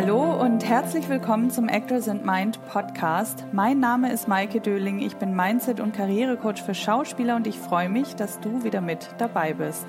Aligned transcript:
Hallo 0.00 0.40
und 0.40 0.64
herzlich 0.64 1.08
willkommen 1.08 1.50
zum 1.50 1.68
Actors 1.68 2.08
and 2.08 2.24
Mind 2.24 2.64
Podcast. 2.68 3.44
Mein 3.50 3.80
Name 3.80 4.12
ist 4.12 4.28
Maike 4.28 4.60
Döling, 4.60 5.00
ich 5.00 5.16
bin 5.16 5.34
Mindset- 5.34 5.80
und 5.80 5.92
Karrierecoach 5.92 6.62
für 6.64 6.76
Schauspieler 6.76 7.34
und 7.34 7.48
ich 7.48 7.58
freue 7.58 7.88
mich, 7.88 8.14
dass 8.14 8.38
du 8.38 8.62
wieder 8.62 8.80
mit 8.80 9.08
dabei 9.18 9.54
bist. 9.54 9.86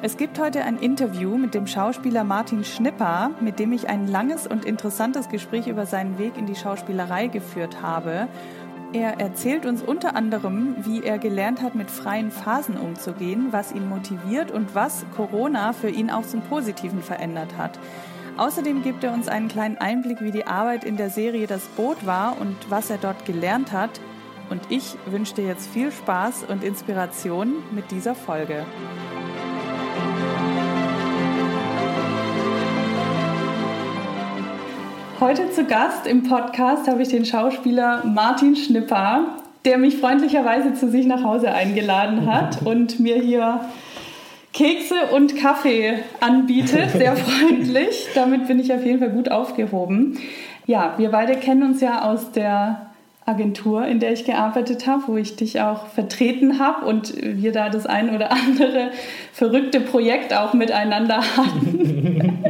Es 0.00 0.16
gibt 0.16 0.40
heute 0.40 0.64
ein 0.64 0.78
Interview 0.78 1.36
mit 1.36 1.52
dem 1.52 1.66
Schauspieler 1.66 2.24
Martin 2.24 2.64
Schnipper, 2.64 3.32
mit 3.38 3.58
dem 3.58 3.74
ich 3.74 3.90
ein 3.90 4.06
langes 4.06 4.46
und 4.46 4.64
interessantes 4.64 5.28
Gespräch 5.28 5.66
über 5.66 5.84
seinen 5.84 6.16
Weg 6.16 6.38
in 6.38 6.46
die 6.46 6.56
Schauspielerei 6.56 7.26
geführt 7.26 7.82
habe. 7.82 8.28
Er 8.94 9.20
erzählt 9.20 9.66
uns 9.66 9.82
unter 9.82 10.16
anderem, 10.16 10.76
wie 10.86 11.02
er 11.02 11.18
gelernt 11.18 11.60
hat, 11.60 11.74
mit 11.74 11.90
freien 11.90 12.30
Phasen 12.30 12.78
umzugehen, 12.78 13.48
was 13.50 13.72
ihn 13.72 13.90
motiviert 13.90 14.50
und 14.50 14.74
was 14.74 15.04
Corona 15.14 15.74
für 15.74 15.90
ihn 15.90 16.10
auch 16.10 16.24
zum 16.24 16.40
Positiven 16.40 17.02
verändert 17.02 17.58
hat. 17.58 17.78
Außerdem 18.38 18.82
gibt 18.82 19.04
er 19.04 19.12
uns 19.12 19.28
einen 19.28 19.48
kleinen 19.48 19.76
Einblick, 19.76 20.22
wie 20.22 20.30
die 20.30 20.46
Arbeit 20.46 20.84
in 20.84 20.96
der 20.96 21.10
Serie 21.10 21.46
Das 21.46 21.66
Boot 21.68 22.06
war 22.06 22.40
und 22.40 22.56
was 22.70 22.88
er 22.88 22.96
dort 22.96 23.26
gelernt 23.26 23.72
hat. 23.72 24.00
Und 24.48 24.60
ich 24.70 24.96
wünsche 25.06 25.34
dir 25.34 25.46
jetzt 25.46 25.68
viel 25.70 25.92
Spaß 25.92 26.44
und 26.48 26.64
Inspiration 26.64 27.62
mit 27.72 27.90
dieser 27.90 28.14
Folge. 28.14 28.64
Heute 35.20 35.50
zu 35.50 35.64
Gast 35.64 36.06
im 36.06 36.24
Podcast 36.24 36.88
habe 36.88 37.02
ich 37.02 37.08
den 37.08 37.24
Schauspieler 37.24 38.02
Martin 38.04 38.56
Schnipper, 38.56 39.36
der 39.64 39.78
mich 39.78 39.98
freundlicherweise 39.98 40.74
zu 40.74 40.90
sich 40.90 41.06
nach 41.06 41.22
Hause 41.22 41.52
eingeladen 41.52 42.26
hat 42.26 42.62
und 42.64 42.98
mir 42.98 43.16
hier 43.16 43.60
Kekse 44.52 45.06
und 45.14 45.36
Kaffee 45.36 45.94
anbietet, 46.20 46.90
sehr 46.96 47.16
freundlich. 47.16 48.08
Damit 48.14 48.46
bin 48.46 48.58
ich 48.58 48.72
auf 48.72 48.84
jeden 48.84 48.98
Fall 48.98 49.10
gut 49.10 49.30
aufgehoben. 49.30 50.18
Ja, 50.66 50.94
wir 50.98 51.10
beide 51.10 51.36
kennen 51.36 51.62
uns 51.62 51.80
ja 51.80 52.02
aus 52.02 52.32
der 52.32 52.92
Agentur, 53.24 53.86
in 53.86 54.00
der 54.00 54.12
ich 54.12 54.24
gearbeitet 54.24 54.86
habe, 54.86 55.04
wo 55.06 55.16
ich 55.16 55.36
dich 55.36 55.60
auch 55.60 55.86
vertreten 55.86 56.58
habe 56.58 56.86
und 56.86 57.14
wir 57.20 57.52
da 57.52 57.68
das 57.68 57.86
ein 57.86 58.14
oder 58.14 58.32
andere 58.32 58.90
verrückte 59.32 59.80
Projekt 59.80 60.34
auch 60.34 60.54
miteinander 60.54 61.18
hatten. 61.36 62.42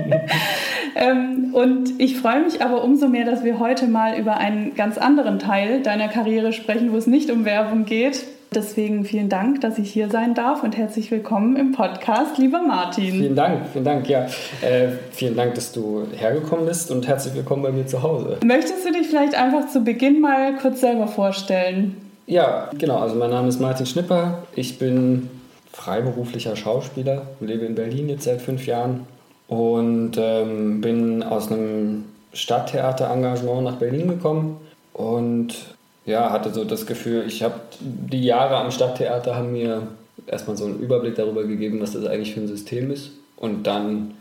ähm, 0.97 1.51
und 1.53 2.01
ich 2.01 2.17
freue 2.17 2.43
mich 2.43 2.63
aber 2.63 2.83
umso 2.85 3.09
mehr, 3.09 3.27
dass 3.27 3.45
wir 3.45 3.59
heute 3.59 3.87
mal 3.87 4.19
über 4.19 4.39
einen 4.39 4.75
ganz 4.75 4.97
anderen 4.97 5.39
Teil 5.39 5.83
deiner 5.83 6.09
Karriere 6.09 6.53
sprechen, 6.53 6.93
wo 6.93 6.97
es 6.97 7.07
nicht 7.07 7.31
um 7.31 7.45
Werbung 7.45 7.85
geht. 7.85 8.25
Deswegen 8.55 9.07
vielen 9.07 9.31
Dank, 9.31 9.63
dass 9.63 9.79
ich 9.79 9.91
hier 9.91 10.11
sein 10.11 10.35
darf 10.35 10.63
und 10.63 10.77
herzlich 10.77 11.11
willkommen 11.11 11.57
im 11.57 11.73
Podcast, 11.73 12.37
lieber 12.37 12.61
Martin. 12.61 13.13
Vielen 13.13 13.35
Dank, 13.35 13.67
vielen 13.73 13.85
Dank, 13.85 14.09
ja. 14.09 14.27
Äh, 14.61 14.89
vielen 15.11 15.37
Dank, 15.37 15.55
dass 15.55 15.73
du 15.73 16.07
hergekommen 16.15 16.67
bist 16.67 16.91
und 16.91 17.09
herzlich 17.09 17.35
willkommen 17.35 17.63
bei 17.63 17.73
mir 17.73 17.87
zu 17.87 18.03
Hause. 18.03 18.39
Möchtest 18.45 18.87
du 18.87 18.93
dich 18.93 19.07
vielleicht 19.07 19.35
einfach 19.35 19.69
zu 19.69 19.81
Beginn 19.81 20.21
mal 20.21 20.55
kurz 20.57 20.83
selber 20.83 21.09
vorstellen? 21.09 21.97
Ja, 22.27 22.69
genau. 22.77 22.99
Also 22.99 23.15
mein 23.15 23.31
Name 23.31 23.49
ist 23.49 23.59
Martin 23.59 23.87
Schnipper. 23.87 24.43
Ich 24.55 24.79
bin 24.79 25.31
freiberuflicher 25.73 26.55
Schauspieler, 26.55 27.23
lebe 27.41 27.65
in 27.65 27.75
Berlin 27.75 28.11
jetzt 28.11 28.25
seit 28.25 28.43
fünf 28.43 28.67
Jahren 28.67 29.07
und 29.49 30.13
ähm, 30.19 30.83
bin 30.83 31.23
aus 31.23 31.51
einem 31.51 32.05
Stadttheater-Engagement 32.35 33.65
nach 33.65 33.77
Berlin 33.77 34.09
gekommen 34.09 34.59
und 34.93 35.72
ja, 36.05 36.31
hatte 36.31 36.53
so 36.53 36.65
das 36.65 36.87
Gefühl, 36.87 37.25
ich 37.27 37.43
habe 37.43 37.55
die 37.81 38.25
Jahre 38.25 38.57
am 38.57 38.71
Stadttheater 38.71 39.37
haben 39.37 39.53
mir 39.53 39.87
erstmal 40.27 40.57
so 40.57 40.65
einen 40.65 40.81
Überblick 40.81 41.15
darüber 41.15 41.45
gegeben, 41.45 41.81
was 41.81 41.93
das 41.93 42.05
eigentlich 42.07 42.35
für 42.35 42.41
ein 42.41 42.49
System 42.49 42.91
ist 42.91 43.11
und 43.37 43.67
dann 43.67 44.15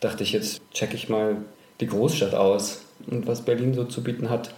dachte 0.00 0.22
ich, 0.22 0.32
jetzt 0.32 0.60
checke 0.72 0.94
ich 0.94 1.08
mal 1.08 1.36
die 1.80 1.86
Großstadt 1.86 2.34
aus 2.34 2.82
und 3.08 3.26
was 3.26 3.42
Berlin 3.42 3.74
so 3.74 3.84
zu 3.84 4.02
bieten 4.02 4.30
hat, 4.30 4.52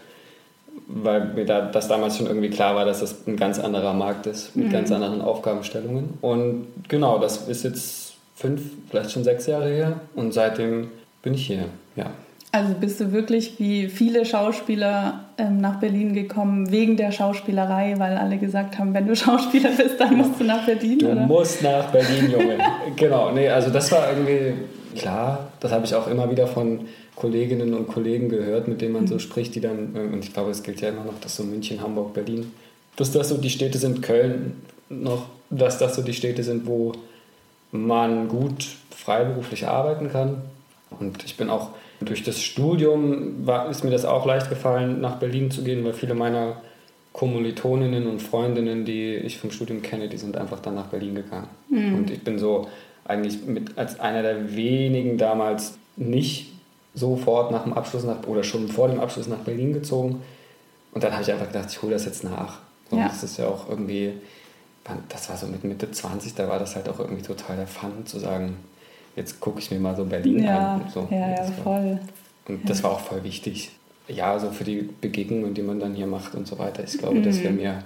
weil 0.87 1.27
mir 1.35 1.45
da, 1.45 1.63
das 1.63 1.89
damals 1.89 2.17
schon 2.17 2.27
irgendwie 2.27 2.51
klar 2.51 2.75
war, 2.75 2.85
dass 2.85 3.01
das 3.01 3.27
ein 3.27 3.37
ganz 3.37 3.59
anderer 3.59 3.93
Markt 3.93 4.27
ist 4.27 4.57
mit 4.57 4.69
mhm. 4.69 4.73
ganz 4.73 4.91
anderen 4.91 5.21
Aufgabenstellungen 5.21 6.15
und 6.21 6.67
genau, 6.89 7.19
das 7.19 7.49
ist 7.49 7.65
jetzt 7.65 8.15
fünf, 8.35 8.63
vielleicht 8.89 9.13
schon 9.13 9.25
sechs 9.25 9.47
Jahre 9.47 9.69
her 9.69 10.01
und 10.15 10.33
seitdem 10.33 10.91
bin 11.23 11.35
ich 11.35 11.47
hier, 11.47 11.67
ja. 11.97 12.11
Also 12.53 12.75
bist 12.75 12.99
du 12.99 13.13
wirklich 13.13 13.61
wie 13.61 13.89
viele 13.89 14.25
Schauspieler 14.25 15.27
ähm, 15.39 15.61
nach 15.61 15.79
Berlin 15.79 16.15
gekommen 16.15 16.73
wegen 16.73 16.97
der 16.97 17.13
Schauspielerei, 17.13 17.95
weil 17.99 18.17
alle 18.17 18.39
gesagt 18.39 18.79
haben, 18.79 18.93
wenn 18.93 19.07
du 19.07 19.15
Schauspieler 19.17 19.71
bist, 19.71 20.01
dann 20.01 20.17
musst 20.17 20.41
du 20.41 20.45
nach 20.45 20.67
Berlin, 20.67 20.99
du 20.99 21.13
oder? 21.13 21.27
musst 21.27 21.63
nach 21.63 21.91
Berlin, 21.93 22.31
Junge. 22.31 22.59
genau, 22.97 23.31
nee, 23.31 23.49
also 23.49 23.71
das 23.71 23.93
war 23.93 24.11
irgendwie 24.11 24.55
klar, 24.97 25.51
das 25.61 25.71
habe 25.71 25.85
ich 25.85 25.95
auch 25.95 26.09
immer 26.09 26.29
wieder 26.31 26.49
von 26.49 26.87
Kolleginnen 27.15 27.75
und 27.75 27.87
Kollegen 27.87 28.29
gehört, 28.29 28.67
mit 28.67 28.81
denen 28.81 28.95
man 28.95 29.07
so 29.07 29.15
mhm. 29.15 29.21
spricht, 29.21 29.55
die 29.55 29.61
dann, 29.61 29.95
und 29.95 30.25
ich 30.25 30.33
glaube, 30.33 30.51
es 30.51 30.63
gilt 30.63 30.81
ja 30.81 30.89
immer 30.89 31.05
noch, 31.05 31.21
dass 31.21 31.37
so 31.37 31.45
München, 31.45 31.81
Hamburg, 31.81 32.15
Berlin, 32.15 32.51
dass 32.97 33.13
das 33.13 33.29
so 33.29 33.37
die 33.37 33.51
Städte 33.51 33.79
sind, 33.79 34.03
Köln 34.03 34.57
noch, 34.89 35.27
dass 35.51 35.79
das 35.79 35.95
so 35.95 36.03
die 36.03 36.15
Städte 36.15 36.43
sind, 36.43 36.67
wo 36.67 36.93
man 37.71 38.29
gut 38.29 38.67
freiberuflich 38.91 39.69
arbeiten 39.69 40.11
kann. 40.11 40.43
Und 40.99 41.25
ich 41.25 41.37
bin 41.37 41.51
auch 41.51 41.71
durch 42.01 42.23
das 42.23 42.43
Studium, 42.43 43.47
war, 43.47 43.69
ist 43.71 43.85
mir 43.85 43.91
das 43.91 44.05
auch 44.05 44.27
leicht 44.27 44.49
gefallen, 44.49 45.01
nach 45.01 45.17
Berlin 45.17 45.51
zu 45.51 45.63
gehen, 45.63 45.85
weil 45.85 45.93
viele 45.93 46.15
meiner 46.15 46.61
Kommilitoninnen 47.13 48.07
und 48.07 48.21
Freundinnen, 48.21 48.85
die 48.85 49.15
ich 49.17 49.39
vom 49.39 49.51
Studium 49.51 49.83
kenne, 49.83 50.09
die 50.09 50.17
sind 50.17 50.37
einfach 50.37 50.61
dann 50.61 50.77
nach 50.77 50.87
Berlin 50.87 51.15
gegangen. 51.15 51.49
Mhm. 51.69 51.95
Und 51.95 52.11
ich 52.11 52.23
bin 52.23 52.39
so 52.39 52.69
eigentlich 53.05 53.45
mit, 53.45 53.77
als 53.77 53.99
einer 54.01 54.23
der 54.23 54.55
wenigen 54.55 55.19
damals 55.19 55.75
nicht 55.97 56.53
sofort 56.95 57.51
nach 57.51 57.65
dem 57.65 57.73
Abschluss 57.73 58.05
nach, 58.05 58.27
oder 58.27 58.45
schon 58.45 58.69
vor 58.69 58.89
dem 58.89 59.01
Abschluss 59.01 59.29
nach 59.29 59.39
Berlin 59.39 59.73
gezogen. 59.73 60.23
Und 60.93 61.05
dann 61.05 61.13
habe 61.13 61.23
ich 61.23 61.31
einfach 61.31 61.49
gedacht, 61.49 61.69
ich 61.71 61.83
hole 61.83 61.93
das 61.93 62.05
jetzt 62.05 62.25
nach. 62.25 62.59
Und 62.91 62.99
ja. 62.99 63.09
das 63.09 63.23
ist 63.23 63.37
ja 63.37 63.47
auch 63.47 63.69
irgendwie 63.69 64.15
das 65.09 65.29
war 65.29 65.37
so 65.37 65.47
mit 65.47 65.65
Mitte 65.65 65.91
20, 65.91 66.35
da 66.35 66.49
war 66.49 66.59
das 66.59 66.77
halt 66.77 66.89
auch 66.89 66.99
irgendwie 66.99 67.23
total 67.23 67.57
der 67.57 67.67
Fun 67.67 68.07
zu 68.07 68.19
sagen, 68.19 68.57
jetzt 69.17 69.41
gucke 69.41 69.61
ich 69.61 69.71
mir 69.71 69.79
mal 69.79 69.97
so 69.97 70.05
Berlin 70.05 70.45
ja, 70.45 70.75
an. 70.75 70.83
So. 70.93 71.09
Ja, 71.11 71.31
ja, 71.31 71.45
voll. 71.63 71.99
Und 72.49 72.69
das 72.69 72.83
war 72.83 72.93
auch 72.93 73.01
voll 73.01 73.23
wichtig. 73.25 73.71
Ja, 74.09 74.39
so 74.39 74.51
für 74.51 74.65
die 74.65 74.89
Begegnungen, 75.01 75.55
die 75.55 75.63
man 75.63 75.79
dann 75.79 75.95
hier 75.95 76.07
macht 76.07 76.35
und 76.35 76.47
so 76.47 76.59
weiter. 76.59 76.83
Ich 76.85 76.99
glaube, 76.99 77.17
mhm. 77.17 77.23
das 77.23 77.43
wäre 77.43 77.53
mir 77.53 77.83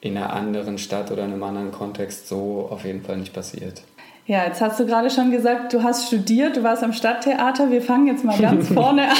in 0.00 0.16
einer 0.16 0.32
anderen 0.32 0.78
Stadt 0.78 1.10
oder 1.10 1.24
in 1.24 1.32
einem 1.32 1.42
anderen 1.42 1.72
Kontext 1.72 2.28
so 2.28 2.68
auf 2.70 2.84
jeden 2.84 3.02
Fall 3.02 3.18
nicht 3.18 3.32
passiert. 3.32 3.82
Ja, 4.26 4.44
jetzt 4.46 4.60
hast 4.60 4.78
du 4.78 4.86
gerade 4.86 5.10
schon 5.10 5.30
gesagt, 5.30 5.72
du 5.72 5.82
hast 5.82 6.06
studiert, 6.06 6.56
du 6.56 6.62
warst 6.62 6.82
am 6.82 6.92
Stadttheater. 6.92 7.70
Wir 7.70 7.82
fangen 7.82 8.06
jetzt 8.06 8.24
mal 8.24 8.38
ganz 8.38 8.68
vorne 8.72 9.10
an. 9.10 9.16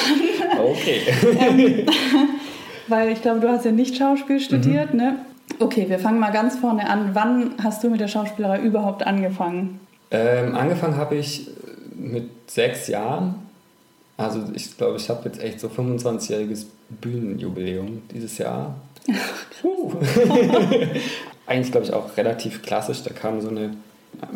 Okay. 0.59 1.01
ähm, 1.39 1.87
weil 2.89 3.11
ich 3.11 3.21
glaube, 3.21 3.41
du 3.41 3.49
hast 3.49 3.65
ja 3.65 3.73
nicht 3.73 3.97
Schauspiel 3.97 4.41
studiert, 4.41 4.93
mhm. 4.93 5.01
ne? 5.01 5.19
Okay, 5.59 5.89
wir 5.89 5.99
fangen 5.99 6.19
mal 6.19 6.31
ganz 6.31 6.57
vorne 6.57 6.89
an. 6.89 7.11
Wann 7.15 7.55
hast 7.63 7.85
du 7.85 7.91
mit 7.91 8.01
der 8.01 8.09
Schauspielerei 8.09 8.61
überhaupt 8.61 9.07
angefangen? 9.07 9.81
Ähm, 10.13 10.55
angefangen 10.55 10.97
habe 10.97 11.17
ich 11.17 11.49
mit 11.97 12.29
sechs 12.47 12.87
Jahren. 12.87 13.35
Also 14.17 14.45
ich 14.55 14.77
glaube, 14.77 14.99
ich 14.99 15.09
habe 15.09 15.29
jetzt 15.29 15.43
echt 15.43 15.59
so 15.59 15.69
25-jähriges 15.69 16.67
Bühnenjubiläum 16.91 18.03
dieses 18.13 18.39
Jahr. 18.39 18.77
Puh. 19.61 19.95
Eigentlich 21.47 21.73
glaube 21.73 21.87
ich 21.87 21.93
auch 21.93 22.17
relativ 22.17 22.63
klassisch. 22.63 23.03
Da 23.03 23.13
kam 23.13 23.41
so 23.41 23.49
eine, 23.49 23.75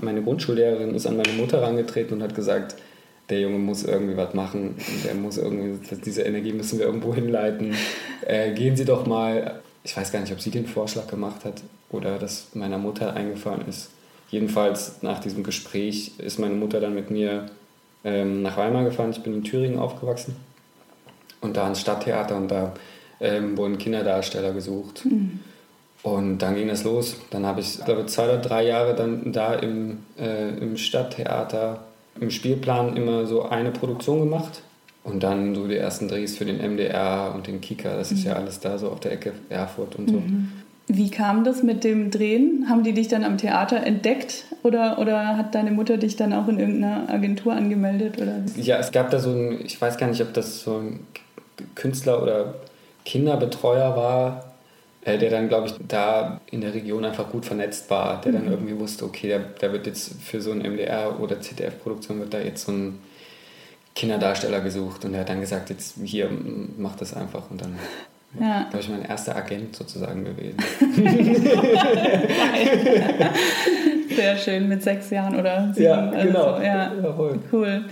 meine 0.00 0.22
Grundschullehrerin 0.22 0.94
ist 0.94 1.06
an 1.06 1.16
meine 1.16 1.32
Mutter 1.34 1.60
herangetreten 1.60 2.16
und 2.16 2.22
hat 2.22 2.34
gesagt, 2.34 2.74
der 3.28 3.40
Junge 3.40 3.58
muss 3.58 3.84
irgendwie 3.84 4.16
was 4.16 4.34
machen, 4.34 4.76
der 5.04 5.14
muss 5.14 5.36
irgendwie, 5.36 5.78
diese 6.04 6.22
Energie 6.22 6.52
müssen 6.52 6.78
wir 6.78 6.86
irgendwo 6.86 7.14
hinleiten. 7.14 7.74
Äh, 8.24 8.52
gehen 8.52 8.76
Sie 8.76 8.84
doch 8.84 9.06
mal 9.06 9.60
ich 9.86 9.96
weiß 9.96 10.10
gar 10.10 10.20
nicht, 10.20 10.32
ob 10.32 10.40
sie 10.40 10.50
den 10.50 10.66
Vorschlag 10.66 11.06
gemacht 11.06 11.44
hat 11.44 11.62
oder 11.90 12.18
das 12.18 12.48
meiner 12.54 12.76
Mutter 12.76 13.14
eingefallen 13.14 13.68
ist. 13.68 13.90
Jedenfalls 14.30 15.02
nach 15.02 15.20
diesem 15.20 15.42
Gespräch 15.44 16.12
ist 16.18 16.38
meine 16.38 16.54
Mutter 16.54 16.80
dann 16.80 16.94
mit 16.94 17.10
mir 17.10 17.46
ähm, 18.04 18.42
nach 18.42 18.56
Weimar 18.56 18.84
gefahren. 18.84 19.10
Ich 19.10 19.22
bin 19.22 19.34
in 19.34 19.44
Thüringen 19.44 19.78
aufgewachsen 19.78 20.36
und 21.40 21.56
da 21.56 21.68
ins 21.68 21.80
Stadttheater 21.80 22.36
und 22.36 22.48
da 22.48 22.74
ähm, 23.20 23.56
wurden 23.56 23.78
Kinderdarsteller 23.78 24.52
gesucht. 24.52 25.04
Mhm. 25.04 25.40
Und 26.02 26.38
dann 26.38 26.54
ging 26.54 26.68
es 26.68 26.84
los. 26.84 27.16
Dann 27.30 27.46
habe 27.46 27.60
ich, 27.60 27.84
glaube 27.84 28.06
zwei 28.06 28.24
oder 28.24 28.38
drei 28.38 28.64
Jahre 28.64 28.94
dann 28.94 29.32
da 29.32 29.54
im, 29.54 30.04
äh, 30.18 30.50
im 30.50 30.76
Stadttheater 30.76 31.84
im 32.20 32.30
Spielplan 32.30 32.96
immer 32.96 33.26
so 33.26 33.42
eine 33.42 33.70
Produktion 33.70 34.20
gemacht. 34.20 34.62
Und 35.04 35.22
dann 35.22 35.54
so 35.54 35.68
die 35.68 35.76
ersten 35.76 36.08
Drehs 36.08 36.36
für 36.36 36.44
den 36.44 36.58
MDR 36.58 37.32
und 37.34 37.46
den 37.46 37.60
Kika, 37.60 37.96
das 37.96 38.10
ist 38.10 38.20
mhm. 38.20 38.26
ja 38.26 38.32
alles 38.34 38.58
da 38.58 38.76
so 38.76 38.90
auf 38.90 39.00
der 39.00 39.12
Ecke 39.12 39.32
Erfurt 39.48 39.96
und 39.96 40.10
so. 40.10 40.16
Mhm. 40.16 40.52
Wie 40.88 41.10
kam 41.10 41.42
das 41.42 41.62
mit 41.64 41.82
dem 41.82 42.10
Drehen? 42.12 42.66
Haben 42.68 42.84
die 42.84 42.92
dich 42.92 43.08
dann 43.08 43.24
am 43.24 43.38
Theater 43.38 43.84
entdeckt 43.84 44.44
oder, 44.62 44.98
oder 44.98 45.36
hat 45.36 45.54
deine 45.54 45.72
Mutter 45.72 45.96
dich 45.96 46.14
dann 46.14 46.32
auch 46.32 46.46
in 46.46 46.60
irgendeiner 46.60 47.08
Agentur 47.08 47.54
angemeldet? 47.54 48.18
Oder? 48.20 48.42
Ja, 48.56 48.78
es 48.78 48.92
gab 48.92 49.10
da 49.10 49.18
so 49.18 49.30
ein, 49.30 49.60
ich 49.64 49.80
weiß 49.80 49.98
gar 49.98 50.06
nicht, 50.06 50.22
ob 50.22 50.32
das 50.32 50.60
so 50.60 50.78
ein 50.78 51.00
Künstler 51.74 52.22
oder 52.22 52.54
Kinderbetreuer 53.04 53.96
war, 53.96 54.54
äh, 55.06 55.18
der 55.18 55.30
dann, 55.30 55.48
glaube 55.48 55.68
ich, 55.68 55.74
da 55.88 56.40
in 56.50 56.60
der 56.60 56.74
Region 56.74 57.04
einfach 57.04 57.30
gut 57.30 57.46
vernetzt 57.46 57.90
war, 57.90 58.20
der 58.20 58.32
mhm. 58.32 58.36
dann 58.36 58.50
irgendwie 58.50 58.78
wusste, 58.78 59.04
okay, 59.04 59.28
da, 59.28 59.38
da 59.38 59.72
wird 59.72 59.86
jetzt 59.86 60.20
für 60.22 60.40
so 60.40 60.52
ein 60.52 60.58
MDR 60.58 61.18
oder 61.20 61.40
ZDF-Produktion 61.40 62.20
wird 62.20 62.34
da 62.34 62.38
jetzt 62.38 62.66
so 62.66 62.72
ein 62.72 62.98
Kinderdarsteller 63.94 64.60
gesucht 64.60 65.04
und 65.04 65.14
er 65.14 65.20
hat 65.20 65.30
dann 65.30 65.40
gesagt, 65.40 65.70
jetzt 65.70 65.96
hier, 66.04 66.30
mach 66.76 66.96
das 66.96 67.14
einfach 67.14 67.50
und 67.50 67.60
dann 67.60 67.78
ja. 68.40 68.66
glaube 68.70 68.80
ich, 68.80 68.88
mein 68.88 69.04
erster 69.04 69.36
Agent 69.36 69.76
sozusagen 69.76 70.24
gewesen. 70.24 70.56
Sehr 74.14 74.36
schön, 74.36 74.68
mit 74.68 74.82
sechs 74.82 75.10
Jahren 75.10 75.38
oder 75.38 75.72
sieben. 75.74 75.86
Ja, 75.86 76.10
genau. 76.10 76.52
Also, 76.52 76.64
ja. 76.64 76.92
cool. 77.52 77.84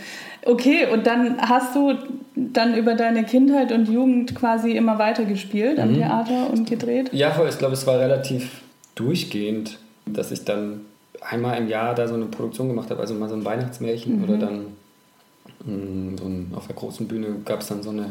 Okay, 0.46 0.86
und 0.92 1.06
dann 1.06 1.40
hast 1.40 1.74
du 1.74 1.94
dann 2.34 2.74
über 2.74 2.94
deine 2.94 3.24
Kindheit 3.24 3.72
und 3.72 3.88
Jugend 3.88 4.34
quasi 4.34 4.72
immer 4.72 4.98
weiter 4.98 5.24
gespielt 5.24 5.78
am 5.78 5.92
mhm. 5.92 5.96
Theater 5.96 6.50
und 6.50 6.68
gedreht? 6.68 7.10
Ja, 7.12 7.30
voll. 7.30 7.48
Ich 7.48 7.58
glaube, 7.58 7.74
es 7.74 7.86
war 7.86 7.98
relativ 7.98 8.62
durchgehend, 8.94 9.78
dass 10.06 10.30
ich 10.30 10.44
dann 10.44 10.82
einmal 11.20 11.58
im 11.58 11.68
Jahr 11.68 11.94
da 11.94 12.06
so 12.06 12.14
eine 12.14 12.26
Produktion 12.26 12.68
gemacht 12.68 12.90
habe, 12.90 13.00
also 13.00 13.14
mal 13.14 13.28
so 13.28 13.34
ein 13.34 13.44
Weihnachtsmärchen 13.44 14.18
mhm. 14.18 14.24
oder 14.24 14.36
dann 14.36 14.66
mh, 15.64 15.74
mm, 15.74 16.18
so 16.18 16.24
ein, 16.26 16.52
auf 16.54 16.66
der 16.66 16.76
großen 16.76 17.08
Bühne 17.08 17.28
gab 17.44 17.60
es 17.60 17.68
dann 17.68 17.82
so 17.82 17.90
eine 17.90 18.10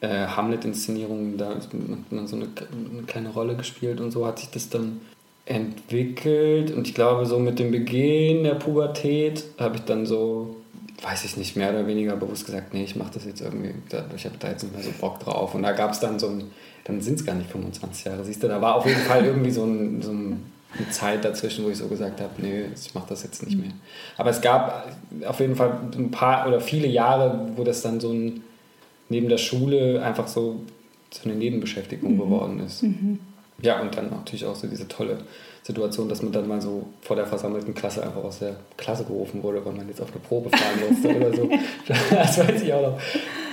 äh, 0.00 0.26
Hamlet-Inszenierung, 0.26 1.36
da 1.36 1.50
hat 1.50 1.68
man 2.10 2.26
so 2.26 2.36
eine, 2.36 2.46
eine, 2.46 3.02
kleine 3.06 3.30
Rolle 3.30 3.56
gespielt 3.56 4.00
und 4.00 4.10
so 4.10 4.26
hat 4.26 4.38
sich 4.38 4.50
das 4.50 4.68
dann 4.68 5.00
entwickelt 5.46 6.70
und 6.70 6.86
ich 6.86 6.94
glaube 6.94 7.26
so 7.26 7.38
mit 7.38 7.58
dem 7.58 7.70
Beginn 7.70 8.44
der 8.44 8.54
Pubertät 8.54 9.44
habe 9.58 9.76
ich 9.76 9.82
dann 9.82 10.06
so 10.06 10.60
weiß 11.02 11.24
ich 11.24 11.36
nicht, 11.36 11.56
mehr 11.56 11.70
oder 11.70 11.86
weniger 11.86 12.16
bewusst 12.16 12.46
gesagt, 12.46 12.74
nee, 12.74 12.84
ich 12.84 12.96
mache 12.96 13.12
das 13.14 13.24
jetzt 13.24 13.40
irgendwie, 13.40 13.74
ich 14.14 14.24
habe 14.24 14.36
da 14.38 14.48
jetzt 14.48 14.62
nicht 14.62 14.74
mehr 14.74 14.82
so 14.82 14.90
Bock 15.00 15.20
drauf. 15.20 15.54
Und 15.54 15.62
da 15.62 15.72
gab 15.72 15.92
es 15.92 16.00
dann 16.00 16.18
so 16.18 16.28
ein, 16.28 16.50
dann 16.84 17.00
sind 17.00 17.18
es 17.18 17.24
gar 17.24 17.34
nicht 17.34 17.50
25 17.50 18.04
Jahre, 18.04 18.24
siehst 18.24 18.42
du, 18.42 18.48
da 18.48 18.60
war 18.60 18.74
auf 18.76 18.86
jeden 18.86 19.00
Fall 19.00 19.24
irgendwie 19.24 19.50
so, 19.50 19.64
ein, 19.64 20.02
so 20.02 20.10
ein, 20.10 20.44
eine 20.76 20.90
Zeit 20.90 21.24
dazwischen, 21.24 21.64
wo 21.64 21.70
ich 21.70 21.78
so 21.78 21.88
gesagt 21.88 22.20
habe, 22.20 22.30
nee, 22.38 22.64
ich 22.74 22.94
mache 22.94 23.08
das 23.08 23.22
jetzt 23.22 23.44
nicht 23.44 23.58
mehr. 23.58 23.72
Aber 24.16 24.30
es 24.30 24.40
gab 24.40 24.88
auf 25.26 25.40
jeden 25.40 25.56
Fall 25.56 25.80
ein 25.96 26.10
paar 26.10 26.46
oder 26.46 26.60
viele 26.60 26.86
Jahre, 26.86 27.48
wo 27.56 27.64
das 27.64 27.82
dann 27.82 27.98
so 28.00 28.12
ein, 28.12 28.42
neben 29.10 29.28
der 29.28 29.38
Schule 29.38 30.02
einfach 30.02 30.26
so, 30.26 30.60
so 31.10 31.28
eine 31.28 31.34
Nebenbeschäftigung 31.34 32.14
mhm. 32.14 32.18
geworden 32.18 32.60
ist. 32.60 32.82
Mhm. 32.82 33.18
Ja, 33.60 33.80
und 33.80 33.94
dann 33.96 34.08
natürlich 34.08 34.46
auch 34.46 34.56
so 34.56 34.66
diese 34.66 34.88
tolle 34.88 35.18
Situation, 35.62 36.08
dass 36.08 36.22
man 36.22 36.32
dann 36.32 36.48
mal 36.48 36.60
so 36.62 36.86
vor 37.02 37.16
der 37.16 37.26
versammelten 37.26 37.74
Klasse 37.74 38.02
einfach 38.02 38.24
aus 38.24 38.38
der 38.38 38.56
Klasse 38.78 39.04
gerufen 39.04 39.42
wurde, 39.42 39.64
weil 39.64 39.74
man 39.74 39.86
jetzt 39.88 40.00
auf 40.00 40.10
eine 40.10 40.20
Probe 40.20 40.48
fahren 40.48 40.80
musste 40.90 41.14
oder 41.14 41.36
so. 41.36 41.50
Das 41.86 42.38
weiß 42.38 42.62
ich 42.62 42.72
auch 42.72 42.82
noch. 42.82 43.00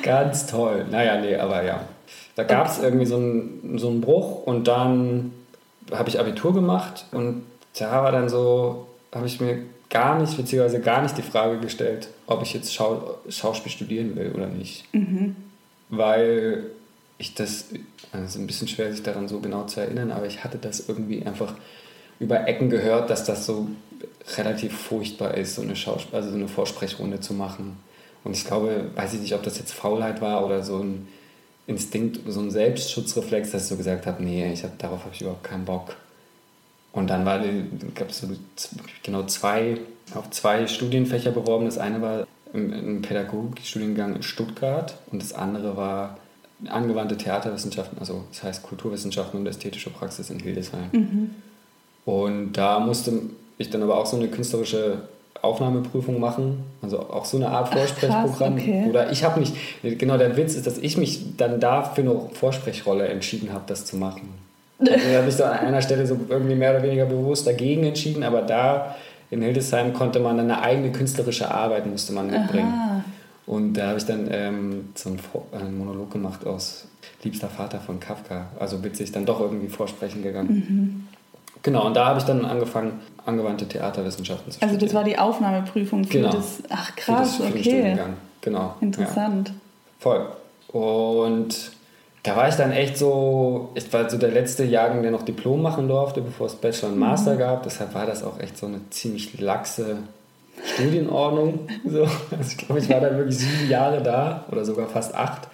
Ganz 0.02 0.48
toll. 0.48 0.86
Naja, 0.90 1.20
nee, 1.20 1.36
aber 1.36 1.64
ja. 1.64 1.82
Da 2.36 2.44
gab 2.44 2.68
es 2.68 2.80
irgendwie 2.80 3.06
so 3.06 3.18
einen, 3.18 3.78
so 3.78 3.90
einen 3.90 4.00
Bruch 4.00 4.44
und 4.44 4.68
dann 4.68 5.34
habe 5.92 6.08
ich 6.10 6.20
Abitur 6.20 6.54
gemacht 6.54 7.06
und 7.12 7.44
da 7.78 8.04
war 8.04 8.12
dann 8.12 8.30
so, 8.30 8.88
habe 9.14 9.26
ich 9.26 9.42
mir 9.42 9.64
gar 9.90 10.20
nicht, 10.20 10.36
beziehungsweise 10.38 10.82
gar 10.82 11.02
nicht 11.02 11.18
die 11.18 11.22
Frage 11.22 11.60
gestellt, 11.60 12.10
ob 12.26 12.42
ich 12.44 12.54
jetzt 12.54 12.74
Schau 12.74 13.16
Schauspiel 13.30 13.72
studieren 13.72 14.16
will 14.16 14.32
oder 14.36 14.48
nicht. 14.48 14.86
Mhm. 14.94 15.36
Weil 15.90 16.66
ich 17.18 17.34
das, 17.34 17.66
also 18.12 18.26
es 18.26 18.36
ist 18.36 18.42
ein 18.42 18.48
bisschen 18.48 18.68
schwer, 18.68 18.92
sich 18.92 19.04
daran 19.04 19.28
so 19.28 19.40
genau 19.40 19.66
zu 19.66 19.80
erinnern, 19.80 20.12
aber 20.12 20.26
ich 20.26 20.44
hatte 20.44 20.58
das 20.58 20.88
irgendwie 20.88 21.26
einfach 21.26 21.54
über 22.20 22.48
Ecken 22.48 22.70
gehört, 22.70 23.10
dass 23.10 23.26
das 23.26 23.46
so 23.46 23.68
relativ 24.38 24.78
furchtbar 24.78 25.36
ist, 25.36 25.56
so 25.56 25.62
eine, 25.62 25.76
Schausp 25.76 26.14
also 26.14 26.30
so 26.30 26.36
eine 26.36 26.48
Vorsprechrunde 26.48 27.20
zu 27.20 27.34
machen. 27.34 27.78
Und 28.24 28.36
ich 28.36 28.46
glaube, 28.46 28.92
weiß 28.96 29.14
ich 29.14 29.22
nicht, 29.22 29.34
ob 29.34 29.44
das 29.44 29.58
jetzt 29.58 29.74
Faulheit 29.74 30.22
war 30.22 30.46
oder 30.46 30.64
so 30.64 30.80
ein 30.80 31.08
Instinkt, 31.66 32.20
so 32.28 32.40
ein 32.40 32.52
Selbstschutzreflex, 32.52 33.52
dass 33.52 33.64
ich 33.64 33.68
so 33.70 33.78
gesagt 33.78 34.06
habe, 34.06 34.24
nee, 34.24 34.52
ich 34.52 34.64
hab, 34.64 34.78
darauf 34.80 35.04
habe 35.04 35.14
ich 35.14 35.22
überhaupt 35.22 35.44
keinen 35.44 35.66
Bock. 35.66 35.96
Und 36.92 37.10
dann 37.10 37.26
gab 37.94 38.10
es 38.10 38.20
so 38.20 38.28
genau 39.04 39.24
zwei, 39.24 39.78
auf 40.16 40.30
zwei 40.32 40.66
Studienfächer 40.68 41.32
beworben. 41.32 41.66
Das 41.66 41.78
eine 41.78 42.02
war 42.02 42.28
im 42.54 43.02
Pädagogikstudiengang 43.02 44.16
in 44.16 44.24
Stuttgart 44.24 44.96
und 45.12 45.22
das 45.22 45.34
andere 45.34 45.76
war 45.78 46.18
angewandte 46.68 47.18
Theaterwissenschaften, 47.18 48.00
also 48.00 48.24
das 48.32 48.44
heißt 48.44 48.64
Kulturwissenschaften 48.64 49.40
und 49.40 49.48
ästhetische 49.48 49.90
Praxis 49.90 50.30
in 50.30 50.40
Hildesheim. 50.40 50.90
Mhm. 50.92 51.30
Und 52.06 52.54
da 52.54 52.80
musste 52.80 53.14
ich 53.58 53.70
dann 53.70 53.84
aber 53.84 53.98
auch 53.98 54.06
so 54.06 54.18
eine 54.18 54.28
künstlerische 54.28 55.00
Aufnahmeprüfung 55.42 56.20
machen, 56.20 56.64
also 56.82 57.00
auch 57.00 57.26
so 57.26 57.38
eine 57.38 57.50
Art 57.50 57.74
Vorsprechprogramm. 57.74 58.56
Ach, 58.58 58.62
okay. 58.62 58.86
Oder 58.90 59.12
ich 59.12 59.24
habe 59.24 59.40
mich, 59.40 59.54
genau 59.84 60.18
der 60.18 60.36
Witz 60.36 60.56
ist, 60.56 60.66
dass 60.66 60.78
ich 60.78 60.98
mich 60.98 61.38
dann 61.38 61.60
da 61.60 61.84
für 61.84 62.02
eine 62.02 62.20
Vorsprechrolle 62.34 63.08
entschieden 63.08 63.54
habe, 63.54 63.64
das 63.68 63.86
zu 63.86 63.98
machen. 63.98 64.30
Also 64.80 64.94
da 64.94 65.18
habe 65.18 65.30
ich 65.30 65.36
so 65.36 65.44
an 65.44 65.58
einer 65.58 65.82
Stelle 65.82 66.06
so 66.06 66.20
irgendwie 66.30 66.56
mehr 66.56 66.72
oder 66.72 66.84
weniger 66.84 67.06
bewusst 67.06 67.48
dagegen 67.48 67.84
entschieden, 67.84 68.24
aber 68.24 68.42
da 68.42 68.96
in 69.30 69.42
Hildesheim 69.42 69.94
konnte 69.94 70.20
man 70.20 70.38
dann 70.38 70.50
eine 70.50 70.62
eigene 70.62 70.92
künstlerische 70.92 71.52
Arbeit 71.52 71.86
musste 71.86 72.14
man 72.14 72.28
mitbringen. 72.28 72.74
Aha. 72.74 73.04
Und 73.46 73.74
da 73.74 73.88
habe 73.88 73.98
ich 73.98 74.06
dann 74.06 74.28
ähm, 74.30 74.90
so 74.96 75.10
einen, 75.10 75.20
einen, 75.54 75.78
Monolog 75.78 76.12
gemacht 76.12 76.46
aus 76.46 76.88
Liebster 77.24 77.48
Vater 77.48 77.80
von 77.80 78.00
Kafka. 78.00 78.48
Also 78.60 78.84
witzig, 78.84 79.12
dann 79.12 79.26
doch 79.26 79.40
irgendwie 79.40 79.70
vorsprechen 79.70 80.22
gegangen. 80.22 80.50
Mhm. 80.50 81.08
Genau, 81.64 81.88
und 81.88 81.96
da 81.96 82.06
habe 82.06 82.20
ich 82.20 82.26
dann 82.26 82.46
angefangen, 82.46 83.00
angewandte 83.26 83.68
Theaterwissenschaften 83.68 84.52
zu 84.52 84.58
studieren. 84.58 84.76
Also 84.76 84.86
das 84.86 84.94
war 84.94 85.04
die 85.04 85.18
Aufnahmeprüfung 85.18 86.04
für 86.06 86.20
genau. 86.20 86.32
das, 86.32 86.62
ach 86.70 86.96
krass, 86.96 87.38
für 87.38 87.44
das 87.44 87.54
okay. 87.54 87.98
Genau. 88.42 88.76
Interessant. 88.80 89.50
Ja. 89.50 89.56
Voll. 90.00 90.28
Und 90.72 91.72
da 92.28 92.36
war 92.36 92.50
ich 92.50 92.56
dann 92.56 92.74
echt 92.74 92.98
so, 92.98 93.70
ich 93.74 93.92
war 93.94 94.10
so 94.10 94.18
der 94.18 94.32
letzte 94.32 94.66
Jahrgang, 94.66 95.02
der 95.02 95.12
noch 95.12 95.22
Diplom 95.22 95.62
machen 95.62 95.88
durfte, 95.88 96.20
bevor 96.20 96.48
es 96.48 96.56
Bachelor 96.56 96.90
und 96.90 97.00
Master 97.00 97.36
mhm. 97.36 97.40
gab. 97.40 97.64
Deshalb 97.64 97.96
war 97.96 98.06
das 98.06 98.22
auch 98.22 98.38
echt 98.42 98.58
so 98.58 98.66
eine 98.66 98.82
ziemlich 98.90 99.40
laxe 99.40 100.00
Studienordnung. 100.62 101.70
so. 101.86 102.02
Also 102.02 102.52
ich 102.52 102.58
glaube, 102.58 102.82
ich 102.82 102.90
war 102.90 103.00
dann 103.00 103.18
wirklich 103.18 103.38
sieben 103.38 103.70
Jahre 103.70 104.04
da 104.04 104.44
oder 104.52 104.66
sogar 104.66 104.90
fast 104.90 105.16
acht. 105.16 105.48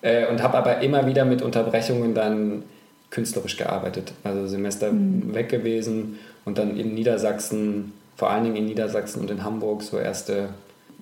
Äh, 0.00 0.26
und 0.26 0.42
habe 0.42 0.58
aber 0.58 0.80
immer 0.80 1.06
wieder 1.06 1.24
mit 1.24 1.40
Unterbrechungen 1.40 2.14
dann 2.14 2.64
künstlerisch 3.10 3.56
gearbeitet. 3.56 4.12
Also 4.24 4.48
Semester 4.48 4.90
mhm. 4.90 5.32
weg 5.36 5.50
gewesen 5.50 6.18
und 6.44 6.58
dann 6.58 6.76
in 6.76 6.96
Niedersachsen, 6.96 7.92
vor 8.16 8.30
allen 8.30 8.42
Dingen 8.42 8.56
in 8.56 8.64
Niedersachsen 8.64 9.20
und 9.20 9.30
in 9.30 9.44
Hamburg, 9.44 9.84
so 9.84 9.98
erste 9.98 10.48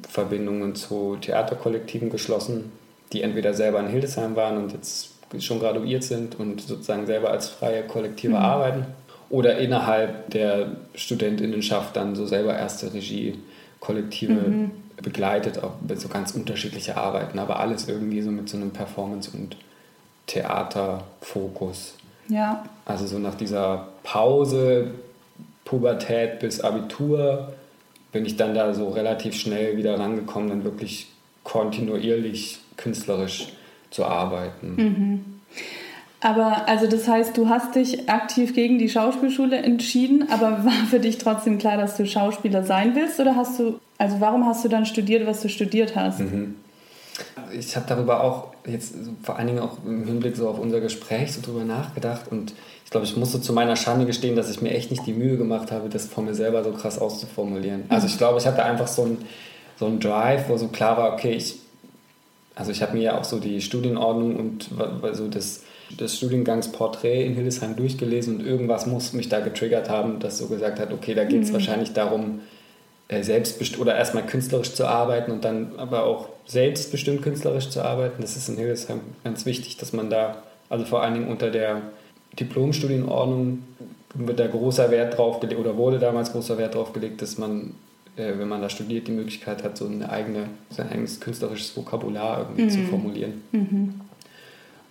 Verbindungen 0.07 0.75
zu 0.75 1.17
Theaterkollektiven 1.19 2.11
geschlossen, 2.11 2.71
die 3.13 3.23
entweder 3.23 3.55
selber 3.55 3.81
in 3.81 3.89
Hildesheim 3.89 4.37
waren 4.37 4.57
und 4.57 4.73
jetzt 4.73 5.11
schon 5.39 5.61
graduiert 5.61 6.03
sind 6.03 6.39
und 6.39 6.61
sozusagen 6.61 7.07
selber 7.07 7.31
als 7.31 7.49
freie 7.49 7.83
Kollektive 7.83 8.35
mhm. 8.35 8.45
arbeiten 8.45 8.87
oder 9.31 9.59
innerhalb 9.59 10.31
der 10.31 10.73
Studentinnenschaft 10.95 11.95
dann 11.97 12.17
so 12.17 12.27
selber 12.27 12.57
erste 12.57 12.93
Regie-Kollektive 12.93 14.33
mhm. 14.33 14.71
begleitet, 15.03 15.63
auch 15.63 15.75
so 15.95 16.09
ganz 16.09 16.33
unterschiedliche 16.33 16.97
Arbeiten, 16.97 17.39
aber 17.39 17.61
alles 17.61 17.89
irgendwie 17.89 18.23
so 18.23 18.31
mit 18.31 18.49
so 18.49 18.57
einem 18.57 18.73
Performance- 18.73 19.31
und 19.33 19.57
Theaterfokus. 20.27 21.95
Ja. 22.29 22.65
Also 22.85 23.07
so 23.07 23.19
nach 23.19 23.35
dieser 23.35 23.89
Pause, 24.03 24.93
Pubertät 25.65 26.41
bis 26.41 26.61
Abitur, 26.61 27.53
bin 28.13 28.27
ich 28.27 28.37
dann 28.37 28.55
da 28.55 28.75
so 28.75 28.89
relativ 28.89 29.35
schnell 29.35 29.77
wieder 29.77 29.99
rangekommen, 29.99 30.49
dann 30.49 30.65
wirklich 30.65 31.09
kontinuierlich 31.45 32.59
künstlerisch 32.77 33.49
zu 33.91 34.05
arbeiten. 34.05 34.75
Mhm. 34.77 35.25
Aber 36.23 36.69
also 36.69 36.87
das 36.87 37.09
heißt, 37.09 37.37
du 37.37 37.49
hast 37.49 37.75
dich 37.75 38.11
aktiv 38.11 38.55
gegen 38.55 38.79
die 38.79 38.91
Schauspielschule 38.91 39.57
entschieden, 39.57 40.29
aber 40.31 40.51
war 40.65 40.87
für 40.89 41.01
dich 41.01 41.19
trotzdem 41.19 41.59
klar, 41.59 41.77
dass 41.77 41.97
du 41.97 42.07
Schauspieler 42.07 42.63
sein 42.63 42.95
willst? 42.95 43.21
Oder 43.21 43.37
hast 43.37 43.59
du, 43.59 43.81
also 43.99 44.21
warum 44.21 44.47
hast 44.47 44.65
du 44.65 44.69
dann 44.69 44.87
studiert, 44.87 45.27
was 45.27 45.41
du 45.41 45.49
studiert 45.49 45.97
hast? 45.97 46.21
Mhm 46.21 46.57
ich 47.53 47.77
habe 47.77 47.87
darüber 47.89 48.23
auch 48.23 48.49
jetzt 48.67 48.95
vor 49.23 49.37
allen 49.37 49.49
Dingen 49.49 49.59
auch 49.61 49.79
im 49.85 50.05
Hinblick 50.05 50.37
so 50.37 50.49
auf 50.49 50.59
unser 50.59 50.81
Gespräch 50.81 51.33
so 51.33 51.41
drüber 51.41 51.65
nachgedacht 51.65 52.31
und 52.31 52.55
ich 52.85 52.91
glaube, 52.91 53.07
ich 53.07 53.17
musste 53.17 53.41
zu 53.41 53.53
meiner 53.53 53.77
Schande 53.77 54.05
gestehen, 54.05 54.35
dass 54.35 54.51
ich 54.51 54.63
mir 54.63 54.73
echt 54.73 54.91
nicht 54.91 55.07
die 55.07 55.13
Mühe 55.13 55.37
gemacht 55.37 55.71
habe, 55.71 55.89
das 55.89 56.07
von 56.07 56.25
mir 56.25 56.35
selber 56.35 56.65
so 56.65 56.73
krass 56.73 56.99
auszuformulieren. 56.99 57.85
Also 57.89 58.09
ich 58.09 58.19
glaube, 58.19 58.39
ich 58.39 58.47
hatte 58.47 58.65
einfach 58.65 58.89
so 58.89 59.05
einen 59.05 59.25
so 59.81 59.87
ein 59.87 59.99
Drive, 59.99 60.51
wo 60.51 60.59
so 60.59 60.69
klar 60.69 60.99
war, 60.99 61.15
okay, 61.15 61.33
ich, 61.33 61.57
also 62.55 62.71
ich 62.71 62.83
habe 62.83 62.93
mir 62.93 63.03
ja 63.03 63.19
auch 63.19 63.25
so 63.25 63.41
die 63.41 63.63
Studienordnung 63.63 64.37
und 64.37 64.69
so 65.15 65.27
das, 65.27 65.63
das 65.97 66.19
Studiengangsporträt 66.19 67.25
in 67.25 67.33
Hildesheim 67.33 67.77
durchgelesen 67.77 68.37
und 68.37 68.47
irgendwas 68.47 68.87
muss 68.87 69.15
mich 69.15 69.31
da 69.31 69.41
getriggert 69.41 69.89
haben, 69.89 70.19
das 70.19 70.37
so 70.37 70.49
gesagt 70.49 70.79
hat, 70.79 70.93
okay, 70.93 71.15
da 71.15 71.25
geht 71.25 71.45
es 71.45 71.49
mhm. 71.49 71.55
wahrscheinlich 71.55 71.95
darum, 71.95 72.41
äh, 73.09 73.23
selbstbestimmt 73.23 73.81
oder 73.81 73.97
erstmal 73.97 74.27
künstlerisch 74.27 74.75
zu 74.75 74.87
arbeiten 74.87 75.33
und 75.33 75.47
dann 75.47 75.73
aber 75.79 76.05
auch 76.05 76.29
selbstbestimmt 76.45 77.23
künstlerisch 77.23 77.71
zu 77.71 77.83
arbeiten. 77.83 78.21
Das 78.21 78.37
ist 78.37 78.51
in 78.51 78.59
Hildesheim 78.59 79.01
ganz 79.25 79.47
wichtig, 79.47 79.79
dass 79.79 79.95
man 79.95 80.11
da, 80.11 80.43
also 80.69 80.85
vor 80.85 81.03
allen 81.03 81.15
Dingen 81.15 81.29
unter 81.29 81.51
der 81.51 81.81
Diplomstudienordnung 82.39 83.63
wird 84.13 84.39
da 84.41 84.47
großer 84.47 84.91
Wert 84.91 85.17
drauf 85.17 85.41
gelegt 85.41 85.59
oder 85.59 85.79
wurde 85.79 85.99
damals 85.99 86.33
großer 86.33 86.59
Wert 86.59 86.75
drauf 86.75 86.93
gelegt, 86.93 87.23
dass 87.23 87.39
man, 87.39 87.77
äh, 88.17 88.39
wenn 88.39 88.49
man 88.49 88.61
da 88.61 88.69
studiert, 88.69 89.09
die 89.09 89.13
Möglichkeit 89.13 89.63
hat, 89.65 89.77
so 89.77 89.87
eine 89.87 90.11
eigene, 90.11 90.47
sein 90.71 90.91
eigenes 90.91 91.21
künstlerisches 91.21 91.77
Vokabular 91.77 92.39
irgendwie 92.39 92.63
mhm. 92.63 92.71
zu 92.71 92.81
formulieren. 92.85 93.43
Mhm. 93.53 94.01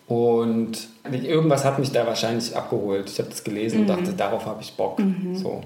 Und 0.07 0.89
irgendwas 1.03 1.63
hat 1.63 1.77
mich 1.77 1.91
da 1.91 2.07
wahrscheinlich 2.07 2.55
abgeholt. 2.55 3.09
Ich 3.09 3.19
habe 3.19 3.29
das 3.29 3.43
gelesen 3.43 3.75
mhm. 3.75 3.81
und 3.81 3.87
dachte, 3.89 4.13
darauf 4.13 4.45
habe 4.45 4.61
ich 4.61 4.73
Bock. 4.73 4.99
Mhm. 4.99 5.35
So. 5.35 5.61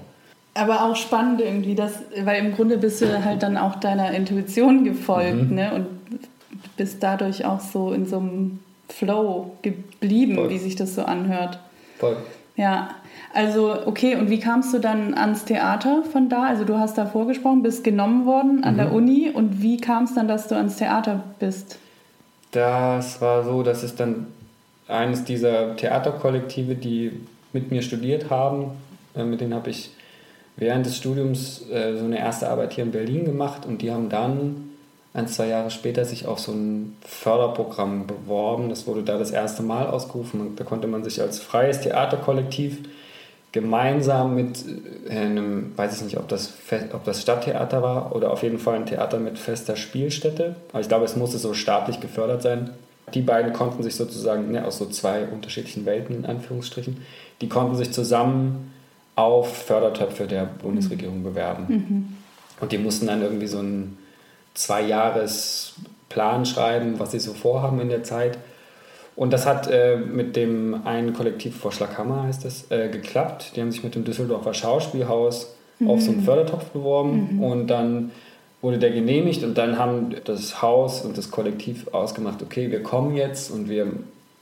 Aber 0.52 0.84
auch 0.84 0.96
spannend 0.96 1.40
irgendwie, 1.40 1.74
dass, 1.74 1.94
weil 2.22 2.44
im 2.44 2.54
Grunde 2.54 2.76
bist 2.76 3.00
du 3.00 3.24
halt 3.24 3.42
dann 3.42 3.56
auch 3.56 3.76
deiner 3.76 4.12
Intuition 4.12 4.84
gefolgt 4.84 5.50
mhm. 5.50 5.54
ne? 5.54 5.74
und 5.74 5.86
bist 6.76 7.02
dadurch 7.02 7.44
auch 7.44 7.60
so 7.60 7.92
in 7.92 8.06
so 8.06 8.18
einem 8.18 8.60
Flow 8.88 9.56
geblieben, 9.62 10.36
Voll. 10.36 10.50
wie 10.50 10.58
sich 10.58 10.76
das 10.76 10.94
so 10.94 11.02
anhört. 11.02 11.58
Voll. 11.98 12.16
Ja, 12.56 12.90
also 13.32 13.86
okay, 13.86 14.14
und 14.14 14.30
wie 14.30 14.38
kamst 14.38 14.72
du 14.72 14.78
dann 14.78 15.14
ans 15.14 15.44
Theater 15.44 16.04
von 16.04 16.28
da? 16.28 16.44
Also 16.44 16.64
du 16.64 16.78
hast 16.78 16.96
da 16.96 17.06
vorgesprochen, 17.06 17.62
bist 17.62 17.82
genommen 17.82 18.26
worden 18.26 18.62
an 18.62 18.74
mhm. 18.74 18.78
der 18.78 18.92
Uni 18.92 19.30
und 19.30 19.60
wie 19.60 19.76
kam 19.76 20.04
es 20.04 20.14
dann, 20.14 20.28
dass 20.28 20.46
du 20.46 20.54
ans 20.54 20.76
Theater 20.76 21.22
bist? 21.40 21.78
Das 22.52 23.20
war 23.20 23.42
so, 23.42 23.64
dass 23.64 23.82
es 23.82 23.96
dann 23.96 24.28
eines 24.86 25.24
dieser 25.24 25.74
Theaterkollektive, 25.74 26.76
die 26.76 27.12
mit 27.52 27.72
mir 27.72 27.82
studiert 27.82 28.30
haben, 28.30 28.70
äh, 29.16 29.24
mit 29.24 29.40
denen 29.40 29.54
habe 29.54 29.70
ich 29.70 29.90
während 30.56 30.86
des 30.86 30.96
Studiums 30.96 31.68
äh, 31.70 31.96
so 31.96 32.04
eine 32.04 32.18
erste 32.18 32.48
Arbeit 32.48 32.74
hier 32.74 32.84
in 32.84 32.92
Berlin 32.92 33.24
gemacht 33.24 33.66
und 33.66 33.82
die 33.82 33.90
haben 33.90 34.08
dann 34.08 34.63
ein, 35.14 35.28
zwei 35.28 35.46
Jahre 35.46 35.70
später 35.70 36.04
sich 36.04 36.26
auf 36.26 36.40
so 36.40 36.52
ein 36.52 36.96
Förderprogramm 37.06 38.06
beworben. 38.08 38.68
Das 38.68 38.86
wurde 38.88 39.04
da 39.04 39.16
das 39.16 39.30
erste 39.30 39.62
Mal 39.62 39.86
ausgerufen. 39.86 40.56
Da 40.56 40.64
konnte 40.64 40.88
man 40.88 41.04
sich 41.04 41.20
als 41.22 41.38
freies 41.38 41.80
Theaterkollektiv 41.80 42.78
gemeinsam 43.52 44.34
mit 44.34 44.64
äh, 45.08 45.10
einem, 45.10 45.72
weiß 45.76 45.96
ich 45.96 46.02
nicht, 46.02 46.18
ob 46.18 46.26
das, 46.28 46.54
ob 46.92 47.04
das 47.04 47.22
Stadttheater 47.22 47.80
war 47.80 48.14
oder 48.14 48.32
auf 48.32 48.42
jeden 48.42 48.58
Fall 48.58 48.74
ein 48.74 48.86
Theater 48.86 49.20
mit 49.20 49.38
fester 49.38 49.76
Spielstätte. 49.76 50.56
Aber 50.72 50.80
ich 50.80 50.88
glaube, 50.88 51.04
es 51.04 51.14
musste 51.14 51.38
so 51.38 51.54
staatlich 51.54 52.00
gefördert 52.00 52.42
sein. 52.42 52.70
Die 53.14 53.20
beiden 53.20 53.52
konnten 53.52 53.84
sich 53.84 53.94
sozusagen 53.94 54.50
ne, 54.50 54.66
aus 54.66 54.78
so 54.78 54.86
zwei 54.86 55.26
unterschiedlichen 55.28 55.86
Welten, 55.86 56.16
in 56.16 56.26
Anführungsstrichen, 56.26 56.96
die 57.40 57.48
konnten 57.48 57.76
sich 57.76 57.92
zusammen 57.92 58.72
auf 59.14 59.56
Fördertöpfe 59.56 60.26
der 60.26 60.46
Bundesregierung 60.46 61.22
bewerben. 61.22 61.66
Mhm. 61.68 62.08
Und 62.60 62.72
die 62.72 62.78
mussten 62.78 63.06
dann 63.06 63.22
irgendwie 63.22 63.46
so 63.46 63.60
einen 64.54 64.58
Zwei-Jahres-Plan 64.58 66.46
schreiben, 66.46 66.98
was 66.98 67.10
sie 67.10 67.20
so 67.20 67.34
vorhaben 67.34 67.80
in 67.80 67.88
der 67.88 68.02
Zeit. 68.02 68.38
Und 69.16 69.32
das 69.32 69.46
hat 69.46 69.68
äh, 69.70 69.96
mit 69.96 70.34
dem 70.36 70.86
einen 70.86 71.12
Kollektivvorschlag 71.12 71.96
Hammer 71.98 72.24
heißt 72.24 72.44
das, 72.44 72.70
äh, 72.70 72.88
geklappt. 72.88 73.52
Die 73.54 73.60
haben 73.60 73.70
sich 73.70 73.84
mit 73.84 73.94
dem 73.94 74.04
Düsseldorfer 74.04 74.54
Schauspielhaus 74.54 75.54
mhm. 75.78 75.90
auf 75.90 76.00
so 76.00 76.10
einen 76.10 76.24
Fördertopf 76.24 76.64
beworben 76.66 77.36
mhm. 77.36 77.42
und 77.42 77.66
dann 77.68 78.10
wurde 78.60 78.78
der 78.78 78.90
genehmigt 78.90 79.44
und 79.44 79.58
dann 79.58 79.78
haben 79.78 80.16
das 80.24 80.62
Haus 80.62 81.02
und 81.02 81.18
das 81.18 81.30
Kollektiv 81.30 81.88
ausgemacht, 81.92 82.42
okay, 82.42 82.70
wir 82.70 82.82
kommen 82.82 83.14
jetzt 83.14 83.50
und 83.50 83.68
wir 83.68 83.92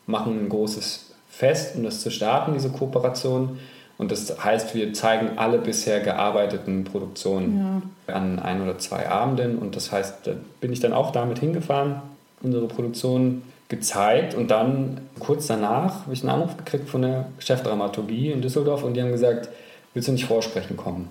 machen 0.07 0.45
ein 0.45 0.49
großes 0.49 1.13
Fest, 1.29 1.77
um 1.77 1.83
das 1.83 2.01
zu 2.01 2.11
starten, 2.11 2.53
diese 2.55 2.71
Kooperation. 2.71 3.59
Und 3.99 4.11
das 4.11 4.43
heißt, 4.43 4.75
wir 4.75 4.93
zeigen 4.95 5.39
alle 5.39 5.59
bisher 5.59 6.01
gearbeiteten 6.01 6.85
Produktionen 6.85 7.83
ja. 8.09 8.15
an 8.15 8.39
ein 8.39 8.63
oder 8.63 8.79
zwei 8.79 9.09
Abenden. 9.09 9.59
Und 9.59 9.77
das 9.77 9.93
heißt, 9.93 10.27
da 10.27 10.33
bin 10.61 10.73
ich 10.73 10.81
dann 10.81 10.93
auch 10.93 11.13
damit 11.13 11.39
hingefahren, 11.39 12.03
unsere 12.43 12.67
Produktion 12.67 13.43
gezeigt. 13.69 14.35
Und 14.35 14.51
dann 14.51 15.01
kurz 15.19 15.47
danach 15.47 16.03
habe 16.03 16.15
ich 16.15 16.23
einen 16.23 16.31
Anruf 16.31 16.57
gekriegt 16.57 16.89
von 16.89 17.03
der 17.03 17.27
Chefdramaturgie 17.39 18.31
in 18.31 18.43
Düsseldorf 18.43 18.83
und 18.83 18.95
die 18.95 19.03
haben 19.03 19.13
gesagt, 19.13 19.49
willst 19.95 20.09
du 20.09 20.13
nicht 20.13 20.27
vorsprechen 20.27 20.77
kommen? 20.77 21.09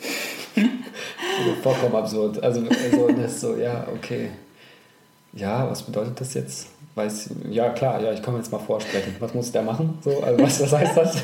vollkommen 1.62 1.94
absurd. 1.94 2.42
Also, 2.42 2.60
also 2.60 3.08
das 3.08 3.32
ist 3.32 3.40
so, 3.40 3.56
ja, 3.56 3.86
okay. 3.94 4.30
Ja, 5.32 5.70
was 5.70 5.82
bedeutet 5.82 6.20
das 6.20 6.34
jetzt? 6.34 6.68
Weiß, 6.94 7.30
ja, 7.50 7.70
klar, 7.70 8.02
ja, 8.02 8.12
ich 8.12 8.22
komme 8.22 8.38
jetzt 8.38 8.50
mal 8.50 8.58
vorsprechen. 8.58 9.14
Was 9.20 9.32
muss 9.32 9.46
ich 9.46 9.52
da 9.52 9.62
machen? 9.62 9.98
So, 10.02 10.22
also 10.22 10.42
was, 10.42 10.60
was 10.60 10.72
heißt 10.72 10.96
das? 10.96 11.22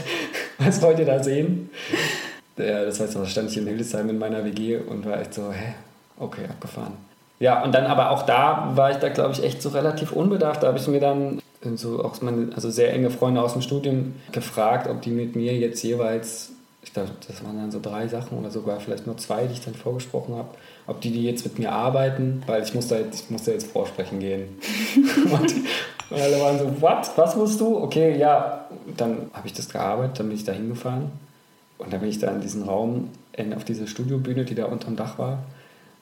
Was 0.59 0.81
wollt 0.83 0.99
ihr 0.99 1.05
da 1.05 1.23
sehen? 1.23 1.71
Das 2.57 3.01
heißt, 3.01 3.17
da 3.17 3.27
stand 3.27 3.51
ich 3.51 3.59
in 3.59 3.67
Hildesheim 3.67 4.09
in 4.09 4.19
meiner 4.19 4.45
WG 4.45 4.79
und 4.79 5.05
war 5.05 5.21
echt 5.21 5.35
so, 5.35 5.53
hä, 5.53 5.75
okay, 6.19 6.45
abgefahren. 6.49 6.95
Ja, 7.39 7.63
und 7.63 7.75
dann 7.75 7.85
aber 7.85 8.11
auch 8.11 8.23
da 8.23 8.73
war 8.75 8.91
ich 8.91 8.97
da, 8.97 9.11
glaube 9.11 9.33
ich, 9.33 9.45
echt 9.45 9.61
so 9.61 9.69
relativ 9.69 10.13
unbedacht. 10.13 10.63
Da 10.63 10.69
habe 10.69 10.79
ich 10.79 10.89
mir 10.89 11.01
dann 11.01 11.43
so 11.75 12.03
auch 12.03 12.21
meine, 12.23 12.49
also 12.55 12.71
sehr 12.71 12.95
enge 12.95 13.11
Freunde 13.11 13.43
aus 13.43 13.53
dem 13.53 13.61
Studium 13.61 14.15
gefragt, 14.33 14.89
ob 14.89 15.03
die 15.03 15.11
mit 15.11 15.37
mir 15.37 15.55
jetzt 15.55 15.83
jeweils 15.83 16.53
ich 16.87 16.93
glaube, 16.93 17.11
das 17.27 17.45
waren 17.45 17.57
dann 17.57 17.73
so 17.73 17.81
drei 17.83 18.07
Sachen 18.07 18.39
oder 18.39 18.51
sogar 18.51 18.81
vielleicht 18.81 19.07
nur 19.07 19.17
zwei, 19.19 19.47
die 19.47 19.55
ich 19.55 19.61
dann 19.61 19.75
vorgesprochen 19.75 20.37
habe, 20.37 20.49
ob 20.87 21.01
die, 21.01 21.11
die 21.11 21.25
jetzt 21.25 21.45
mit 21.45 21.59
mir 21.59 21.73
arbeiten, 21.73 22.43
weil 22.47 22.63
ich 22.63 22.75
musste, 22.75 22.97
jetzt, 22.97 23.25
ich 23.25 23.31
musste 23.31 23.53
jetzt 23.53 23.67
vorsprechen 23.67 24.21
gehen. 24.21 24.59
und, 25.25 25.55
und 26.11 26.21
alle 26.21 26.41
waren 26.41 26.59
so, 26.59 26.81
what? 26.81 27.11
Was 27.17 27.37
musst 27.37 27.61
du? 27.61 27.79
Okay, 27.79 28.17
ja. 28.17 28.67
Dann 28.97 29.31
habe 29.33 29.47
ich 29.47 29.53
das 29.53 29.69
gearbeitet, 29.69 30.21
dann 30.21 30.29
bin 30.29 30.37
ich 30.37 30.45
da 30.45 30.53
hingefahren 30.53 31.11
und 31.79 31.93
dann 31.93 32.01
bin 32.01 32.09
ich 32.09 32.19
da 32.19 32.31
in 32.31 32.41
diesen 32.41 32.63
Raum, 32.63 33.11
in, 33.33 33.53
auf 33.53 33.65
diese 33.65 33.87
Studiobühne, 33.87 34.45
die 34.45 34.55
da 34.55 34.67
unterm 34.67 34.97
Dach 34.97 35.19
war 35.19 35.45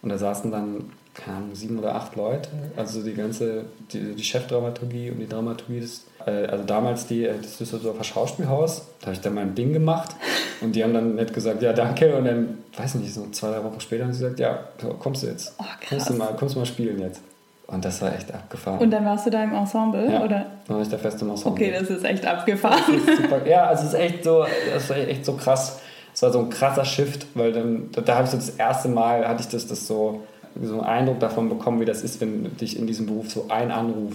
und 0.02 0.10
da 0.10 0.18
saßen 0.18 0.50
dann 0.50 0.90
keine 1.14 1.38
Ahnung, 1.38 1.54
sieben 1.54 1.78
oder 1.78 1.94
acht 1.94 2.16
Leute. 2.16 2.50
Also 2.76 3.02
die 3.02 3.14
ganze, 3.14 3.64
die, 3.92 4.14
die 4.14 4.22
Chefdramaturgie 4.22 5.10
und 5.10 5.20
die 5.20 5.28
Dramaturgie, 5.28 5.80
des, 5.80 6.04
also 6.30 6.64
damals 6.64 7.06
die, 7.06 7.24
äh, 7.24 7.34
das 7.40 7.58
Düsseldorfer 7.58 8.04
Schauspielhaus, 8.04 8.82
da 9.00 9.06
habe 9.06 9.14
ich 9.14 9.20
dann 9.20 9.34
mein 9.34 9.54
Ding 9.54 9.72
gemacht 9.72 10.14
und 10.60 10.74
die 10.74 10.82
haben 10.82 10.94
dann 10.94 11.16
nett 11.16 11.32
gesagt, 11.34 11.62
ja 11.62 11.72
danke 11.72 12.16
und 12.16 12.24
dann, 12.24 12.58
weiß 12.76 12.96
nicht, 12.96 13.12
so 13.12 13.28
zwei, 13.30 13.50
drei 13.50 13.64
Wochen 13.64 13.80
später 13.80 14.04
haben 14.04 14.12
sie 14.12 14.22
gesagt, 14.22 14.40
ja, 14.40 14.58
kommst 14.98 15.22
du 15.22 15.26
jetzt, 15.26 15.54
oh, 15.58 15.64
kommst, 15.88 16.10
du 16.10 16.14
mal, 16.14 16.34
kommst 16.36 16.54
du 16.54 16.60
mal 16.60 16.66
spielen 16.66 17.00
jetzt. 17.00 17.20
Und 17.66 17.84
das 17.84 18.02
war 18.02 18.14
echt 18.14 18.32
abgefahren. 18.32 18.78
Und 18.78 18.90
dann 18.90 19.06
warst 19.06 19.26
du 19.26 19.30
da 19.30 19.42
im 19.42 19.54
Ensemble? 19.54 20.10
Ja, 20.10 20.22
oder? 20.22 20.46
dann 20.66 20.76
war 20.76 20.82
ich 20.82 20.88
da 20.88 20.98
fest 20.98 21.20
im 21.22 21.30
Ensemble. 21.30 21.52
Okay, 21.52 21.74
das 21.78 21.88
ist 21.88 22.04
echt 22.04 22.26
abgefahren. 22.26 22.94
Ist 22.94 23.22
super, 23.22 23.46
ja, 23.46 23.64
also 23.66 23.84
es 23.84 23.94
ist 23.94 23.98
echt 23.98 24.24
so, 24.24 24.44
das 24.72 24.84
ist 24.84 24.90
echt 24.90 25.24
so 25.24 25.32
krass. 25.34 25.80
Es 26.12 26.22
war 26.22 26.30
so 26.30 26.40
ein 26.40 26.50
krasser 26.50 26.84
Shift, 26.84 27.26
weil 27.34 27.52
dann, 27.52 27.90
da, 27.92 28.02
da 28.02 28.14
habe 28.16 28.24
ich 28.24 28.30
so 28.30 28.36
das 28.36 28.50
erste 28.50 28.88
Mal, 28.88 29.26
hatte 29.26 29.40
ich 29.40 29.48
das, 29.48 29.66
das 29.66 29.86
so, 29.86 30.22
so 30.62 30.74
einen 30.74 30.84
Eindruck 30.84 31.20
davon 31.20 31.48
bekommen, 31.48 31.80
wie 31.80 31.84
das 31.86 32.02
ist, 32.02 32.20
wenn 32.20 32.54
dich 32.58 32.78
in 32.78 32.86
diesem 32.86 33.06
Beruf 33.06 33.30
so 33.30 33.46
ein 33.48 33.70
Anruf, 33.70 34.12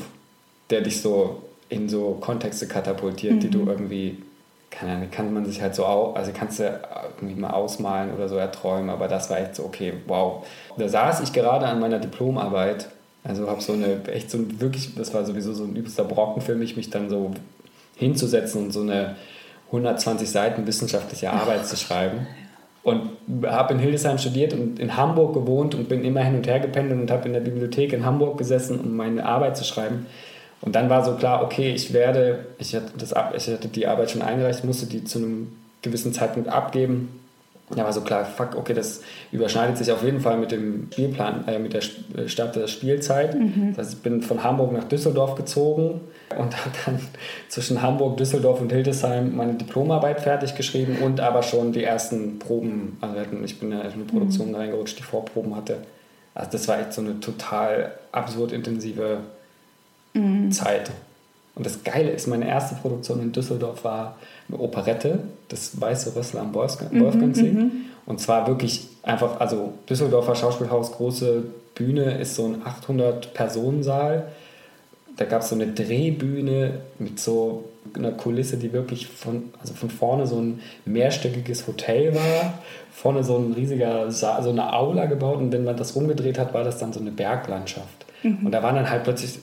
der 0.69 0.81
dich 0.81 1.01
so 1.01 1.41
in 1.69 1.87
so 1.87 2.17
Kontexte 2.19 2.67
katapultiert, 2.67 3.35
mhm. 3.35 3.39
die 3.39 3.49
du 3.49 3.59
mhm. 3.59 3.67
irgendwie, 3.69 4.23
kann, 4.71 5.09
kann 5.11 5.33
man 5.33 5.45
sich 5.45 5.61
halt 5.61 5.75
so, 5.75 5.85
also 5.85 6.31
kannst 6.33 6.59
du 6.59 6.79
irgendwie 7.17 7.39
mal 7.39 7.51
ausmalen 7.51 8.13
oder 8.13 8.27
so 8.27 8.35
erträumen, 8.35 8.89
aber 8.89 9.07
das 9.07 9.29
war 9.29 9.39
echt 9.39 9.55
so, 9.55 9.63
okay, 9.63 9.93
wow. 10.07 10.45
Da 10.77 10.87
saß 10.87 11.21
ich 11.21 11.33
gerade 11.33 11.67
an 11.67 11.79
meiner 11.79 11.99
Diplomarbeit, 11.99 12.89
also 13.23 13.47
habe 13.47 13.61
so 13.61 13.73
eine, 13.73 14.03
echt 14.07 14.31
so 14.31 14.37
ein, 14.37 14.59
wirklich, 14.59 14.95
das 14.95 15.13
war 15.13 15.25
sowieso 15.25 15.53
so 15.53 15.63
ein 15.63 15.75
übelster 15.75 16.03
Brocken 16.03 16.41
für 16.41 16.55
mich, 16.55 16.75
mich 16.75 16.89
dann 16.89 17.09
so 17.09 17.31
hinzusetzen 17.95 18.65
und 18.65 18.71
so 18.71 18.81
eine 18.81 19.15
120 19.67 20.29
Seiten 20.29 20.65
wissenschaftliche 20.65 21.31
Arbeit 21.31 21.67
zu 21.67 21.75
schreiben. 21.75 22.27
Und 22.81 23.11
habe 23.45 23.73
in 23.73 23.79
Hildesheim 23.79 24.17
studiert 24.17 24.53
und 24.53 24.79
in 24.79 24.95
Hamburg 24.95 25.33
gewohnt 25.33 25.75
und 25.75 25.89
bin 25.89 26.03
immer 26.03 26.21
hin 26.23 26.35
und 26.35 26.47
her 26.47 26.59
gependelt 26.59 26.99
und 26.99 27.11
habe 27.11 27.27
in 27.27 27.33
der 27.33 27.41
Bibliothek 27.41 27.93
in 27.93 28.05
Hamburg 28.05 28.37
gesessen, 28.37 28.79
um 28.79 28.95
meine 28.95 29.25
Arbeit 29.25 29.57
zu 29.57 29.65
schreiben. 29.65 30.07
Und 30.61 30.75
dann 30.75 30.89
war 30.89 31.03
so 31.05 31.15
klar, 31.15 31.43
okay, 31.43 31.71
ich 31.71 31.93
werde, 31.93 32.45
ich 32.57 32.75
hatte, 32.75 32.91
das, 32.97 33.13
ich 33.35 33.53
hatte 33.53 33.67
die 33.67 33.87
Arbeit 33.87 34.11
schon 34.11 34.21
eingereicht, 34.21 34.65
musste 34.65 34.85
die 34.85 35.03
zu 35.03 35.19
einem 35.19 35.47
gewissen 35.81 36.13
Zeitpunkt 36.13 36.49
abgeben. 36.49 37.19
Da 37.69 37.83
war 37.83 37.93
so 37.93 38.01
klar, 38.01 38.25
fuck, 38.25 38.55
okay, 38.55 38.73
das 38.73 39.01
überschneidet 39.31 39.77
sich 39.77 39.91
auf 39.91 40.03
jeden 40.03 40.21
Fall 40.21 40.37
mit 40.37 40.51
dem 40.51 40.87
Spielplan, 40.91 41.47
äh, 41.47 41.59
mit 41.59 41.73
der 41.73 41.81
Start 42.27 42.55
der 42.55 42.67
Spielzeit. 42.67 43.35
Mhm. 43.35 43.73
Das 43.75 43.85
heißt, 43.85 43.97
ich 43.97 44.01
bin 44.01 44.23
von 44.23 44.43
Hamburg 44.43 44.71
nach 44.71 44.85
Düsseldorf 44.85 45.35
gezogen 45.35 46.01
und 46.35 46.57
habe 46.65 46.75
dann 46.85 46.99
zwischen 47.47 47.81
Hamburg, 47.81 48.17
Düsseldorf 48.17 48.59
und 48.59 48.71
Hildesheim 48.71 49.35
meine 49.35 49.53
Diplomarbeit 49.53 50.21
fertig 50.21 50.55
geschrieben 50.55 50.97
und 51.03 51.19
aber 51.19 51.43
schon 51.43 51.71
die 51.71 51.83
ersten 51.83 52.39
Proben. 52.39 52.97
Also 53.01 53.15
ich 53.45 53.59
bin 53.59 53.71
ja 53.71 53.81
in 53.81 53.91
eine 53.91 54.03
Produktion 54.03 54.49
mhm. 54.49 54.55
reingerutscht, 54.55 54.97
die 54.97 55.03
Vorproben 55.03 55.55
hatte. 55.55 55.77
Also 56.33 56.51
das 56.53 56.67
war 56.67 56.79
echt 56.79 56.93
so 56.93 57.01
eine 57.01 57.19
total 57.19 57.93
absurd 58.11 58.51
intensive 58.51 59.19
mhm. 60.13 60.51
Zeit. 60.51 60.91
Und 61.55 61.65
das 61.65 61.83
Geile 61.83 62.11
ist, 62.11 62.27
meine 62.27 62.47
erste 62.47 62.75
Produktion 62.75 63.21
in 63.21 63.31
Düsseldorf 63.31 63.83
war 63.83 64.17
eine 64.47 64.59
Operette, 64.59 65.19
das 65.49 65.79
Weiße 65.79 66.15
Rössler 66.15 66.41
am 66.41 66.53
Wolfgang, 66.53 66.97
Wolfgangsee. 66.99 67.51
Mhm, 67.51 67.59
mhm, 67.59 67.71
und 68.05 68.19
zwar 68.19 68.47
wirklich 68.47 68.87
einfach, 69.03 69.39
also 69.39 69.73
Düsseldorfer 69.89 70.35
Schauspielhaus, 70.35 70.93
große 70.93 71.43
Bühne, 71.75 72.17
ist 72.17 72.35
so 72.35 72.45
ein 72.45 72.63
800-Personensaal. 72.63 74.27
Da 75.17 75.25
gab 75.25 75.41
es 75.41 75.49
so 75.49 75.55
eine 75.55 75.67
Drehbühne 75.67 76.79
mit 76.97 77.19
so 77.19 77.65
einer 77.93 78.11
Kulisse, 78.11 78.57
die 78.57 78.73
wirklich 78.73 79.07
von, 79.07 79.51
also 79.59 79.73
von 79.73 79.89
vorne 79.89 80.27
so 80.27 80.37
ein 80.37 80.61
mehrstöckiges 80.85 81.67
Hotel 81.67 82.15
war, 82.15 82.59
vorne 82.91 83.23
so 83.23 83.37
ein 83.37 83.53
riesiger 83.53 84.11
Saal, 84.11 84.43
so 84.43 84.49
eine 84.49 84.73
Aula 84.73 85.05
gebaut 85.05 85.37
und 85.37 85.51
wenn 85.51 85.63
man 85.63 85.77
das 85.77 85.95
rumgedreht 85.95 86.39
hat, 86.39 86.53
war 86.53 86.63
das 86.63 86.77
dann 86.77 86.93
so 86.93 86.99
eine 86.99 87.11
Berglandschaft. 87.11 88.05
Mhm. 88.23 88.45
Und 88.45 88.51
da 88.51 88.63
waren 88.63 88.75
dann 88.75 88.89
halt 88.89 89.03
plötzlich, 89.03 89.39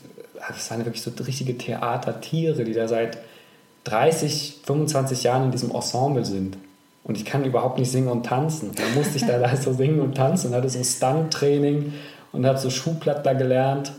das 0.49 0.71
waren 0.71 0.85
wirklich 0.85 1.03
so 1.03 1.11
richtige 1.25 1.57
Theatertiere, 1.57 2.65
die 2.65 2.73
da 2.73 2.89
seit 2.89 3.19
30, 3.85 4.61
25 4.65 5.23
Jahren 5.23 5.45
in 5.45 5.51
diesem 5.53 5.71
Ensemble 5.71 6.25
sind. 6.25 6.57
Und 7.05 7.17
ich 7.17 7.25
kann 7.25 7.45
überhaupt 7.45 7.79
nicht 7.79 7.91
singen 7.91 8.09
und 8.09 8.27
tanzen. 8.27 8.73
Da 8.75 8.83
musste 8.97 9.17
ich 9.17 9.25
da, 9.25 9.39
da 9.41 9.57
so 9.57 9.73
singen 9.73 10.01
und 10.01 10.17
tanzen 10.17 10.49
und 10.49 10.55
hatte 10.55 10.69
so 10.69 10.83
Stunt-Training 10.83 11.93
und 12.33 12.47
habe 12.47 12.59
so 12.59 12.69
Schuhplattler 12.69 13.35
gelernt. 13.35 13.93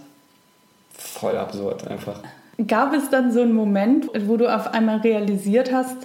Voll 0.98 1.38
absurd 1.38 1.88
einfach. 1.88 2.22
Gab 2.68 2.94
es 2.94 3.10
dann 3.10 3.32
so 3.32 3.42
einen 3.42 3.54
Moment, 3.54 4.08
wo 4.26 4.36
du 4.36 4.54
auf 4.54 4.74
einmal 4.74 4.98
realisiert 4.98 5.72
hast, 5.72 5.96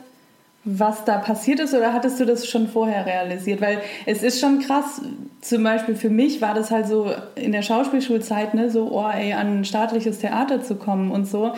was 0.65 1.05
da 1.05 1.19
passiert 1.19 1.59
ist 1.59 1.75
oder 1.75 1.93
hattest 1.93 2.21
du 2.21 2.25
das 2.25 2.47
schon 2.47 2.69
vorher 2.69 3.05
realisiert? 3.05 3.61
Weil 3.61 3.81
es 4.07 4.23
ist 4.23 4.41
schon 4.41 4.61
krass, 4.61 5.01
zum 5.41 5.65
Beispiel 5.65 5.97
für 5.97 6.11
mich 6.11 6.41
war 6.41 6.55
das 6.55 6.71
halt 6.71 6.87
so 6.87 7.13
in 7.35 7.53
der 7.53 7.63
Schauspielschulzeit, 7.63 8.55
ne, 8.55 8.71
so, 8.71 8.91
oh 8.93 9.09
ey, 9.09 9.33
an 9.33 9.61
ein 9.61 9.65
staatliches 9.65 10.19
Theater 10.21 10.63
zu 10.63 10.77
kommen 10.77 11.11
und 11.11 11.27
so. 11.27 11.55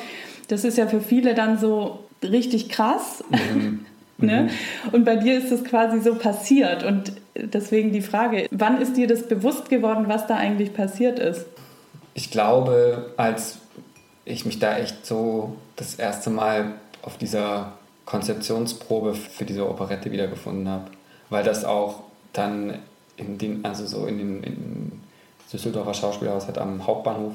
Das 0.49 0.65
ist 0.65 0.79
ja 0.79 0.87
für 0.87 1.01
viele 1.01 1.35
dann 1.35 1.59
so 1.59 1.99
richtig 2.23 2.71
krass. 2.71 3.23
Mhm. 3.31 3.85
ne? 4.19 4.43
Mhm. 4.43 4.51
Und 4.93 5.05
bei 5.05 5.17
dir 5.17 5.37
ist 5.37 5.53
das 5.53 5.65
quasi 5.65 6.01
so 6.01 6.15
passiert. 6.15 6.83
Und 6.83 7.13
deswegen 7.35 7.93
die 7.93 8.03
Frage, 8.03 8.47
wann 8.51 8.81
ist 8.81 8.97
dir 8.97 9.07
das 9.07 9.29
bewusst 9.29 9.69
geworden, 9.69 10.05
was 10.09 10.27
da 10.27 10.37
eigentlich 10.37 10.73
passiert 10.73 11.19
ist? 11.19 11.45
Ich 12.15 12.31
glaube, 12.31 13.13
als 13.19 13.59
ich 14.25 14.47
mich 14.47 14.59
da 14.59 14.79
echt 14.79 15.05
so 15.05 15.57
das 15.77 15.97
erste 15.97 16.31
Mal 16.31 16.73
auf 17.03 17.19
dieser 17.19 17.73
Konzeptionsprobe 18.05 19.15
für 19.15 19.45
diese 19.45 19.69
Operette 19.69 20.13
wiedergefunden 20.13 20.69
habe. 20.69 20.91
Weil 21.31 21.45
das 21.45 21.65
auch 21.65 22.01
dann 22.33 22.79
in 23.17 23.39
den, 23.39 23.65
also 23.65 23.87
so 23.87 24.07
in 24.07 24.19
den 24.19 24.43
in 24.43 24.93
Düsseldorfer 25.53 25.95
Schauspielhaus 25.95 26.49
hat 26.49 26.59
am 26.59 26.87
Hauptbahnhof 26.87 27.35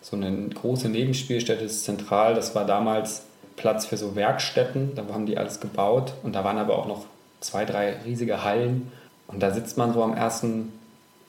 so 0.00 0.16
eine 0.16 0.48
große 0.48 0.88
Nebenspielstätte, 0.88 1.64
ist 1.64 1.84
zentral. 1.84 2.34
Das 2.34 2.54
war 2.54 2.64
damals 2.64 3.24
Platz 3.56 3.86
für 3.86 3.96
so 3.96 4.14
Werkstätten, 4.14 4.94
da 4.94 5.04
haben 5.12 5.26
die 5.26 5.36
alles 5.36 5.60
gebaut 5.60 6.12
und 6.22 6.34
da 6.34 6.44
waren 6.44 6.58
aber 6.58 6.78
auch 6.78 6.86
noch 6.86 7.06
zwei, 7.40 7.64
drei 7.64 7.96
riesige 8.04 8.44
Hallen. 8.44 8.92
Und 9.26 9.42
da 9.42 9.50
sitzt 9.50 9.76
man 9.76 9.92
so 9.92 10.02
am 10.04 10.14
ersten, 10.14 10.72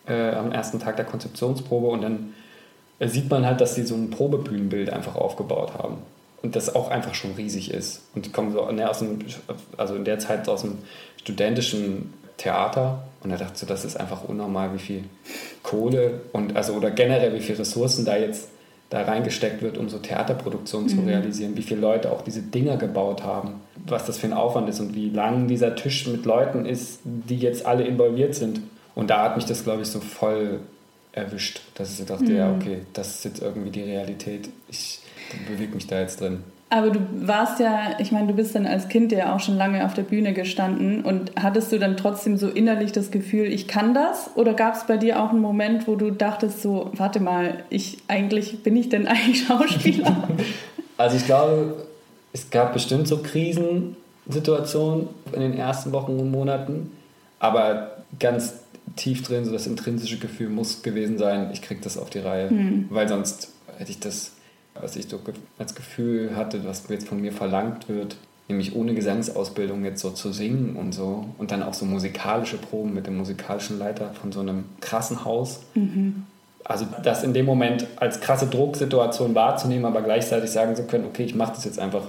äh, 0.08 0.32
am 0.32 0.52
ersten 0.52 0.80
Tag 0.80 0.98
der 0.98 1.06
Konzeptionsprobe 1.06 1.88
und 1.88 2.02
dann 2.02 2.34
äh, 3.00 3.08
sieht 3.08 3.30
man 3.32 3.46
halt, 3.46 3.62
dass 3.62 3.74
sie 3.74 3.84
so 3.84 3.96
ein 3.96 4.12
Probebühnenbild 4.12 4.92
einfach 4.92 5.16
aufgebaut 5.16 5.74
haben 5.74 5.98
und 6.42 6.56
das 6.56 6.76
auch 6.76 6.90
einfach 6.90 7.16
schon 7.16 7.34
riesig 7.34 7.72
ist. 7.72 8.02
Und 8.16 8.26
die 8.26 8.32
kommen 8.32 8.52
so 8.52 8.70
ne, 8.72 8.90
aus 8.90 9.00
dem, 9.00 9.20
also 9.78 9.96
in 9.96 10.06
der 10.06 10.20
Zeit 10.20 10.48
aus 10.48 10.62
dem 10.62 10.80
studentischen 11.18 12.14
Theater 12.38 13.04
und 13.24 13.32
er 13.32 13.38
dachte 13.38 13.58
so, 13.58 13.66
das 13.66 13.84
ist 13.84 14.00
einfach 14.00 14.24
unnormal, 14.24 14.74
wie 14.74 14.80
viel 14.80 15.04
Kohle 15.64 16.22
und 16.34 16.56
also 16.56 16.74
oder 16.74 16.92
generell 16.92 17.34
wie 17.34 17.42
viel 17.42 17.56
Ressourcen 17.56 18.06
da 18.06 18.16
jetzt 18.16 18.50
da 18.90 19.02
reingesteckt 19.02 19.62
wird, 19.62 19.78
um 19.78 19.90
so 19.90 19.98
Theaterproduktionen 19.98 20.88
mhm. 20.88 20.92
zu 20.92 21.02
realisieren, 21.02 21.58
wie 21.58 21.62
viele 21.62 21.82
Leute 21.82 22.12
auch 22.12 22.22
diese 22.22 22.42
Dinger 22.42 22.78
gebaut 22.78 23.24
haben, 23.24 23.56
was 23.86 24.06
das 24.06 24.18
für 24.18 24.28
ein 24.28 24.34
Aufwand 24.34 24.70
ist 24.70 24.80
und 24.80 24.96
wie 24.96 25.10
lang 25.10 25.48
dieser 25.48 25.76
Tisch 25.76 26.08
mit 26.08 26.26
Leuten 26.26 26.66
ist, 26.66 27.02
die 27.04 27.38
jetzt 27.38 27.66
alle 27.66 27.84
involviert 27.84 28.34
sind. 28.34 28.62
Und 28.96 29.10
da 29.10 29.24
hat 29.24 29.36
mich 29.36 29.46
das, 29.46 29.64
glaube 29.64 29.82
ich, 29.82 29.90
so 29.90 30.00
voll 30.00 30.62
erwischt, 31.12 31.62
dass 31.76 32.00
ich 32.00 32.06
dachte, 32.06 32.32
mhm. 32.32 32.38
ja, 32.38 32.54
okay, 32.54 32.80
das 32.94 33.16
ist 33.16 33.26
jetzt 33.26 33.42
irgendwie 33.42 33.72
die 33.72 33.84
Realität. 33.84 34.48
Ich 34.70 35.02
bewege 35.48 35.76
mich 35.76 35.88
da 35.88 36.00
jetzt 36.00 36.22
drin. 36.22 36.44
Aber 36.70 36.90
du 36.90 37.00
warst 37.26 37.62
ja, 37.62 37.92
ich 37.98 38.12
meine, 38.12 38.28
du 38.28 38.34
bist 38.34 38.54
dann 38.54 38.68
als 38.68 38.90
Kind 38.90 39.14
ja 39.14 39.34
auch 39.34 39.40
schon 39.40 39.56
lange 39.56 39.86
auf 39.86 39.94
der 39.94 40.02
Bühne 40.02 40.34
gestanden 40.34 41.06
und 41.06 41.32
hattest 41.42 41.72
du 41.72 41.80
dann 41.80 41.96
trotzdem 41.96 42.36
so 42.36 42.50
innerlich 42.50 42.92
das 42.92 43.10
Gefühl, 43.10 43.46
ich 43.46 43.70
kann 43.70 43.94
das? 43.94 44.32
Oder 44.36 44.54
gab 44.54 44.76
es 44.76 44.86
bei 44.86 44.98
dir 44.98 45.22
auch 45.22 45.30
einen 45.30 45.40
Moment, 45.40 45.88
wo 45.88 45.96
du 45.96 46.12
dachtest 46.12 46.62
so, 46.62 46.92
warte 46.94 47.22
mal, 47.22 47.64
ich 47.70 48.00
eigentlich 48.10 48.64
bin 48.64 48.76
ich 48.76 48.90
denn 48.90 49.08
eigentlich 49.08 49.44
Schauspieler? 49.48 50.28
also 50.98 51.16
ich 51.16 51.26
glaube, 51.26 51.88
es 52.34 52.50
gab 52.50 52.74
bestimmt 52.74 53.08
so 53.08 53.20
Krisensituationen 53.20 55.08
in 55.32 55.40
den 55.40 55.58
ersten 55.58 55.94
Wochen 55.94 56.20
und 56.20 56.32
Monaten, 56.32 56.92
aber 57.40 57.92
ganz 58.20 58.56
tief 58.98 59.24
drin, 59.24 59.46
so 59.46 59.54
das 59.54 59.68
intrinsische 59.68 60.18
Gefühl 60.18 60.50
muss 60.50 60.82
gewesen 60.84 61.18
sein, 61.18 61.50
ich 61.54 61.62
krieg 61.62 61.82
das 61.82 61.98
auf 61.98 62.10
die 62.10 62.20
Reihe, 62.20 62.50
hm. 62.50 62.88
weil 62.90 63.08
sonst 63.08 63.54
hätte 63.78 63.92
ich 63.92 64.00
das 64.00 64.34
was 64.82 64.96
ich 64.96 65.08
so 65.08 65.20
als 65.58 65.76
Gefühl 65.76 66.36
hatte, 66.36 66.66
was 66.66 66.84
jetzt 66.90 67.08
von 67.08 67.22
mir 67.22 67.32
verlangt 67.32 67.90
wird, 67.90 68.16
nämlich 68.48 68.76
ohne 68.76 68.94
Gesangsausbildung 68.94 69.84
jetzt 69.84 70.02
so 70.02 70.12
zu 70.12 70.32
singen 70.32 70.76
und 70.76 70.94
so 70.94 71.26
und 71.38 71.52
dann 71.52 71.64
auch 71.64 71.74
so 71.74 71.86
musikalische 71.86 72.58
Proben 72.58 72.94
mit 72.94 73.08
dem 73.08 73.18
musikalischen 73.18 73.78
Leiter 73.80 74.12
von 74.14 74.32
so 74.32 74.40
einem 74.40 74.66
krassen 74.80 75.26
Haus. 75.26 75.62
Mhm. 75.76 76.24
Also 76.64 76.86
das 77.04 77.24
in 77.24 77.34
dem 77.34 77.46
Moment 77.46 77.88
als 77.96 78.20
krasse 78.20 78.48
Drucksituation 78.48 79.36
wahrzunehmen, 79.36 79.86
aber 79.86 80.02
gleichzeitig 80.02 80.50
sagen 80.50 80.76
zu 80.76 80.84
können, 80.84 81.06
okay, 81.06 81.24
ich 81.24 81.36
mache 81.36 81.54
das 81.54 81.66
jetzt 81.66 81.80
einfach, 81.80 82.04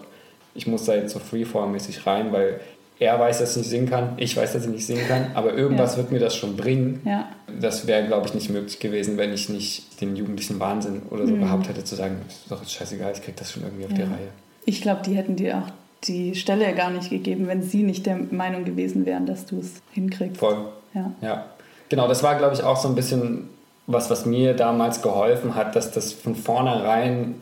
ich 0.54 0.66
muss 0.66 0.84
da 0.84 0.94
jetzt 0.94 1.12
so 1.12 1.20
freeform-mäßig 1.20 2.06
rein, 2.06 2.32
weil 2.32 2.60
er 3.00 3.18
weiß, 3.18 3.38
dass 3.38 3.52
ich 3.52 3.58
nicht 3.58 3.70
singen 3.70 3.88
kann, 3.88 4.14
ich 4.16 4.36
weiß, 4.36 4.52
dass 4.54 4.64
ich 4.64 4.70
nicht 4.70 4.86
singen 4.86 5.06
kann, 5.06 5.30
aber 5.34 5.54
irgendwas 5.54 5.92
ja. 5.92 5.98
wird 5.98 6.12
mir 6.12 6.18
das 6.18 6.34
schon 6.34 6.56
bringen. 6.56 7.00
Ja. 7.04 7.28
Das 7.60 7.86
wäre, 7.86 8.06
glaube 8.06 8.26
ich, 8.26 8.34
nicht 8.34 8.50
möglich 8.50 8.80
gewesen, 8.80 9.16
wenn 9.16 9.32
ich 9.32 9.48
nicht 9.48 10.00
den 10.00 10.16
jugendlichen 10.16 10.58
Wahnsinn 10.58 11.02
oder 11.10 11.26
so 11.26 11.34
mhm. 11.34 11.40
gehabt 11.40 11.68
hätte, 11.68 11.84
zu 11.84 11.94
sagen, 11.94 12.16
ist 12.28 12.50
doch 12.50 12.60
jetzt 12.60 12.72
scheißegal, 12.72 13.12
ich 13.12 13.22
kriege 13.22 13.36
das 13.38 13.52
schon 13.52 13.62
irgendwie 13.62 13.84
auf 13.84 13.92
ja. 13.92 13.96
die 13.98 14.02
Reihe. 14.02 14.28
Ich 14.64 14.82
glaube, 14.82 15.02
die 15.04 15.14
hätten 15.14 15.36
dir 15.36 15.58
auch 15.58 15.72
die 16.04 16.34
Stelle 16.34 16.74
gar 16.74 16.90
nicht 16.90 17.10
gegeben, 17.10 17.46
wenn 17.46 17.62
sie 17.62 17.82
nicht 17.82 18.06
der 18.06 18.16
Meinung 18.16 18.64
gewesen 18.64 19.06
wären, 19.06 19.26
dass 19.26 19.46
du 19.46 19.58
es 19.60 19.80
hinkriegst. 19.92 20.38
Voll. 20.38 20.58
Ja. 20.94 21.12
ja. 21.20 21.46
Genau, 21.88 22.08
das 22.08 22.22
war, 22.22 22.36
glaube 22.36 22.54
ich, 22.54 22.62
auch 22.62 22.76
so 22.76 22.88
ein 22.88 22.94
bisschen 22.94 23.48
was, 23.86 24.10
was 24.10 24.26
mir 24.26 24.54
damals 24.54 25.02
geholfen 25.02 25.54
hat, 25.54 25.74
dass 25.74 25.90
das 25.90 26.12
von 26.12 26.34
vornherein 26.34 27.36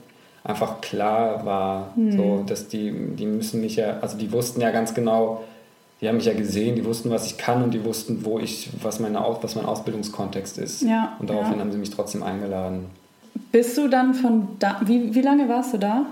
einfach 0.47 0.81
klar 0.81 1.45
war, 1.45 1.93
mhm. 1.97 2.17
so, 2.17 2.45
dass 2.47 2.69
die, 2.69 2.93
die 3.17 3.27
müssen 3.27 3.61
mich 3.61 3.77
ja, 3.77 3.99
also 4.01 4.17
die 4.17 4.31
wussten 4.33 4.61
ja 4.61 4.71
ganz 4.71 4.95
genau, 4.95 5.45
die 6.01 6.09
haben 6.09 6.17
mich 6.17 6.27
ja 6.27 6.35
gesehen, 6.35 6.77
die 6.77 6.85
wussten, 6.85 7.11
was 7.11 7.27
ich 7.27 7.39
kann 7.39 7.63
und 7.63 7.73
die 7.73 7.85
wussten, 7.85 8.25
wo 8.25 8.39
ich, 8.39 8.71
was, 8.83 9.01
meine, 9.01 9.19
was 9.19 9.55
mein 9.57 9.65
Ausbildungskontext 9.65 10.59
ist. 10.59 10.83
Ja, 10.83 11.17
und 11.19 11.31
daraufhin 11.31 11.55
ja. 11.55 11.61
haben 11.61 11.73
sie 11.73 11.79
mich 11.79 11.91
trotzdem 11.91 12.23
eingeladen. 12.23 12.87
Bist 13.51 13.77
du 13.77 13.89
dann 13.89 14.15
von 14.15 14.49
da, 14.59 14.81
wie, 14.85 15.15
wie 15.15 15.23
lange 15.23 15.49
warst 15.49 15.75
du 15.75 15.79
da? 15.79 16.07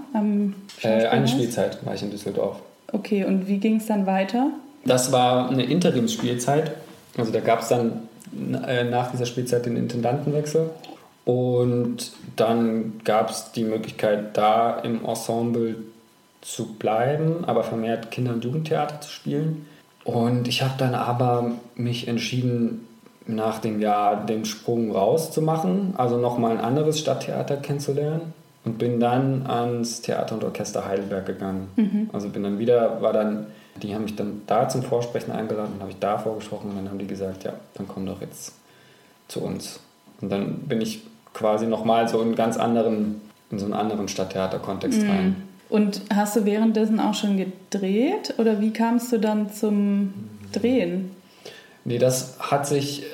Äh, 0.82 1.06
eine 1.06 1.28
Spielzeit 1.28 1.84
war 1.84 1.94
ich 1.94 2.02
in 2.02 2.10
Düsseldorf. 2.10 2.56
Okay, 2.92 3.24
und 3.24 3.46
wie 3.46 3.58
ging 3.58 3.76
es 3.76 3.86
dann 3.86 4.06
weiter? 4.06 4.50
Das 4.84 5.12
war 5.12 5.50
eine 5.50 5.64
Interimsspielzeit. 5.64 6.72
Also 7.16 7.32
da 7.32 7.40
gab 7.40 7.60
es 7.60 7.68
dann 7.68 8.08
äh, 8.66 8.84
nach 8.84 9.10
dieser 9.10 9.26
Spielzeit 9.26 9.66
den 9.66 9.76
Intendantenwechsel. 9.76 10.70
Und 11.24 12.12
dann 12.36 13.00
gab 13.04 13.30
es 13.30 13.52
die 13.52 13.64
Möglichkeit, 13.64 14.36
da 14.36 14.78
im 14.80 15.04
Ensemble 15.04 15.76
zu 16.42 16.74
bleiben, 16.74 17.44
aber 17.46 17.64
vermehrt 17.64 18.10
Kinder- 18.10 18.34
und 18.34 18.44
Jugendtheater 18.44 19.00
zu 19.00 19.10
spielen. 19.10 19.66
Und 20.04 20.48
ich 20.48 20.62
habe 20.62 20.74
dann 20.76 20.94
aber 20.94 21.52
mich 21.76 22.08
entschieden, 22.08 22.86
nach 23.26 23.58
dem 23.58 23.80
Jahr 23.80 24.26
den 24.26 24.44
Sprung 24.44 24.92
rauszumachen, 24.92 25.94
also 25.96 26.18
nochmal 26.18 26.52
ein 26.52 26.60
anderes 26.60 27.00
Stadttheater 27.00 27.56
kennenzulernen 27.56 28.34
und 28.64 28.76
bin 28.76 29.00
dann 29.00 29.46
ans 29.46 30.02
Theater 30.02 30.34
und 30.34 30.44
Orchester 30.44 30.86
Heidelberg 30.86 31.24
gegangen. 31.24 31.68
Mhm. 31.76 32.10
Also 32.12 32.28
bin 32.28 32.42
dann 32.42 32.58
wieder, 32.58 33.00
war 33.00 33.14
dann, 33.14 33.46
die 33.82 33.94
haben 33.94 34.04
mich 34.04 34.16
dann 34.16 34.42
da 34.46 34.68
zum 34.68 34.82
Vorsprechen 34.82 35.32
eingeladen 35.32 35.72
und 35.74 35.80
habe 35.80 35.90
ich 35.90 35.98
da 35.98 36.18
vorgesprochen 36.18 36.70
und 36.70 36.76
dann 36.76 36.90
haben 36.90 36.98
die 36.98 37.06
gesagt, 37.06 37.44
ja, 37.44 37.54
dann 37.74 37.88
komm 37.88 38.04
doch 38.04 38.20
jetzt 38.20 38.52
zu 39.28 39.40
uns. 39.40 39.80
Und 40.20 40.30
dann 40.30 40.58
bin 40.60 40.82
ich 40.82 41.02
quasi 41.34 41.66
nochmal 41.66 42.08
so 42.08 42.22
in 42.22 42.34
ganz 42.34 42.56
anderen, 42.56 43.20
in 43.50 43.58
so 43.58 43.66
einen 43.66 43.74
anderen 43.74 44.08
Stadttheaterkontext 44.08 45.02
mhm. 45.02 45.10
rein. 45.10 45.36
Und 45.68 46.02
hast 46.14 46.36
du 46.36 46.44
währenddessen 46.44 47.00
auch 47.00 47.14
schon 47.14 47.36
gedreht 47.36 48.34
oder 48.38 48.60
wie 48.60 48.72
kamst 48.72 49.12
du 49.12 49.18
dann 49.18 49.52
zum 49.52 50.14
Drehen? 50.52 51.10
Nee, 51.84 51.98
das 51.98 52.36
hat 52.38 52.66
sich, 52.66 53.04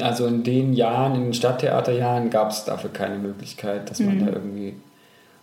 also 0.00 0.26
in 0.26 0.42
den 0.42 0.72
Jahren, 0.72 1.14
in 1.14 1.24
den 1.24 1.34
Stadttheaterjahren 1.34 2.30
gab 2.30 2.50
es 2.50 2.64
dafür 2.64 2.90
keine 2.90 3.18
Möglichkeit, 3.18 3.90
dass 3.90 4.00
man 4.00 4.18
mhm. 4.18 4.26
da 4.26 4.32
irgendwie, 4.32 4.74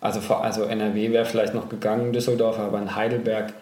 also, 0.01 0.19
also 0.33 0.63
NRW 0.63 1.11
wäre 1.11 1.25
vielleicht 1.25 1.53
noch 1.53 1.69
gegangen, 1.69 2.11
Düsseldorf, 2.11 2.59
aber 2.59 2.81
in 2.81 2.95
Heidelberg 2.95 3.53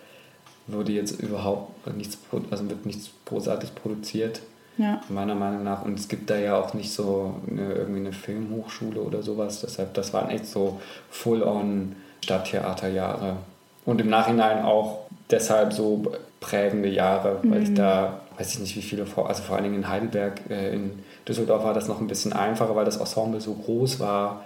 würde 0.67 0.91
jetzt 0.91 1.21
überhaupt 1.21 1.95
nichts, 1.95 2.17
also 2.49 2.69
wird 2.69 2.85
nichts 2.85 3.09
großartig 3.25 3.75
produziert. 3.75 4.41
Ja. 4.81 4.99
Meiner 5.09 5.35
Meinung 5.35 5.63
nach. 5.63 5.85
Und 5.85 5.99
es 5.99 6.07
gibt 6.07 6.29
da 6.29 6.37
ja 6.37 6.59
auch 6.59 6.73
nicht 6.73 6.91
so 6.91 7.35
eine, 7.47 7.73
irgendwie 7.73 7.99
eine 7.99 8.13
Filmhochschule 8.13 8.99
oder 8.99 9.21
sowas. 9.21 9.61
Deshalb, 9.61 9.93
das 9.93 10.11
waren 10.11 10.29
echt 10.29 10.47
so 10.47 10.81
full-on 11.11 11.95
Stadttheaterjahre. 12.23 13.37
Und 13.85 14.01
im 14.01 14.09
Nachhinein 14.09 14.63
auch 14.63 15.01
deshalb 15.29 15.73
so 15.73 16.11
prägende 16.39 16.89
Jahre, 16.89 17.39
mhm. 17.41 17.51
weil 17.51 17.63
ich 17.63 17.69
mhm. 17.69 17.75
da, 17.75 18.21
weiß 18.37 18.55
ich 18.55 18.59
nicht 18.59 18.75
wie 18.75 18.81
viele, 18.81 19.05
also 19.15 19.43
vor 19.43 19.55
allen 19.55 19.65
Dingen 19.65 19.75
in 19.75 19.87
Heidelberg, 19.87 20.41
äh, 20.49 20.73
in 20.73 21.03
Düsseldorf 21.27 21.63
war 21.63 21.75
das 21.75 21.87
noch 21.87 22.01
ein 22.01 22.07
bisschen 22.07 22.33
einfacher, 22.33 22.75
weil 22.75 22.85
das 22.85 22.97
Ensemble 22.97 23.39
so 23.39 23.53
groß 23.53 23.99
war 23.99 24.43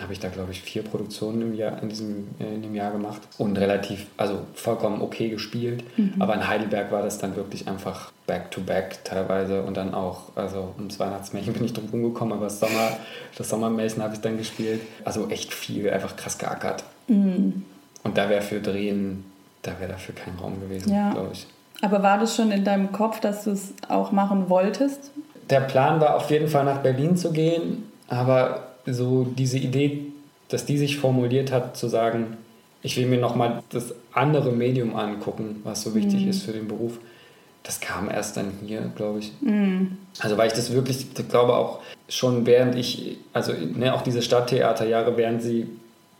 habe 0.00 0.12
ich 0.12 0.20
da, 0.20 0.28
glaube 0.28 0.52
ich, 0.52 0.62
vier 0.62 0.82
Produktionen 0.82 1.42
im 1.42 1.54
Jahr, 1.54 1.82
in, 1.82 1.88
diesem, 1.88 2.28
äh, 2.38 2.54
in 2.54 2.62
dem 2.62 2.74
Jahr 2.74 2.90
gemacht 2.92 3.22
und 3.38 3.56
relativ, 3.56 4.06
also 4.16 4.40
vollkommen 4.54 5.00
okay 5.00 5.28
gespielt. 5.28 5.84
Mhm. 5.96 6.14
Aber 6.18 6.34
in 6.34 6.46
Heidelberg 6.46 6.92
war 6.92 7.02
das 7.02 7.18
dann 7.18 7.36
wirklich 7.36 7.66
einfach 7.68 8.12
back-to-back 8.26 8.92
-back 8.92 9.04
teilweise 9.04 9.62
und 9.62 9.76
dann 9.76 9.94
auch, 9.94 10.32
also 10.34 10.74
ums 10.76 10.98
Weihnachtsmärchen 10.98 11.54
bin 11.54 11.64
ich 11.64 11.72
drum 11.72 11.88
rumgekommen, 11.90 12.34
aber 12.34 12.44
das, 12.44 12.60
Sommer, 12.60 12.96
das 13.36 13.48
Sommermärchen 13.48 14.02
habe 14.02 14.14
ich 14.14 14.20
dann 14.20 14.36
gespielt. 14.36 14.80
Also 15.04 15.28
echt 15.28 15.54
viel, 15.54 15.88
einfach 15.90 16.16
krass 16.16 16.36
geackert. 16.36 16.84
Mhm. 17.08 17.64
Und 18.02 18.18
da 18.18 18.28
wäre 18.28 18.42
für 18.42 18.60
Drehen, 18.60 19.24
da 19.62 19.72
wäre 19.78 19.92
dafür 19.92 20.14
kein 20.14 20.34
Raum 20.36 20.60
gewesen, 20.60 20.92
ja. 20.92 21.12
glaube 21.12 21.30
ich. 21.32 21.46
Aber 21.82 22.02
war 22.02 22.18
das 22.18 22.36
schon 22.36 22.50
in 22.52 22.64
deinem 22.64 22.92
Kopf, 22.92 23.20
dass 23.20 23.44
du 23.44 23.50
es 23.50 23.74
auch 23.88 24.12
machen 24.12 24.48
wolltest? 24.48 25.10
Der 25.50 25.60
Plan 25.60 26.00
war 26.00 26.16
auf 26.16 26.30
jeden 26.30 26.48
Fall 26.48 26.64
nach 26.64 26.78
Berlin 26.78 27.16
zu 27.16 27.32
gehen, 27.32 27.90
aber 28.08 28.66
so 28.86 29.24
diese 29.24 29.58
Idee, 29.58 30.06
dass 30.48 30.64
die 30.64 30.78
sich 30.78 30.98
formuliert 30.98 31.52
hat, 31.52 31.76
zu 31.76 31.88
sagen, 31.88 32.36
ich 32.82 32.96
will 32.96 33.06
mir 33.06 33.18
nochmal 33.18 33.62
das 33.70 33.94
andere 34.12 34.52
Medium 34.52 34.94
angucken, 34.94 35.60
was 35.64 35.82
so 35.82 35.94
wichtig 35.94 36.22
mhm. 36.22 36.30
ist 36.30 36.42
für 36.44 36.52
den 36.52 36.68
Beruf. 36.68 36.98
Das 37.62 37.80
kam 37.80 38.08
erst 38.08 38.36
dann 38.36 38.52
hier, 38.64 38.92
glaube 38.94 39.18
ich. 39.18 39.32
Mhm. 39.40 39.98
Also 40.20 40.36
weil 40.36 40.46
ich 40.46 40.52
das 40.52 40.72
wirklich, 40.72 41.06
ich 41.18 41.28
glaube 41.28 41.54
auch 41.54 41.80
schon 42.08 42.46
während 42.46 42.76
ich, 42.76 43.18
also 43.32 43.52
ne, 43.52 43.92
auch 43.92 44.02
diese 44.02 44.22
Stadttheaterjahre, 44.22 45.16
während 45.16 45.42
sie 45.42 45.66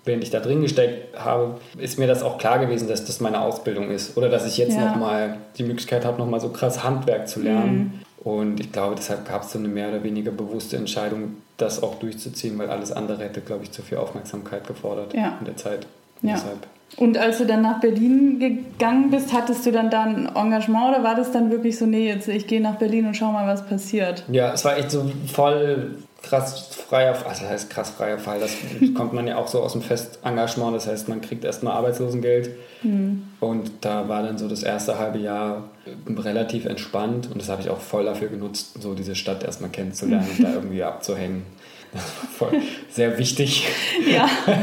während 0.06 0.22
ich 0.22 0.30
da 0.30 0.40
drin 0.40 0.62
gesteckt 0.62 1.18
habe, 1.18 1.60
ist 1.78 1.98
mir 1.98 2.06
das 2.06 2.22
auch 2.22 2.38
klar 2.38 2.58
gewesen, 2.58 2.88
dass 2.88 3.04
das 3.04 3.20
meine 3.20 3.40
Ausbildung 3.40 3.90
ist. 3.90 4.16
Oder 4.16 4.28
dass 4.28 4.46
ich 4.46 4.56
jetzt 4.56 4.76
ja. 4.76 4.90
nochmal 4.90 5.38
die 5.58 5.64
Möglichkeit 5.64 6.04
habe, 6.04 6.18
nochmal 6.18 6.40
so 6.40 6.48
krass 6.50 6.84
Handwerk 6.84 7.28
zu 7.28 7.40
lernen. 7.42 8.02
Und 8.26 8.58
ich 8.58 8.72
glaube, 8.72 8.96
deshalb 8.96 9.24
gab 9.28 9.42
es 9.42 9.52
so 9.52 9.58
eine 9.60 9.68
mehr 9.68 9.88
oder 9.88 10.02
weniger 10.02 10.32
bewusste 10.32 10.76
Entscheidung, 10.76 11.36
das 11.58 11.80
auch 11.80 12.00
durchzuziehen, 12.00 12.58
weil 12.58 12.68
alles 12.70 12.90
andere 12.90 13.22
hätte, 13.22 13.40
glaube 13.40 13.62
ich, 13.62 13.70
zu 13.70 13.82
viel 13.82 13.98
Aufmerksamkeit 13.98 14.66
gefordert 14.66 15.14
ja. 15.14 15.36
in 15.38 15.44
der 15.44 15.56
Zeit. 15.56 15.86
Ja. 16.22 16.34
Deshalb. 16.34 16.66
Und 16.96 17.18
als 17.18 17.38
du 17.38 17.46
dann 17.46 17.62
nach 17.62 17.78
Berlin 17.78 18.40
gegangen 18.40 19.12
bist, 19.12 19.32
hattest 19.32 19.64
du 19.64 19.70
dann 19.70 19.90
da 19.90 20.02
ein 20.02 20.26
Engagement 20.34 20.96
oder 20.96 21.04
war 21.04 21.14
das 21.14 21.30
dann 21.30 21.52
wirklich 21.52 21.78
so, 21.78 21.86
nee, 21.86 22.08
jetzt 22.08 22.26
ich 22.26 22.48
gehe 22.48 22.60
nach 22.60 22.74
Berlin 22.74 23.06
und 23.06 23.16
schau 23.16 23.30
mal, 23.30 23.46
was 23.46 23.64
passiert? 23.64 24.24
Ja, 24.28 24.52
es 24.52 24.64
war 24.64 24.76
echt 24.76 24.90
so 24.90 25.08
voll 25.32 25.94
krass 26.28 26.68
freier 26.88 27.14
Fall, 27.14 27.28
also 27.28 27.42
das 27.42 27.50
heißt 27.50 27.70
krass 27.70 27.90
freier 27.90 28.18
Fall, 28.18 28.40
das 28.40 28.52
kommt 28.94 29.12
man 29.12 29.26
ja 29.26 29.36
auch 29.36 29.48
so 29.48 29.60
aus 29.60 29.72
dem 29.72 29.82
Festengagement, 29.82 30.74
das 30.74 30.86
heißt, 30.86 31.08
man 31.08 31.20
kriegt 31.20 31.44
erstmal 31.44 31.74
Arbeitslosengeld 31.74 32.50
mhm. 32.82 33.28
und 33.40 33.70
da 33.80 34.08
war 34.08 34.22
dann 34.22 34.38
so 34.38 34.48
das 34.48 34.62
erste 34.62 34.98
halbe 34.98 35.18
Jahr 35.18 35.70
relativ 36.08 36.66
entspannt 36.66 37.28
und 37.30 37.40
das 37.40 37.48
habe 37.48 37.62
ich 37.62 37.70
auch 37.70 37.80
voll 37.80 38.04
dafür 38.04 38.28
genutzt, 38.28 38.80
so 38.80 38.94
diese 38.94 39.14
Stadt 39.14 39.44
erstmal 39.44 39.70
kennenzulernen 39.70 40.28
und 40.36 40.44
da 40.44 40.52
irgendwie 40.54 40.82
abzuhängen. 40.82 41.44
Das 41.92 42.02
war 42.02 42.50
voll 42.50 42.60
sehr 42.90 43.16
wichtig. 43.18 43.66
Ja. 44.10 44.28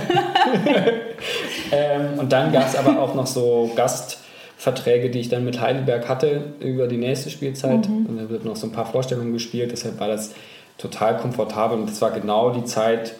ähm, 1.71 2.19
und 2.19 2.31
dann 2.31 2.51
gab 2.51 2.67
es 2.67 2.75
aber 2.75 2.99
auch 3.01 3.15
noch 3.15 3.25
so 3.25 3.71
Gastverträge, 3.75 5.09
die 5.09 5.19
ich 5.19 5.29
dann 5.29 5.45
mit 5.45 5.59
Heidelberg 5.59 6.07
hatte 6.09 6.53
über 6.59 6.87
die 6.87 6.97
nächste 6.97 7.29
Spielzeit. 7.29 7.87
Mhm. 7.87 8.05
Und 8.05 8.17
da 8.17 8.29
wird 8.29 8.45
noch 8.45 8.55
so 8.55 8.67
ein 8.67 8.71
paar 8.71 8.85
Vorstellungen 8.85 9.33
gespielt. 9.33 9.71
Deshalb 9.71 9.99
war 9.99 10.09
das 10.09 10.31
total 10.77 11.17
komfortabel. 11.17 11.79
Und 11.79 11.89
das 11.89 12.01
war 12.01 12.11
genau 12.11 12.51
die 12.51 12.65
Zeit 12.65 13.15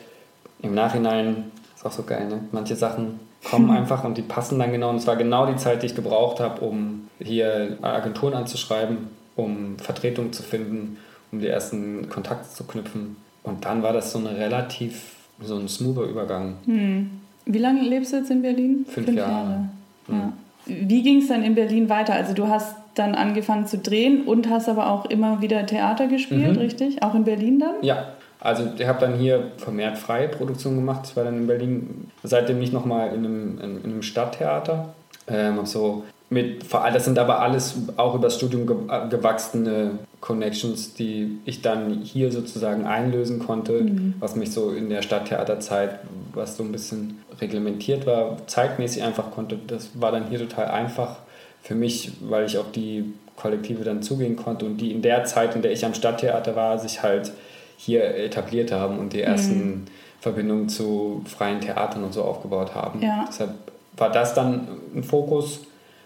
im 0.61 0.73
Nachhinein, 0.73 1.51
ist 1.75 1.85
auch 1.85 1.91
so 1.91 2.03
geil, 2.03 2.27
ne? 2.27 2.41
Manche 2.51 2.75
Sachen 2.75 3.19
kommen 3.43 3.69
einfach 3.77 4.03
und 4.03 4.17
die 4.17 4.21
passen 4.21 4.59
dann 4.59 4.71
genau. 4.71 4.89
Und 4.89 4.97
es 4.97 5.07
war 5.07 5.15
genau 5.15 5.45
die 5.45 5.57
Zeit, 5.57 5.83
die 5.83 5.87
ich 5.87 5.95
gebraucht 5.95 6.39
habe, 6.39 6.61
um 6.61 7.09
hier 7.19 7.77
Agenturen 7.81 8.33
anzuschreiben, 8.33 9.09
um 9.35 9.77
Vertretung 9.77 10.33
zu 10.33 10.43
finden, 10.43 10.97
um 11.31 11.39
die 11.39 11.47
ersten 11.47 12.09
Kontakte 12.09 12.49
zu 12.49 12.63
knüpfen. 12.63 13.17
Und 13.43 13.65
dann 13.65 13.83
war 13.83 13.93
das 13.93 14.11
so 14.11 14.19
eine 14.19 14.37
relativ, 14.37 15.03
so 15.41 15.57
ein 15.57 15.67
smoother 15.67 16.03
Übergang. 16.03 16.55
Hm. 16.65 17.21
Wie 17.45 17.57
lange 17.57 17.81
lebst 17.81 18.13
du 18.13 18.17
jetzt 18.17 18.31
in 18.31 18.41
Berlin? 18.41 18.85
Fünf, 18.87 19.07
Fünf 19.07 19.17
Jahre. 19.17 19.31
Jahre. 19.31 19.69
Ja. 20.07 20.33
Wie 20.65 21.03
ging 21.03 21.19
es 21.19 21.27
dann 21.27 21.43
in 21.43 21.55
Berlin 21.55 21.89
weiter? 21.89 22.13
Also 22.13 22.33
du 22.33 22.47
hast 22.47 22.75
dann 22.95 23.15
angefangen 23.15 23.67
zu 23.67 23.77
drehen 23.77 24.23
und 24.23 24.49
hast 24.49 24.69
aber 24.69 24.91
auch 24.91 25.05
immer 25.05 25.41
wieder 25.41 25.65
Theater 25.65 26.07
gespielt, 26.07 26.53
mhm. 26.53 26.59
richtig? 26.59 27.03
Auch 27.03 27.15
in 27.15 27.23
Berlin 27.23 27.59
dann? 27.59 27.75
Ja, 27.81 28.13
also 28.39 28.67
ich 28.77 28.85
habe 28.85 28.99
dann 28.99 29.15
hier 29.15 29.51
vermehrt 29.57 29.97
freie 29.97 30.27
Produktion 30.27 30.75
gemacht. 30.75 31.05
Ich 31.05 31.15
war 31.15 31.23
dann 31.23 31.37
in 31.37 31.47
Berlin 31.47 32.11
seitdem 32.23 32.59
nicht 32.59 32.73
nochmal 32.73 33.09
in 33.09 33.25
einem, 33.25 33.59
in, 33.59 33.77
in 33.77 33.91
einem 33.91 34.01
Stadttheater. 34.01 34.93
Ähm, 35.27 35.65
so 35.65 36.03
mit, 36.29 36.65
das 36.71 37.05
sind 37.05 37.19
aber 37.19 37.39
alles 37.39 37.75
auch 37.95 38.15
über 38.15 38.23
das 38.23 38.35
Studium 38.35 38.87
gewachsene 39.09 39.91
Connections, 40.19 40.93
die 40.93 41.37
ich 41.45 41.61
dann 41.61 42.01
hier 42.01 42.31
sozusagen 42.31 42.85
einlösen 42.85 43.39
konnte, 43.39 43.83
mhm. 43.83 44.15
was 44.19 44.35
mich 44.35 44.51
so 44.51 44.71
in 44.71 44.89
der 44.89 45.03
Stadttheaterzeit, 45.03 45.99
was 46.33 46.57
so 46.57 46.63
ein 46.63 46.71
bisschen 46.71 47.21
reglementiert 47.39 48.05
war, 48.05 48.37
zeitmäßig 48.47 49.03
einfach 49.03 49.31
konnte. 49.31 49.57
Das 49.67 49.91
war 49.93 50.11
dann 50.11 50.27
hier 50.27 50.39
total 50.39 50.67
einfach 50.67 51.17
für 51.63 51.75
mich, 51.75 52.11
weil 52.21 52.45
ich 52.45 52.57
auf 52.57 52.71
die 52.71 53.13
Kollektive 53.35 53.83
dann 53.83 54.03
zugehen 54.03 54.35
konnte 54.35 54.65
und 54.65 54.77
die 54.77 54.91
in 54.91 55.01
der 55.01 55.23
Zeit, 55.25 55.55
in 55.55 55.61
der 55.61 55.71
ich 55.71 55.85
am 55.85 55.93
Stadttheater 55.93 56.55
war, 56.55 56.77
sich 56.77 57.01
halt 57.01 57.31
hier 57.77 58.03
etabliert 58.15 58.71
haben 58.71 58.99
und 58.99 59.13
die 59.13 59.17
mhm. 59.17 59.23
ersten 59.23 59.67
mhm. 59.67 59.85
Verbindungen 60.19 60.69
zu 60.69 61.23
freien 61.25 61.61
Theatern 61.61 62.03
und 62.03 62.13
so 62.13 62.23
aufgebaut 62.23 62.75
haben. 62.75 63.01
Ja. 63.01 63.25
Deshalb 63.27 63.51
war 63.97 64.11
das 64.11 64.33
dann 64.33 64.67
ein 64.95 65.03
Fokus 65.03 65.61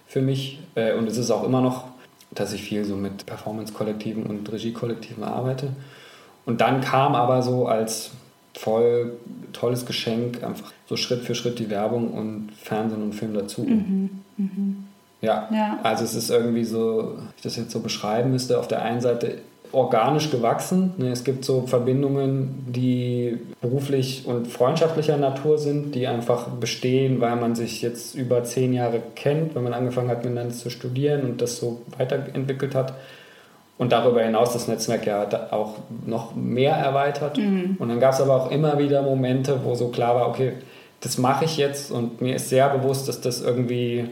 für 0.07 0.21
mich 0.21 0.59
äh, 0.75 0.93
und 0.93 1.07
es 1.07 1.17
ist 1.17 1.31
auch 1.31 1.43
immer 1.43 1.61
noch, 1.61 1.85
dass 2.31 2.53
ich 2.53 2.63
viel 2.63 2.85
so 2.85 2.95
mit 2.95 3.25
Performance-Kollektiven 3.25 4.23
und 4.23 4.51
Regie-Kollektiven 4.51 5.23
arbeite. 5.23 5.69
Und 6.45 6.61
dann 6.61 6.81
kam 6.81 7.15
aber 7.15 7.41
so 7.41 7.67
als 7.67 8.11
voll 8.53 9.13
tolles 9.53 9.85
Geschenk 9.85 10.43
einfach 10.43 10.71
so 10.87 10.97
Schritt 10.97 11.23
für 11.23 11.35
Schritt 11.35 11.59
die 11.59 11.69
Werbung 11.69 12.11
und 12.11 12.49
Fernsehen 12.59 13.03
und 13.03 13.13
Film 13.13 13.33
dazu. 13.33 13.63
Mhm. 13.63 14.09
Mhm. 14.37 14.86
Ja. 15.21 15.49
ja. 15.51 15.79
Also 15.83 16.03
es 16.03 16.15
ist 16.15 16.29
irgendwie 16.29 16.63
so, 16.63 17.15
ich 17.35 17.43
das 17.43 17.55
jetzt 17.55 17.71
so 17.71 17.79
beschreiben 17.79 18.31
müsste, 18.31 18.59
auf 18.59 18.67
der 18.67 18.83
einen 18.83 19.01
Seite 19.01 19.39
organisch 19.71 20.31
gewachsen. 20.31 20.93
Ne, 20.97 21.09
es 21.09 21.23
gibt 21.23 21.43
so 21.43 21.63
Verbindungen, 21.67 22.65
die 22.67 23.37
beruflich 23.61 24.25
und 24.25 24.47
freundschaftlicher 24.47 25.17
Natur 25.17 25.57
sind, 25.57 25.93
die 25.95 26.07
einfach 26.07 26.47
bestehen, 26.47 27.19
weil 27.19 27.35
man 27.35 27.55
sich 27.55 27.81
jetzt 27.81 28.15
über 28.15 28.43
zehn 28.43 28.73
Jahre 28.73 29.01
kennt, 29.15 29.55
wenn 29.55 29.63
man 29.63 29.73
angefangen 29.73 30.09
hat, 30.09 30.23
miteinander 30.23 30.53
zu 30.53 30.69
studieren 30.69 31.23
und 31.23 31.41
das 31.41 31.57
so 31.57 31.81
weiterentwickelt 31.97 32.75
hat. 32.75 32.93
Und 33.77 33.91
darüber 33.91 34.23
hinaus 34.23 34.53
das 34.53 34.67
Netzwerk 34.67 35.05
ja 35.05 35.27
auch 35.51 35.75
noch 36.05 36.35
mehr 36.35 36.73
erweitert. 36.73 37.37
Mhm. 37.37 37.75
Und 37.77 37.89
dann 37.89 37.99
gab 37.99 38.13
es 38.13 38.21
aber 38.21 38.35
auch 38.35 38.51
immer 38.51 38.79
wieder 38.79 39.03
Momente, 39.03 39.59
wo 39.63 39.75
so 39.75 39.89
klar 39.89 40.15
war, 40.15 40.29
okay, 40.29 40.53
das 41.01 41.19
mache 41.19 41.45
ich 41.45 41.57
jetzt 41.57 41.91
und 41.91 42.21
mir 42.21 42.35
ist 42.35 42.49
sehr 42.49 42.69
bewusst, 42.69 43.07
dass 43.07 43.21
das 43.21 43.41
irgendwie 43.41 44.05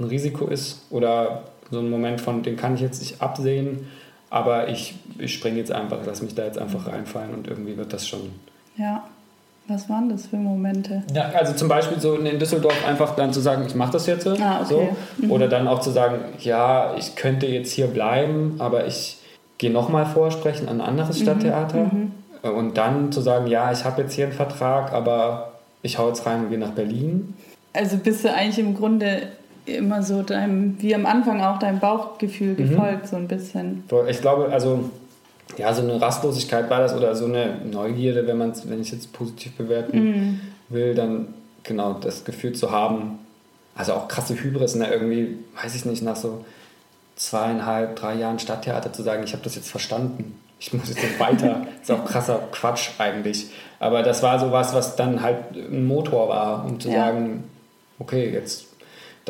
ein 0.00 0.06
Risiko 0.06 0.46
ist 0.46 0.80
oder 0.90 1.44
so 1.70 1.78
ein 1.78 1.90
Moment 1.90 2.20
von, 2.20 2.42
den 2.42 2.56
kann 2.56 2.74
ich 2.74 2.80
jetzt 2.80 3.00
nicht 3.00 3.22
absehen, 3.22 3.88
aber 4.28 4.68
ich, 4.68 4.94
ich 5.18 5.34
springe 5.34 5.58
jetzt 5.58 5.72
einfach, 5.72 5.98
lass 6.04 6.22
mich 6.22 6.34
da 6.34 6.44
jetzt 6.44 6.58
einfach 6.58 6.86
reinfallen 6.86 7.34
und 7.34 7.48
irgendwie 7.48 7.76
wird 7.76 7.92
das 7.92 8.08
schon. 8.08 8.30
Ja. 8.76 9.04
Was 9.68 9.88
waren 9.88 10.08
das 10.08 10.26
für 10.26 10.36
Momente? 10.36 11.04
Ja, 11.14 11.30
also 11.30 11.52
zum 11.52 11.68
Beispiel 11.68 12.00
so 12.00 12.16
in 12.16 12.38
Düsseldorf 12.40 12.74
einfach 12.88 13.14
dann 13.14 13.32
zu 13.32 13.38
sagen, 13.38 13.64
ich 13.64 13.76
mache 13.76 13.92
das 13.92 14.06
jetzt 14.06 14.26
ah, 14.26 14.62
okay. 14.62 14.66
so. 14.68 15.24
Mhm. 15.24 15.30
Oder 15.30 15.46
dann 15.46 15.68
auch 15.68 15.80
zu 15.80 15.90
sagen, 15.90 16.18
ja, 16.40 16.96
ich 16.96 17.14
könnte 17.14 17.46
jetzt 17.46 17.70
hier 17.70 17.86
bleiben, 17.86 18.56
aber 18.58 18.88
ich 18.88 19.18
gehe 19.58 19.70
nochmal 19.70 20.06
vorsprechen 20.06 20.68
an 20.68 20.80
ein 20.80 20.88
anderes 20.88 21.20
mhm. 21.20 21.22
Stadttheater. 21.22 21.84
Mhm. 21.84 22.12
Und 22.42 22.78
dann 22.78 23.12
zu 23.12 23.20
sagen, 23.20 23.46
ja, 23.46 23.70
ich 23.70 23.84
habe 23.84 24.02
jetzt 24.02 24.14
hier 24.14 24.24
einen 24.24 24.34
Vertrag, 24.34 24.92
aber 24.92 25.52
ich 25.82 25.98
hau 25.98 26.08
jetzt 26.08 26.26
rein 26.26 26.44
und 26.44 26.48
gehe 26.50 26.58
nach 26.58 26.70
Berlin. 26.70 27.34
Also 27.72 27.96
bist 27.98 28.24
du 28.24 28.32
eigentlich 28.32 28.58
im 28.58 28.74
Grunde 28.74 29.28
immer 29.76 30.02
so 30.02 30.22
deinem, 30.22 30.80
wie 30.80 30.94
am 30.94 31.06
Anfang 31.06 31.40
auch 31.42 31.58
deinem 31.58 31.80
Bauchgefühl 31.80 32.52
mhm. 32.52 32.56
gefolgt, 32.56 33.04
mhm. 33.04 33.08
so 33.08 33.16
ein 33.16 33.28
bisschen. 33.28 33.84
Ich 34.08 34.20
glaube, 34.20 34.50
also 34.50 34.90
ja, 35.56 35.72
so 35.74 35.82
eine 35.82 36.00
Rastlosigkeit 36.00 36.70
war 36.70 36.80
das 36.80 36.94
oder 36.94 37.14
so 37.14 37.26
eine 37.26 37.56
Neugierde, 37.70 38.26
wenn 38.26 38.38
man 38.38 38.52
wenn 38.66 38.80
ich 38.80 38.88
es 38.88 38.92
jetzt 38.92 39.12
positiv 39.12 39.52
bewerten 39.56 39.98
mhm. 39.98 40.40
will, 40.68 40.94
dann 40.94 41.34
genau 41.62 41.94
das 41.94 42.24
Gefühl 42.24 42.52
zu 42.52 42.70
haben, 42.70 43.18
also 43.74 43.94
auch 43.94 44.08
krasse 44.08 44.34
Hybris, 44.34 44.74
ne, 44.74 44.90
irgendwie, 44.90 45.38
weiß 45.60 45.74
ich 45.74 45.84
nicht, 45.84 46.02
nach 46.02 46.16
so 46.16 46.44
zweieinhalb, 47.16 47.96
drei 47.96 48.14
Jahren 48.14 48.38
Stadttheater 48.38 48.92
zu 48.92 49.02
sagen, 49.02 49.22
ich 49.24 49.32
habe 49.32 49.44
das 49.44 49.56
jetzt 49.56 49.70
verstanden. 49.70 50.38
Ich 50.58 50.72
muss 50.72 50.88
jetzt 50.88 51.18
weiter. 51.18 51.66
das 51.80 51.82
ist 51.82 51.90
auch 51.90 52.04
krasser 52.04 52.40
Quatsch 52.52 52.90
eigentlich. 52.98 53.50
Aber 53.78 54.02
das 54.02 54.22
war 54.22 54.38
so 54.38 54.52
was, 54.52 54.74
was 54.74 54.96
dann 54.96 55.22
halt 55.22 55.54
ein 55.54 55.86
Motor 55.86 56.28
war, 56.28 56.64
um 56.64 56.80
zu 56.80 56.88
ja. 56.88 57.06
sagen, 57.06 57.44
okay, 57.98 58.30
jetzt 58.30 58.66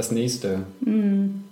das 0.01 0.11
nächste. 0.11 0.61
Mhm. 0.81 1.45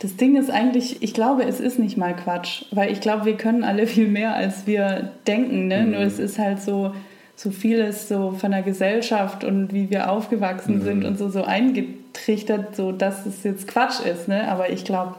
Das 0.00 0.16
Ding 0.16 0.36
ist 0.36 0.50
eigentlich, 0.50 1.02
ich 1.02 1.14
glaube, 1.14 1.44
es 1.44 1.58
ist 1.58 1.78
nicht 1.78 1.96
mal 1.96 2.14
Quatsch, 2.14 2.64
weil 2.70 2.92
ich 2.92 3.00
glaube, 3.00 3.24
wir 3.24 3.36
können 3.36 3.64
alle 3.64 3.86
viel 3.86 4.08
mehr, 4.08 4.34
als 4.34 4.66
wir 4.66 5.10
denken. 5.26 5.68
Ne? 5.68 5.84
Mhm. 5.84 5.90
Nur 5.92 6.00
es 6.00 6.18
ist 6.18 6.38
halt 6.38 6.60
so, 6.60 6.92
so 7.34 7.50
vieles 7.50 8.08
so 8.08 8.32
von 8.32 8.50
der 8.50 8.62
Gesellschaft 8.62 9.42
und 9.42 9.72
wie 9.72 9.88
wir 9.90 10.10
aufgewachsen 10.10 10.80
mhm. 10.80 10.82
sind 10.82 11.04
und 11.04 11.18
so, 11.18 11.30
so 11.30 11.44
eingetrichtert, 11.44 12.76
so 12.76 12.92
dass 12.92 13.24
es 13.24 13.42
jetzt 13.42 13.66
Quatsch 13.66 14.00
ist. 14.00 14.28
Ne? 14.28 14.48
Aber 14.48 14.70
ich 14.70 14.84
glaube, 14.84 15.14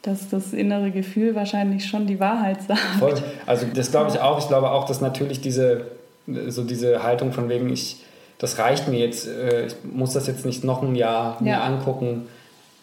dass 0.00 0.30
das 0.30 0.52
innere 0.52 0.90
Gefühl 0.90 1.34
wahrscheinlich 1.34 1.86
schon 1.86 2.06
die 2.06 2.18
Wahrheit 2.18 2.62
sagt. 2.62 2.80
Voll. 2.98 3.14
Also 3.44 3.66
das 3.74 3.90
glaube 3.90 4.10
ich 4.10 4.20
auch. 4.20 4.38
Ich 4.38 4.48
glaube 4.48 4.70
auch, 4.70 4.86
dass 4.86 5.00
natürlich 5.00 5.40
diese, 5.40 5.86
so 6.48 6.64
diese 6.64 7.02
Haltung 7.02 7.32
von 7.32 7.48
wegen, 7.48 7.68
ich 7.70 8.05
das 8.38 8.58
reicht 8.58 8.88
mir 8.88 8.98
jetzt, 8.98 9.26
äh, 9.26 9.66
ich 9.66 9.74
muss 9.84 10.12
das 10.12 10.26
jetzt 10.26 10.44
nicht 10.44 10.64
noch 10.64 10.82
ein 10.82 10.94
Jahr 10.94 11.38
mir 11.40 11.62
angucken. 11.62 12.28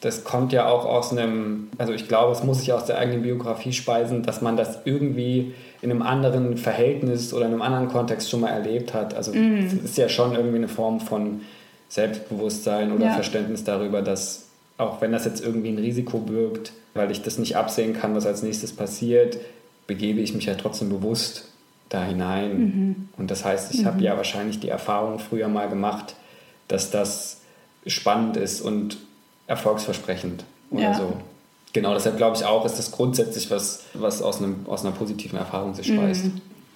Das 0.01 0.23
kommt 0.23 0.51
ja 0.51 0.67
auch 0.67 0.85
aus 0.85 1.11
einem, 1.11 1.69
also 1.77 1.93
ich 1.93 2.07
glaube, 2.07 2.33
es 2.33 2.43
muss 2.43 2.59
sich 2.59 2.73
aus 2.73 2.85
der 2.85 2.97
eigenen 2.97 3.21
Biografie 3.21 3.71
speisen, 3.71 4.23
dass 4.23 4.41
man 4.41 4.57
das 4.57 4.79
irgendwie 4.85 5.53
in 5.81 5.91
einem 5.91 6.01
anderen 6.01 6.57
Verhältnis 6.57 7.33
oder 7.33 7.45
in 7.45 7.51
einem 7.51 7.61
anderen 7.61 7.87
Kontext 7.87 8.29
schon 8.29 8.41
mal 8.41 8.49
erlebt 8.49 8.93
hat. 8.93 9.13
Also 9.13 9.31
mm. 9.33 9.65
es 9.65 9.73
ist 9.73 9.97
ja 9.97 10.09
schon 10.09 10.33
irgendwie 10.33 10.57
eine 10.57 10.67
Form 10.67 10.99
von 10.99 11.41
Selbstbewusstsein 11.87 12.91
oder 12.91 13.05
ja. 13.05 13.13
Verständnis 13.13 13.63
darüber, 13.63 14.01
dass 14.01 14.47
auch 14.77 14.99
wenn 15.01 15.11
das 15.11 15.25
jetzt 15.25 15.43
irgendwie 15.43 15.69
ein 15.69 15.77
Risiko 15.77 16.17
birgt, 16.17 16.73
weil 16.95 17.11
ich 17.11 17.21
das 17.21 17.37
nicht 17.37 17.55
absehen 17.55 17.93
kann, 17.93 18.15
was 18.15 18.25
als 18.25 18.43
nächstes 18.43 18.75
passiert, 18.75 19.37
begebe 19.87 20.19
ich 20.19 20.33
mich 20.33 20.45
ja 20.45 20.55
trotzdem 20.55 20.89
bewusst 20.89 21.45
da 21.93 22.03
hinein. 22.03 22.57
Mhm. 22.57 23.09
Und 23.17 23.31
das 23.31 23.45
heißt, 23.45 23.73
ich 23.73 23.81
mhm. 23.81 23.85
habe 23.85 24.01
ja 24.01 24.17
wahrscheinlich 24.17 24.59
die 24.59 24.69
Erfahrung 24.69 25.19
früher 25.19 25.47
mal 25.47 25.69
gemacht, 25.69 26.15
dass 26.67 26.91
das 26.91 27.41
spannend 27.85 28.37
ist 28.37 28.61
und 28.61 28.97
erfolgsversprechend 29.47 30.43
oder 30.71 30.81
Ja. 30.81 30.93
so. 30.93 31.13
Genau, 31.73 31.93
deshalb 31.93 32.17
glaube 32.17 32.37
ich 32.37 32.45
auch, 32.45 32.65
ist 32.65 32.77
das 32.77 32.91
grundsätzlich 32.91 33.49
was, 33.49 33.85
was 33.93 34.21
aus, 34.21 34.37
einem, 34.37 34.57
aus 34.67 34.85
einer 34.85 34.93
positiven 34.93 35.39
Erfahrung 35.39 35.73
sich 35.73 35.87
speist. 35.87 36.25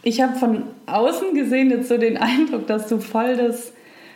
Ich 0.02 0.22
habe 0.22 0.36
von 0.38 0.64
außen 0.88 1.36
gesehen 1.36 1.70
jetzt 1.70 1.90
so 1.90 1.98
den 1.98 2.18
Eindruck, 2.18 2.66
dass 2.68 2.88
du 2.88 3.00
voll 3.00 3.38
das 3.38 3.74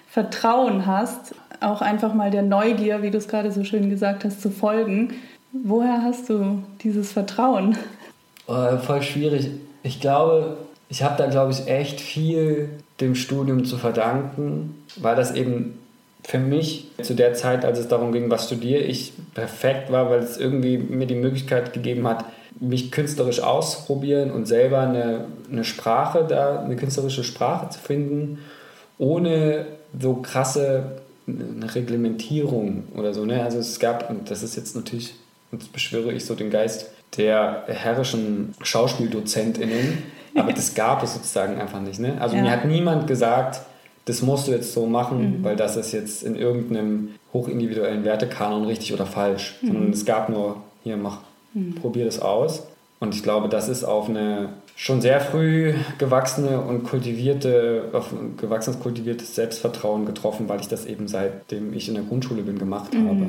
Vertrauen 0.10 0.88
hast, 0.88 1.36
auch 1.60 1.82
einfach 1.82 2.14
mal 2.14 2.32
der 2.32 2.42
Neugier, 2.42 3.04
wie 3.04 3.12
du 3.12 3.18
es 3.18 3.28
gerade 3.28 3.52
so 3.52 3.64
schön 3.64 3.90
gesagt 3.90 4.26
hast, 4.26 4.42
zu 4.42 4.50
folgen. 4.50 5.14
Woher 5.52 6.02
hast 6.02 6.30
du 6.30 6.64
dieses 6.84 7.12
Vertrauen? 7.12 7.78
Äh, 8.48 8.78
voll 8.78 9.02
schwierig. 9.04 9.52
Ich 9.84 10.00
glaube, 10.00 10.58
ich 10.92 11.04
habe 11.04 11.16
da, 11.18 11.28
glaube 11.28 11.54
ich, 11.54 11.68
echt 11.68 12.02
viel 12.02 12.70
dem 13.00 13.16
Studium 13.16 13.64
zu 13.64 13.78
verdanken, 13.78 14.84
weil 14.98 15.16
das 15.16 15.34
eben 15.34 15.80
für 16.24 16.38
mich 16.38 16.88
zu 17.02 17.16
der 17.16 17.34
Zeit, 17.34 17.64
als 17.64 17.80
es 17.80 17.88
darum 17.88 18.12
ging, 18.12 18.30
was 18.30 18.46
studiere 18.46 18.82
ich, 18.82 19.14
perfekt 19.34 19.92
war, 19.92 20.10
weil 20.10 20.20
es 20.20 20.38
irgendwie 20.38 20.78
mir 20.78 21.08
die 21.08 21.16
Möglichkeit 21.16 21.72
gegeben 21.74 22.08
hat, 22.08 22.26
mich 22.60 22.92
künstlerisch 22.92 23.40
auszuprobieren 23.40 24.32
und 24.32 24.46
selber 24.46 24.82
eine, 24.82 25.26
eine 25.50 25.64
Sprache 25.64 26.26
da, 26.28 26.60
eine 26.60 26.76
künstlerische 26.76 27.24
Sprache 27.24 27.70
zu 27.70 27.80
finden, 27.80 28.40
ohne 28.98 29.66
so 29.98 30.16
krasse 30.16 30.98
eine 31.26 31.74
Reglementierung 31.74 32.84
oder 32.96 33.14
so. 33.14 33.26
Ne? 33.26 33.42
Also 33.42 33.60
es 33.60 33.80
gab, 33.80 34.10
und 34.10 34.30
das 34.30 34.44
ist 34.44 34.58
jetzt 34.58 34.76
natürlich, 34.76 35.14
jetzt 35.54 35.72
beschwöre 35.72 36.12
ich 36.12 36.26
so 36.26 36.36
den 36.36 36.50
Geist 36.50 36.92
der 37.18 37.64
herrischen 37.68 38.54
SchauspieldozentInnen, 38.62 40.04
aber 40.36 40.54
das 40.54 40.74
gab 40.76 41.04
es 41.04 41.14
sozusagen 41.14 41.60
einfach 41.60 41.82
nicht. 41.82 42.00
Ne? 42.00 42.18
Also 42.20 42.36
Ja. 42.36 42.42
mir 42.44 42.52
hat 42.52 42.66
niemand 42.66 43.08
gesagt, 43.08 43.62
das 44.06 44.22
musst 44.22 44.48
du 44.48 44.52
jetzt 44.52 44.74
so 44.74 44.86
machen, 44.88 45.40
weil 45.44 45.56
das 45.56 45.78
ist 45.78 45.92
jetzt 45.92 46.24
in 46.24 46.36
irgendeinem 46.36 47.10
hochindividuellen 47.34 48.04
Wertekanon 48.04 48.66
richtig 48.66 48.94
oder 48.94 49.06
falsch. 49.06 49.56
Sondern 49.64 49.92
es 49.92 50.06
gab 50.06 50.30
nur, 50.30 50.58
hier, 50.84 50.98
mach, 50.98 51.20
probier 51.82 52.06
das 52.06 52.20
aus. 52.20 52.64
Und 53.00 53.14
ich 53.16 53.24
glaube, 53.24 53.48
das 53.50 53.68
ist 53.70 53.84
auf 53.84 54.10
eine 54.10 54.50
schon 54.76 55.02
sehr 55.02 55.20
früh 55.22 55.74
gewachsene 56.00 56.60
und 56.62 56.84
kultivierte, 56.84 57.86
auf 57.94 58.12
ein 58.12 58.38
gewachsenes, 58.38 58.80
kultiviertes 58.80 59.36
Selbstvertrauen 59.36 60.06
getroffen, 60.06 60.50
weil 60.50 60.60
ich 60.60 60.68
das 60.68 60.86
eben 60.86 61.08
seitdem 61.08 61.74
ich 61.74 61.88
in 61.88 61.94
der 61.96 62.04
Grundschule 62.04 62.42
bin 62.42 62.58
gemacht 62.58 62.92
habe. 62.96 63.28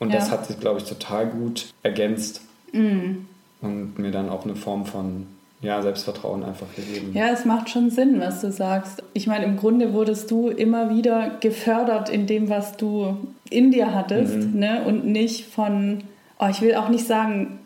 Und 0.00 0.12
das 0.14 0.26
Ja. 0.26 0.32
hat 0.32 0.46
sich, 0.46 0.58
glaube 0.58 0.78
ich, 0.78 0.84
total 0.84 1.26
gut 1.26 1.66
ergänzt 1.82 2.40
und 3.60 3.98
mir 3.98 4.10
dann 4.10 4.28
auch 4.28 4.44
eine 4.44 4.56
Form 4.56 4.86
von 4.86 5.26
ja, 5.60 5.82
Selbstvertrauen 5.82 6.44
einfach 6.44 6.66
gegeben. 6.76 7.10
Ja, 7.14 7.28
es 7.30 7.44
macht 7.44 7.68
schon 7.70 7.90
Sinn, 7.90 8.20
was 8.20 8.40
du 8.40 8.52
sagst. 8.52 9.02
Ich 9.12 9.26
meine, 9.26 9.44
im 9.44 9.56
Grunde 9.56 9.92
wurdest 9.92 10.30
du 10.30 10.48
immer 10.48 10.90
wieder 10.94 11.32
gefördert 11.40 12.08
in 12.10 12.26
dem, 12.26 12.48
was 12.48 12.76
du 12.76 13.16
in 13.50 13.70
dir 13.72 13.94
hattest, 13.94 14.36
Mhm. 14.36 14.58
ne? 14.58 14.82
und 14.86 15.04
nicht 15.06 15.46
von, 15.46 16.04
oh, 16.38 16.46
ich 16.50 16.60
will 16.60 16.74
auch 16.76 16.88
nicht 16.88 17.06
sagen, 17.06 17.58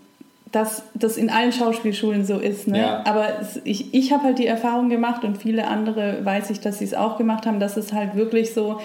dass 0.52 0.82
das 0.94 1.16
in 1.16 1.30
allen 1.30 1.50
Schauspielschulen 1.52 2.24
so 2.26 2.38
ist, 2.38 2.68
ne? 2.68 2.78
Ja. 2.78 3.02
aber 3.06 3.26
ich, 3.64 3.94
ich 3.94 4.12
habe 4.12 4.24
halt 4.24 4.38
die 4.38 4.46
Erfahrung 4.46 4.90
gemacht 4.90 5.24
und 5.24 5.38
viele 5.38 5.66
andere 5.66 6.18
weiß 6.24 6.50
ich, 6.50 6.60
dass 6.60 6.78
sie 6.78 6.84
es 6.84 6.92
auch 6.94 7.16
gemacht 7.16 7.46
haben, 7.46 7.58
dass 7.58 7.78
es 7.78 7.92
halt 7.94 8.14
wirklich 8.16 8.52
so, 8.52 8.78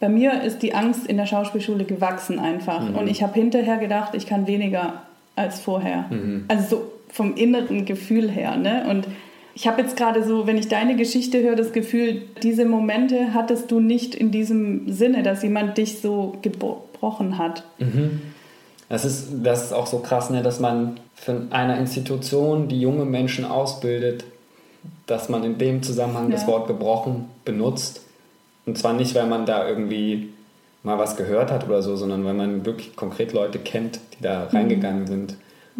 bei 0.00 0.08
mir 0.08 0.42
ist 0.42 0.62
die 0.62 0.74
Angst 0.74 1.06
in 1.06 1.18
der 1.18 1.26
Schauspielschule 1.26 1.84
gewachsen 1.84 2.38
einfach 2.38 2.88
Mhm. 2.88 2.96
und 2.96 3.08
ich 3.08 3.22
habe 3.22 3.34
hinterher 3.34 3.76
gedacht, 3.76 4.14
ich 4.14 4.26
kann 4.26 4.46
weniger 4.46 4.94
als 5.36 5.60
vorher. 5.60 6.06
Mhm. 6.08 6.44
Also 6.48 6.68
so 6.76 6.92
vom 7.12 7.34
inneren 7.34 7.84
Gefühl 7.84 8.30
her. 8.30 8.56
Ne? 8.56 8.86
Und 8.88 9.06
ich 9.54 9.66
habe 9.66 9.82
jetzt 9.82 9.96
gerade 9.96 10.24
so, 10.24 10.46
wenn 10.46 10.56
ich 10.56 10.68
deine 10.68 10.96
Geschichte 10.96 11.42
höre, 11.42 11.56
das 11.56 11.72
Gefühl, 11.72 12.22
diese 12.42 12.64
Momente 12.64 13.34
hattest 13.34 13.70
du 13.70 13.80
nicht 13.80 14.14
in 14.14 14.30
diesem 14.30 14.92
Sinne, 14.92 15.22
dass 15.22 15.42
jemand 15.42 15.76
dich 15.76 16.00
so 16.00 16.36
gebrochen 16.42 17.36
hat. 17.38 17.64
Das 18.88 19.04
ist, 19.04 19.28
das 19.42 19.64
ist 19.64 19.72
auch 19.72 19.86
so 19.86 19.98
krass, 19.98 20.30
ne, 20.30 20.42
dass 20.42 20.60
man 20.60 20.98
von 21.14 21.52
einer 21.52 21.78
Institution, 21.78 22.68
die 22.68 22.80
junge 22.80 23.04
Menschen 23.04 23.44
ausbildet, 23.44 24.24
dass 25.06 25.28
man 25.28 25.44
in 25.44 25.58
dem 25.58 25.82
Zusammenhang 25.82 26.30
das 26.30 26.42
Ja. 26.42 26.48
Wort 26.48 26.68
gebrochen 26.68 27.26
benutzt. 27.44 28.02
Und 28.66 28.78
zwar 28.78 28.94
nicht, 28.94 29.14
weil 29.14 29.26
man 29.26 29.46
da 29.46 29.68
irgendwie 29.68 30.30
mal 30.82 30.98
was 30.98 31.16
gehört 31.16 31.50
hat 31.50 31.66
oder 31.66 31.82
so, 31.82 31.96
sondern 31.96 32.24
weil 32.24 32.34
man 32.34 32.64
wirklich 32.64 32.96
konkret 32.96 33.32
Leute 33.32 33.58
kennt, 33.58 34.00
die 34.18 34.22
da 34.22 34.44
reingegangen 34.44 35.06
sind 35.06 35.36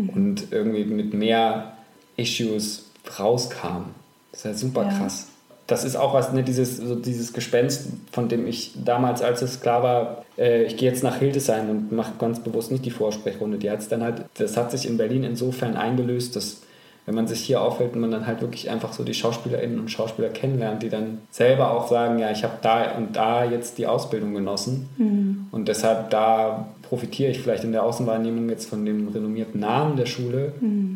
und 0.08 0.44
irgendwie 0.50 0.84
mit 0.84 1.14
mehr 1.14 1.72
Issues 2.16 2.86
rauskamen. 3.18 3.86
Das 4.32 4.40
ist 4.40 4.44
ja 4.44 4.54
super 4.54 4.82
Ja. 4.84 4.98
krass. 4.98 5.26
Das 5.66 5.84
ist 5.84 5.94
auch 5.94 6.14
was, 6.14 6.32
ne, 6.32 6.42
dieses, 6.42 6.78
so 6.78 6.96
dieses 6.96 7.32
Gespenst, 7.32 7.86
von 8.10 8.28
dem 8.28 8.44
ich 8.46 8.72
damals, 8.84 9.22
als 9.22 9.40
es 9.42 9.60
klar 9.60 9.82
war, 9.84 10.24
äh, 10.36 10.64
ich 10.64 10.76
gehe 10.76 10.90
jetzt 10.90 11.04
nach 11.04 11.18
Hildesheim 11.18 11.70
und 11.70 11.92
mache 11.92 12.12
ganz 12.18 12.40
bewusst 12.40 12.72
nicht 12.72 12.84
die 12.84 12.90
Vorsprechrunde. 12.90 13.56
Die 13.58 13.70
hat's 13.70 13.86
dann 13.88 14.02
halt, 14.02 14.24
das 14.34 14.56
hat 14.56 14.72
sich 14.72 14.86
in 14.88 14.96
Berlin 14.96 15.22
insofern 15.22 15.76
eingelöst, 15.76 16.34
dass 16.34 16.62
wenn 17.06 17.14
man 17.14 17.28
sich 17.28 17.40
hier 17.40 17.62
aufhält 17.62 17.94
und 17.94 18.00
man 18.00 18.10
dann 18.10 18.26
halt 18.26 18.40
wirklich 18.40 18.68
einfach 18.68 18.92
so 18.92 19.04
die 19.04 19.14
SchauspielerInnen 19.14 19.78
und 19.80 19.90
Schauspieler 19.90 20.28
kennenlernt, 20.28 20.82
die 20.82 20.90
dann 20.90 21.18
selber 21.30 21.70
auch 21.70 21.88
sagen, 21.88 22.18
ja, 22.18 22.30
ich 22.30 22.42
habe 22.44 22.54
da 22.62 22.92
und 22.96 23.14
da 23.16 23.44
jetzt 23.44 23.78
die 23.78 23.86
Ausbildung 23.86 24.34
genossen 24.34 25.46
und 25.50 25.68
deshalb 25.68 26.10
da 26.10 26.68
profitiere 26.90 27.30
ich 27.30 27.40
vielleicht 27.40 27.62
in 27.62 27.70
der 27.70 27.84
Außenwahrnehmung 27.84 28.48
jetzt 28.48 28.68
von 28.68 28.84
dem 28.84 29.06
renommierten 29.06 29.60
Namen 29.60 29.96
der 29.96 30.06
Schule. 30.06 30.52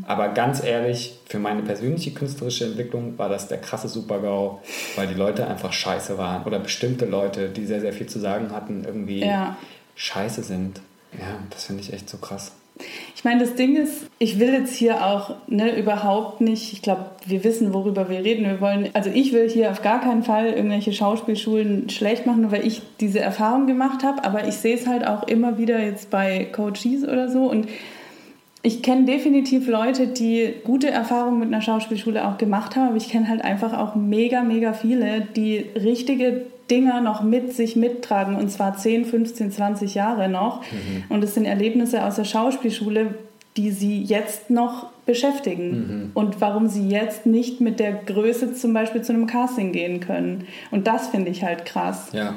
Aber 0.08 0.28
ganz 0.30 0.60
ehrlich, 0.60 1.20
für 1.26 1.38
meine 1.38 1.62
persönliche 1.62 2.10
künstlerische 2.10 2.64
Entwicklung 2.64 3.16
war 3.16 3.28
das 3.28 3.46
der 3.46 3.58
krasse 3.58 3.86
Super-GAU, 3.86 4.58
weil 4.96 5.06
die 5.06 5.14
Leute 5.14 5.46
einfach 5.46 5.72
scheiße 5.72 6.18
waren 6.18 6.42
oder 6.46 6.58
bestimmte 6.58 7.06
Leute, 7.06 7.48
die 7.48 7.64
sehr, 7.64 7.80
sehr 7.80 7.92
viel 7.92 8.08
zu 8.08 8.18
sagen 8.18 8.50
hatten, 8.50 8.82
irgendwie 8.84 9.20
Ja. 9.20 9.56
scheiße 9.94 10.42
sind. 10.42 10.80
Ja, 11.12 11.38
das 11.50 11.66
finde 11.66 11.82
ich 11.84 11.92
echt 11.92 12.10
so 12.10 12.18
krass. 12.18 12.50
Ich 13.14 13.24
meine, 13.24 13.40
das 13.40 13.54
Ding 13.54 13.76
ist, 13.76 14.06
ich 14.18 14.38
will 14.38 14.52
jetzt 14.52 14.74
hier 14.74 15.06
auch 15.06 15.36
ne, 15.46 15.78
überhaupt 15.78 16.40
nicht, 16.40 16.72
ich 16.72 16.82
glaube, 16.82 17.06
wir 17.24 17.44
wissen, 17.44 17.72
worüber 17.72 18.08
wir 18.10 18.18
reden. 18.18 18.44
Wir 18.44 18.60
wollen, 18.60 18.90
also 18.94 19.10
ich 19.10 19.32
will 19.32 19.48
hier 19.48 19.70
auf 19.70 19.80
gar 19.80 20.00
keinen 20.00 20.24
Fall 20.24 20.48
irgendwelche 20.48 20.92
Schauspielschulen 20.92 21.88
schlecht 21.88 22.26
machen, 22.26 22.42
nur 22.42 22.52
weil 22.52 22.66
ich 22.66 22.82
diese 23.00 23.20
Erfahrung 23.20 23.66
gemacht 23.66 24.02
habe. 24.02 24.24
Aber 24.24 24.46
ich 24.46 24.56
sehe 24.56 24.74
es 24.74 24.86
halt 24.86 25.06
auch 25.06 25.28
immer 25.28 25.56
wieder 25.56 25.78
jetzt 25.82 26.10
bei 26.10 26.44
Coaches 26.52 27.04
oder 27.04 27.30
so. 27.30 27.50
Und 27.50 27.68
ich 28.62 28.82
kenne 28.82 29.04
definitiv 29.04 29.68
Leute, 29.68 30.06
die 30.06 30.54
gute 30.64 30.90
Erfahrungen 30.90 31.38
mit 31.38 31.48
einer 31.48 31.60
Schauspielschule 31.60 32.26
auch 32.26 32.38
gemacht 32.38 32.76
haben, 32.76 32.88
aber 32.88 32.96
ich 32.96 33.10
kenne 33.10 33.28
halt 33.28 33.44
einfach 33.44 33.76
auch 33.76 33.94
mega, 33.94 34.42
mega 34.42 34.72
viele, 34.72 35.20
die 35.20 35.58
richtige 35.58 36.46
Dinger 36.70 37.00
noch 37.00 37.22
mit 37.22 37.52
sich 37.54 37.76
mittragen 37.76 38.36
und 38.36 38.50
zwar 38.50 38.76
10, 38.76 39.04
15, 39.04 39.52
20 39.52 39.94
Jahre 39.94 40.28
noch. 40.28 40.62
Und 41.08 41.22
es 41.24 41.34
sind 41.34 41.44
Erlebnisse 41.44 42.04
aus 42.04 42.16
der 42.16 42.24
Schauspielschule, 42.24 43.14
die 43.56 43.70
sie 43.70 44.02
jetzt 44.02 44.50
noch 44.50 44.86
beschäftigen 45.06 46.10
und 46.14 46.40
warum 46.40 46.68
sie 46.68 46.88
jetzt 46.88 47.26
nicht 47.26 47.60
mit 47.60 47.78
der 47.80 47.92
Größe 47.92 48.54
zum 48.54 48.72
Beispiel 48.72 49.02
zu 49.02 49.12
einem 49.12 49.26
Casting 49.26 49.72
gehen 49.72 50.00
können. 50.00 50.46
Und 50.70 50.86
das 50.86 51.08
finde 51.08 51.30
ich 51.30 51.44
halt 51.44 51.64
krass. 51.64 52.08
Ja. 52.12 52.34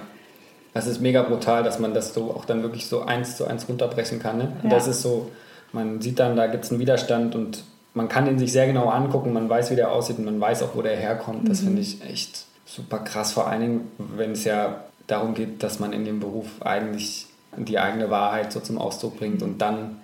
Das 0.73 0.85
ist 0.85 1.01
mega 1.01 1.23
brutal, 1.23 1.63
dass 1.63 1.79
man 1.79 1.93
das 1.93 2.13
so 2.13 2.31
auch 2.35 2.45
dann 2.45 2.61
wirklich 2.61 2.85
so 2.85 3.01
eins 3.01 3.35
zu 3.37 3.45
eins 3.47 3.67
runterbrechen 3.67 4.19
kann. 4.19 4.37
Ne? 4.37 4.51
Und 4.61 4.69
Ja. 4.69 4.75
das 4.75 4.87
ist 4.87 5.01
so, 5.01 5.31
man 5.71 6.01
sieht 6.01 6.19
dann, 6.19 6.35
da 6.35 6.47
gibt 6.47 6.65
es 6.65 6.71
einen 6.71 6.79
Widerstand 6.79 7.33
und 7.33 7.63
man 7.95 8.07
kann 8.09 8.25
den 8.25 8.37
sich 8.37 8.51
sehr 8.51 8.67
genau 8.67 8.89
angucken, 8.89 9.33
man 9.33 9.49
weiß, 9.49 9.71
wie 9.71 9.75
der 9.75 9.91
aussieht 9.91 10.19
und 10.19 10.25
man 10.25 10.39
weiß 10.39 10.61
auch, 10.63 10.75
wo 10.75 10.83
der 10.83 10.95
herkommt. 10.95 11.49
Das 11.49 11.61
finde 11.61 11.81
ich 11.81 11.99
echt 12.07 12.45
super 12.67 12.99
krass, 12.99 13.31
vor 13.33 13.47
allen 13.47 13.61
Dingen, 13.61 13.91
wenn 13.97 14.33
es 14.33 14.43
ja 14.43 14.83
darum 15.07 15.33
geht, 15.33 15.63
dass 15.63 15.79
man 15.79 15.93
in 15.93 16.05
dem 16.05 16.19
Beruf 16.19 16.47
eigentlich 16.61 17.25
die 17.55 17.79
eigene 17.79 18.09
Wahrheit 18.11 18.51
so 18.51 18.59
zum 18.59 18.77
Ausdruck 18.77 19.17
bringt 19.17 19.41
und 19.41 19.59
dann 19.61 19.97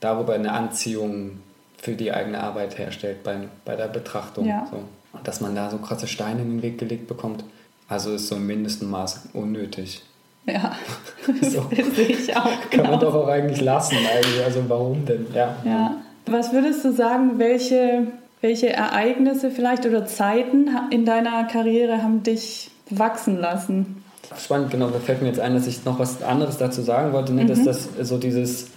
darüber 0.00 0.34
eine 0.34 0.52
Anziehung 0.52 1.40
für 1.78 1.92
die 1.96 2.12
eigene 2.12 2.40
Arbeit 2.42 2.78
herstellt 2.78 3.22
bei, 3.24 3.48
bei 3.64 3.74
der 3.74 3.88
Betrachtung. 3.88 4.46
Ja. 4.46 4.66
So. 4.70 4.76
Und 5.12 5.26
dass 5.26 5.40
man 5.40 5.54
da 5.56 5.70
so 5.70 5.78
krasse 5.78 6.06
Steine 6.06 6.42
in 6.42 6.50
den 6.50 6.62
Weg 6.62 6.78
gelegt 6.78 7.08
bekommt, 7.08 7.42
also 7.88 8.12
ist 8.14 8.28
so 8.28 8.36
im 8.36 8.46
mindesten 8.46 8.88
Maß 8.90 9.30
unnötig. 9.32 10.02
Ja, 10.46 10.76
So. 11.42 11.66
das 11.74 11.96
sehe 11.96 12.06
ich 12.08 12.36
auch. 12.36 12.44
Kann 12.44 12.70
Genau. 12.70 12.90
man 12.92 13.00
doch 13.00 13.14
auch 13.14 13.28
eigentlich 13.28 13.60
lassen, 13.62 13.96
eigentlich. 13.96 14.44
Also 14.44 14.62
warum 14.68 15.04
denn? 15.06 15.26
Ja. 15.34 15.56
Ja. 15.64 15.96
Was 16.26 16.52
würdest 16.52 16.84
du 16.84 16.92
sagen, 16.92 17.38
welche, 17.38 18.06
welche 18.40 18.70
Ereignisse 18.70 19.50
vielleicht 19.50 19.86
oder 19.86 20.06
Zeiten 20.06 20.68
in 20.90 21.04
deiner 21.04 21.44
Karriere 21.44 22.02
haben 22.02 22.22
dich 22.22 22.70
wachsen 22.88 23.38
lassen? 23.38 24.02
Spannend, 24.38 24.70
genau. 24.70 24.88
Da 24.88 24.98
fällt 24.98 25.20
mir 25.20 25.28
jetzt 25.28 25.40
ein, 25.40 25.54
dass 25.54 25.66
ich 25.66 25.84
noch 25.84 25.98
was 25.98 26.22
anderes 26.22 26.56
dazu 26.56 26.82
sagen 26.82 27.12
wollte, 27.12 27.32
ne? 27.32 27.46
dass 27.46 27.64
das 27.64 27.88
so 28.02 28.18
dieses 28.18 28.68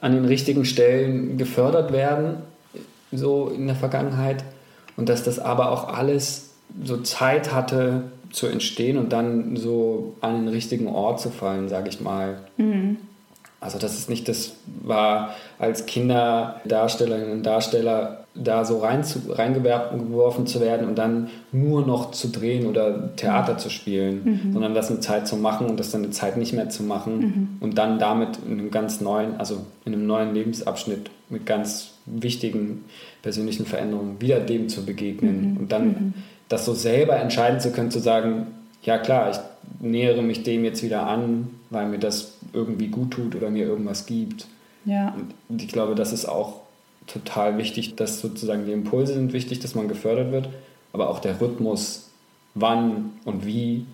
an 0.00 0.12
den 0.12 0.24
richtigen 0.24 0.64
Stellen 0.64 1.38
gefördert 1.38 1.92
werden, 1.92 2.36
so 3.12 3.48
in 3.48 3.66
der 3.66 3.76
Vergangenheit. 3.76 4.44
Und 4.96 5.08
dass 5.08 5.22
das 5.22 5.38
aber 5.38 5.70
auch 5.70 5.88
alles 5.88 6.50
so 6.84 6.98
Zeit 6.98 7.52
hatte 7.52 8.04
zu 8.30 8.46
entstehen 8.46 8.98
und 8.98 9.12
dann 9.12 9.56
so 9.56 10.14
an 10.20 10.34
den 10.34 10.48
richtigen 10.48 10.88
Ort 10.88 11.20
zu 11.20 11.30
fallen, 11.30 11.68
sage 11.68 11.88
ich 11.88 12.00
mal. 12.00 12.38
Also 13.66 13.78
dass 13.78 13.98
es 13.98 14.08
nicht 14.08 14.28
das 14.28 14.52
war, 14.82 15.34
als 15.58 15.86
Kinderdarstellerinnen 15.86 17.32
und 17.32 17.42
Darsteller 17.44 18.24
da 18.34 18.64
so 18.64 18.78
rein 18.78 19.02
zu, 19.02 19.20
reingeworfen 19.28 20.46
zu 20.46 20.60
werden 20.60 20.86
und 20.86 20.96
dann 20.96 21.28
nur 21.50 21.84
noch 21.84 22.12
zu 22.12 22.28
drehen 22.28 22.66
oder 22.66 23.16
Theater 23.16 23.58
zu 23.58 23.70
spielen, 23.70 24.20
mhm. 24.24 24.52
sondern 24.52 24.74
das 24.74 24.88
eine 24.88 25.00
Zeit 25.00 25.26
zu 25.26 25.36
machen 25.36 25.66
und 25.66 25.80
das 25.80 25.90
dann 25.90 26.04
eine 26.04 26.12
Zeit 26.12 26.36
nicht 26.36 26.52
mehr 26.52 26.68
zu 26.68 26.84
machen 26.84 27.18
mhm. 27.18 27.48
und 27.60 27.76
dann 27.76 27.98
damit 27.98 28.38
in 28.46 28.52
einem 28.52 28.70
ganz 28.70 29.00
neuen, 29.00 29.36
also 29.38 29.58
in 29.84 29.94
einem 29.94 30.06
neuen 30.06 30.32
Lebensabschnitt 30.32 31.10
mit 31.28 31.44
ganz 31.44 31.94
wichtigen 32.06 32.84
persönlichen 33.22 33.66
Veränderungen 33.66 34.20
wieder 34.20 34.38
dem 34.38 34.68
zu 34.68 34.84
begegnen 34.86 35.52
mhm. 35.52 35.56
und 35.56 35.72
dann 35.72 35.86
mhm. 35.86 36.14
das 36.48 36.64
so 36.64 36.74
selber 36.74 37.16
entscheiden 37.16 37.58
zu 37.58 37.72
können, 37.72 37.90
zu 37.90 37.98
sagen, 37.98 38.46
ja 38.86 38.98
klar, 38.98 39.30
ich 39.30 39.36
nähere 39.80 40.22
mich 40.22 40.42
dem 40.42 40.64
jetzt 40.64 40.82
wieder 40.82 41.06
an, 41.06 41.48
weil 41.70 41.86
mir 41.86 41.98
das 41.98 42.34
irgendwie 42.52 42.88
gut 42.88 43.10
tut 43.10 43.34
oder 43.34 43.50
mir 43.50 43.66
irgendwas 43.66 44.06
gibt. 44.06 44.46
Ja. 44.84 45.14
Und 45.48 45.62
ich 45.62 45.68
glaube, 45.68 45.94
das 45.94 46.12
ist 46.12 46.26
auch 46.26 46.60
total 47.06 47.58
wichtig, 47.58 47.96
dass 47.96 48.20
sozusagen 48.20 48.64
die 48.64 48.72
Impulse 48.72 49.14
sind 49.14 49.32
wichtig, 49.32 49.58
dass 49.60 49.74
man 49.74 49.88
gefördert 49.88 50.32
wird, 50.32 50.48
aber 50.92 51.10
auch 51.10 51.18
der 51.18 51.40
Rhythmus, 51.40 52.10
wann 52.54 53.12
und 53.24 53.44
wie 53.44 53.84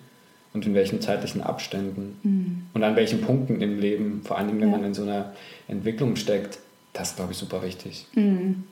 und 0.53 0.67
in 0.67 0.75
welchen 0.75 1.01
zeitlichen 1.01 1.43
Abständen 1.43 2.19
mhm. 2.23 2.67
und 2.75 2.85
an 2.85 2.95
welchen 2.95 3.23
Punkten 3.23 3.61
im 3.61 3.79
Leben, 3.79 4.23
vor 4.25 4.39
allem 4.39 4.61
wenn 4.61 4.71
ja. 4.71 4.77
man 4.77 4.85
in 4.85 4.95
so 4.95 5.03
einer 5.03 5.33
Entwicklung 5.69 6.17
steckt, 6.17 6.59
das 6.93 7.11
ist, 7.11 7.17
glaube 7.17 7.33
ich, 7.33 7.39
super 7.39 7.63
wichtig. 7.63 8.07
Mhm. 8.15 8.65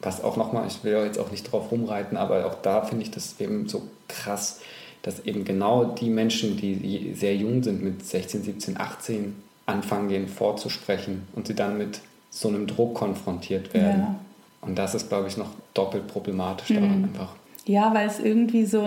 Was 0.00 0.24
auch 0.24 0.36
nochmal, 0.36 0.66
ich 0.66 0.82
will 0.82 0.94
jetzt 1.04 1.18
auch 1.18 1.30
nicht 1.30 1.50
drauf 1.50 1.70
rumreiten, 1.70 2.16
aber 2.16 2.46
auch 2.46 2.56
da 2.62 2.82
finde 2.82 3.04
ich 3.04 3.10
das 3.10 3.38
eben 3.38 3.68
so 3.68 3.82
krass, 4.08 4.60
dass 5.02 5.24
eben 5.24 5.44
genau 5.44 5.84
die 5.84 6.10
Menschen, 6.10 6.56
die 6.56 7.14
sehr 7.14 7.34
jung 7.36 7.62
sind, 7.62 7.82
mit 7.82 8.04
16, 8.04 8.42
17, 8.42 8.78
18, 8.78 9.34
anfangen, 9.66 10.08
denen 10.08 10.28
vorzusprechen 10.28 11.22
und 11.34 11.46
sie 11.46 11.54
dann 11.54 11.78
mit 11.78 12.00
so 12.30 12.48
einem 12.48 12.66
Druck 12.66 12.94
konfrontiert 12.94 13.72
werden. 13.74 14.00
Ja. 14.00 14.14
Und 14.60 14.78
das 14.78 14.94
ist, 14.94 15.08
glaube 15.08 15.28
ich, 15.28 15.36
noch 15.36 15.50
doppelt 15.74 16.06
problematisch 16.06 16.68
daran 16.68 16.98
mhm. 16.98 17.04
einfach. 17.04 17.34
Ja, 17.66 17.94
weil 17.94 18.06
es 18.06 18.18
irgendwie 18.18 18.64
so, 18.64 18.84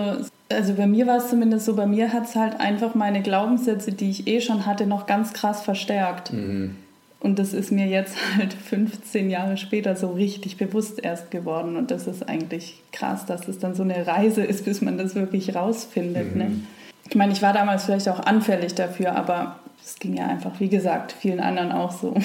also 0.48 0.74
bei 0.74 0.86
mir 0.86 1.06
war 1.06 1.16
es 1.16 1.30
zumindest 1.30 1.66
so, 1.66 1.74
bei 1.74 1.86
mir 1.86 2.12
hat 2.12 2.24
es 2.24 2.36
halt 2.36 2.60
einfach 2.60 2.94
meine 2.94 3.22
Glaubenssätze, 3.22 3.92
die 3.92 4.10
ich 4.10 4.26
eh 4.26 4.40
schon 4.40 4.66
hatte, 4.66 4.86
noch 4.86 5.06
ganz 5.06 5.32
krass 5.32 5.62
verstärkt. 5.62 6.32
Mhm. 6.32 6.76
Und 7.24 7.38
das 7.38 7.54
ist 7.54 7.72
mir 7.72 7.86
jetzt 7.86 8.16
halt 8.36 8.52
15 8.52 9.30
Jahre 9.30 9.56
später 9.56 9.96
so 9.96 10.12
richtig 10.12 10.58
bewusst 10.58 11.02
erst 11.02 11.30
geworden. 11.30 11.76
Und 11.76 11.90
das 11.90 12.06
ist 12.06 12.28
eigentlich 12.28 12.82
krass, 12.92 13.24
dass 13.24 13.48
es 13.48 13.58
dann 13.58 13.74
so 13.74 13.82
eine 13.82 14.06
Reise 14.06 14.44
ist, 14.44 14.66
bis 14.66 14.82
man 14.82 14.98
das 14.98 15.14
wirklich 15.14 15.54
rausfindet. 15.54 16.36
Ne? 16.36 16.44
Mhm. 16.44 16.50
Ne? 16.50 16.60
Ich 17.08 17.16
meine, 17.16 17.32
ich 17.32 17.40
war 17.40 17.54
damals 17.54 17.86
vielleicht 17.86 18.10
auch 18.10 18.20
anfällig 18.20 18.74
dafür, 18.74 19.16
aber 19.16 19.56
es 19.82 19.98
ging 19.98 20.14
ja 20.14 20.26
einfach, 20.26 20.60
wie 20.60 20.68
gesagt, 20.68 21.12
vielen 21.12 21.40
anderen 21.40 21.72
auch 21.72 21.92
so. 21.92 22.14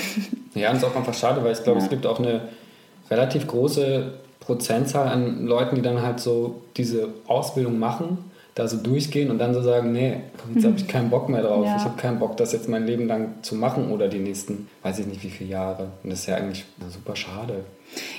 Ja, 0.55 0.71
und 0.71 0.77
es 0.77 0.83
ist 0.83 0.89
auch 0.89 0.95
einfach 0.95 1.13
schade, 1.13 1.43
weil 1.43 1.53
ich 1.53 1.63
glaube, 1.63 1.77
ja. 1.79 1.85
es 1.85 1.89
gibt 1.91 2.07
auch 2.07 2.19
eine 2.19 2.41
relativ 3.09 3.45
große 3.45 4.13
Prozentzahl 4.39 5.07
an 5.07 5.45
Leuten, 5.45 5.75
die 5.75 5.81
dann 5.81 6.01
halt 6.01 6.19
so 6.19 6.61
diese 6.75 7.09
Ausbildung 7.27 7.77
machen 7.77 8.17
da 8.59 8.67
so 8.67 8.77
durchgehen 8.77 9.31
und 9.31 9.39
dann 9.39 9.53
so 9.53 9.61
sagen, 9.61 9.91
nee, 9.91 10.17
jetzt 10.53 10.65
habe 10.65 10.75
ich 10.77 10.87
keinen 10.87 11.09
Bock 11.09 11.29
mehr 11.29 11.41
drauf. 11.41 11.65
Ja. 11.65 11.77
Ich 11.77 11.83
habe 11.83 11.97
keinen 11.97 12.19
Bock, 12.19 12.37
das 12.37 12.51
jetzt 12.51 12.69
mein 12.69 12.85
Leben 12.85 13.07
lang 13.07 13.29
zu 13.41 13.55
machen 13.55 13.91
oder 13.91 14.07
die 14.07 14.19
nächsten, 14.19 14.67
weiß 14.83 14.99
ich 14.99 15.07
nicht 15.07 15.23
wie 15.23 15.29
viele 15.29 15.49
Jahre. 15.49 15.87
Und 16.03 16.11
das 16.11 16.19
ist 16.19 16.27
ja 16.27 16.35
eigentlich 16.35 16.65
super 16.89 17.15
schade. 17.15 17.63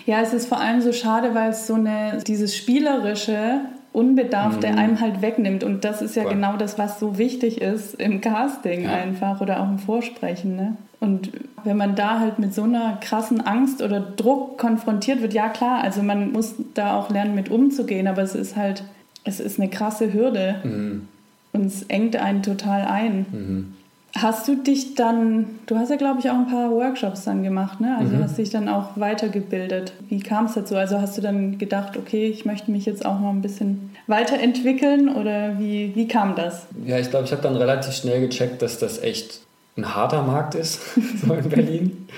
Ja, 0.07 0.21
es 0.21 0.33
ist 0.33 0.49
vor 0.49 0.59
allem 0.59 0.81
so 0.81 0.93
schade, 0.93 1.35
weil 1.35 1.51
es 1.51 1.67
so 1.67 1.75
eine, 1.75 2.23
dieses 2.27 2.57
Spielerische, 2.57 3.61
Unbedarfte 3.93 4.71
mhm. 4.71 4.79
einem 4.79 5.01
halt 5.01 5.21
wegnimmt. 5.21 5.65
Und 5.65 5.85
das 5.85 6.01
ist 6.01 6.15
ja 6.15 6.23
Voll. 6.23 6.35
genau 6.35 6.57
das, 6.57 6.79
was 6.79 7.01
so 7.01 7.19
wichtig 7.19 7.61
ist 7.61 7.95
im 7.95 8.21
Casting 8.21 8.85
ja. 8.85 8.93
einfach 8.93 9.41
oder 9.41 9.61
auch 9.61 9.69
im 9.69 9.81
Vorsprechen. 9.81 10.55
Ne? 10.55 10.77
Und 11.01 11.33
wenn 11.65 11.77
man 11.77 11.97
da 11.97 12.21
halt 12.21 12.39
mit 12.39 12.55
so 12.55 12.63
einer 12.63 12.99
krassen 13.01 13.41
Angst 13.41 13.83
oder 13.83 14.01
Druck 14.01 14.59
konfrontiert 14.59 15.23
wird, 15.23 15.35
ja 15.35 15.49
klar, 15.49 15.83
also 15.83 16.03
man 16.03 16.31
muss 16.31 16.55
da 16.75 16.97
auch 16.97 17.11
lernen, 17.11 17.35
mit 17.35 17.51
umzugehen, 17.51 18.07
aber 18.07 18.23
es 18.23 18.37
ist 18.37 18.55
halt 18.55 18.85
es 19.25 19.41
ist 19.41 19.59
eine 19.59 19.69
krasse 19.69 20.13
Hürde 20.13 20.57
mhm. 20.65 21.09
und 21.53 21.67
es 21.67 21.83
engt 21.85 22.17
einen 22.17 22.43
total 22.43 22.83
ein. 22.83 23.27
Mhm. 23.31 23.75
Hast 24.17 24.49
du 24.49 24.57
dich 24.57 24.97
dann, 24.97 25.47
du 25.67 25.79
hast 25.79 25.91
ja 25.91 25.97
glaube 25.97 26.19
ich 26.19 26.29
auch 26.29 26.35
ein 26.35 26.49
paar 26.49 26.71
Workshops 26.73 27.25
dann 27.25 27.45
gemacht, 27.45 27.81
ne? 27.81 27.97
Also 27.99 28.17
mhm. 28.17 28.23
hast 28.25 28.39
dich 28.39 28.51
dann 28.51 28.69
auch 28.69 28.97
weitergebildet. 28.97 29.93
Wie 30.09 30.19
kam 30.19 30.47
es 30.47 30.55
dazu? 30.55 30.77
Also 30.77 31.01
hast 31.01 31.17
du 31.17 31.23
dann 31.23 31.59
gedacht, 31.59 31.97
okay, 31.97 32.27
ich 32.27 32.45
möchte 32.45 32.73
mich 32.73 32.87
jetzt 32.87 33.07
auch 33.07 33.21
mal 33.21 33.31
ein 33.31 33.41
bisschen 33.41 33.91
weiterentwickeln 34.09 35.09
oder 35.15 35.61
wie, 35.61 35.95
wie 35.95 36.09
kam 36.09 36.35
das? 36.35 36.67
Ja, 36.85 36.99
ich 36.99 37.11
glaube, 37.11 37.27
ich 37.27 37.33
habe 37.33 37.43
dann 37.43 37.57
relativ 37.57 37.95
schnell 37.95 38.21
gecheckt, 38.21 38.63
dass 38.63 38.79
das 38.79 39.01
echt 39.01 39.43
ein 39.77 39.95
harter 39.95 40.23
Markt 40.23 40.57
ist, 40.57 40.81
so 41.25 41.33
in 41.33 41.49
Berlin 41.49 42.09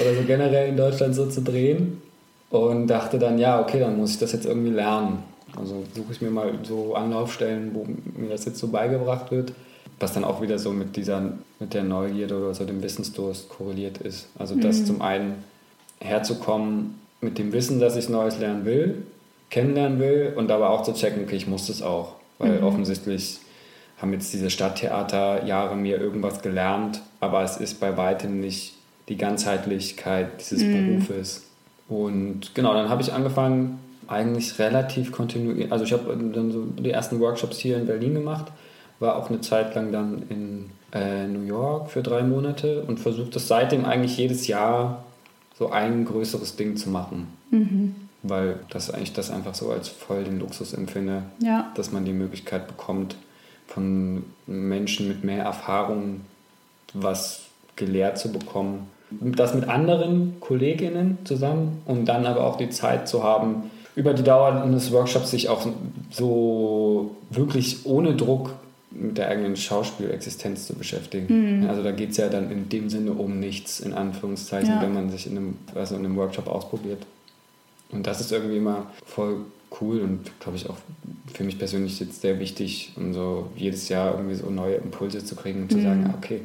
oder 0.00 0.14
so 0.14 0.22
generell 0.24 0.68
in 0.68 0.76
Deutschland 0.76 1.16
so 1.16 1.26
zu 1.26 1.40
drehen. 1.40 2.00
Und 2.50 2.88
dachte 2.88 3.18
dann, 3.18 3.38
ja, 3.38 3.60
okay, 3.60 3.78
dann 3.78 3.96
muss 3.96 4.12
ich 4.12 4.18
das 4.18 4.32
jetzt 4.32 4.44
irgendwie 4.44 4.70
lernen. 4.70 5.22
Also 5.56 5.84
suche 5.94 6.12
ich 6.12 6.20
mir 6.20 6.30
mal 6.30 6.52
so 6.62 6.94
Anlaufstellen, 6.94 7.70
wo 7.74 7.86
mir 8.18 8.30
das 8.30 8.44
jetzt 8.44 8.58
so 8.58 8.68
beigebracht 8.68 9.30
wird, 9.30 9.52
was 9.98 10.12
dann 10.12 10.24
auch 10.24 10.40
wieder 10.40 10.58
so 10.58 10.70
mit 10.70 10.96
dieser, 10.96 11.32
mit 11.58 11.74
der 11.74 11.84
Neugierde 11.84 12.38
oder 12.38 12.54
so 12.54 12.64
dem 12.64 12.82
Wissensdurst 12.82 13.48
korreliert 13.48 13.98
ist. 13.98 14.28
Also 14.38 14.54
mhm. 14.54 14.60
das 14.62 14.84
zum 14.84 15.02
einen 15.02 15.44
herzukommen 16.00 16.98
mit 17.20 17.38
dem 17.38 17.52
Wissen, 17.52 17.80
dass 17.80 17.96
ich 17.96 18.08
Neues 18.08 18.38
lernen 18.38 18.64
will, 18.64 19.02
kennenlernen 19.50 19.98
will 19.98 20.32
und 20.36 20.50
aber 20.50 20.70
auch 20.70 20.82
zu 20.82 20.94
checken, 20.94 21.24
okay, 21.24 21.36
ich 21.36 21.46
muss 21.46 21.66
das 21.66 21.82
auch. 21.82 22.14
Weil 22.38 22.58
mhm. 22.58 22.64
offensichtlich 22.64 23.38
haben 24.00 24.12
jetzt 24.14 24.32
diese 24.32 24.48
Stadttheater-Jahre 24.48 25.76
mir 25.76 26.00
irgendwas 26.00 26.40
gelernt, 26.40 27.02
aber 27.20 27.42
es 27.42 27.58
ist 27.58 27.80
bei 27.80 27.96
weitem 27.96 28.40
nicht 28.40 28.74
die 29.08 29.16
Ganzheitlichkeit 29.16 30.40
dieses 30.40 30.62
mhm. 30.62 30.98
Berufes. 30.98 31.44
Und 31.88 32.54
genau, 32.54 32.72
dann 32.72 32.88
habe 32.88 33.02
ich 33.02 33.12
angefangen, 33.12 33.78
eigentlich 34.10 34.58
relativ 34.58 35.12
kontinuierlich. 35.12 35.70
Also 35.70 35.84
ich 35.84 35.92
habe 35.92 36.16
dann 36.16 36.50
so 36.50 36.64
die 36.64 36.90
ersten 36.90 37.20
Workshops 37.20 37.58
hier 37.58 37.76
in 37.76 37.86
Berlin 37.86 38.14
gemacht, 38.14 38.46
war 38.98 39.16
auch 39.16 39.30
eine 39.30 39.40
Zeit 39.40 39.74
lang 39.74 39.92
dann 39.92 40.24
in 40.28 40.70
äh, 40.92 41.26
New 41.26 41.44
York 41.44 41.90
für 41.90 42.02
drei 42.02 42.22
Monate 42.22 42.82
und 42.82 42.98
versucht 42.98 43.36
das 43.36 43.46
seitdem 43.46 43.84
eigentlich 43.84 44.16
jedes 44.16 44.48
Jahr 44.48 45.04
so 45.56 45.70
ein 45.70 46.04
größeres 46.04 46.56
Ding 46.56 46.76
zu 46.76 46.90
machen. 46.90 47.28
Mhm. 47.50 47.94
Weil 48.22 48.58
das 48.68 48.90
eigentlich 48.90 49.12
das 49.12 49.30
einfach 49.30 49.54
so 49.54 49.70
als 49.70 49.88
voll 49.88 50.24
den 50.24 50.40
Luxus 50.40 50.74
empfinde, 50.74 51.22
ja. 51.38 51.70
dass 51.76 51.92
man 51.92 52.04
die 52.04 52.12
Möglichkeit 52.12 52.66
bekommt, 52.66 53.16
von 53.68 54.24
Menschen 54.46 55.06
mit 55.06 55.22
mehr 55.22 55.44
Erfahrung 55.44 56.22
was 56.92 57.42
gelehrt 57.76 58.18
zu 58.18 58.32
bekommen. 58.32 58.88
Das 59.10 59.54
mit 59.54 59.68
anderen 59.68 60.40
Kolleginnen 60.40 61.18
zusammen 61.24 61.82
und 61.86 62.06
dann 62.06 62.26
aber 62.26 62.44
auch 62.44 62.56
die 62.56 62.70
Zeit 62.70 63.08
zu 63.08 63.22
haben, 63.22 63.70
über 63.96 64.14
die 64.14 64.22
Dauer 64.22 64.62
eines 64.62 64.92
Workshops 64.92 65.30
sich 65.30 65.48
auch 65.48 65.66
so 66.10 67.16
wirklich 67.30 67.86
ohne 67.86 68.14
Druck 68.14 68.54
mit 68.90 69.18
der 69.18 69.28
eigenen 69.28 69.56
Schauspielexistenz 69.56 70.66
zu 70.66 70.74
beschäftigen. 70.74 71.62
Mhm. 71.62 71.68
Also 71.68 71.82
da 71.82 71.92
geht 71.92 72.10
es 72.10 72.16
ja 72.16 72.28
dann 72.28 72.50
in 72.50 72.68
dem 72.68 72.90
Sinne 72.90 73.12
um 73.12 73.38
nichts, 73.38 73.80
in 73.80 73.92
Anführungszeichen, 73.92 74.70
ja. 74.70 74.82
wenn 74.82 74.92
man 74.92 75.10
sich 75.10 75.26
in 75.26 75.36
einem, 75.36 75.56
also 75.74 75.94
in 75.94 76.04
einem 76.04 76.16
Workshop 76.16 76.48
ausprobiert. 76.48 77.06
Und 77.90 78.06
das 78.06 78.20
ist 78.20 78.32
irgendwie 78.32 78.56
immer 78.56 78.86
voll 79.04 79.38
cool 79.80 80.00
und 80.00 80.30
glaube 80.40 80.56
ich 80.56 80.68
auch 80.68 80.76
für 81.32 81.44
mich 81.44 81.58
persönlich 81.58 82.00
jetzt 82.00 82.20
sehr 82.20 82.40
wichtig, 82.40 82.92
um 82.96 83.14
so 83.14 83.50
jedes 83.56 83.88
Jahr 83.88 84.14
irgendwie 84.14 84.34
so 84.34 84.50
neue 84.50 84.74
Impulse 84.74 85.24
zu 85.24 85.36
kriegen 85.36 85.62
und 85.62 85.70
zu 85.70 85.78
mhm. 85.78 85.82
sagen, 85.82 86.14
okay. 86.16 86.40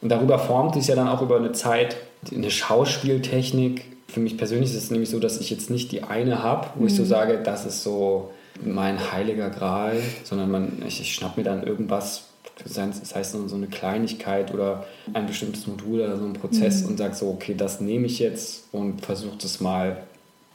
Und 0.00 0.08
darüber 0.08 0.38
formt 0.38 0.74
sich 0.74 0.86
ja 0.86 0.94
dann 0.94 1.08
auch 1.08 1.22
über 1.22 1.36
eine 1.36 1.52
Zeit 1.52 1.96
eine 2.34 2.50
Schauspieltechnik, 2.50 3.84
für 4.08 4.20
mich 4.20 4.36
persönlich 4.36 4.70
ist 4.70 4.76
es 4.76 4.90
nämlich 4.90 5.10
so, 5.10 5.18
dass 5.18 5.40
ich 5.40 5.50
jetzt 5.50 5.70
nicht 5.70 5.92
die 5.92 6.02
eine 6.02 6.42
habe, 6.42 6.68
wo 6.74 6.82
mhm. 6.82 6.86
ich 6.88 6.94
so 6.94 7.02
mhm. 7.02 7.08
sage, 7.08 7.42
das 7.42 7.64
ist 7.64 7.82
so 7.82 8.30
mein 8.62 9.12
heiliger 9.12 9.50
Gral, 9.50 9.96
sondern 10.22 10.50
man, 10.50 10.82
ich, 10.86 11.00
ich 11.00 11.14
schnapp 11.14 11.36
mir 11.36 11.42
dann 11.44 11.64
irgendwas, 11.64 12.28
das 12.62 13.14
heißt 13.14 13.36
so 13.48 13.56
eine 13.56 13.66
Kleinigkeit 13.66 14.54
oder 14.54 14.84
ein 15.12 15.26
bestimmtes 15.26 15.66
Modul 15.66 16.00
oder 16.00 16.16
so 16.16 16.24
ein 16.24 16.34
Prozess 16.34 16.82
mhm. 16.82 16.90
und 16.90 16.98
sage 16.98 17.14
so, 17.14 17.28
okay, 17.28 17.54
das 17.56 17.80
nehme 17.80 18.06
ich 18.06 18.20
jetzt 18.20 18.68
und 18.72 19.04
versuche 19.04 19.36
das 19.40 19.60
mal 19.60 20.02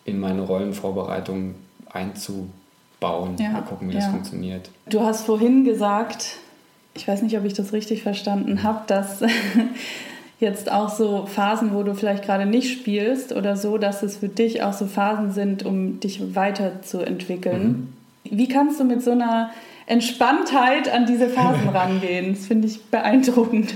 in 0.05 0.19
meine 0.19 0.41
Rollenvorbereitung 0.41 1.55
einzubauen. 1.91 3.35
Ja, 3.37 3.49
mal 3.49 3.61
gucken, 3.61 3.89
wie 3.89 3.93
ja. 3.93 3.99
das 3.99 4.09
funktioniert. 4.09 4.69
Du 4.87 5.01
hast 5.01 5.25
vorhin 5.25 5.65
gesagt, 5.65 6.37
ich 6.93 7.07
weiß 7.07 7.21
nicht, 7.21 7.37
ob 7.37 7.45
ich 7.45 7.53
das 7.53 7.73
richtig 7.73 8.03
verstanden 8.03 8.63
habe, 8.63 8.81
dass 8.87 9.21
jetzt 10.39 10.71
auch 10.71 10.89
so 10.89 11.25
Phasen, 11.25 11.73
wo 11.73 11.83
du 11.83 11.93
vielleicht 11.93 12.23
gerade 12.23 12.45
nicht 12.45 12.71
spielst 12.71 13.33
oder 13.33 13.57
so, 13.57 13.77
dass 13.77 14.03
es 14.03 14.17
für 14.17 14.29
dich 14.29 14.63
auch 14.63 14.73
so 14.73 14.85
Phasen 14.85 15.31
sind, 15.31 15.65
um 15.65 15.99
dich 15.99 16.35
weiterzuentwickeln. 16.35 17.91
Mhm. 18.23 18.37
Wie 18.37 18.47
kannst 18.47 18.79
du 18.79 18.83
mit 18.83 19.03
so 19.03 19.11
einer 19.11 19.51
Entspanntheit 19.85 20.91
an 20.91 21.05
diese 21.05 21.27
Phasen 21.27 21.69
rangehen? 21.73 22.33
Das 22.33 22.47
finde 22.47 22.67
ich 22.67 22.83
beeindruckend. 22.85 23.75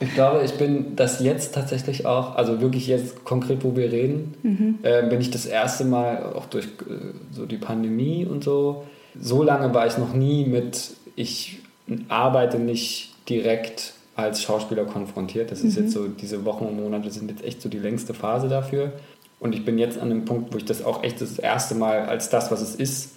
Ich 0.00 0.14
glaube, 0.14 0.42
ich 0.44 0.52
bin 0.54 0.96
das 0.96 1.20
jetzt 1.20 1.54
tatsächlich 1.54 2.06
auch, 2.06 2.34
also 2.34 2.60
wirklich 2.62 2.86
jetzt 2.86 3.24
konkret, 3.24 3.62
wo 3.62 3.76
wir 3.76 3.92
reden, 3.92 4.34
mhm. 4.42 4.78
äh, 4.82 5.06
bin 5.06 5.20
ich 5.20 5.30
das 5.30 5.44
erste 5.44 5.84
Mal 5.84 6.32
auch 6.34 6.46
durch 6.46 6.64
äh, 6.64 7.12
so 7.32 7.44
die 7.44 7.58
Pandemie 7.58 8.24
und 8.24 8.42
so. 8.42 8.84
So 9.20 9.42
lange 9.42 9.74
war 9.74 9.86
ich 9.86 9.98
noch 9.98 10.14
nie 10.14 10.46
mit, 10.46 10.92
ich 11.16 11.58
arbeite 12.08 12.58
nicht 12.58 13.12
direkt 13.28 13.92
als 14.22 14.42
Schauspieler 14.42 14.84
konfrontiert. 14.84 15.50
Das 15.50 15.62
ist 15.62 15.76
jetzt 15.76 15.92
so, 15.92 16.08
diese 16.08 16.44
Wochen 16.44 16.64
und 16.64 16.76
Monate 16.76 17.10
sind 17.10 17.30
jetzt 17.30 17.44
echt 17.44 17.62
so 17.62 17.68
die 17.68 17.78
längste 17.78 18.14
Phase 18.14 18.48
dafür. 18.48 18.92
Und 19.38 19.54
ich 19.54 19.64
bin 19.64 19.78
jetzt 19.78 19.98
an 19.98 20.10
dem 20.10 20.24
Punkt, 20.24 20.52
wo 20.52 20.58
ich 20.58 20.64
das 20.64 20.84
auch 20.84 21.02
echt 21.02 21.20
das 21.20 21.38
erste 21.38 21.74
Mal 21.74 22.06
als 22.06 22.28
das, 22.28 22.50
was 22.50 22.60
es 22.60 22.74
ist, 22.74 23.12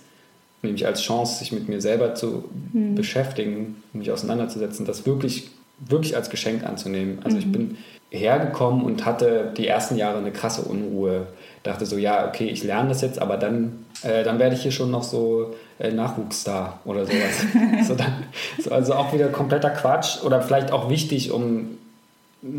nämlich 0.61 0.85
als 0.85 1.01
Chance, 1.01 1.39
sich 1.39 1.51
mit 1.51 1.67
mir 1.67 1.81
selber 1.81 2.15
zu 2.15 2.45
mhm. 2.71 2.95
beschäftigen, 2.95 3.83
mich 3.91 4.11
auseinanderzusetzen, 4.11 4.85
das 4.85 5.05
wirklich, 5.05 5.51
wirklich 5.80 6.15
als 6.15 6.30
Geschenk 6.30 6.63
anzunehmen. 6.63 7.19
Also 7.24 7.38
mhm. 7.38 7.43
ich 7.43 7.51
bin 7.51 7.78
hergekommen 8.09 8.84
und 8.86 9.05
hatte 9.05 9.51
die 9.57 9.67
ersten 9.67 9.97
Jahre 9.97 10.19
eine 10.19 10.32
krasse 10.32 10.61
Unruhe. 10.61 11.28
Dachte 11.63 11.86
so, 11.86 11.97
ja, 11.97 12.28
okay, 12.28 12.45
ich 12.45 12.63
lerne 12.63 12.89
das 12.89 13.01
jetzt, 13.01 13.19
aber 13.19 13.38
dann, 13.38 13.86
äh, 14.03 14.24
dann 14.24 14.38
werde 14.38 14.55
ich 14.55 14.61
hier 14.61 14.71
schon 14.71 14.91
noch 14.91 15.03
so 15.03 15.55
äh, 15.80 15.91
Nachwuchsstar 15.91 16.80
oder 16.86 17.05
sowas. 17.05 17.45
so 17.88 17.95
dann, 17.95 18.24
so, 18.59 18.71
also 18.71 18.93
auch 18.93 19.13
wieder 19.13 19.30
kompletter 19.30 19.71
Quatsch 19.71 20.24
oder 20.24 20.41
vielleicht 20.41 20.71
auch 20.71 20.89
wichtig, 20.89 21.32
um 21.32 21.78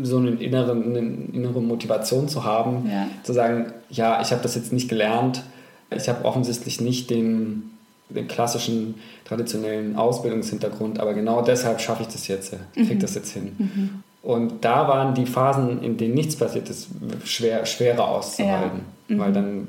so 0.01 0.17
eine 0.17 0.31
innere, 0.31 0.71
eine 0.71 0.99
innere 0.99 1.61
Motivation 1.61 2.27
zu 2.27 2.43
haben, 2.43 2.89
ja. 2.89 3.07
zu 3.23 3.33
sagen, 3.33 3.71
ja, 3.89 4.19
ich 4.21 4.31
habe 4.31 4.41
das 4.41 4.55
jetzt 4.55 4.73
nicht 4.73 4.89
gelernt, 4.89 5.43
ich 5.91 6.09
habe 6.09 6.25
offensichtlich 6.25 6.81
nicht 6.81 7.09
den, 7.11 7.74
den 8.09 8.27
klassischen 8.27 8.95
traditionellen 9.25 9.95
Ausbildungshintergrund, 9.95 10.99
aber 10.99 11.13
genau 11.13 11.41
deshalb 11.41 11.81
schaffe 11.81 12.03
ich 12.03 12.09
das 12.09 12.27
jetzt, 12.27 12.53
kriege 12.73 12.95
mhm. 12.95 12.99
das 12.99 13.15
jetzt 13.15 13.31
hin. 13.31 13.55
Mhm. 13.57 14.03
Und 14.21 14.65
da 14.65 14.87
waren 14.87 15.13
die 15.13 15.25
Phasen, 15.25 15.83
in 15.83 15.97
denen 15.97 16.15
nichts 16.15 16.35
passiert 16.35 16.69
ist, 16.69 16.87
schwer, 17.25 17.65
schwerer 17.65 18.07
auszuhalten, 18.07 18.81
ja. 19.07 19.15
mhm. 19.15 19.19
weil 19.19 19.33
dann 19.33 19.67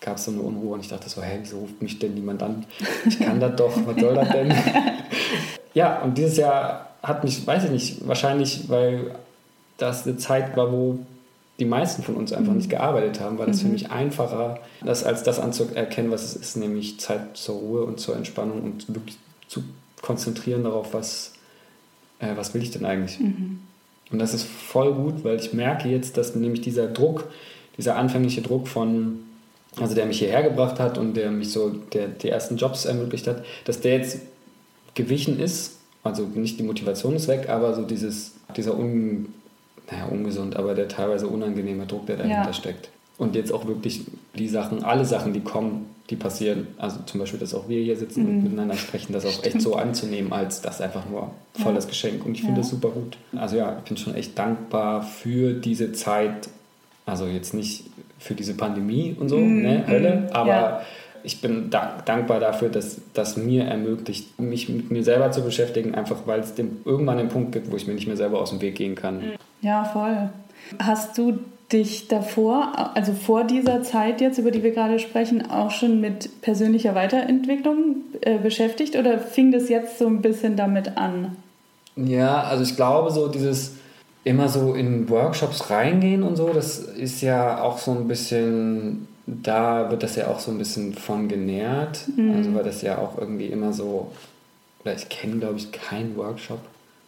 gab 0.00 0.16
es 0.16 0.24
so 0.24 0.30
eine 0.30 0.40
Unruhe 0.40 0.74
und 0.74 0.80
ich 0.80 0.88
dachte 0.88 1.08
so, 1.08 1.22
hey, 1.22 1.38
wieso 1.40 1.58
ruft 1.58 1.80
mich 1.80 1.98
denn 1.98 2.14
niemand 2.14 2.42
an? 2.42 2.66
Ich 3.06 3.18
kann 3.18 3.40
das 3.40 3.56
doch, 3.56 3.72
was 3.86 3.98
soll 3.98 4.14
das 4.14 4.28
denn? 4.28 4.54
ja, 5.74 6.02
und 6.02 6.18
dieses 6.18 6.36
Jahr 6.36 6.90
hat 7.02 7.24
mich, 7.24 7.46
weiß 7.46 7.64
ich 7.64 7.70
nicht, 7.70 8.06
wahrscheinlich, 8.06 8.68
weil 8.68 9.12
das 9.78 10.06
eine 10.06 10.16
Zeit 10.18 10.56
war, 10.56 10.70
wo 10.70 10.98
die 11.58 11.64
meisten 11.64 12.02
von 12.02 12.16
uns 12.16 12.32
einfach 12.32 12.52
mhm. 12.52 12.58
nicht 12.58 12.70
gearbeitet 12.70 13.20
haben, 13.20 13.38
war 13.38 13.46
das 13.46 13.58
mhm. 13.58 13.66
für 13.66 13.72
mich 13.72 13.90
einfacher, 13.90 14.58
das 14.84 15.04
als 15.04 15.22
das 15.22 15.38
anzuerkennen, 15.38 16.10
was 16.10 16.24
es 16.24 16.34
ist, 16.34 16.56
nämlich 16.56 16.98
Zeit 16.98 17.36
zur 17.36 17.56
Ruhe 17.56 17.84
und 17.84 18.00
zur 18.00 18.16
Entspannung 18.16 18.62
und 18.62 18.92
wirklich 18.92 19.16
zu 19.46 19.62
konzentrieren 20.02 20.64
darauf, 20.64 20.92
was, 20.92 21.34
äh, 22.18 22.36
was 22.36 22.54
will 22.54 22.62
ich 22.62 22.70
denn 22.70 22.84
eigentlich. 22.84 23.20
Mhm. 23.20 23.60
Und 24.10 24.18
das 24.18 24.34
ist 24.34 24.44
voll 24.44 24.92
gut, 24.94 25.24
weil 25.24 25.36
ich 25.36 25.52
merke 25.52 25.88
jetzt, 25.88 26.16
dass 26.16 26.34
nämlich 26.34 26.60
dieser 26.60 26.88
Druck, 26.88 27.28
dieser 27.78 27.96
anfängliche 27.96 28.42
Druck 28.42 28.68
von, 28.68 29.20
also 29.76 29.94
der 29.94 30.06
mich 30.06 30.18
hierher 30.18 30.42
gebracht 30.42 30.78
hat 30.78 30.98
und 30.98 31.14
der 31.14 31.30
mich 31.30 31.50
so 31.52 31.70
der, 31.70 32.08
die 32.08 32.28
ersten 32.28 32.56
Jobs 32.56 32.84
ermöglicht 32.84 33.26
hat, 33.26 33.44
dass 33.64 33.80
der 33.80 33.98
jetzt 33.98 34.20
gewichen 34.94 35.40
ist. 35.40 35.78
Also 36.02 36.26
nicht 36.26 36.58
die 36.58 36.64
Motivation 36.64 37.16
ist 37.16 37.28
weg, 37.28 37.48
aber 37.48 37.74
so 37.74 37.82
dieses, 37.82 38.34
dieser 38.56 38.76
un, 38.78 39.32
naja, 39.90 40.06
ungesund, 40.06 40.56
aber 40.56 40.74
der 40.74 40.88
teilweise 40.88 41.26
unangenehme 41.26 41.86
Druck, 41.86 42.06
der 42.06 42.16
dahinter 42.16 42.46
ja. 42.46 42.52
steckt. 42.52 42.88
Und 43.16 43.36
jetzt 43.36 43.52
auch 43.52 43.66
wirklich 43.66 44.02
die 44.36 44.48
Sachen, 44.48 44.82
alle 44.82 45.04
Sachen, 45.04 45.32
die 45.32 45.40
kommen, 45.40 45.86
die 46.10 46.16
passieren, 46.16 46.66
also 46.78 46.98
zum 47.06 47.20
Beispiel, 47.20 47.38
dass 47.38 47.54
auch 47.54 47.68
wir 47.68 47.80
hier 47.80 47.96
sitzen 47.96 48.24
mhm. 48.24 48.28
und 48.28 48.42
miteinander 48.44 48.76
sprechen, 48.76 49.12
das 49.12 49.24
auch 49.24 49.44
echt 49.44 49.60
so 49.60 49.76
anzunehmen, 49.76 50.32
als 50.32 50.60
das 50.60 50.80
einfach 50.80 51.08
nur 51.08 51.30
voll 51.62 51.74
das 51.74 51.86
Geschenk. 51.86 52.26
Und 52.26 52.32
ich 52.34 52.40
finde 52.40 52.56
ja. 52.56 52.62
das 52.62 52.70
super 52.70 52.88
gut. 52.88 53.16
Also 53.36 53.56
ja, 53.56 53.76
ich 53.78 53.84
bin 53.84 53.96
schon 53.96 54.14
echt 54.14 54.36
dankbar 54.36 55.02
für 55.02 55.52
diese 55.54 55.92
Zeit, 55.92 56.48
also 57.06 57.26
jetzt 57.26 57.54
nicht 57.54 57.84
für 58.18 58.34
diese 58.34 58.54
Pandemie 58.54 59.14
und 59.18 59.28
so, 59.28 59.38
mhm. 59.38 59.62
ne, 59.62 59.86
Hölle, 59.86 60.28
aber 60.32 60.48
ja. 60.48 60.80
Ich 61.24 61.40
bin 61.40 61.70
dank, 61.70 62.04
dankbar 62.04 62.38
dafür, 62.38 62.68
dass 62.68 62.98
das 63.14 63.36
mir 63.36 63.64
ermöglicht, 63.64 64.38
mich 64.38 64.68
mit 64.68 64.90
mir 64.90 65.02
selber 65.02 65.32
zu 65.32 65.42
beschäftigen, 65.42 65.94
einfach 65.94 66.18
weil 66.26 66.40
es 66.40 66.54
dem, 66.54 66.82
irgendwann 66.84 67.18
einen 67.18 67.30
Punkt 67.30 67.52
gibt, 67.52 67.72
wo 67.72 67.76
ich 67.76 67.86
mir 67.86 67.94
nicht 67.94 68.06
mehr 68.06 68.16
selber 68.16 68.40
aus 68.40 68.50
dem 68.50 68.60
Weg 68.60 68.76
gehen 68.76 68.94
kann. 68.94 69.22
Ja, 69.62 69.84
voll. 69.84 70.28
Hast 70.78 71.18
du 71.18 71.38
dich 71.72 72.08
davor, 72.08 72.92
also 72.94 73.12
vor 73.14 73.44
dieser 73.44 73.82
Zeit 73.82 74.20
jetzt, 74.20 74.38
über 74.38 74.50
die 74.50 74.62
wir 74.62 74.72
gerade 74.72 74.98
sprechen, 74.98 75.50
auch 75.50 75.70
schon 75.70 76.00
mit 76.00 76.42
persönlicher 76.42 76.94
Weiterentwicklung 76.94 77.96
äh, 78.20 78.38
beschäftigt 78.38 78.96
oder 78.96 79.18
fing 79.18 79.50
das 79.50 79.68
jetzt 79.68 79.98
so 79.98 80.06
ein 80.06 80.20
bisschen 80.20 80.56
damit 80.56 80.96
an? 80.98 81.36
Ja, 81.96 82.42
also 82.42 82.62
ich 82.62 82.76
glaube 82.76 83.10
so 83.10 83.28
dieses 83.28 83.72
immer 84.24 84.48
so 84.48 84.74
in 84.74 85.08
Workshops 85.08 85.70
reingehen 85.70 86.22
und 86.22 86.36
so, 86.36 86.50
das 86.52 86.78
ist 86.78 87.20
ja 87.20 87.62
auch 87.62 87.78
so 87.78 87.92
ein 87.92 88.08
bisschen, 88.08 89.06
da 89.26 89.90
wird 89.90 90.02
das 90.02 90.16
ja 90.16 90.28
auch 90.28 90.40
so 90.40 90.50
ein 90.50 90.58
bisschen 90.58 90.94
von 90.94 91.28
genährt. 91.28 92.04
Mhm. 92.16 92.32
Also 92.36 92.54
weil 92.54 92.64
das 92.64 92.82
ja 92.82 92.98
auch 92.98 93.18
irgendwie 93.18 93.46
immer 93.46 93.72
so, 93.72 94.12
oder 94.82 94.94
ich 94.94 95.08
kenne 95.08 95.38
glaube 95.38 95.56
ich 95.56 95.72
keinen 95.72 96.16
Workshop 96.16 96.60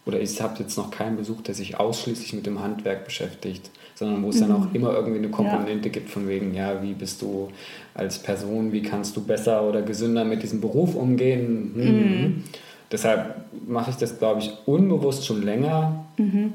oder 0.06 0.20
ich 0.20 0.40
habe 0.40 0.58
jetzt 0.58 0.76
noch 0.76 0.90
keinen 0.90 1.16
besucht, 1.16 1.48
der 1.48 1.54
sich 1.54 1.78
ausschließlich 1.78 2.32
mit 2.32 2.46
dem 2.46 2.62
Handwerk 2.62 3.04
beschäftigt 3.04 3.70
sondern 3.96 4.22
wo 4.22 4.28
es 4.28 4.36
mhm. 4.36 4.40
dann 4.40 4.52
auch 4.52 4.74
immer 4.74 4.92
irgendwie 4.92 5.18
eine 5.18 5.30
Komponente 5.30 5.88
ja. 5.88 5.92
gibt 5.92 6.10
von 6.10 6.28
wegen, 6.28 6.54
ja, 6.54 6.82
wie 6.82 6.92
bist 6.92 7.22
du 7.22 7.48
als 7.94 8.18
Person, 8.18 8.70
wie 8.72 8.82
kannst 8.82 9.16
du 9.16 9.24
besser 9.24 9.62
oder 9.62 9.82
gesünder 9.82 10.24
mit 10.24 10.42
diesem 10.42 10.60
Beruf 10.60 10.94
umgehen. 10.94 11.72
Mhm. 11.74 11.82
Mhm. 11.82 12.44
Deshalb 12.92 13.36
mache 13.66 13.90
ich 13.90 13.96
das, 13.96 14.18
glaube 14.18 14.40
ich, 14.40 14.52
unbewusst 14.66 15.26
schon 15.26 15.42
länger, 15.42 16.04
mhm. 16.18 16.52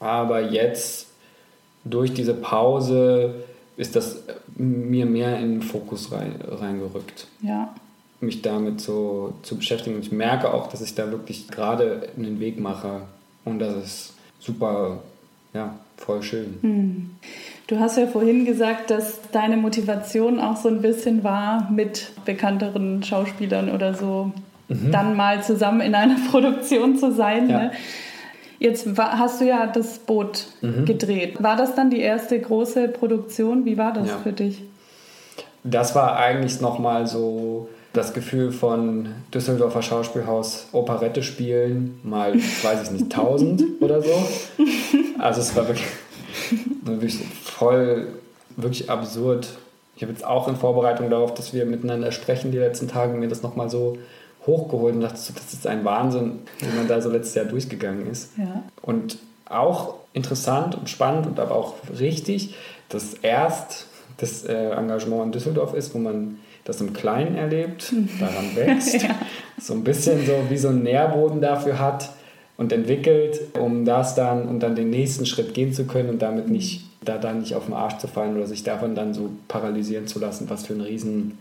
aber 0.00 0.40
jetzt 0.50 1.08
durch 1.84 2.14
diese 2.14 2.34
Pause 2.34 3.34
ist 3.76 3.96
das 3.96 4.22
mir 4.56 5.06
mehr 5.06 5.38
in 5.38 5.54
den 5.54 5.62
Fokus 5.62 6.12
rein, 6.12 6.36
reingerückt. 6.46 7.26
Ja 7.42 7.74
mich 8.24 8.42
damit 8.42 8.80
so 8.80 9.34
zu 9.42 9.56
beschäftigen. 9.56 9.96
Und 9.96 10.02
ich 10.02 10.12
merke 10.12 10.52
auch, 10.52 10.68
dass 10.68 10.80
ich 10.80 10.94
da 10.94 11.10
wirklich 11.10 11.48
gerade 11.48 12.08
einen 12.16 12.40
Weg 12.40 12.58
mache. 12.58 13.02
Und 13.44 13.58
das 13.58 13.76
ist 13.76 14.14
super, 14.40 15.00
ja, 15.52 15.74
voll 15.96 16.22
schön. 16.22 16.58
Hm. 16.60 17.10
Du 17.66 17.78
hast 17.78 17.96
ja 17.96 18.06
vorhin 18.06 18.44
gesagt, 18.44 18.90
dass 18.90 19.20
deine 19.32 19.56
Motivation 19.56 20.38
auch 20.38 20.56
so 20.56 20.68
ein 20.68 20.82
bisschen 20.82 21.24
war, 21.24 21.70
mit 21.70 22.12
bekannteren 22.24 23.02
Schauspielern 23.02 23.70
oder 23.70 23.94
so 23.94 24.32
mhm. 24.68 24.92
dann 24.92 25.16
mal 25.16 25.42
zusammen 25.42 25.80
in 25.80 25.94
einer 25.94 26.16
Produktion 26.30 26.98
zu 26.98 27.12
sein. 27.12 27.48
Ja. 27.48 27.58
Ne? 27.58 27.72
Jetzt 28.58 28.96
war, 28.96 29.18
hast 29.18 29.40
du 29.40 29.46
ja 29.46 29.66
das 29.66 29.98
Boot 29.98 30.46
mhm. 30.60 30.84
gedreht. 30.84 31.42
War 31.42 31.56
das 31.56 31.74
dann 31.74 31.90
die 31.90 32.00
erste 32.00 32.38
große 32.38 32.88
Produktion? 32.88 33.64
Wie 33.64 33.76
war 33.76 33.92
das 33.92 34.08
ja. 34.08 34.18
für 34.18 34.32
dich? 34.32 34.62
Das 35.64 35.94
war 35.94 36.16
eigentlich 36.16 36.60
nochmal 36.60 37.06
so 37.06 37.68
das 37.94 38.12
Gefühl 38.12 38.52
von 38.52 39.08
Düsseldorfer 39.32 39.80
Schauspielhaus 39.80 40.66
Operette 40.72 41.22
spielen, 41.22 42.00
mal, 42.02 42.34
weiß 42.34 42.82
ich 42.82 42.90
nicht, 42.90 43.04
1000 43.04 43.62
oder 43.80 44.02
so. 44.02 44.12
Also 45.18 45.40
es 45.40 45.56
war 45.56 45.68
wirklich, 45.68 45.86
wirklich 46.82 47.18
voll, 47.44 48.08
wirklich 48.56 48.90
absurd. 48.90 49.48
Ich 49.96 50.02
habe 50.02 50.12
jetzt 50.12 50.26
auch 50.26 50.48
in 50.48 50.56
Vorbereitung 50.56 51.08
darauf, 51.08 51.34
dass 51.34 51.54
wir 51.54 51.64
miteinander 51.66 52.10
sprechen, 52.10 52.50
die 52.50 52.58
letzten 52.58 52.88
Tage, 52.88 53.14
mir 53.14 53.28
das 53.28 53.42
nochmal 53.42 53.70
so 53.70 53.96
hochgeholt 54.46 54.94
und 54.94 55.00
dachte, 55.00 55.14
das 55.14 55.52
ist 55.52 55.66
ein 55.66 55.84
Wahnsinn, 55.84 56.40
wie 56.58 56.76
man 56.76 56.88
da 56.88 57.00
so 57.00 57.10
letztes 57.10 57.34
Jahr 57.34 57.46
durchgegangen 57.46 58.06
ist. 58.10 58.30
Ja. 58.36 58.62
Und 58.82 59.18
auch 59.46 59.94
interessant 60.12 60.74
und 60.74 60.88
spannend 60.88 61.26
und 61.26 61.38
aber 61.38 61.54
auch 61.54 61.74
richtig, 61.98 62.54
dass 62.88 63.14
erst 63.14 63.86
das 64.18 64.44
äh, 64.44 64.70
Engagement 64.70 65.24
in 65.24 65.32
Düsseldorf 65.32 65.74
ist, 65.74 65.94
wo 65.94 65.98
man 65.98 66.38
das 66.64 66.80
im 66.80 66.92
Kleinen 66.92 67.36
erlebt, 67.36 67.92
daran 68.20 68.56
wächst, 68.56 69.02
ja. 69.02 69.10
so 69.60 69.74
ein 69.74 69.84
bisschen 69.84 70.24
so 70.24 70.32
wie 70.48 70.56
so 70.56 70.68
ein 70.68 70.82
Nährboden 70.82 71.40
dafür 71.40 71.78
hat 71.78 72.10
und 72.56 72.72
entwickelt, 72.72 73.40
um 73.58 73.84
das 73.84 74.14
dann, 74.14 74.48
um 74.48 74.60
dann 74.60 74.74
den 74.76 74.90
nächsten 74.90 75.26
Schritt 75.26 75.54
gehen 75.54 75.72
zu 75.72 75.84
können 75.84 76.08
und 76.08 76.22
damit 76.22 76.48
nicht, 76.48 76.84
da 77.04 77.18
dann 77.18 77.40
nicht 77.40 77.54
auf 77.54 77.66
den 77.66 77.74
Arsch 77.74 77.98
zu 77.98 78.06
fallen 78.06 78.36
oder 78.36 78.46
sich 78.46 78.62
davon 78.62 78.94
dann 78.94 79.12
so 79.12 79.30
paralysieren 79.48 80.06
zu 80.06 80.18
lassen, 80.18 80.48
was 80.48 80.66
für 80.66 80.74
ein 80.74 80.80
riesen, 80.80 81.38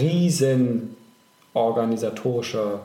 riesen 0.00 0.94
organisatorischer 1.54 2.80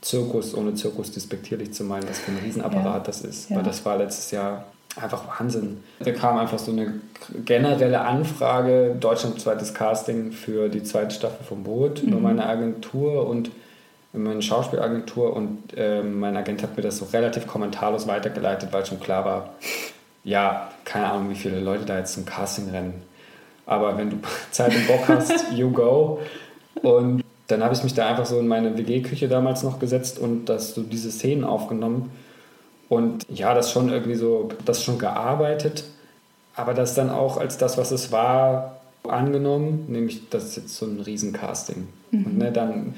Zirkus, 0.00 0.54
ohne 0.54 0.74
Zirkus 0.74 1.12
despektierlich 1.12 1.72
zu 1.72 1.84
meinen, 1.84 2.08
was 2.08 2.18
für 2.18 2.32
ein 2.32 2.38
Riesenapparat 2.38 2.84
ja. 2.84 3.00
das 3.00 3.22
ist. 3.22 3.50
Ja. 3.50 3.56
Weil 3.56 3.62
das 3.62 3.84
war 3.84 3.96
letztes 3.96 4.30
Jahr 4.32 4.64
einfach 5.00 5.40
Wahnsinn. 5.40 5.82
Da 6.00 6.10
kam 6.12 6.38
einfach 6.38 6.58
so 6.58 6.72
eine 6.72 7.00
generelle 7.44 8.00
Anfrage, 8.00 8.96
deutschlandweites 8.98 9.72
Casting 9.74 10.32
für 10.32 10.68
die 10.68 10.82
zweite 10.82 11.14
Staffel 11.14 11.44
vom 11.46 11.62
Boot 11.62 12.02
mhm. 12.02 12.08
über 12.08 12.20
meine 12.20 12.46
Agentur 12.46 13.26
und 13.26 13.50
meine 14.12 14.42
Schauspielagentur 14.42 15.34
und 15.34 15.74
äh, 15.74 16.02
mein 16.02 16.36
Agent 16.36 16.62
hat 16.62 16.76
mir 16.76 16.82
das 16.82 16.98
so 16.98 17.06
relativ 17.06 17.46
kommentarlos 17.46 18.06
weitergeleitet, 18.06 18.70
weil 18.72 18.84
schon 18.84 19.00
klar 19.00 19.24
war, 19.24 19.54
ja, 20.22 20.70
keine 20.84 21.10
Ahnung, 21.10 21.30
wie 21.30 21.34
viele 21.34 21.60
Leute 21.60 21.86
da 21.86 21.98
jetzt 21.98 22.12
zum 22.12 22.26
Casting 22.26 22.68
rennen. 22.70 23.02
Aber 23.64 23.96
wenn 23.96 24.10
du 24.10 24.18
Zeit 24.50 24.74
und 24.74 24.86
Bock 24.86 25.08
hast, 25.08 25.52
you 25.52 25.70
go. 25.70 26.20
Und 26.82 27.21
dann 27.52 27.62
habe 27.62 27.74
ich 27.74 27.84
mich 27.84 27.94
da 27.94 28.08
einfach 28.08 28.26
so 28.26 28.38
in 28.38 28.48
meine 28.48 28.76
WG-Küche 28.78 29.28
damals 29.28 29.62
noch 29.62 29.78
gesetzt 29.78 30.18
und 30.18 30.46
das, 30.46 30.74
so 30.74 30.82
diese 30.82 31.10
Szenen 31.10 31.44
aufgenommen 31.44 32.10
und 32.88 33.26
ja, 33.28 33.54
das 33.54 33.70
schon 33.70 33.90
irgendwie 33.90 34.14
so, 34.14 34.48
das 34.64 34.82
schon 34.82 34.98
gearbeitet, 34.98 35.84
aber 36.54 36.74
das 36.74 36.94
dann 36.94 37.10
auch 37.10 37.36
als 37.36 37.58
das, 37.58 37.78
was 37.78 37.90
es 37.90 38.10
war, 38.10 38.80
angenommen, 39.08 39.86
nämlich 39.88 40.28
das 40.30 40.44
ist 40.44 40.56
jetzt 40.56 40.76
so 40.76 40.86
ein 40.86 41.00
Riesencasting. 41.00 41.88
Mhm. 42.10 42.24
Und 42.24 42.38
ne, 42.38 42.52
dann 42.52 42.94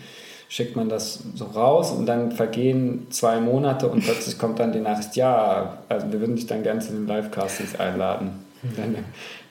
schickt 0.49 0.77
man 0.77 0.89
das 0.89 1.21
so 1.35 1.47
raus 1.47 1.91
und 1.91 2.07
dann 2.07 2.31
vergehen 2.31 3.07
zwei 3.11 3.41
Monate 3.41 3.89
und 3.89 4.05
plötzlich 4.05 4.39
kommt 4.39 4.59
dann 4.61 4.73
die 4.73 4.81
Nachricht, 4.81 5.17
ja, 5.17 5.79
also 5.89 6.13
wir 6.13 6.21
würden 6.21 6.37
dich 6.37 6.47
dann 6.47 6.63
gerne 6.63 6.81
zu 6.81 6.93
den 6.93 7.07
Live-Castings 7.07 7.77
einladen. 7.81 8.45
Dann, 8.77 8.97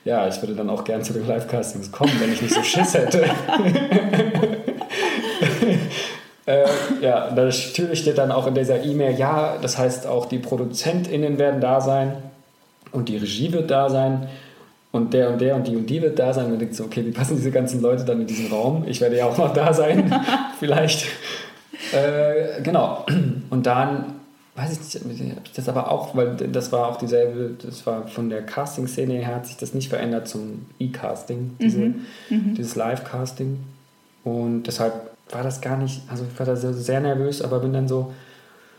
ja, 0.04 0.26
ich 0.26 0.40
würde 0.40 0.54
dann 0.54 0.70
auch 0.70 0.84
gerne 0.84 1.02
zu 1.02 1.12
den 1.12 1.26
Live-Castings 1.26 1.92
kommen, 1.92 2.12
wenn 2.20 2.32
ich 2.32 2.40
nicht 2.40 2.54
so 2.54 2.62
Schiss 2.62 2.94
hätte. 2.94 3.24
äh, 6.46 6.64
ja, 7.00 7.30
natürlich 7.34 8.00
steht 8.00 8.18
dann 8.18 8.30
auch 8.30 8.46
in 8.46 8.54
dieser 8.54 8.82
E-Mail, 8.82 9.16
ja, 9.18 9.56
das 9.60 9.78
heißt 9.78 10.06
auch 10.06 10.26
die 10.26 10.38
ProduzentInnen 10.38 11.38
werden 11.38 11.60
da 11.60 11.80
sein 11.80 12.16
und 12.92 13.08
die 13.08 13.16
Regie 13.16 13.52
wird 13.52 13.70
da 13.70 13.88
sein 13.88 14.28
und 14.92 15.12
der 15.12 15.30
und 15.30 15.40
der 15.40 15.56
und 15.56 15.66
die 15.66 15.74
und 15.74 15.86
die 15.90 16.02
wird 16.02 16.18
da 16.18 16.32
sein. 16.32 16.44
Und 16.44 16.50
man 16.52 16.58
denkt 16.60 16.76
so, 16.76 16.84
okay, 16.84 17.04
wie 17.04 17.10
passen 17.10 17.36
diese 17.36 17.50
ganzen 17.50 17.80
Leute 17.80 18.04
dann 18.04 18.20
in 18.20 18.26
diesen 18.26 18.46
Raum? 18.46 18.84
Ich 18.86 19.00
werde 19.00 19.16
ja 19.16 19.26
auch 19.26 19.36
noch 19.36 19.52
da 19.52 19.72
sein, 19.72 20.14
vielleicht. 20.60 21.06
Äh, 21.92 22.62
genau. 22.62 23.04
Und 23.50 23.66
dann, 23.66 24.20
weiß 24.54 24.70
ich 24.70 25.04
nicht, 25.04 25.58
das 25.58 25.68
aber 25.68 25.90
auch, 25.90 26.14
weil 26.14 26.36
das 26.36 26.70
war 26.70 26.88
auch 26.88 26.96
dieselbe, 26.96 27.56
das 27.60 27.84
war 27.86 28.06
von 28.06 28.30
der 28.30 28.42
Casting-Szene 28.42 29.14
her, 29.14 29.34
hat 29.34 29.46
sich 29.46 29.56
das 29.56 29.74
nicht 29.74 29.88
verändert 29.88 30.28
zum 30.28 30.66
E-Casting, 30.78 31.56
diese, 31.60 31.78
mhm. 31.78 32.04
mhm. 32.28 32.54
dieses 32.54 32.76
Live-Casting. 32.76 33.58
Und 34.22 34.62
deshalb 34.64 35.13
war 35.34 35.42
das 35.42 35.60
gar 35.60 35.76
nicht, 35.76 36.02
also 36.08 36.24
ich 36.30 36.38
war 36.38 36.46
da 36.46 36.56
sehr 36.56 37.00
nervös, 37.00 37.42
aber 37.42 37.60
bin 37.60 37.72
dann 37.72 37.88
so, 37.88 38.14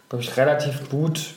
glaube 0.09 0.23
ich, 0.23 0.37
relativ 0.37 0.89
gut 0.89 1.35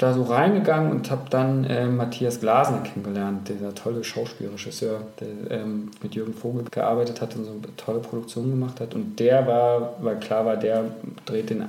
da 0.00 0.14
so 0.14 0.22
reingegangen 0.22 0.92
und 0.92 1.10
habe 1.10 1.28
dann 1.28 1.64
äh, 1.64 1.86
Matthias 1.86 2.40
Glasner 2.40 2.82
kennengelernt, 2.82 3.48
dieser 3.50 3.74
tolle 3.74 4.02
Schauspielregisseur, 4.02 5.02
der 5.20 5.58
ähm, 5.58 5.90
mit 6.02 6.14
Jürgen 6.14 6.32
Vogel 6.32 6.64
gearbeitet 6.70 7.20
hat 7.20 7.36
und 7.36 7.44
so 7.44 7.50
eine 7.50 7.76
tolle 7.76 7.98
Produktion 7.98 8.48
gemacht 8.50 8.80
hat. 8.80 8.94
Und 8.94 9.20
der 9.20 9.46
war, 9.46 9.96
weil 10.00 10.18
klar 10.18 10.46
war, 10.46 10.56
der 10.56 10.84
dreht 11.26 11.50
den 11.50 11.68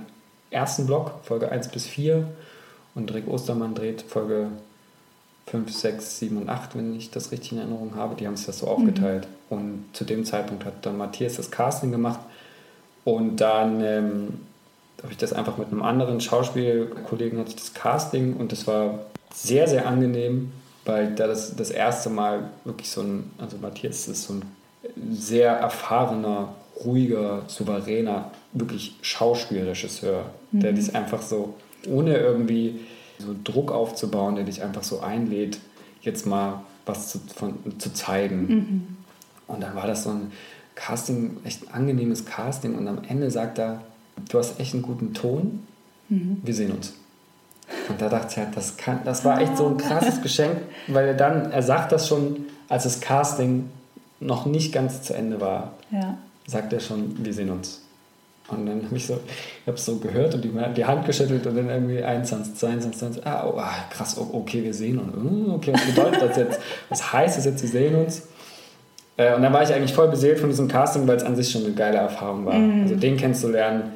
ersten 0.49 0.86
Block, 0.86 1.11
Folge 1.23 1.51
1 1.51 1.67
bis 1.69 1.86
4, 1.88 2.25
und 2.95 3.13
Rick 3.13 3.27
Ostermann 3.27 3.75
dreht 3.75 4.01
Folge 4.01 4.47
5, 5.47 5.69
6, 5.69 6.19
7 6.19 6.38
und 6.38 6.49
8, 6.49 6.77
wenn 6.77 6.95
ich 6.95 7.11
das 7.11 7.34
richtig 7.34 7.51
in 7.51 7.57
Erinnerung 7.57 7.95
habe. 7.95 8.15
Die 8.15 8.27
haben 8.27 8.38
sich 8.38 8.45
das 8.45 8.59
so 8.59 8.67
aufgeteilt. 8.67 9.27
Mhm. 9.49 9.57
Und 9.57 9.86
zu 9.91 10.05
dem 10.05 10.23
Zeitpunkt 10.23 10.63
hat 10.63 10.86
dann 10.86 10.97
Matthias 10.97 11.36
das 11.36 11.51
Casting 11.51 11.91
gemacht 11.91 12.21
und 13.04 13.38
dann. 13.38 13.82
Ähm, 13.84 14.28
habe 15.02 15.12
ich 15.12 15.18
das 15.18 15.34
einfach 15.34 15.58
mit 15.58 15.70
einem 15.70 15.82
anderen 15.82 16.22
Schauspielkollegen 16.22 17.39
hatte 17.39 17.49
ich 17.49 17.56
das 17.56 17.74
Casting 17.74 18.36
und 18.36 18.52
das 18.52 18.68
war 18.68 18.99
sehr, 19.34 19.68
sehr 19.68 19.88
angenehm, 19.88 20.52
weil 20.86 21.16
da 21.16 21.28
das 21.28 21.56
das 21.56 21.72
erste 21.72 22.10
Mal 22.10 22.49
wirklich 22.66 22.89
so 22.89 23.02
ein, 23.02 23.32
also 23.39 23.58
Matthias 23.58 24.08
ist 24.08 24.24
so 24.24 24.36
ein 24.36 24.41
sehr 25.12 25.52
erfahrener, 25.52 26.49
ruhiger, 26.84 27.43
souveräner, 27.47 28.32
wirklich 28.54 28.95
Schauspielregisseur, 29.02 30.26
mhm. 30.52 30.60
der 30.60 30.74
dich 30.74 30.95
einfach 30.95 31.22
so, 31.22 31.56
ohne 31.88 32.18
irgendwie 32.18 32.82
so 33.20 33.36
Druck 33.43 33.72
aufzubauen, 33.72 34.36
der 34.36 34.45
dich 34.45 34.62
einfach 34.62 34.84
so 34.84 34.99
einlädt, 34.99 35.60
jetzt 36.02 36.26
mal 36.26 36.62
was 36.86 37.10
zu, 37.10 37.20
von, 37.36 37.56
zu 37.80 37.93
zeigen. 37.93 38.47
Mhm. 38.47 38.97
Und 39.47 39.62
dann 39.62 39.76
war 39.76 39.88
das 39.88 40.04
so 40.04 40.12
ein 40.12 40.32
Casting, 40.76 41.38
echt 41.43 41.67
ein 41.67 41.74
angenehmes 41.74 42.26
Casting 42.26 42.76
und 42.76 42.88
am 42.88 43.03
Ende 43.07 43.30
sagt 43.32 43.59
er, 43.59 43.82
du 44.30 44.39
hast 44.39 44.59
echt 44.59 44.74
einen 44.74 44.84
guten 44.84 45.13
Ton, 45.13 45.65
mhm. 46.09 46.41
wir 46.43 46.53
sehen 46.53 46.72
uns. 46.72 46.93
Und 47.89 48.01
da 48.01 48.09
dachte 48.09 48.28
ich 48.32 48.38
halt, 48.38 48.55
das, 48.55 48.78
kann, 48.78 49.01
das 49.05 49.24
war 49.24 49.39
echt 49.41 49.57
so 49.57 49.67
ein 49.67 49.78
krasses 49.78 50.22
Geschenk, 50.22 50.57
weil 50.88 51.07
er 51.07 51.13
dann, 51.13 51.51
er 51.51 51.63
sagt 51.63 51.91
das 51.91 52.07
schon, 52.07 52.45
als 52.67 52.84
das 52.84 52.99
Casting 52.99 53.69
noch 54.19 54.45
nicht 54.45 54.74
ganz 54.74 55.01
zu 55.01 55.13
Ende 55.13 55.41
war, 55.41 55.74
ja. 55.91 56.17
sagt 56.47 56.74
er 56.74 56.80
schon, 56.80 57.24
wir 57.24 57.34
sehen 57.34 57.49
uns. 57.49 57.82
Und 58.47 58.65
dann 58.65 58.84
habe 58.86 58.97
ich 58.97 59.07
so, 59.07 59.13
ich 59.13 59.67
habe 59.67 59.78
so 59.78 59.97
gehört 59.97 60.34
und 60.36 60.43
die, 60.43 60.51
die 60.76 60.86
Hand 60.86 61.05
geschüttelt 61.05 61.47
und 61.47 61.55
dann 61.55 61.69
irgendwie 61.69 62.03
21, 62.03 62.55
22, 62.55 62.99
22, 62.99 63.28
ah, 63.28 63.45
oh, 63.47 63.57
ah, 63.57 63.74
krass, 63.89 64.17
okay, 64.17 64.63
wir 64.63 64.74
sehen 64.74 64.99
uns. 64.99 65.13
Hm, 65.13 65.53
okay, 65.53 65.74
was 65.74 65.86
bedeutet 65.86 66.22
das 66.22 66.38
jetzt? 66.38 66.59
Was 66.89 67.13
heißt 67.13 67.38
das 67.38 67.45
jetzt, 67.45 67.61
wir 67.61 67.69
sehen 67.69 67.95
uns? 67.95 68.24
Äh, 69.22 69.36
und 69.36 69.41
dann 69.41 69.53
war 69.53 69.63
ich 69.63 69.74
eigentlich 69.74 69.93
voll 69.93 70.07
beseelt 70.07 70.39
von 70.39 70.49
diesem 70.49 70.67
Casting, 70.67 71.07
weil 71.07 71.17
es 71.17 71.24
an 71.24 71.36
sich 71.36 71.51
schon 71.51 71.63
eine 71.63 71.74
geile 71.74 71.97
Erfahrung 71.97 72.45
war. 72.45 72.55
Mhm. 72.55 72.84
Also 72.84 72.95
den 72.95 73.17
kennenzulernen, 73.17 73.91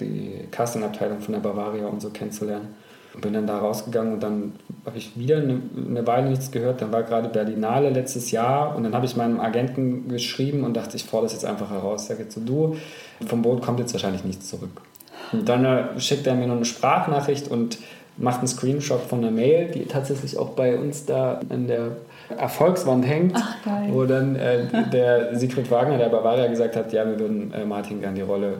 die 0.00 0.46
Castingabteilung 0.50 1.20
von 1.20 1.32
der 1.32 1.40
Bavaria 1.40 1.86
und 1.86 2.02
so 2.02 2.10
kennenzulernen. 2.10 2.74
Und 3.14 3.22
bin 3.22 3.32
dann 3.32 3.46
da 3.46 3.58
rausgegangen 3.58 4.12
und 4.12 4.22
dann 4.22 4.52
habe 4.84 4.98
ich 4.98 5.18
wieder 5.18 5.38
eine, 5.38 5.62
eine, 5.88 6.06
Weile 6.06 6.28
nichts 6.28 6.50
gehört. 6.50 6.82
Dann 6.82 6.92
war 6.92 7.02
gerade 7.02 7.30
Berlinale 7.30 7.88
letztes 7.88 8.30
Jahr 8.30 8.76
und 8.76 8.84
dann 8.84 8.94
habe 8.94 9.06
ich 9.06 9.16
meinem 9.16 9.40
Agenten 9.40 10.08
geschrieben 10.08 10.64
und 10.64 10.76
dachte, 10.76 10.96
ich 10.96 11.04
fordere 11.04 11.26
das 11.26 11.32
jetzt 11.32 11.46
einfach 11.46 11.70
heraus. 11.70 12.02
Ich 12.02 12.08
sage 12.08 12.24
jetzt 12.24 12.34
so, 12.34 12.42
du, 12.42 12.76
vom 13.26 13.40
Boot 13.40 13.62
kommt 13.62 13.78
jetzt 13.78 13.94
wahrscheinlich 13.94 14.24
nichts 14.24 14.50
zurück. 14.50 14.82
Und 15.32 15.48
dann 15.48 15.64
äh, 15.64 15.98
schickt 15.98 16.26
er 16.26 16.34
mir 16.34 16.46
noch 16.46 16.56
eine 16.56 16.66
Sprachnachricht 16.66 17.48
und 17.48 17.78
macht 18.18 18.40
einen 18.40 18.48
Screenshot 18.48 19.00
von 19.00 19.20
einer 19.20 19.30
Mail, 19.30 19.70
die 19.70 19.86
tatsächlich 19.86 20.36
auch 20.36 20.50
bei 20.50 20.76
uns 20.76 21.06
da 21.06 21.40
in 21.48 21.68
der 21.68 21.92
Erfolgswand 22.36 23.06
hängt, 23.06 23.36
Ach, 23.36 23.56
wo 23.88 24.04
dann 24.04 24.36
äh, 24.36 24.88
der 24.92 25.36
Siegfried 25.38 25.70
Wagner, 25.70 25.98
der 25.98 26.08
Bavaria, 26.08 26.46
gesagt 26.48 26.76
hat, 26.76 26.92
ja, 26.92 27.06
wir 27.06 27.18
würden 27.18 27.52
äh, 27.52 27.64
Martin 27.64 28.00
gern 28.00 28.14
die 28.14 28.22
Rolle 28.22 28.58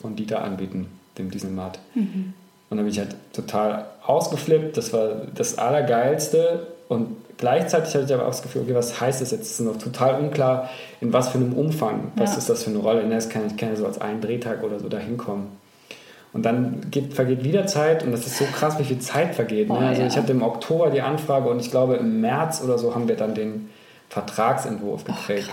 von 0.00 0.16
Dieter 0.16 0.42
anbieten, 0.42 0.86
dem 1.18 1.30
Dieselmat. 1.30 1.78
Mhm. 1.94 2.34
Und 2.70 2.78
dann 2.78 2.86
bin 2.86 2.92
ich 2.92 2.98
halt 2.98 3.14
total 3.34 3.84
ausgeflippt. 4.06 4.76
Das 4.76 4.92
war 4.94 5.10
das 5.34 5.58
Allergeilste. 5.58 6.68
Und 6.88 7.16
gleichzeitig 7.36 7.94
hatte 7.94 8.06
ich 8.06 8.14
aber 8.14 8.24
auch 8.24 8.30
das 8.30 8.42
Gefühl, 8.42 8.62
okay, 8.62 8.74
was 8.74 8.98
heißt 8.98 9.20
das 9.20 9.30
jetzt? 9.30 9.42
Es 9.42 9.60
ist 9.60 9.66
noch 9.66 9.76
total 9.76 10.18
unklar, 10.18 10.70
in 11.02 11.12
was 11.12 11.28
für 11.28 11.38
einem 11.38 11.52
Umfang. 11.52 12.12
Was 12.16 12.32
ja. 12.32 12.38
ist 12.38 12.48
das 12.48 12.64
für 12.64 12.70
eine 12.70 12.78
Rolle? 12.78 13.06
Das 13.08 13.28
kann 13.28 13.42
ich 13.46 13.58
kann 13.58 13.68
ja 13.68 13.76
so 13.76 13.84
als 13.84 14.00
einen 14.00 14.22
Drehtag 14.22 14.62
oder 14.62 14.80
so 14.80 14.88
da 14.88 14.98
hinkommen. 14.98 15.48
Und 16.32 16.44
dann 16.44 16.90
geht, 16.90 17.12
vergeht 17.12 17.44
wieder 17.44 17.66
Zeit 17.66 18.02
und 18.04 18.12
das 18.12 18.26
ist 18.26 18.38
so 18.38 18.44
krass, 18.46 18.78
wie 18.78 18.84
viel 18.84 18.98
Zeit 19.00 19.34
vergeht. 19.34 19.68
Ne? 19.68 19.74
Oh, 19.74 19.78
also 19.78 20.00
ja. 20.00 20.06
ich 20.06 20.16
hatte 20.16 20.32
im 20.32 20.42
Oktober 20.42 20.90
die 20.90 21.02
Anfrage 21.02 21.48
und 21.48 21.60
ich 21.60 21.70
glaube 21.70 21.96
im 21.96 22.22
März 22.22 22.62
oder 22.64 22.78
so 22.78 22.94
haben 22.94 23.06
wir 23.06 23.16
dann 23.16 23.34
den 23.34 23.68
Vertragsentwurf 24.08 25.04
gekriegt. 25.04 25.52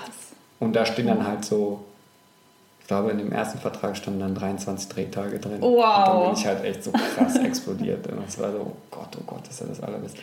Oh, 0.59 0.65
und 0.65 0.75
da 0.75 0.85
stehen 0.85 1.07
dann 1.07 1.27
halt 1.27 1.43
so 1.43 1.81
glaube, 2.89 3.11
in 3.11 3.19
dem 3.19 3.31
ersten 3.31 3.59
Vertrag 3.59 3.95
standen 3.95 4.19
dann 4.19 4.35
23 4.35 4.89
Drehtage 4.89 5.39
drin. 5.39 5.61
Wow. 5.61 5.69
Und 5.69 5.79
dann 5.79 6.23
bin 6.23 6.33
ich 6.33 6.45
halt 6.45 6.65
echt 6.65 6.83
so 6.83 6.91
krass 6.91 7.37
explodiert. 7.37 8.07
Und 8.07 8.27
es 8.27 8.39
war 8.39 8.51
so, 8.51 8.57
oh 8.57 8.75
Gott, 8.89 9.09
oh 9.17 9.23
Gott, 9.27 9.47
ist 9.47 9.61
ja 9.61 9.67
das 9.67 9.81
Allerbeste. 9.81 10.19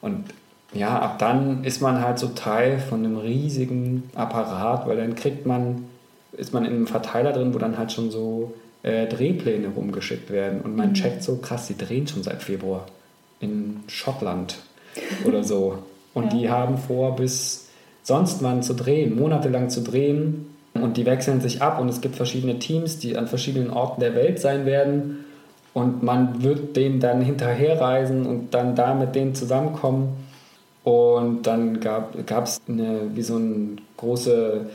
Und 0.00 0.26
ja, 0.72 0.96
ab 0.96 1.18
dann 1.18 1.64
ist 1.64 1.82
man 1.82 2.00
halt 2.00 2.20
so 2.20 2.28
Teil 2.28 2.78
von 2.78 3.04
einem 3.04 3.18
riesigen 3.18 4.10
Apparat, 4.14 4.86
weil 4.86 4.96
dann 4.96 5.16
kriegt 5.16 5.44
man, 5.44 5.86
ist 6.32 6.54
man 6.54 6.64
in 6.64 6.72
einem 6.72 6.86
Verteiler 6.86 7.32
drin, 7.32 7.52
wo 7.52 7.58
dann 7.58 7.78
halt 7.78 7.90
schon 7.90 8.12
so 8.12 8.54
äh, 8.84 9.06
Drehpläne 9.06 9.68
rumgeschickt 9.68 10.30
werden. 10.30 10.60
Und 10.60 10.76
man 10.76 10.90
mhm. 10.90 10.94
checkt 10.94 11.24
so, 11.24 11.36
krass, 11.36 11.66
die 11.66 11.76
drehen 11.76 12.06
schon 12.06 12.22
seit 12.22 12.42
Februar 12.42 12.86
in 13.40 13.80
Schottland 13.88 14.58
oder 15.24 15.42
so. 15.42 15.78
Und 16.14 16.32
ja. 16.32 16.38
die 16.38 16.48
haben 16.48 16.78
vor, 16.78 17.16
bis 17.16 17.68
sonst 18.04 18.42
wann 18.42 18.62
zu 18.62 18.74
drehen, 18.74 19.16
monatelang 19.16 19.68
zu 19.68 19.82
drehen 19.82 20.46
und 20.74 20.96
die 20.96 21.06
wechseln 21.06 21.40
sich 21.40 21.62
ab 21.62 21.80
und 21.80 21.88
es 21.88 22.00
gibt 22.00 22.16
verschiedene 22.16 22.58
Teams, 22.58 22.98
die 22.98 23.16
an 23.16 23.28
verschiedenen 23.28 23.70
Orten 23.70 24.00
der 24.00 24.14
Welt 24.14 24.40
sein 24.40 24.66
werden. 24.66 25.24
Und 25.72 26.02
man 26.02 26.42
wird 26.42 26.76
denen 26.76 27.00
dann 27.00 27.20
hinterherreisen 27.20 28.26
und 28.26 28.54
dann 28.54 28.76
da 28.76 28.94
mit 28.94 29.14
denen 29.14 29.34
zusammenkommen. 29.34 30.10
Und 30.84 31.42
dann 31.46 31.80
gab 31.80 32.14
es 32.44 32.60
wie 32.66 33.22
so 33.22 33.36
eine 33.36 33.76
große, 33.96 34.66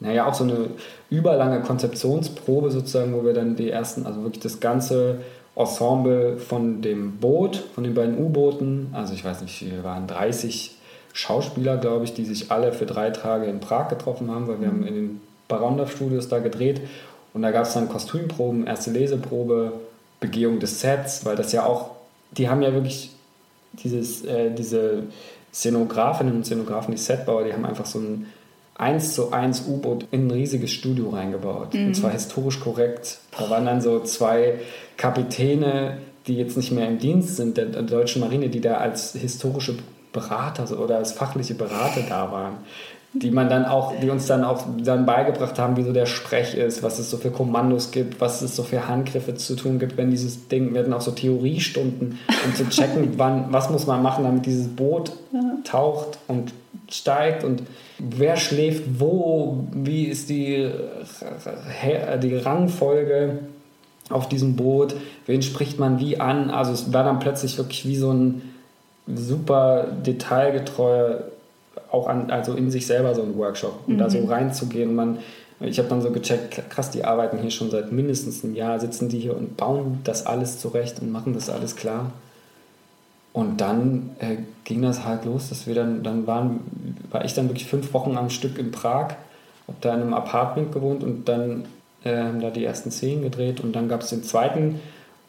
naja, 0.00 0.26
auch 0.26 0.34
so 0.34 0.44
eine 0.44 0.70
überlange 1.10 1.60
Konzeptionsprobe 1.60 2.70
sozusagen, 2.70 3.14
wo 3.14 3.24
wir 3.24 3.34
dann 3.34 3.56
die 3.56 3.70
ersten, 3.70 4.06
also 4.06 4.22
wirklich 4.22 4.42
das 4.42 4.60
ganze 4.60 5.20
Ensemble 5.54 6.38
von 6.38 6.80
dem 6.80 7.18
Boot, 7.18 7.56
von 7.74 7.84
den 7.84 7.94
beiden 7.94 8.18
U-Booten, 8.18 8.88
also 8.92 9.12
ich 9.12 9.24
weiß 9.24 9.42
nicht, 9.42 9.70
wir 9.70 9.84
waren 9.84 10.06
30 10.06 10.76
Schauspieler, 11.12 11.76
glaube 11.76 12.04
ich, 12.04 12.14
die 12.14 12.24
sich 12.24 12.50
alle 12.50 12.72
für 12.72 12.86
drei 12.86 13.10
Tage 13.10 13.46
in 13.46 13.60
Prag 13.60 13.88
getroffen 13.88 14.30
haben, 14.30 14.48
weil 14.48 14.60
wir 14.60 14.68
haben 14.68 14.86
in 14.86 14.94
den 14.94 15.20
Barandov 15.48 15.92
Studios 15.92 16.28
da 16.28 16.38
gedreht. 16.38 16.80
Und 17.34 17.42
da 17.42 17.50
gab 17.50 17.64
es 17.64 17.74
dann 17.74 17.88
Kostümproben, 17.88 18.66
erste 18.66 18.90
Leseprobe, 18.90 19.72
Begehung 20.20 20.60
des 20.60 20.80
Sets, 20.80 21.24
weil 21.24 21.36
das 21.36 21.52
ja 21.52 21.66
auch, 21.66 21.90
die 22.32 22.48
haben 22.48 22.62
ja 22.62 22.72
wirklich 22.72 23.10
dieses, 23.72 24.24
äh, 24.24 24.50
diese 24.50 25.04
Szenografinnen 25.52 26.36
und 26.36 26.46
Szenografen, 26.46 26.92
die 26.92 27.00
Setbauer, 27.00 27.44
die 27.44 27.52
haben 27.52 27.64
einfach 27.64 27.86
so 27.86 27.98
ein 27.98 28.26
1 28.80 29.14
zu 29.14 29.32
1 29.32 29.66
U-Boot 29.68 30.06
in 30.10 30.26
ein 30.26 30.30
riesiges 30.30 30.70
Studio 30.70 31.10
reingebaut. 31.10 31.74
Mhm. 31.74 31.88
Und 31.88 31.94
zwar 31.94 32.12
historisch 32.12 32.60
korrekt. 32.60 33.18
Da 33.36 33.50
waren 33.50 33.66
dann 33.66 33.80
so 33.80 34.00
zwei 34.00 34.54
Kapitäne, 34.96 35.98
die 36.26 36.36
jetzt 36.36 36.56
nicht 36.56 36.72
mehr 36.72 36.88
im 36.88 36.98
Dienst 36.98 37.36
sind, 37.36 37.56
der, 37.56 37.66
der 37.66 37.82
deutschen 37.82 38.20
Marine, 38.20 38.48
die 38.48 38.60
da 38.60 38.74
als 38.78 39.12
historische 39.12 39.76
Berater 40.12 40.78
oder 40.80 40.96
als 40.96 41.12
fachliche 41.12 41.54
Berater 41.54 42.02
da 42.08 42.32
waren 42.32 42.58
die 43.12 43.30
man 43.30 43.48
dann 43.48 43.64
auch, 43.64 43.92
die 44.00 44.08
uns 44.08 44.26
dann 44.26 44.44
auch 44.44 44.64
dann 44.82 45.04
beigebracht 45.04 45.58
haben, 45.58 45.76
wie 45.76 45.82
so 45.82 45.92
der 45.92 46.06
Sprech 46.06 46.54
ist, 46.54 46.82
was 46.82 47.00
es 47.00 47.10
so 47.10 47.16
für 47.16 47.30
Kommandos 47.30 47.90
gibt, 47.90 48.20
was 48.20 48.40
es 48.40 48.54
so 48.54 48.62
für 48.62 48.86
Handgriffe 48.86 49.34
zu 49.34 49.56
tun 49.56 49.80
gibt, 49.80 49.96
wenn 49.96 50.10
dieses 50.10 50.46
Ding, 50.46 50.72
wir 50.72 50.82
hatten 50.82 50.92
auch 50.92 51.00
so 51.00 51.10
Theoriestunden, 51.10 52.18
um 52.44 52.54
zu 52.54 52.68
checken, 52.68 53.14
wann, 53.16 53.46
was 53.50 53.68
muss 53.68 53.86
man 53.86 54.02
machen, 54.02 54.24
damit 54.24 54.46
dieses 54.46 54.68
Boot 54.68 55.12
taucht 55.64 56.18
und 56.28 56.52
steigt 56.88 57.42
und 57.44 57.62
wer 57.98 58.36
schläft 58.36 58.84
wo, 58.98 59.64
wie 59.72 60.04
ist 60.04 60.30
die, 60.30 60.70
die 62.22 62.36
Rangfolge 62.36 63.40
auf 64.08 64.28
diesem 64.28 64.56
Boot, 64.56 64.94
wen 65.26 65.42
spricht 65.42 65.78
man 65.78 66.00
wie 66.00 66.18
an. 66.20 66.50
Also 66.50 66.72
es 66.72 66.92
war 66.92 67.04
dann 67.04 67.20
plötzlich 67.20 67.58
wirklich 67.58 67.86
wie 67.86 67.96
so 67.96 68.12
ein 68.12 68.42
super 69.06 69.86
detailgetreuer, 70.06 71.24
auch 71.90 72.06
an, 72.06 72.30
also 72.30 72.54
in 72.54 72.70
sich 72.70 72.86
selber 72.86 73.14
so 73.14 73.22
ein 73.22 73.36
Workshop, 73.36 73.80
um 73.86 73.94
mhm. 73.94 73.98
da 73.98 74.10
so 74.10 74.18
mhm. 74.18 74.28
reinzugehen. 74.28 74.94
Man, 74.94 75.18
ich 75.60 75.78
habe 75.78 75.88
dann 75.88 76.00
so 76.00 76.10
gecheckt, 76.10 76.70
krass, 76.70 76.90
die 76.90 77.04
arbeiten 77.04 77.38
hier 77.38 77.50
schon 77.50 77.70
seit 77.70 77.92
mindestens 77.92 78.44
einem 78.44 78.54
Jahr, 78.54 78.80
sitzen 78.80 79.08
die 79.08 79.18
hier 79.18 79.36
und 79.36 79.56
bauen 79.56 80.00
das 80.04 80.26
alles 80.26 80.58
zurecht 80.58 81.00
und 81.00 81.10
machen 81.10 81.34
das 81.34 81.50
alles 81.50 81.76
klar. 81.76 82.12
Und 83.32 83.60
dann 83.60 84.10
äh, 84.18 84.38
ging 84.64 84.82
das 84.82 85.04
halt 85.04 85.24
los, 85.24 85.50
dass 85.50 85.66
wir 85.66 85.74
dann, 85.74 86.02
dann 86.02 86.26
waren, 86.26 86.60
war 87.10 87.24
ich 87.24 87.34
dann 87.34 87.48
wirklich 87.48 87.68
fünf 87.68 87.94
Wochen 87.94 88.16
am 88.16 88.28
Stück 88.28 88.58
in 88.58 88.72
Prag, 88.72 89.14
habe 89.68 89.78
da 89.80 89.94
in 89.94 90.00
einem 90.00 90.14
Apartment 90.14 90.72
gewohnt 90.72 91.04
und 91.04 91.28
dann 91.28 91.64
äh, 92.02 92.16
haben 92.16 92.40
da 92.40 92.50
die 92.50 92.64
ersten 92.64 92.90
Szenen 92.90 93.22
gedreht 93.22 93.60
und 93.60 93.76
dann 93.76 93.88
gab 93.88 94.02
es 94.02 94.10
den 94.10 94.24
zweiten 94.24 94.80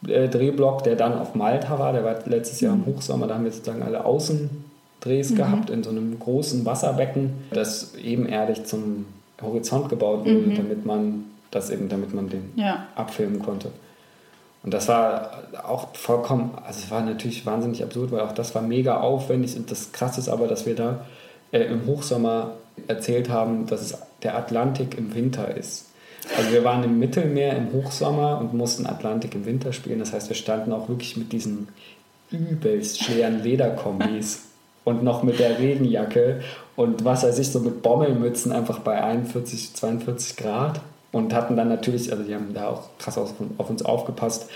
äh, 0.06 0.28
Drehblock, 0.28 0.82
der 0.82 0.96
dann 0.96 1.16
auf 1.16 1.34
Malta 1.34 1.78
war, 1.78 1.92
der 1.92 2.04
war 2.04 2.16
letztes 2.24 2.60
Jahr 2.60 2.74
im 2.74 2.80
mhm. 2.80 2.86
Hochsommer, 2.86 3.28
da 3.28 3.34
haben 3.34 3.44
wir 3.44 3.52
sozusagen 3.52 3.82
alle 3.82 4.04
Außendrehs 5.02 5.30
mhm. 5.30 5.36
gehabt 5.36 5.70
in 5.70 5.82
so 5.82 5.90
einem 5.90 6.18
großen 6.18 6.64
Wasserbecken, 6.64 7.30
das 7.50 7.94
ebenerdig 7.96 8.64
zum 8.64 9.06
Horizont 9.40 9.88
gebaut 9.88 10.20
wurde, 10.20 10.46
mhm. 10.46 10.56
damit 10.56 10.86
man 10.86 11.24
das 11.50 11.70
eben, 11.70 11.88
damit 11.88 12.14
man 12.14 12.28
den 12.28 12.52
ja. 12.56 12.86
abfilmen 12.94 13.40
konnte. 13.42 13.70
Und 14.62 14.72
das 14.72 14.86
war 14.86 15.42
auch 15.64 15.94
vollkommen, 15.94 16.52
also 16.64 16.80
es 16.84 16.90
war 16.90 17.02
natürlich 17.02 17.44
wahnsinnig 17.44 17.82
absurd, 17.82 18.12
weil 18.12 18.20
auch 18.20 18.32
das 18.32 18.54
war 18.54 18.62
mega 18.62 19.00
aufwendig 19.00 19.56
und 19.56 19.70
das 19.70 19.90
Krasse 19.90 20.20
ist 20.20 20.28
aber, 20.28 20.46
dass 20.46 20.66
wir 20.66 20.76
da 20.76 21.04
äh, 21.50 21.64
im 21.64 21.84
Hochsommer 21.86 22.52
erzählt 22.86 23.28
haben, 23.28 23.66
dass 23.66 23.82
es 23.82 23.98
der 24.22 24.36
Atlantik 24.36 24.96
im 24.96 25.14
Winter 25.14 25.56
ist. 25.56 25.86
Also 26.38 26.52
wir 26.52 26.62
waren 26.62 26.84
im 26.84 27.00
Mittelmeer 27.00 27.56
im 27.56 27.72
Hochsommer 27.72 28.38
und 28.38 28.54
mussten 28.54 28.86
Atlantik 28.86 29.34
im 29.34 29.44
Winter 29.44 29.72
spielen. 29.72 29.98
Das 29.98 30.12
heißt, 30.12 30.28
wir 30.28 30.36
standen 30.36 30.72
auch 30.72 30.88
wirklich 30.88 31.16
mit 31.16 31.32
diesen 31.32 31.66
übelst 32.30 33.02
schweren 33.02 33.42
Lederkombis 33.42 34.44
und 34.84 35.02
noch 35.02 35.22
mit 35.22 35.38
der 35.38 35.58
Regenjacke 35.58 36.40
und 36.76 37.04
was 37.04 37.22
weiß 37.22 37.38
ich, 37.38 37.50
so 37.50 37.60
mit 37.60 37.82
Bommelmützen 37.82 38.52
einfach 38.52 38.80
bei 38.80 39.02
41, 39.02 39.74
42 39.74 40.36
Grad 40.36 40.80
und 41.12 41.34
hatten 41.34 41.56
dann 41.56 41.68
natürlich, 41.68 42.10
also 42.10 42.24
die 42.24 42.34
haben 42.34 42.54
da 42.54 42.68
auch 42.68 42.88
krass 42.98 43.18
auf, 43.18 43.34
auf 43.58 43.70
uns 43.70 43.84
aufgepasst, 43.84 44.48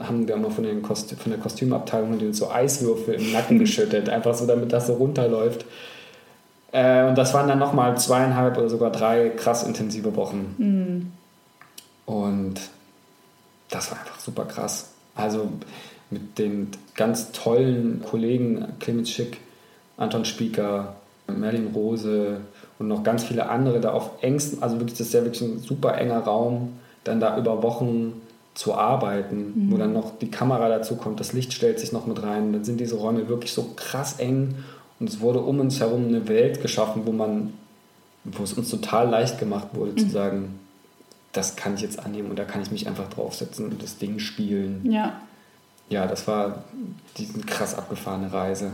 haben 0.00 0.26
wir 0.26 0.36
noch 0.36 0.52
von, 0.52 0.64
den 0.64 0.82
Kostü 0.82 1.16
von 1.16 1.30
der 1.30 1.40
Kostümabteilung 1.40 2.18
uns 2.18 2.38
so 2.38 2.50
Eiswürfel 2.50 3.14
im 3.14 3.32
Nacken 3.32 3.58
geschüttet, 3.60 4.08
einfach 4.08 4.34
so, 4.34 4.46
damit 4.46 4.72
das 4.72 4.86
so 4.86 4.94
runterläuft. 4.94 5.64
Äh, 6.72 7.08
und 7.08 7.16
das 7.16 7.34
waren 7.34 7.48
dann 7.48 7.58
nochmal 7.58 7.98
zweieinhalb 7.98 8.56
oder 8.58 8.68
sogar 8.68 8.90
drei 8.90 9.30
krass 9.30 9.62
intensive 9.62 10.16
Wochen. 10.16 10.54
Mhm. 10.58 11.12
Und 12.06 12.60
das 13.68 13.90
war 13.90 13.98
einfach 13.98 14.18
super 14.18 14.44
krass. 14.44 14.90
Also 15.14 15.48
mit 16.10 16.38
den 16.38 16.70
ganz 16.94 17.32
tollen 17.32 18.02
Kollegen 18.08 18.66
Clemens 18.80 19.10
Schick, 19.10 19.38
Anton 20.00 20.24
Spieker, 20.24 20.96
Merlin 21.28 21.70
Rose 21.74 22.38
und 22.78 22.88
noch 22.88 23.04
ganz 23.04 23.22
viele 23.22 23.48
andere 23.48 23.80
da 23.80 23.92
auf 23.92 24.22
engstem, 24.22 24.62
also 24.62 24.80
wirklich, 24.80 24.98
das 24.98 25.08
ist 25.08 25.14
ja 25.14 25.22
wirklich 25.22 25.42
ein 25.42 25.58
super 25.60 25.96
enger 25.96 26.20
Raum, 26.20 26.72
dann 27.04 27.20
da 27.20 27.38
über 27.38 27.62
Wochen 27.62 28.14
zu 28.54 28.74
arbeiten, 28.74 29.52
mhm. 29.54 29.72
wo 29.72 29.76
dann 29.76 29.92
noch 29.92 30.18
die 30.18 30.30
Kamera 30.30 30.68
dazu 30.68 30.96
kommt, 30.96 31.20
das 31.20 31.32
Licht 31.32 31.52
stellt 31.52 31.78
sich 31.78 31.92
noch 31.92 32.06
mit 32.06 32.22
rein, 32.22 32.52
dann 32.52 32.64
sind 32.64 32.80
diese 32.80 32.96
Räume 32.96 33.28
wirklich 33.28 33.52
so 33.52 33.74
krass 33.76 34.18
eng 34.18 34.56
und 34.98 35.08
es 35.08 35.20
wurde 35.20 35.40
um 35.40 35.60
uns 35.60 35.78
herum 35.80 36.08
eine 36.08 36.28
Welt 36.28 36.60
geschaffen, 36.60 37.02
wo 37.04 37.12
man, 37.12 37.52
wo 38.24 38.42
es 38.42 38.54
uns 38.54 38.70
total 38.70 39.08
leicht 39.08 39.38
gemacht 39.38 39.68
wurde, 39.74 39.92
mhm. 39.92 39.98
zu 39.98 40.08
sagen, 40.08 40.58
das 41.32 41.54
kann 41.54 41.74
ich 41.74 41.82
jetzt 41.82 42.04
annehmen 42.04 42.30
und 42.30 42.38
da 42.38 42.44
kann 42.44 42.60
ich 42.60 42.72
mich 42.72 42.88
einfach 42.88 43.08
draufsetzen 43.08 43.66
und 43.66 43.82
das 43.82 43.98
Ding 43.98 44.18
spielen. 44.18 44.80
Ja. 44.90 45.20
Ja, 45.90 46.06
das 46.06 46.26
war 46.26 46.64
diese 47.16 47.38
krass 47.40 47.76
abgefahrene 47.76 48.32
Reise. 48.32 48.70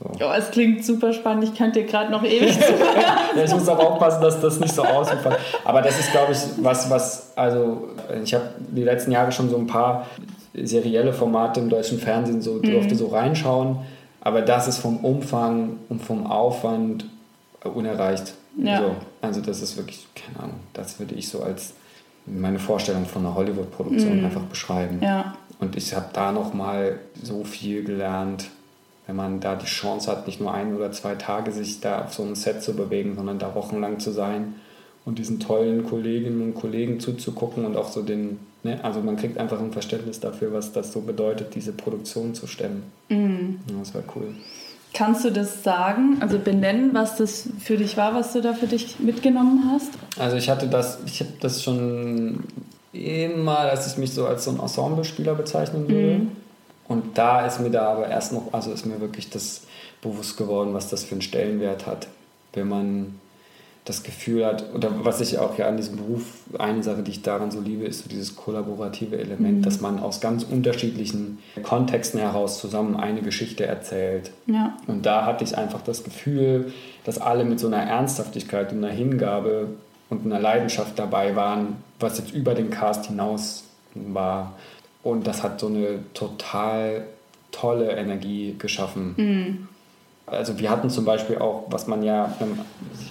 So. 0.00 0.24
Oh, 0.24 0.32
es 0.36 0.50
klingt 0.50 0.84
super 0.84 1.12
spannend. 1.12 1.44
Ich 1.44 1.54
könnte 1.54 1.80
dir 1.80 1.86
gerade 1.86 2.10
noch 2.10 2.24
ewig 2.24 2.52
zuhören. 2.60 3.04
ja, 3.36 3.44
ich 3.44 3.52
muss 3.52 3.68
aber 3.68 3.90
aufpassen, 3.90 4.22
dass 4.22 4.40
das 4.40 4.58
nicht 4.58 4.74
so 4.74 4.82
ausufert. 4.82 5.38
Aber 5.64 5.82
das 5.82 5.98
ist, 6.00 6.10
glaube 6.10 6.32
ich, 6.32 6.38
was, 6.64 6.88
was, 6.88 7.36
also 7.36 7.88
ich 8.24 8.32
habe 8.32 8.44
die 8.58 8.82
letzten 8.82 9.12
Jahre 9.12 9.30
schon 9.30 9.50
so 9.50 9.58
ein 9.58 9.66
paar 9.66 10.06
serielle 10.54 11.12
Formate 11.12 11.60
im 11.60 11.68
deutschen 11.68 11.98
Fernsehen 11.98 12.40
so, 12.40 12.54
mhm. 12.54 12.62
durfte 12.62 12.94
so 12.94 13.08
reinschauen. 13.08 13.76
Aber 14.22 14.40
das 14.42 14.68
ist 14.68 14.78
vom 14.78 14.98
Umfang 14.98 15.78
und 15.88 16.02
vom 16.02 16.26
Aufwand 16.26 17.04
unerreicht. 17.62 18.34
Ja. 18.56 18.78
So, 18.78 18.96
also 19.20 19.40
das 19.40 19.60
ist 19.60 19.76
wirklich, 19.76 20.06
keine 20.14 20.44
Ahnung, 20.44 20.60
das 20.72 20.98
würde 20.98 21.14
ich 21.14 21.28
so 21.28 21.42
als 21.42 21.74
meine 22.26 22.58
Vorstellung 22.58 23.06
von 23.06 23.24
einer 23.24 23.34
Hollywood-Produktion 23.34 24.18
mhm. 24.18 24.24
einfach 24.24 24.42
beschreiben. 24.42 25.00
Ja. 25.02 25.34
Und 25.58 25.76
ich 25.76 25.94
habe 25.94 26.06
da 26.12 26.32
noch 26.32 26.54
mal 26.54 26.98
so 27.22 27.44
viel 27.44 27.84
gelernt, 27.84 28.46
wenn 29.10 29.16
man 29.16 29.40
da 29.40 29.56
die 29.56 29.66
Chance 29.66 30.10
hat, 30.10 30.26
nicht 30.26 30.40
nur 30.40 30.54
ein 30.54 30.74
oder 30.74 30.92
zwei 30.92 31.16
Tage 31.16 31.52
sich 31.52 31.80
da 31.80 32.04
auf 32.04 32.14
so 32.14 32.22
einem 32.22 32.34
Set 32.34 32.62
zu 32.62 32.74
bewegen, 32.74 33.16
sondern 33.16 33.38
da 33.38 33.54
wochenlang 33.54 33.98
zu 34.00 34.10
sein 34.10 34.54
und 35.04 35.18
diesen 35.18 35.40
tollen 35.40 35.84
Kolleginnen 35.84 36.40
und 36.40 36.54
Kollegen 36.54 37.00
zuzugucken 37.00 37.64
und 37.64 37.76
auch 37.76 37.88
so 37.88 38.02
den 38.02 38.38
Ne? 38.62 38.78
Also 38.82 39.00
man 39.00 39.16
kriegt 39.16 39.38
einfach 39.38 39.58
ein 39.58 39.72
Verständnis 39.72 40.20
dafür, 40.20 40.52
was 40.52 40.72
das 40.72 40.92
so 40.92 41.00
bedeutet, 41.00 41.54
diese 41.54 41.72
Produktion 41.72 42.34
zu 42.34 42.46
stemmen. 42.46 42.84
Mhm. 43.08 43.60
Ja, 43.68 43.78
das 43.78 43.94
war 43.94 44.02
cool. 44.14 44.34
Kannst 44.92 45.24
du 45.24 45.30
das 45.30 45.62
sagen, 45.62 46.16
also 46.20 46.38
benennen, 46.38 46.90
was 46.92 47.16
das 47.16 47.48
für 47.60 47.76
dich 47.76 47.96
war, 47.96 48.14
was 48.14 48.32
du 48.32 48.40
da 48.40 48.54
für 48.54 48.66
dich 48.66 48.98
mitgenommen 48.98 49.70
hast? 49.70 49.90
Also 50.18 50.36
ich 50.36 50.50
hatte 50.50 50.66
das, 50.66 50.98
ich 51.06 51.20
habe 51.20 51.30
das 51.40 51.62
schon 51.62 52.42
immer, 52.92 53.66
dass 53.70 53.92
ich 53.92 53.98
mich 53.98 54.12
so 54.12 54.26
als 54.26 54.44
so 54.44 54.50
ein 54.50 54.58
Ensemblespieler 54.58 55.34
bezeichnen 55.34 55.88
würde. 55.88 56.18
Mhm. 56.18 56.30
Und 56.90 57.16
da 57.18 57.46
ist 57.46 57.60
mir 57.60 57.70
da 57.70 57.92
aber 57.92 58.08
erst 58.08 58.32
noch, 58.32 58.52
also 58.52 58.72
ist 58.72 58.84
mir 58.84 59.00
wirklich 59.00 59.30
das 59.30 59.62
bewusst 60.02 60.36
geworden, 60.36 60.74
was 60.74 60.88
das 60.88 61.04
für 61.04 61.12
einen 61.12 61.22
Stellenwert 61.22 61.86
hat, 61.86 62.08
wenn 62.52 62.68
man 62.68 63.20
das 63.84 64.02
Gefühl 64.02 64.44
hat, 64.44 64.74
oder 64.74 65.04
was 65.04 65.20
ich 65.20 65.38
auch 65.38 65.56
ja 65.56 65.68
an 65.68 65.76
diesem 65.76 65.98
Beruf, 65.98 66.22
eine 66.58 66.82
Sache, 66.82 67.04
die 67.04 67.12
ich 67.12 67.22
daran 67.22 67.52
so 67.52 67.60
liebe, 67.60 67.84
ist 67.84 68.02
so 68.02 68.08
dieses 68.08 68.34
kollaborative 68.34 69.18
Element, 69.18 69.58
mhm. 69.58 69.62
dass 69.62 69.80
man 69.80 70.00
aus 70.00 70.20
ganz 70.20 70.42
unterschiedlichen 70.42 71.38
Kontexten 71.62 72.18
heraus 72.18 72.58
zusammen 72.58 72.96
eine 72.96 73.22
Geschichte 73.22 73.64
erzählt. 73.66 74.32
Ja. 74.46 74.76
Und 74.88 75.06
da 75.06 75.26
hatte 75.26 75.44
ich 75.44 75.56
einfach 75.56 75.82
das 75.82 76.02
Gefühl, 76.02 76.72
dass 77.04 77.18
alle 77.18 77.44
mit 77.44 77.60
so 77.60 77.68
einer 77.68 77.84
Ernsthaftigkeit 77.84 78.72
und 78.72 78.84
einer 78.84 78.92
Hingabe 78.92 79.68
und 80.08 80.26
einer 80.26 80.40
Leidenschaft 80.40 80.98
dabei 80.98 81.36
waren, 81.36 81.76
was 82.00 82.18
jetzt 82.18 82.34
über 82.34 82.54
den 82.54 82.70
Cast 82.70 83.06
hinaus 83.06 83.62
war. 83.94 84.54
Und 85.02 85.26
das 85.26 85.42
hat 85.42 85.60
so 85.60 85.66
eine 85.66 86.00
total 86.14 87.04
tolle 87.52 87.92
Energie 87.92 88.54
geschaffen. 88.58 89.14
Mhm 89.16 89.68
also 90.30 90.58
wir 90.58 90.70
hatten 90.70 90.90
zum 90.90 91.04
Beispiel 91.04 91.38
auch, 91.38 91.64
was 91.68 91.86
man 91.86 92.02
ja, 92.02 92.32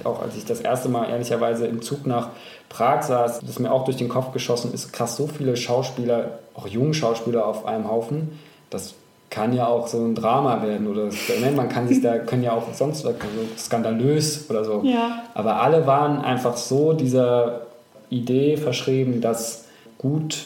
auch 0.04 0.22
als 0.22 0.38
ich 0.38 0.46
das 0.46 0.62
erste 0.62 0.90
Mal 0.90 1.10
ehrlicherweise 1.10 1.68
im 1.68 1.82
Zug 1.82 2.06
nach 2.06 2.30
Prag 2.70 3.04
saß, 3.04 3.42
das 3.42 3.60
mir 3.60 3.72
auch 3.72 3.86
durch 3.86 3.98
den 3.98 4.10
Kopf 4.10 4.32
geschossen 4.32 4.74
ist, 4.74 4.94
krass, 4.94 5.18
so 5.18 5.28
viele 5.28 5.58
Schauspieler, 5.58 6.40
auch 6.54 6.68
junge 6.68 6.94
Schauspieler 6.94 7.46
auf 7.46 7.66
einem 7.66 7.90
Haufen, 7.90 8.40
das 8.70 8.96
kann 9.30 9.54
ja 9.54 9.68
auch 9.68 9.88
so 9.88 10.00
ein 10.00 10.16
Drama 10.16 10.64
werden 10.64 10.88
oder 10.88 11.10
man 11.56 11.70
kann 11.70 11.88
sich 11.88 12.02
da, 12.02 12.18
können 12.20 12.44
ja 12.44 12.54
auch 12.54 12.74
sonst 12.74 13.06
also 13.06 13.18
skandalös 13.58 14.50
oder 14.50 14.64
so. 14.64 14.82
Ja. 14.84 15.24
Aber 15.34 15.62
alle 15.62 15.86
waren 15.86 16.22
einfach 16.22 16.58
so 16.58 16.94
dieser 16.94 17.62
Idee 18.10 18.58
verschrieben, 18.58 19.22
das 19.22 19.66
gut 19.98 20.46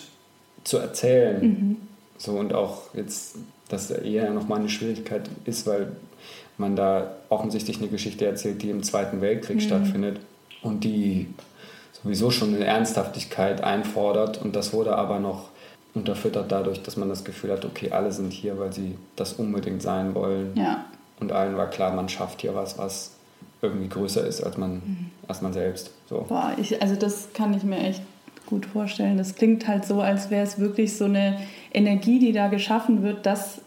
zu 0.64 0.78
erzählen. 0.78 1.41
Mhm. 1.41 1.78
So 2.18 2.34
und 2.34 2.53
auch 2.53 2.93
jetzt, 2.93 3.36
dass 3.70 3.91
eher 3.91 4.30
nochmal 4.32 4.59
eine 4.59 4.70
Schwierigkeit 4.70 5.30
ist, 5.45 5.68
weil 5.68 5.91
man 6.57 6.76
da 6.76 7.16
offensichtlich 7.30 7.80
eine 7.80 7.88
Geschichte 7.88 8.26
erzählt, 8.26 8.61
die 8.61 8.70
im 8.70 8.84
Zweiten 8.84 9.22
Weltkrieg 9.22 9.57
mhm. 9.57 9.61
stattfindet 9.61 10.20
und 10.61 10.84
die 10.84 11.28
sowieso 12.03 12.32
schon 12.32 12.55
eine 12.55 12.66
Ernsthaftigkeit 12.66 13.64
einfordert. 13.64 14.41
Und 14.41 14.55
das 14.55 14.74
wurde 14.74 14.95
aber 14.95 15.20
noch 15.20 15.49
unterfüttert 15.93 16.51
dadurch, 16.51 16.82
dass 16.82 16.97
man 16.97 17.09
das 17.09 17.24
Gefühl 17.24 17.51
hat, 17.51 17.66
okay, 17.66 17.91
alle 17.91 18.11
sind 18.11 18.34
hier, 18.34 18.57
weil 18.57 18.74
sie 18.74 18.97
das 19.16 19.34
unbedingt 19.34 19.82
sein 19.82 20.16
wollen. 20.16 20.51
Ja. 20.55 20.86
Und 21.20 21.32
allen 21.32 21.55
war 21.55 21.70
klar, 21.70 21.93
man 21.93 22.09
schafft 22.09 22.41
hier 22.41 22.55
was, 22.55 22.78
was 22.78 23.11
irgendwie 23.61 23.88
größer 23.88 24.26
ist 24.26 24.43
als 24.43 24.57
man, 24.57 24.74
mhm. 24.74 25.11
als 25.28 25.41
man 25.41 25.53
selbst. 25.53 25.91
So. 26.09 26.26
Boah, 26.28 26.53
ich, 26.57 26.82
also 26.82 26.95
das 26.95 27.30
kann 27.34 27.53
ich 27.53 27.64
mir 27.64 27.78
echt 27.78 28.01
gut 28.54 28.68
vorstellen. 28.68 29.18
Das 29.18 29.36
klingt 29.36 29.68
halt 29.68 29.86
so, 29.86 30.01
als 30.01 30.30
wäre 30.30 30.43
es 30.43 30.60
wirklich 30.60 30.95
so 30.95 31.06
eine 31.06 31.38
Energie, 31.74 32.20
die 32.20 32.32
da 32.32 32.47
geschaffen 32.47 33.01
wird, 33.01 33.26
dass 33.26 33.62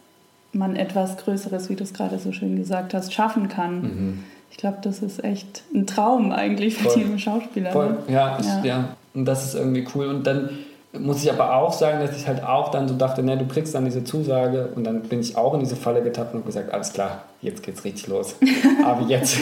man 0.53 0.75
etwas 0.77 1.17
Größeres, 1.17 1.69
wie 1.69 1.75
du 1.75 1.83
es 1.83 1.93
gerade 1.93 2.17
so 2.19 2.31
schön 2.31 2.55
gesagt 2.55 2.93
hast, 2.93 3.13
schaffen 3.13 3.49
kann. 3.49 3.81
Mhm. 3.81 4.23
Ich 4.49 4.57
glaube, 4.57 4.77
das 4.81 5.01
ist 5.01 5.23
echt 5.23 5.63
ein 5.75 5.85
Traum 5.85 6.31
eigentlich 6.31 6.77
für 6.77 6.97
diesen 6.97 7.19
Schauspieler. 7.19 7.71
Voll, 7.71 7.89
ne? 7.89 7.97
ja, 8.07 8.39
ja. 8.41 8.63
ja. 8.63 8.89
Und 9.13 9.25
das 9.25 9.45
ist 9.45 9.55
irgendwie 9.55 9.85
cool. 9.93 10.07
Und 10.07 10.25
dann 10.25 10.49
muss 10.93 11.21
ich 11.21 11.31
aber 11.31 11.55
auch 11.55 11.73
sagen, 11.73 11.99
dass 11.99 12.15
ich 12.15 12.27
halt 12.27 12.43
auch 12.43 12.71
dann 12.71 12.87
so 12.87 12.95
dachte, 12.95 13.21
ne, 13.21 13.37
du 13.37 13.45
kriegst 13.45 13.75
dann 13.75 13.85
diese 13.85 14.03
Zusage 14.03 14.69
und 14.75 14.85
dann 14.85 15.01
bin 15.01 15.19
ich 15.19 15.35
auch 15.35 15.53
in 15.53 15.59
diese 15.59 15.75
Falle 15.75 16.01
getappt 16.01 16.33
und 16.33 16.45
gesagt, 16.45 16.73
alles 16.73 16.93
klar, 16.93 17.23
jetzt 17.41 17.61
geht's 17.61 17.83
richtig 17.83 18.07
los. 18.07 18.35
aber 18.85 19.05
jetzt, 19.07 19.37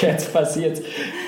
jetzt 0.00 0.32
passiert's. 0.32 0.80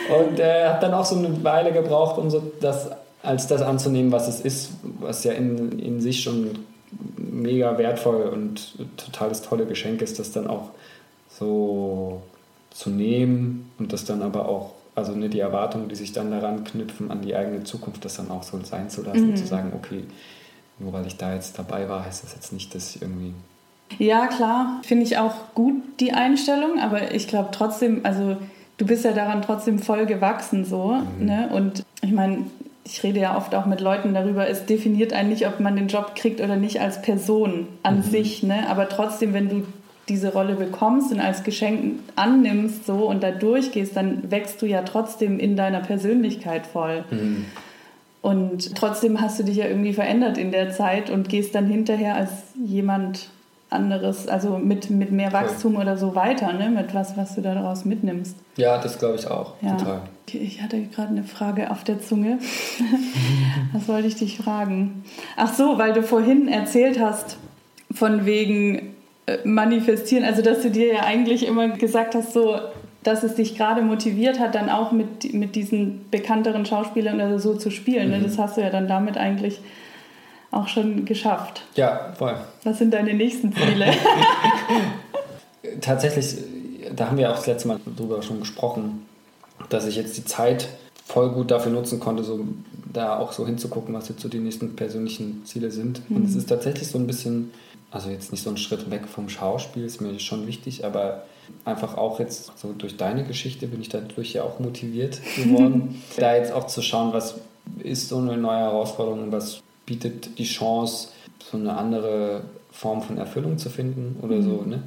Und 0.09 0.41
äh, 0.41 0.67
habe 0.67 0.81
dann 0.81 0.95
auch 0.95 1.05
so 1.05 1.17
eine 1.17 1.45
Weile 1.45 1.73
gebraucht, 1.73 2.19
um 2.19 2.31
so 2.31 2.43
das 2.61 2.91
als 3.23 3.47
das 3.47 3.63
anzunehmen, 3.63 4.13
was 4.13 4.29
es 4.29 4.41
ist, 4.41 4.73
was 4.83 5.25
ja 5.25 5.33
in, 5.33 5.79
in 5.79 6.01
sich 6.01 6.23
schon 6.23 6.59
mega 7.17 7.79
wertvoll 7.79 8.23
und 8.29 8.75
totales 8.97 9.43
tolle 9.43 9.67
Geschenk 9.67 10.03
ist, 10.03 10.19
das 10.19 10.33
dann 10.33 10.47
auch 10.47 10.71
so 11.29 12.23
zu 12.71 12.91
nehmen 12.91 13.71
und 13.79 13.93
das 13.93 14.05
dann 14.05 14.23
aber 14.23 14.49
auch 14.49 14.73
also 14.95 15.13
ne, 15.13 15.29
die 15.29 15.41
Erwartungen, 15.41 15.89
die 15.89 15.95
sich 15.95 16.13
dann 16.13 16.31
daran 16.31 16.65
knüpfen, 16.65 17.11
an 17.11 17.23
die 17.23 17.35
eigene 17.35 17.65
Zukunft, 17.65 18.05
das 18.05 18.17
dann 18.17 18.31
auch 18.31 18.43
so 18.43 18.61
sein 18.63 18.91
zu 18.91 19.03
lassen, 19.03 19.31
mhm. 19.31 19.37
zu 19.37 19.47
sagen, 19.47 19.73
okay, 19.75 20.05
nur 20.79 20.93
weil 20.93 21.07
ich 21.07 21.17
da 21.17 21.35
jetzt 21.35 21.59
dabei 21.59 21.89
war, 21.89 22.05
heißt 22.05 22.25
das 22.25 22.35
jetzt 22.35 22.53
nicht, 22.53 22.75
dass 22.75 22.97
ich 22.97 23.03
irgendwie. 23.03 23.33
Ja, 23.99 24.27
klar, 24.27 24.81
finde 24.85 25.05
ich 25.05 25.19
auch 25.19 25.35
gut, 25.55 25.83
die 26.01 26.13
Einstellung, 26.13 26.79
aber 26.81 27.15
ich 27.15 27.29
glaube 27.29 27.51
trotzdem, 27.53 28.01
also 28.05 28.37
du 28.79 28.87
bist 28.87 29.05
ja 29.05 29.13
daran 29.13 29.43
trotzdem 29.43 29.79
voll 29.79 30.07
gewachsen 30.07 30.65
so, 30.65 30.99
mhm. 31.19 31.27
ne? 31.27 31.51
Und 31.53 31.85
ich 32.03 32.13
meine, 32.13 32.45
ich 32.85 33.03
rede 33.03 33.21
ja 33.21 33.37
oft 33.37 33.55
auch 33.55 33.67
mit 33.67 33.81
Leuten 33.81 34.13
darüber, 34.13 34.49
es 34.49 34.67
definiert 34.67 35.13
einen 35.13 35.29
nicht, 35.29 35.47
ob 35.47 35.61
man 35.61 35.77
den 35.77 35.89
Job 35.89 36.15
kriegt 36.15 36.41
oder 36.41 36.57
nicht 36.57 36.81
als 36.81 37.01
Person 37.01 37.69
an 37.83 37.99
mhm. 37.99 38.03
sich, 38.03 38.43
ne? 38.43 38.69
Aber 38.69 38.89
trotzdem, 38.89 39.35
wenn 39.35 39.49
du 39.49 39.67
diese 40.09 40.33
Rolle 40.33 40.57
bekommst 40.57 41.13
und 41.13 41.21
als 41.21 41.45
Geschenk 41.45 42.01
annimmst 42.17 42.87
so 42.87 43.07
und 43.09 43.23
da 43.23 43.31
durchgehst, 43.31 43.97
dann 43.97 44.31
wächst 44.31 44.61
du 44.61 44.67
ja 44.67 44.83
trotzdem 44.83 45.39
in 45.39 45.57
deiner 45.57 45.81
Persönlichkeit 45.81 46.67
voll. 46.67 47.05
Mhm. 47.11 47.45
Und 48.21 48.77
trotzdem 48.77 49.21
hast 49.21 49.39
du 49.39 49.45
dich 49.45 49.57
ja 49.57 49.67
irgendwie 49.67 49.93
verändert 49.93 50.39
in 50.39 50.53
der 50.53 50.71
Zeit 50.71 51.11
und 51.11 51.29
gehst 51.29 51.55
dann 51.55 51.67
hinterher 51.67 52.17
als 52.17 52.31
jemand 52.65 53.31
anderes, 53.73 54.29
also 54.29 54.59
mit, 54.59 54.91
mit 54.91 55.11
mehr 55.11 55.33
Wachstum 55.33 55.75
cool. 55.75 55.83
oder 55.83 55.97
so 55.97 56.15
weiter, 56.15 56.53
ne? 56.53 56.71
mit 56.71 56.95
was, 56.95 57.17
was 57.17 57.35
du 57.35 57.41
daraus 57.41 57.85
mitnimmst. 57.85 58.37
Ja, 58.57 58.79
das 58.79 58.99
glaube 58.99 59.17
ich 59.17 59.27
auch. 59.29 59.55
Ja. 59.63 59.77
Total. 59.77 60.03
Ich 60.33 60.63
hatte 60.63 60.81
gerade 60.83 61.09
eine 61.09 61.25
Frage 61.25 61.71
auf 61.71 61.85
der 61.85 62.01
Zunge. 62.01 62.39
was 63.73 63.89
wollte 63.89 64.09
ich 64.09 64.17
dich 64.17 64.39
fragen? 64.39 65.05
Ach 65.37 65.53
so, 65.53 65.79
weil 65.79 65.93
du 65.93 66.03
vorhin 66.03 66.49
erzählt 66.49 67.01
hast, 67.01 67.37
von 67.93 68.25
wegen, 68.25 68.95
äh, 69.27 69.39
manifestieren. 69.45 70.25
Also, 70.25 70.43
dass 70.43 70.63
du 70.63 70.71
dir 70.71 70.95
ja 70.95 71.01
eigentlich 71.05 71.47
immer 71.47 71.69
gesagt 71.69 72.15
hast, 72.15 72.33
so, 72.33 72.59
dass 73.05 73.23
es 73.23 73.37
dich 73.37 73.57
gerade 73.57 73.83
motiviert 73.83 74.41
hat, 74.41 74.55
dann 74.55 74.69
auch 74.69 74.91
mit, 74.91 75.33
mit 75.33 75.55
diesen 75.55 76.09
bekannteren 76.11 76.67
Schauspielern 76.67 77.17
oder 77.17 77.39
so 77.39 77.55
zu 77.55 77.71
spielen. 77.71 78.11
Ne? 78.11 78.19
Mhm. 78.19 78.25
Das 78.25 78.39
hast 78.39 78.57
du 78.57 78.61
ja 78.61 78.71
dann 78.71 78.89
damit 78.89 79.17
eigentlich 79.17 79.61
auch 80.53 80.69
schon 80.69 81.05
geschafft. 81.05 81.63
Ja, 81.75 82.13
voll. 82.17 82.37
Was 82.63 82.79
sind 82.79 82.95
deine 82.95 83.15
nächsten 83.15 83.53
Ziele? 83.53 83.87
Tatsächlich, 85.81 86.37
da 86.95 87.09
haben 87.09 87.19
wir 87.19 87.31
auch 87.31 87.37
das 87.37 87.47
letzte 87.47 87.69
Mal 87.69 87.81
drüber 87.97 88.23
schon 88.23 88.39
gesprochen, 88.39 89.07
dass 89.69 89.87
ich 89.87 89.97
jetzt 89.97 90.17
die 90.17 90.25
Zeit 90.25 90.69
voll 91.05 91.31
gut 91.31 91.51
dafür 91.51 91.73
nutzen 91.73 91.99
konnte, 91.99 92.23
so 92.23 92.45
da 92.93 93.19
auch 93.19 93.33
so 93.33 93.47
hinzugucken, 93.47 93.95
was 93.95 94.09
jetzt 94.09 94.21
so 94.21 94.29
die 94.29 94.39
nächsten 94.39 94.77
persönlichen 94.77 95.45
Ziele 95.45 95.71
sind. 95.71 96.09
Mhm. 96.09 96.17
Und 96.17 96.25
es 96.27 96.37
ist 96.37 96.49
tatsächlich 96.49 96.89
so 96.89 96.99
ein 96.99 97.07
bisschen 97.07 97.51
also 97.93 98.09
jetzt 98.09 98.33
nicht 98.33 98.43
so 98.43 98.51
ein 98.51 98.57
Schritt 98.57 98.91
weg 98.91 99.07
vom 99.07 99.29
Schauspiel, 99.29 99.85
ist 99.85 100.01
mir 100.01 100.19
schon 100.19 100.47
wichtig, 100.47 100.85
aber 100.85 101.25
einfach 101.65 101.99
auch 101.99 102.19
jetzt 102.19 102.51
so 102.57 102.73
durch 102.73 102.97
deine 102.97 103.23
Geschichte 103.23 103.67
bin 103.67 103.83
ich 103.83 103.91
dadurch 103.91 104.33
ja 104.33 104.45
auch 104.45 104.59
motiviert 104.59 105.21
geworden, 105.37 106.03
da 106.17 106.35
jetzt 106.35 106.53
auch 106.53 106.67
zu 106.67 106.81
schauen, 106.81 107.13
was 107.13 107.37
ist 107.79 108.09
so 108.09 108.19
eine 108.19 108.39
neue 108.39 108.61
Herausforderung, 108.61 109.31
was 109.31 109.63
bietet 109.87 110.39
die 110.39 110.45
Chance, 110.45 111.09
so 111.51 111.57
eine 111.57 111.77
andere 111.77 112.43
Form 112.71 113.03
von 113.03 113.19
Erfüllung 113.19 113.59
zu 113.59 113.71
finden 113.71 114.17
oder 114.23 114.37
mhm. 114.37 114.43
so, 114.43 114.63
ne? 114.63 114.83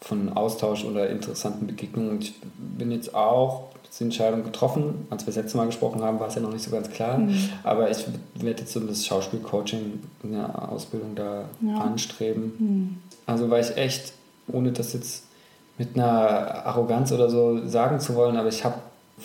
von 0.00 0.28
Austausch 0.36 0.84
oder 0.84 1.08
interessanten 1.08 1.66
Begegnungen. 1.66 2.10
Und 2.10 2.24
ich 2.24 2.34
bin 2.58 2.90
jetzt 2.90 3.14
auch 3.14 3.68
die 3.98 4.04
Entscheidung 4.04 4.44
getroffen. 4.44 5.06
Als 5.08 5.22
wir 5.22 5.32
das 5.32 5.36
letzte 5.36 5.56
Mal 5.56 5.66
gesprochen 5.66 6.02
haben, 6.02 6.20
war 6.20 6.28
es 6.28 6.34
ja 6.34 6.42
noch 6.42 6.52
nicht 6.52 6.62
so 6.62 6.70
ganz 6.70 6.90
klar. 6.90 7.18
Mhm. 7.18 7.48
Aber 7.62 7.90
ich 7.90 8.04
werde 8.34 8.60
jetzt 8.60 8.72
so 8.72 8.80
das 8.80 9.06
Schauspielcoaching 9.06 10.00
in 10.22 10.32
der 10.32 10.70
Ausbildung 10.70 11.14
da 11.14 11.44
ja. 11.60 11.78
anstreben. 11.78 12.52
Mhm. 12.58 12.96
Also 13.26 13.48
weil 13.50 13.64
ich 13.64 13.76
echt, 13.76 14.12
ohne 14.48 14.72
das 14.72 14.92
jetzt 14.92 15.24
mit 15.78 15.96
einer 15.96 16.66
Arroganz 16.66 17.10
oder 17.10 17.30
so 17.30 17.66
sagen 17.66 17.98
zu 17.98 18.14
wollen, 18.14 18.36
aber 18.36 18.48
ich 18.48 18.64
habe 18.64 18.76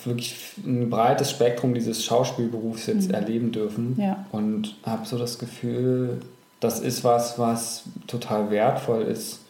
wirklich 0.04 0.36
ein 0.64 0.88
breites 0.88 1.30
Spektrum 1.30 1.74
dieses 1.74 2.04
Schauspielberufs 2.04 2.86
jetzt 2.86 3.08
mhm. 3.08 3.14
erleben 3.14 3.52
dürfen 3.52 3.96
ja. 3.98 4.24
und 4.32 4.76
habe 4.84 5.06
so 5.06 5.18
das 5.18 5.38
Gefühl, 5.38 6.20
das 6.60 6.80
ist 6.80 7.04
was, 7.04 7.38
was 7.38 7.84
total 8.06 8.50
wertvoll 8.50 9.02
ist 9.02 9.40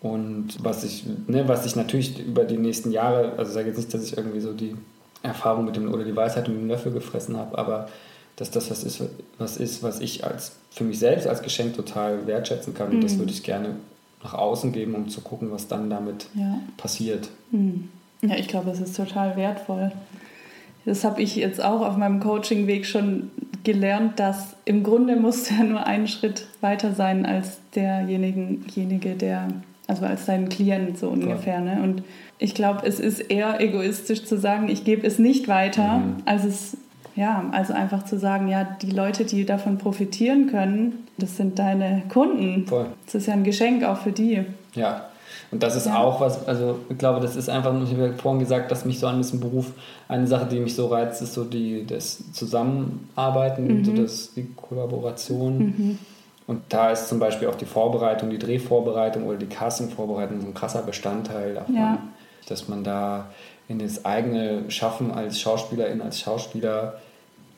und 0.00 0.56
was 0.62 0.84
ich, 0.84 1.04
ne, 1.26 1.48
was 1.48 1.66
ich 1.66 1.76
natürlich 1.76 2.18
über 2.18 2.44
die 2.44 2.56
nächsten 2.56 2.92
Jahre, 2.92 3.32
also 3.36 3.52
sage 3.52 3.68
jetzt 3.68 3.78
nicht, 3.78 3.92
dass 3.92 4.04
ich 4.04 4.16
irgendwie 4.16 4.40
so 4.40 4.52
die 4.52 4.76
Erfahrung 5.22 5.64
mit 5.64 5.76
dem 5.76 5.92
oder 5.92 6.04
die 6.04 6.14
Weisheit 6.14 6.48
mit 6.48 6.56
dem 6.56 6.68
Löffel 6.68 6.92
gefressen 6.92 7.36
habe, 7.36 7.58
aber 7.58 7.88
dass 8.36 8.52
das 8.52 8.70
was 8.70 8.84
ist, 8.84 9.02
was 9.38 9.56
ist, 9.56 9.82
was 9.82 10.00
ich 10.00 10.24
als 10.24 10.52
für 10.70 10.84
mich 10.84 11.00
selbst 11.00 11.26
als 11.26 11.42
Geschenk 11.42 11.74
total 11.74 12.26
wertschätzen 12.28 12.72
kann. 12.72 12.90
Mhm. 12.90 12.94
Und 12.96 13.04
das 13.04 13.14
mhm. 13.14 13.18
würde 13.18 13.32
ich 13.32 13.42
gerne 13.42 13.74
nach 14.22 14.34
außen 14.34 14.72
geben, 14.72 14.94
um 14.94 15.08
zu 15.08 15.20
gucken, 15.20 15.50
was 15.50 15.66
dann 15.66 15.90
damit 15.90 16.26
ja. 16.34 16.60
passiert. 16.76 17.28
Mhm. 17.50 17.88
Ja, 18.22 18.36
ich 18.36 18.48
glaube, 18.48 18.70
es 18.70 18.80
ist 18.80 18.96
total 18.96 19.36
wertvoll. 19.36 19.92
Das 20.84 21.04
habe 21.04 21.22
ich 21.22 21.36
jetzt 21.36 21.62
auch 21.62 21.82
auf 21.82 21.96
meinem 21.96 22.20
Coaching-Weg 22.20 22.86
schon 22.86 23.30
gelernt, 23.64 24.18
dass 24.18 24.56
im 24.64 24.82
Grunde 24.82 25.16
muss 25.16 25.50
ja 25.50 25.62
nur 25.62 25.86
einen 25.86 26.08
Schritt 26.08 26.46
weiter 26.60 26.94
sein 26.94 27.26
als 27.26 27.58
derjenige, 27.74 29.14
der 29.14 29.48
also 29.86 30.04
als 30.04 30.26
dein 30.26 30.48
Klient 30.48 30.98
so 30.98 31.08
ungefähr. 31.08 31.60
Ne? 31.60 31.80
Und 31.82 32.02
ich 32.38 32.54
glaube, 32.54 32.86
es 32.86 33.00
ist 33.00 33.20
eher 33.20 33.60
egoistisch 33.60 34.24
zu 34.24 34.38
sagen, 34.38 34.68
ich 34.68 34.84
gebe 34.84 35.06
es 35.06 35.18
nicht 35.18 35.48
weiter, 35.48 35.98
mhm. 35.98 36.16
als 36.24 36.44
es 36.44 36.76
ja, 37.16 37.46
also 37.50 37.72
einfach 37.72 38.04
zu 38.04 38.16
sagen, 38.16 38.46
ja, 38.46 38.64
die 38.80 38.90
Leute, 38.90 39.24
die 39.24 39.44
davon 39.44 39.76
profitieren 39.76 40.46
können, 40.46 41.08
das 41.16 41.36
sind 41.36 41.58
deine 41.58 42.02
Kunden. 42.08 42.64
Voll. 42.66 42.86
Das 43.06 43.16
ist 43.16 43.26
ja 43.26 43.32
ein 43.32 43.42
Geschenk 43.42 43.82
auch 43.82 43.98
für 43.98 44.12
die. 44.12 44.44
Ja. 44.74 45.06
Und 45.50 45.62
das 45.62 45.76
ist 45.76 45.86
ja. 45.86 45.98
auch 45.98 46.20
was, 46.20 46.46
also 46.46 46.78
ich 46.90 46.98
glaube, 46.98 47.20
das 47.20 47.36
ist 47.36 47.48
einfach, 47.48 47.74
ich 47.82 47.92
habe 47.92 48.12
vorhin 48.14 48.38
gesagt, 48.38 48.70
dass 48.70 48.84
mich 48.84 48.98
so 48.98 49.06
an 49.06 49.16
diesem 49.16 49.40
Beruf, 49.40 49.72
eine 50.06 50.26
Sache, 50.26 50.46
die 50.46 50.60
mich 50.60 50.74
so 50.74 50.88
reizt, 50.88 51.22
ist 51.22 51.34
so 51.34 51.44
die, 51.44 51.86
das 51.86 52.32
Zusammenarbeiten, 52.32 53.78
mhm. 53.78 53.84
so 53.84 53.92
das, 53.92 54.34
die 54.34 54.46
Kollaboration. 54.54 55.58
Mhm. 55.58 55.98
Und 56.46 56.62
da 56.70 56.90
ist 56.90 57.08
zum 57.08 57.18
Beispiel 57.18 57.48
auch 57.48 57.54
die 57.54 57.66
Vorbereitung, 57.66 58.30
die 58.30 58.38
Drehvorbereitung 58.38 59.26
oder 59.26 59.36
die 59.36 59.46
Castingvorbereitung 59.46 60.40
so 60.40 60.46
ein 60.46 60.54
krasser 60.54 60.82
Bestandteil 60.82 61.54
davon, 61.54 61.74
ja. 61.74 61.98
dass 62.48 62.68
man 62.68 62.84
da 62.84 63.26
in 63.68 63.78
das 63.78 64.04
eigene 64.04 64.70
Schaffen 64.70 65.10
als 65.10 65.40
Schauspielerin, 65.40 66.00
als 66.00 66.20
Schauspieler, 66.20 67.00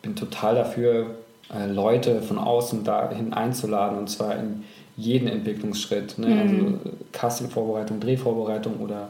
bin 0.03 0.17
total 0.17 0.57
dafür, 0.57 1.15
äh, 1.55 1.67
Leute 1.67 2.23
von 2.23 2.39
außen 2.39 2.85
dahin 2.85 3.33
einzuladen 3.33 3.99
und 3.99 4.09
zwar 4.09 4.37
in 4.37 4.65
jeden 5.01 5.29
Entwicklungsschritt. 5.29 6.19
Ne? 6.19 6.27
Mhm. 6.29 6.41
Also 6.41 6.79
Castingvorbereitung, 7.13 8.01
Drehvorbereitung 8.01 8.79
oder 8.81 9.09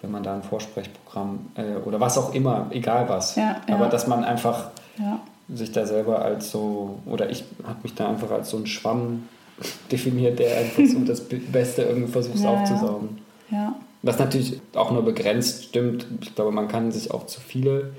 wenn 0.00 0.10
man 0.10 0.22
da 0.22 0.34
ein 0.34 0.42
Vorsprechprogramm 0.42 1.40
äh, 1.56 1.76
oder 1.84 2.00
was 2.00 2.16
auch 2.18 2.34
immer, 2.34 2.66
egal 2.70 3.08
was. 3.08 3.36
Ja, 3.36 3.60
ja. 3.68 3.74
Aber 3.74 3.86
dass 3.86 4.06
man 4.06 4.24
einfach 4.24 4.70
ja 4.98 5.20
sich 5.52 5.72
da 5.72 5.86
selber 5.86 6.22
als 6.22 6.50
so, 6.50 6.98
oder 7.06 7.30
ich 7.30 7.44
habe 7.64 7.78
mich 7.82 7.94
da 7.94 8.08
einfach 8.08 8.30
als 8.30 8.50
so 8.50 8.58
ein 8.58 8.66
Schwamm 8.66 9.28
definiert, 9.92 10.38
der 10.38 10.58
einfach 10.58 10.84
so 10.84 11.00
das 11.00 11.22
Beste 11.22 11.82
irgendwie 11.82 12.10
versucht 12.12 12.38
ja, 12.42 12.50
aufzusaugen. 12.50 13.18
Ja. 13.50 13.74
Was 14.02 14.18
natürlich 14.18 14.60
auch 14.74 14.92
nur 14.92 15.04
begrenzt 15.04 15.64
stimmt. 15.64 16.06
Ich 16.20 16.34
glaube, 16.34 16.52
man 16.52 16.68
kann 16.68 16.92
sich 16.92 17.10
auch 17.10 17.26
zu 17.26 17.40
viele 17.40 17.92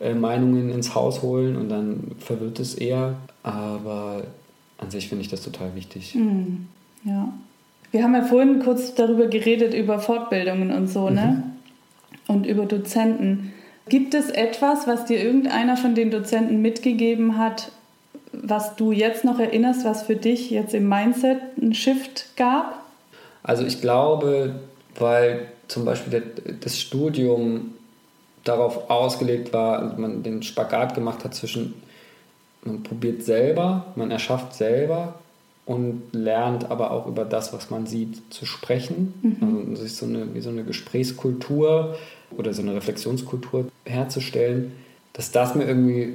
äh, 0.00 0.14
Meinungen 0.14 0.70
ins 0.70 0.94
Haus 0.94 1.22
holen 1.22 1.56
und 1.56 1.68
dann 1.68 2.12
verwirrt 2.18 2.58
es 2.58 2.74
eher. 2.74 3.14
Aber 3.44 4.22
an 4.84 4.90
sich 4.90 5.08
finde 5.08 5.22
ich 5.22 5.28
das 5.28 5.42
total 5.42 5.74
wichtig. 5.74 6.14
Mhm. 6.14 6.68
Ja. 7.04 7.32
Wir 7.90 8.02
haben 8.02 8.14
ja 8.14 8.22
vorhin 8.22 8.60
kurz 8.60 8.94
darüber 8.94 9.26
geredet, 9.26 9.74
über 9.74 9.98
Fortbildungen 9.98 10.72
und 10.72 10.88
so, 10.88 11.10
ne? 11.10 11.10
mhm. 11.10 11.16
ne? 11.16 11.42
Und 12.26 12.46
über 12.46 12.64
Dozenten. 12.64 13.52
Gibt 13.88 14.14
es 14.14 14.30
etwas, 14.30 14.86
was 14.86 15.04
dir 15.04 15.22
irgendeiner 15.22 15.76
von 15.76 15.94
den 15.94 16.10
Dozenten 16.10 16.62
mitgegeben 16.62 17.36
hat, 17.36 17.70
was 18.32 18.76
du 18.76 18.92
jetzt 18.92 19.24
noch 19.24 19.38
erinnerst, 19.38 19.84
was 19.84 20.04
für 20.04 20.16
dich 20.16 20.50
jetzt 20.50 20.74
im 20.74 20.88
Mindset 20.88 21.38
einen 21.60 21.74
Shift 21.74 22.36
gab? 22.36 22.82
Also 23.42 23.64
ich 23.64 23.82
glaube, 23.82 24.54
weil 24.98 25.48
zum 25.68 25.84
Beispiel 25.84 26.22
das 26.60 26.80
Studium 26.80 27.74
darauf 28.42 28.90
ausgelegt 28.90 29.52
war, 29.52 29.98
man 29.98 30.22
den 30.22 30.42
Spagat 30.42 30.94
gemacht 30.94 31.24
hat 31.24 31.34
zwischen, 31.34 31.74
man 32.64 32.82
probiert 32.82 33.22
selber, 33.22 33.86
man 33.96 34.10
erschafft 34.10 34.54
selber 34.54 35.14
und 35.66 36.02
lernt 36.12 36.70
aber 36.70 36.90
auch 36.90 37.06
über 37.06 37.24
das, 37.24 37.52
was 37.52 37.70
man 37.70 37.86
sieht, 37.86 38.32
zu 38.32 38.46
sprechen. 38.46 39.14
Mhm. 39.22 39.70
Also 39.70 39.84
ist 39.84 39.96
so 39.96 40.06
eine, 40.06 40.34
wie 40.34 40.40
so 40.40 40.50
eine 40.50 40.64
Gesprächskultur 40.64 41.96
oder 42.36 42.52
so 42.52 42.62
eine 42.62 42.74
Reflexionskultur 42.74 43.66
herzustellen, 43.84 44.72
dass 45.12 45.30
das 45.30 45.54
mir 45.54 45.64
irgendwie 45.64 46.14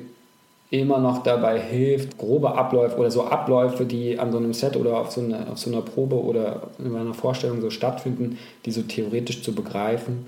immer 0.72 1.00
noch 1.00 1.24
dabei 1.24 1.60
hilft, 1.60 2.18
grobe 2.18 2.56
Abläufe 2.56 2.98
oder 2.98 3.10
so 3.10 3.24
Abläufe, 3.24 3.86
die 3.86 4.20
an 4.20 4.32
so 4.32 4.38
einem 4.38 4.54
Set 4.54 4.76
oder 4.76 5.00
auf 5.00 5.12
so, 5.12 5.22
einer, 5.22 5.50
auf 5.52 5.58
so 5.58 5.72
einer 5.72 5.82
Probe 5.82 6.22
oder 6.22 6.70
in 6.78 6.96
einer 6.96 7.16
Vorstellung 7.16 7.62
so 7.62 7.72
stattfinden, 7.72 8.38
die 8.66 8.72
so 8.72 8.84
theoretisch 8.84 9.42
zu 9.42 9.56
begreifen. 9.56 10.28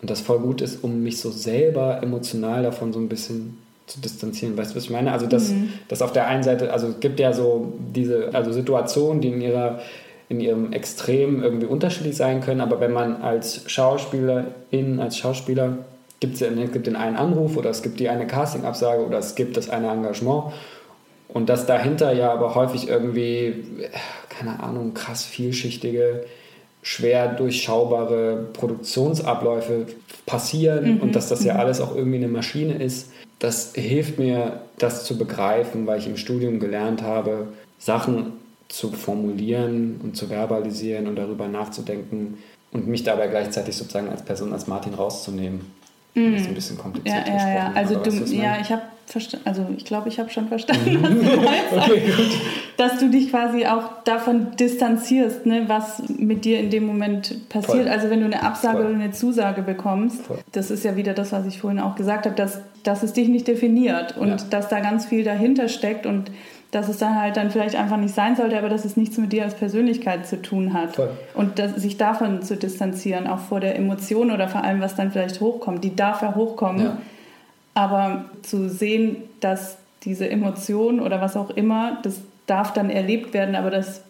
Und 0.00 0.10
das 0.10 0.20
voll 0.20 0.40
gut 0.40 0.62
ist, 0.62 0.82
um 0.82 1.04
mich 1.04 1.20
so 1.20 1.30
selber 1.30 2.02
emotional 2.02 2.64
davon 2.64 2.92
so 2.92 2.98
ein 2.98 3.08
bisschen 3.08 3.58
zu 3.86 4.00
distanzieren. 4.00 4.56
Weißt 4.56 4.72
du, 4.72 4.76
was 4.76 4.84
ich 4.84 4.90
meine? 4.90 5.12
Also, 5.12 5.26
dass, 5.26 5.50
mhm. 5.50 5.72
dass 5.88 6.02
auf 6.02 6.12
der 6.12 6.26
einen 6.26 6.42
Seite, 6.42 6.72
also 6.72 6.88
es 6.88 7.00
gibt 7.00 7.20
ja 7.20 7.32
so 7.32 7.72
diese 7.94 8.30
also 8.32 8.52
Situationen, 8.52 9.20
die 9.20 9.28
in 9.28 9.40
ihrer 9.40 9.80
in 10.28 10.40
ihrem 10.40 10.72
Extrem 10.72 11.42
irgendwie 11.42 11.66
unterschiedlich 11.66 12.16
sein 12.16 12.40
können, 12.40 12.62
aber 12.62 12.80
wenn 12.80 12.92
man 12.92 13.20
als 13.20 13.70
Schauspielerin, 13.70 14.98
als 14.98 15.18
Schauspieler 15.18 15.78
gibt 16.20 16.34
es 16.34 16.40
ja, 16.40 16.48
gibt 16.48 16.86
den 16.86 16.96
einen 16.96 17.16
Anruf 17.16 17.58
oder 17.58 17.68
es 17.68 17.82
gibt 17.82 18.00
die 18.00 18.08
eine 18.08 18.26
Castingabsage 18.26 19.04
oder 19.04 19.18
es 19.18 19.34
gibt 19.34 19.58
das 19.58 19.68
eine 19.68 19.90
Engagement 19.90 20.54
und 21.28 21.50
dass 21.50 21.66
dahinter 21.66 22.12
ja 22.12 22.32
aber 22.32 22.54
häufig 22.54 22.88
irgendwie, 22.88 23.64
keine 24.30 24.62
Ahnung, 24.62 24.94
krass 24.94 25.24
vielschichtige, 25.24 26.24
schwer 26.82 27.28
durchschaubare 27.28 28.48
Produktionsabläufe 28.54 29.86
passieren 30.24 30.94
mhm. 30.94 31.00
und 31.00 31.16
dass 31.16 31.28
das 31.28 31.44
ja 31.44 31.54
mhm. 31.54 31.60
alles 31.60 31.80
auch 31.80 31.94
irgendwie 31.94 32.18
eine 32.18 32.28
Maschine 32.28 32.82
ist, 32.82 33.11
das 33.42 33.72
hilft 33.74 34.20
mir, 34.20 34.60
das 34.78 35.04
zu 35.04 35.18
begreifen, 35.18 35.84
weil 35.84 35.98
ich 35.98 36.06
im 36.06 36.16
Studium 36.16 36.60
gelernt 36.60 37.02
habe, 37.02 37.48
Sachen 37.76 38.34
zu 38.68 38.92
formulieren 38.92 40.00
und 40.00 40.16
zu 40.16 40.28
verbalisieren 40.28 41.08
und 41.08 41.16
darüber 41.16 41.48
nachzudenken 41.48 42.38
und 42.70 42.86
mich 42.86 43.02
dabei 43.02 43.26
gleichzeitig 43.26 43.76
sozusagen 43.76 44.08
als 44.08 44.24
Person, 44.24 44.52
als 44.52 44.68
Martin 44.68 44.94
rauszunehmen. 44.94 45.72
Mm. 46.14 46.32
Das 46.32 46.42
ist 46.42 46.48
ein 46.48 46.54
bisschen 46.54 46.78
kompliziert 46.78 47.26
ja, 47.26 47.36
ja, 47.36 47.54
ja. 47.54 47.72
Also 47.74 47.96
du, 47.96 48.10
ja, 48.10 48.58
ich 48.60 48.70
habe 48.70 48.82
also 49.44 49.66
ich 49.76 49.84
glaube, 49.84 50.08
ich 50.08 50.18
habe 50.18 50.30
schon 50.30 50.48
verstanden, 50.48 51.02
was 51.02 51.10
du 51.10 51.40
meinst. 51.40 51.90
okay, 51.90 52.02
dass 52.76 52.98
du 52.98 53.10
dich 53.10 53.30
quasi 53.30 53.66
auch 53.66 54.02
davon 54.04 54.56
distanzierst, 54.56 55.44
ne, 55.44 55.64
was 55.66 56.02
mit 56.08 56.44
dir 56.44 56.60
in 56.60 56.70
dem 56.70 56.86
Moment 56.86 57.48
passiert. 57.48 57.84
Voll. 57.84 57.88
Also 57.88 58.10
wenn 58.10 58.20
du 58.20 58.26
eine 58.26 58.42
Absage 58.42 58.78
Voll. 58.78 58.86
oder 58.86 58.94
eine 58.94 59.12
Zusage 59.12 59.62
bekommst, 59.62 60.22
Voll. 60.22 60.38
das 60.52 60.70
ist 60.70 60.84
ja 60.84 60.96
wieder 60.96 61.12
das, 61.14 61.32
was 61.32 61.46
ich 61.46 61.60
vorhin 61.60 61.80
auch 61.80 61.94
gesagt 61.94 62.24
habe, 62.24 62.34
dass, 62.34 62.60
dass 62.84 63.02
es 63.02 63.12
dich 63.12 63.28
nicht 63.28 63.46
definiert 63.46 64.16
und 64.16 64.28
ja. 64.28 64.36
dass 64.48 64.68
da 64.68 64.80
ganz 64.80 65.06
viel 65.06 65.24
dahinter 65.24 65.68
steckt 65.68 66.06
und 66.06 66.30
dass 66.72 66.88
es 66.88 66.96
dann 66.96 67.20
halt 67.20 67.36
dann 67.36 67.50
vielleicht 67.50 67.76
einfach 67.76 67.98
nicht 67.98 68.14
sein 68.14 68.34
sollte, 68.34 68.58
aber 68.58 68.70
dass 68.70 68.86
es 68.86 68.96
nichts 68.96 69.18
mit 69.18 69.32
dir 69.32 69.44
als 69.44 69.54
Persönlichkeit 69.54 70.26
zu 70.26 70.40
tun 70.40 70.72
hat. 70.72 70.96
Voll. 70.96 71.10
Und 71.34 71.58
das, 71.58 71.76
sich 71.76 71.98
davon 71.98 72.42
zu 72.42 72.56
distanzieren, 72.56 73.26
auch 73.26 73.38
vor 73.38 73.60
der 73.60 73.76
Emotion 73.76 74.30
oder 74.30 74.48
vor 74.48 74.64
allem, 74.64 74.80
was 74.80 74.96
dann 74.96 75.12
vielleicht 75.12 75.40
hochkommt, 75.40 75.84
die 75.84 75.94
darf 75.94 76.22
ja 76.22 76.34
hochkommen. 76.34 76.82
Ja. 76.82 76.98
Aber 77.74 78.24
zu 78.42 78.70
sehen, 78.70 79.16
dass 79.40 79.76
diese 80.04 80.28
Emotion 80.28 80.98
oder 81.00 81.20
was 81.20 81.36
auch 81.36 81.50
immer, 81.50 81.98
das 82.02 82.20
darf 82.46 82.72
dann 82.72 82.88
erlebt 82.88 83.34
werden, 83.34 83.54
aber 83.54 83.70
das 83.70 84.00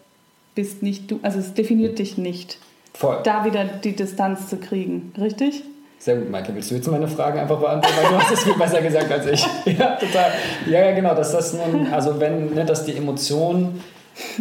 bist 0.55 0.85
nicht 0.85 1.11
du, 1.11 1.19
also 1.23 1.41
es 1.41 1.55
definiert 1.55 1.99
dich 1.99 2.17
nicht. 2.17 2.59
Voll. 2.95 3.19
Da 3.25 3.45
wieder 3.45 3.65
die 3.65 3.97
Distanz 3.97 4.49
zu 4.49 4.59
kriegen, 4.59 5.13
richtig? 5.19 5.65
Sehr 6.03 6.17
gut, 6.17 6.33
Michael. 6.33 6.57
Willst 6.57 6.69
du 6.69 6.75
jetzt 6.75 6.91
meine 6.91 7.07
Frage 7.07 7.41
einfach 7.41 7.61
beantworten? 7.61 7.97
Weil 8.03 8.11
du 8.11 8.19
hast 8.19 8.33
es 8.33 8.43
viel 8.43 8.55
besser 8.55 8.83
gesagt 8.83 9.09
als 9.13 9.25
ich. 9.25 9.47
Ja, 9.79 9.95
total. 9.95 10.33
Ja, 10.67 10.87
ja, 10.87 10.91
genau. 10.97 11.15
Dass 11.15 11.31
das 11.31 11.53
nun, 11.53 11.87
also 11.93 12.19
wenn, 12.19 12.55
ne, 12.55 12.65
dass 12.65 12.85
die 12.85 12.97
Emotion 12.97 13.81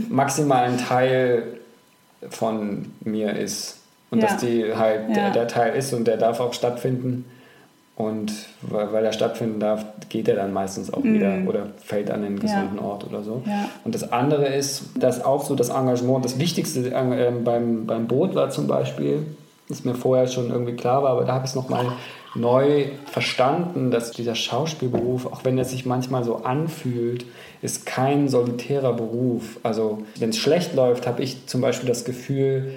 maximal 0.10 0.64
ein 0.64 0.80
Teil 0.80 1.44
von 2.32 2.92
mir 3.02 3.36
ist. 3.36 3.78
Und 4.10 4.24
ja. 4.24 4.28
dass 4.28 4.38
die 4.38 4.74
halt 4.74 5.10
ja. 5.10 5.14
der, 5.14 5.30
der, 5.30 5.48
Teil 5.48 5.76
ist 5.76 5.94
und 5.94 6.08
der 6.08 6.18
darf 6.18 6.40
auch 6.40 6.54
stattfinden. 6.54 7.26
Und 7.96 8.34
weil, 8.64 8.92
weil 8.92 9.06
er 9.06 9.14
stattfinden 9.14 9.60
darf, 9.60 9.86
geht 10.10 10.28
er 10.30 10.38
dann 10.38 10.54
meistens 10.54 10.92
auch 10.92 11.04
mhm. 11.04 11.14
wieder 11.14 11.38
oder 11.48 11.68
fällt 11.78 12.10
an 12.10 12.24
einen 12.24 12.40
gesunden 12.40 12.78
ja. 12.78 12.84
Ort 12.84 13.06
oder 13.06 13.22
so. 13.22 13.44
Und 13.84 13.94
das 13.94 14.12
andere 14.12 14.48
ist, 14.48 14.86
dass 14.96 15.24
auch 15.24 15.46
so 15.46 15.54
das 15.54 15.70
Engagement, 15.70 16.26
das 16.26 16.40
Wichtigste 16.40 16.90
äh, 16.90 17.32
beim, 17.44 17.86
beim 17.86 18.08
Boot 18.08 18.34
war 18.34 18.50
zum 18.50 18.66
Beispiel, 18.66 19.28
das 19.70 19.86
mir 19.86 19.96
vorher 19.96 20.28
schon 20.28 20.50
irgendwie 20.50 20.76
klar 20.76 21.04
war, 21.04 21.12
aber 21.12 21.26
da 21.26 21.34
habe 21.34 21.46
ich 21.46 21.52
es 21.52 21.56
nochmal 21.56 21.94
neu 22.36 22.86
verstanden, 23.06 23.92
dass 23.92 24.12
dieser 24.12 24.36
Schauspielberuf, 24.36 25.26
auch 25.26 25.44
wenn 25.44 25.58
er 25.58 25.66
sich 25.66 25.86
manchmal 25.86 26.24
so 26.24 26.38
anfühlt, 26.38 27.26
ist 27.62 27.86
kein 27.86 28.30
solitärer 28.30 28.94
Beruf. 28.94 29.60
Also 29.64 30.04
wenn 30.18 30.30
es 30.30 30.38
schlecht 30.38 30.76
läuft, 30.76 31.08
habe 31.08 31.22
ich 31.22 31.48
zum 31.48 31.62
Beispiel 31.62 31.90
das 31.90 32.06
Gefühl, 32.06 32.74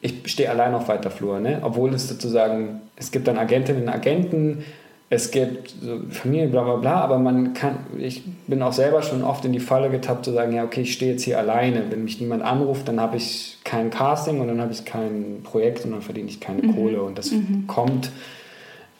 ich 0.00 0.30
stehe 0.30 0.50
allein 0.50 0.74
auf 0.74 0.88
weiter 0.88 1.10
Flur, 1.10 1.40
ne? 1.40 1.60
obwohl 1.62 1.94
es 1.94 2.08
sozusagen, 2.08 2.82
es 2.96 3.10
gibt 3.10 3.26
dann 3.26 3.38
Agentinnen 3.38 3.84
und 3.84 3.88
Agenten, 3.88 4.64
es 5.10 5.30
gibt 5.30 5.74
Familie, 6.10 6.48
bla 6.48 6.62
bla 6.62 6.76
bla, 6.76 7.00
aber 7.00 7.18
man 7.18 7.54
kann, 7.54 7.78
ich 7.98 8.22
bin 8.46 8.62
auch 8.62 8.72
selber 8.72 9.02
schon 9.02 9.22
oft 9.22 9.44
in 9.44 9.52
die 9.52 9.60
Falle 9.60 9.90
getappt 9.90 10.24
zu 10.24 10.32
sagen, 10.32 10.52
ja, 10.52 10.64
okay, 10.64 10.82
ich 10.82 10.94
stehe 10.94 11.12
jetzt 11.12 11.22
hier 11.22 11.38
alleine. 11.38 11.84
Wenn 11.90 12.04
mich 12.04 12.20
niemand 12.20 12.42
anruft, 12.42 12.88
dann 12.88 13.00
habe 13.00 13.16
ich 13.16 13.58
kein 13.64 13.90
Casting 13.90 14.40
und 14.40 14.48
dann 14.48 14.60
habe 14.60 14.72
ich 14.72 14.84
kein 14.84 15.40
Projekt 15.44 15.84
und 15.84 15.92
dann 15.92 16.02
verdiene 16.02 16.28
ich 16.28 16.40
keine 16.40 16.62
mhm. 16.62 16.74
Kohle. 16.74 17.02
Und 17.02 17.18
das 17.18 17.30
mhm. 17.30 17.66
kommt, 17.66 18.10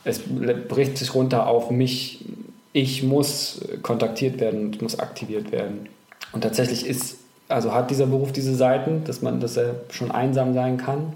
es 0.04 0.20
bricht 0.68 0.98
sich 0.98 1.14
runter 1.14 1.46
auf 1.46 1.70
mich. 1.70 2.24
Ich 2.72 3.02
muss 3.02 3.62
kontaktiert 3.82 4.40
werden 4.40 4.66
und 4.66 4.82
muss 4.82 4.98
aktiviert 4.98 5.52
werden. 5.52 5.88
Und 6.32 6.42
tatsächlich 6.42 6.86
ist, 6.86 7.16
also 7.48 7.72
hat 7.72 7.90
dieser 7.90 8.06
Beruf 8.06 8.30
diese 8.30 8.54
Seiten, 8.54 9.04
dass 9.04 9.22
man, 9.22 9.40
dass 9.40 9.56
er 9.56 9.76
schon 9.90 10.10
einsam 10.10 10.52
sein 10.52 10.76
kann. 10.76 11.14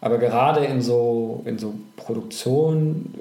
Aber 0.00 0.18
gerade 0.18 0.64
in 0.64 0.80
so, 0.80 1.42
in 1.44 1.58
so 1.58 1.74
Produktionen 1.96 3.14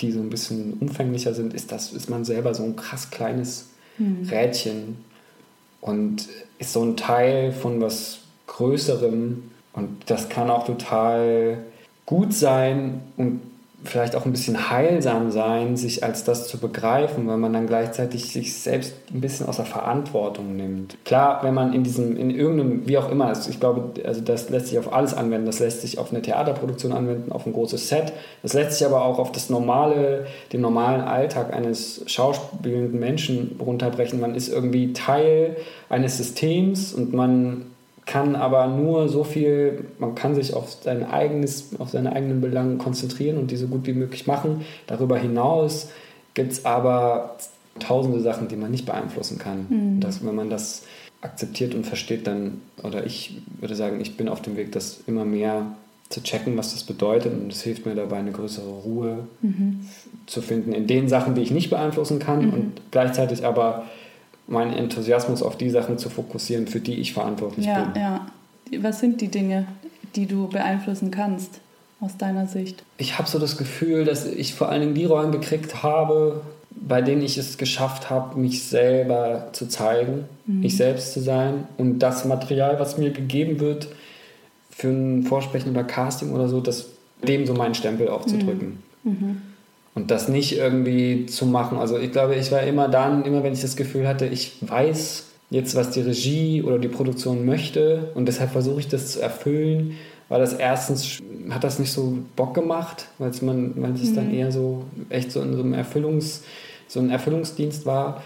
die 0.00 0.12
so 0.12 0.20
ein 0.20 0.30
bisschen 0.30 0.74
umfänglicher 0.80 1.34
sind, 1.34 1.54
ist, 1.54 1.72
das, 1.72 1.92
ist 1.92 2.10
man 2.10 2.24
selber 2.24 2.54
so 2.54 2.62
ein 2.62 2.76
krass 2.76 3.10
kleines 3.10 3.66
mhm. 3.98 4.28
Rädchen 4.28 4.96
und 5.80 6.28
ist 6.58 6.72
so 6.72 6.82
ein 6.82 6.96
Teil 6.96 7.52
von 7.52 7.80
was 7.80 8.20
Größerem. 8.46 9.42
Und 9.72 9.88
das 10.06 10.28
kann 10.28 10.50
auch 10.50 10.66
total 10.66 11.58
gut 12.06 12.34
sein 12.34 13.02
und 13.16 13.40
vielleicht 13.82 14.14
auch 14.14 14.26
ein 14.26 14.32
bisschen 14.32 14.70
heilsam 14.70 15.30
sein, 15.30 15.76
sich 15.76 16.04
als 16.04 16.24
das 16.24 16.48
zu 16.48 16.58
begreifen, 16.58 17.26
weil 17.26 17.38
man 17.38 17.52
dann 17.52 17.66
gleichzeitig 17.66 18.30
sich 18.30 18.54
selbst 18.54 18.94
ein 19.12 19.20
bisschen 19.20 19.48
aus 19.48 19.56
der 19.56 19.64
Verantwortung 19.64 20.56
nimmt. 20.56 20.98
Klar, 21.04 21.42
wenn 21.42 21.54
man 21.54 21.72
in 21.72 21.82
diesem, 21.82 22.16
in 22.16 22.30
irgendeinem, 22.30 22.86
wie 22.86 22.98
auch 22.98 23.10
immer, 23.10 23.26
also 23.26 23.48
ich 23.48 23.58
glaube, 23.58 24.00
also 24.04 24.20
das 24.20 24.50
lässt 24.50 24.66
sich 24.66 24.78
auf 24.78 24.92
alles 24.92 25.14
anwenden, 25.14 25.46
das 25.46 25.60
lässt 25.60 25.80
sich 25.80 25.98
auf 25.98 26.10
eine 26.10 26.20
Theaterproduktion 26.20 26.92
anwenden, 26.92 27.32
auf 27.32 27.46
ein 27.46 27.54
großes 27.54 27.88
Set, 27.88 28.12
das 28.42 28.52
lässt 28.52 28.78
sich 28.78 28.86
aber 28.86 29.02
auch 29.02 29.18
auf 29.18 29.32
das 29.32 29.48
normale, 29.48 30.26
den 30.52 30.60
normalen 30.60 31.00
Alltag 31.00 31.54
eines 31.54 32.02
schauspielenden 32.06 33.00
Menschen 33.00 33.56
runterbrechen. 33.58 34.20
Man 34.20 34.34
ist 34.34 34.48
irgendwie 34.48 34.92
Teil 34.92 35.56
eines 35.88 36.18
Systems 36.18 36.92
und 36.92 37.14
man 37.14 37.69
kann 38.10 38.34
aber 38.34 38.66
nur 38.66 39.08
so 39.08 39.22
viel, 39.22 39.84
man 40.00 40.16
kann 40.16 40.34
sich 40.34 40.52
auf, 40.52 40.76
sein 40.82 41.08
eigenes, 41.08 41.78
auf 41.78 41.90
seine 41.90 42.12
eigenen 42.12 42.40
Belange 42.40 42.76
konzentrieren 42.76 43.38
und 43.38 43.52
die 43.52 43.56
so 43.56 43.68
gut 43.68 43.86
wie 43.86 43.92
möglich 43.92 44.26
machen. 44.26 44.62
Darüber 44.88 45.16
hinaus 45.16 45.90
gibt 46.34 46.50
es 46.50 46.64
aber 46.64 47.36
tausende 47.78 48.18
Sachen, 48.18 48.48
die 48.48 48.56
man 48.56 48.72
nicht 48.72 48.84
beeinflussen 48.84 49.38
kann. 49.38 49.66
Mhm. 49.68 50.00
Dass, 50.00 50.26
wenn 50.26 50.34
man 50.34 50.50
das 50.50 50.82
akzeptiert 51.20 51.72
und 51.72 51.86
versteht, 51.86 52.26
dann, 52.26 52.60
oder 52.82 53.06
ich 53.06 53.42
würde 53.60 53.76
sagen, 53.76 54.00
ich 54.00 54.16
bin 54.16 54.28
auf 54.28 54.42
dem 54.42 54.56
Weg, 54.56 54.72
das 54.72 55.02
immer 55.06 55.24
mehr 55.24 55.66
zu 56.08 56.20
checken, 56.20 56.56
was 56.56 56.72
das 56.72 56.82
bedeutet. 56.82 57.32
Und 57.32 57.52
es 57.52 57.62
hilft 57.62 57.86
mir 57.86 57.94
dabei, 57.94 58.16
eine 58.16 58.32
größere 58.32 58.68
Ruhe 58.68 59.28
mhm. 59.40 59.86
zu 60.26 60.42
finden 60.42 60.72
in 60.72 60.88
den 60.88 61.08
Sachen, 61.08 61.36
die 61.36 61.42
ich 61.42 61.52
nicht 61.52 61.70
beeinflussen 61.70 62.18
kann 62.18 62.46
mhm. 62.46 62.54
und 62.54 62.80
gleichzeitig 62.90 63.46
aber 63.46 63.84
meinen 64.50 64.72
Enthusiasmus 64.72 65.42
auf 65.42 65.56
die 65.56 65.70
Sachen 65.70 65.96
zu 65.96 66.10
fokussieren, 66.10 66.66
für 66.66 66.80
die 66.80 66.94
ich 66.94 67.12
verantwortlich 67.12 67.66
ja, 67.66 67.84
bin. 67.84 68.02
Ja, 68.02 68.26
was 68.80 69.00
sind 69.00 69.20
die 69.20 69.28
Dinge, 69.28 69.66
die 70.16 70.26
du 70.26 70.48
beeinflussen 70.48 71.10
kannst 71.10 71.60
aus 72.00 72.16
deiner 72.16 72.46
Sicht? 72.46 72.82
Ich 72.98 73.18
habe 73.18 73.28
so 73.28 73.38
das 73.38 73.56
Gefühl, 73.56 74.04
dass 74.04 74.26
ich 74.26 74.54
vor 74.54 74.68
allen 74.68 74.80
Dingen 74.80 74.94
die 74.94 75.04
Rollen 75.04 75.30
gekriegt 75.30 75.82
habe, 75.82 76.42
bei 76.70 77.00
denen 77.00 77.22
ich 77.22 77.38
es 77.38 77.58
geschafft 77.58 78.10
habe, 78.10 78.38
mich 78.38 78.64
selber 78.64 79.48
zu 79.52 79.68
zeigen, 79.68 80.24
mhm. 80.46 80.64
ich 80.64 80.76
selbst 80.76 81.12
zu 81.12 81.20
sein 81.20 81.64
und 81.78 82.00
das 82.00 82.24
Material, 82.24 82.80
was 82.80 82.98
mir 82.98 83.10
gegeben 83.10 83.60
wird 83.60 83.88
für 84.70 84.88
ein 84.88 85.22
Vorsprechen 85.24 85.70
oder 85.70 85.84
Casting 85.84 86.32
oder 86.32 86.48
so, 86.48 86.60
das 86.60 86.86
dem 87.22 87.46
so 87.46 87.54
meinen 87.54 87.74
Stempel 87.74 88.08
aufzudrücken. 88.08 88.82
Mhm. 89.04 89.12
Mhm 89.12 89.42
und 89.94 90.10
das 90.10 90.28
nicht 90.28 90.56
irgendwie 90.56 91.26
zu 91.26 91.46
machen. 91.46 91.78
Also 91.78 91.98
ich 91.98 92.12
glaube, 92.12 92.34
ich 92.36 92.52
war 92.52 92.62
immer 92.62 92.88
dann, 92.88 93.24
immer 93.24 93.42
wenn 93.42 93.52
ich 93.52 93.60
das 93.60 93.76
Gefühl 93.76 94.06
hatte, 94.06 94.26
ich 94.26 94.56
weiß 94.60 95.26
jetzt, 95.50 95.74
was 95.74 95.90
die 95.90 96.00
Regie 96.00 96.62
oder 96.62 96.78
die 96.78 96.88
Produktion 96.88 97.44
möchte 97.44 98.10
und 98.14 98.26
deshalb 98.26 98.52
versuche 98.52 98.80
ich 98.80 98.88
das 98.88 99.12
zu 99.12 99.20
erfüllen, 99.20 99.96
weil 100.28 100.40
das 100.40 100.52
erstens 100.52 101.18
hat 101.50 101.64
das 101.64 101.80
nicht 101.80 101.92
so 101.92 102.18
Bock 102.36 102.54
gemacht, 102.54 103.08
weil 103.18 103.30
es 103.30 103.42
man, 103.42 103.72
weil 103.76 103.92
es 103.94 104.10
mhm. 104.10 104.14
dann 104.14 104.32
eher 104.32 104.52
so 104.52 104.84
echt 105.08 105.32
so 105.32 105.42
in 105.42 105.54
so 105.54 105.60
einem 105.60 105.74
Erfüllungs, 105.74 106.44
so 106.86 107.00
ein 107.00 107.10
Erfüllungsdienst 107.10 107.84
war. 107.84 108.22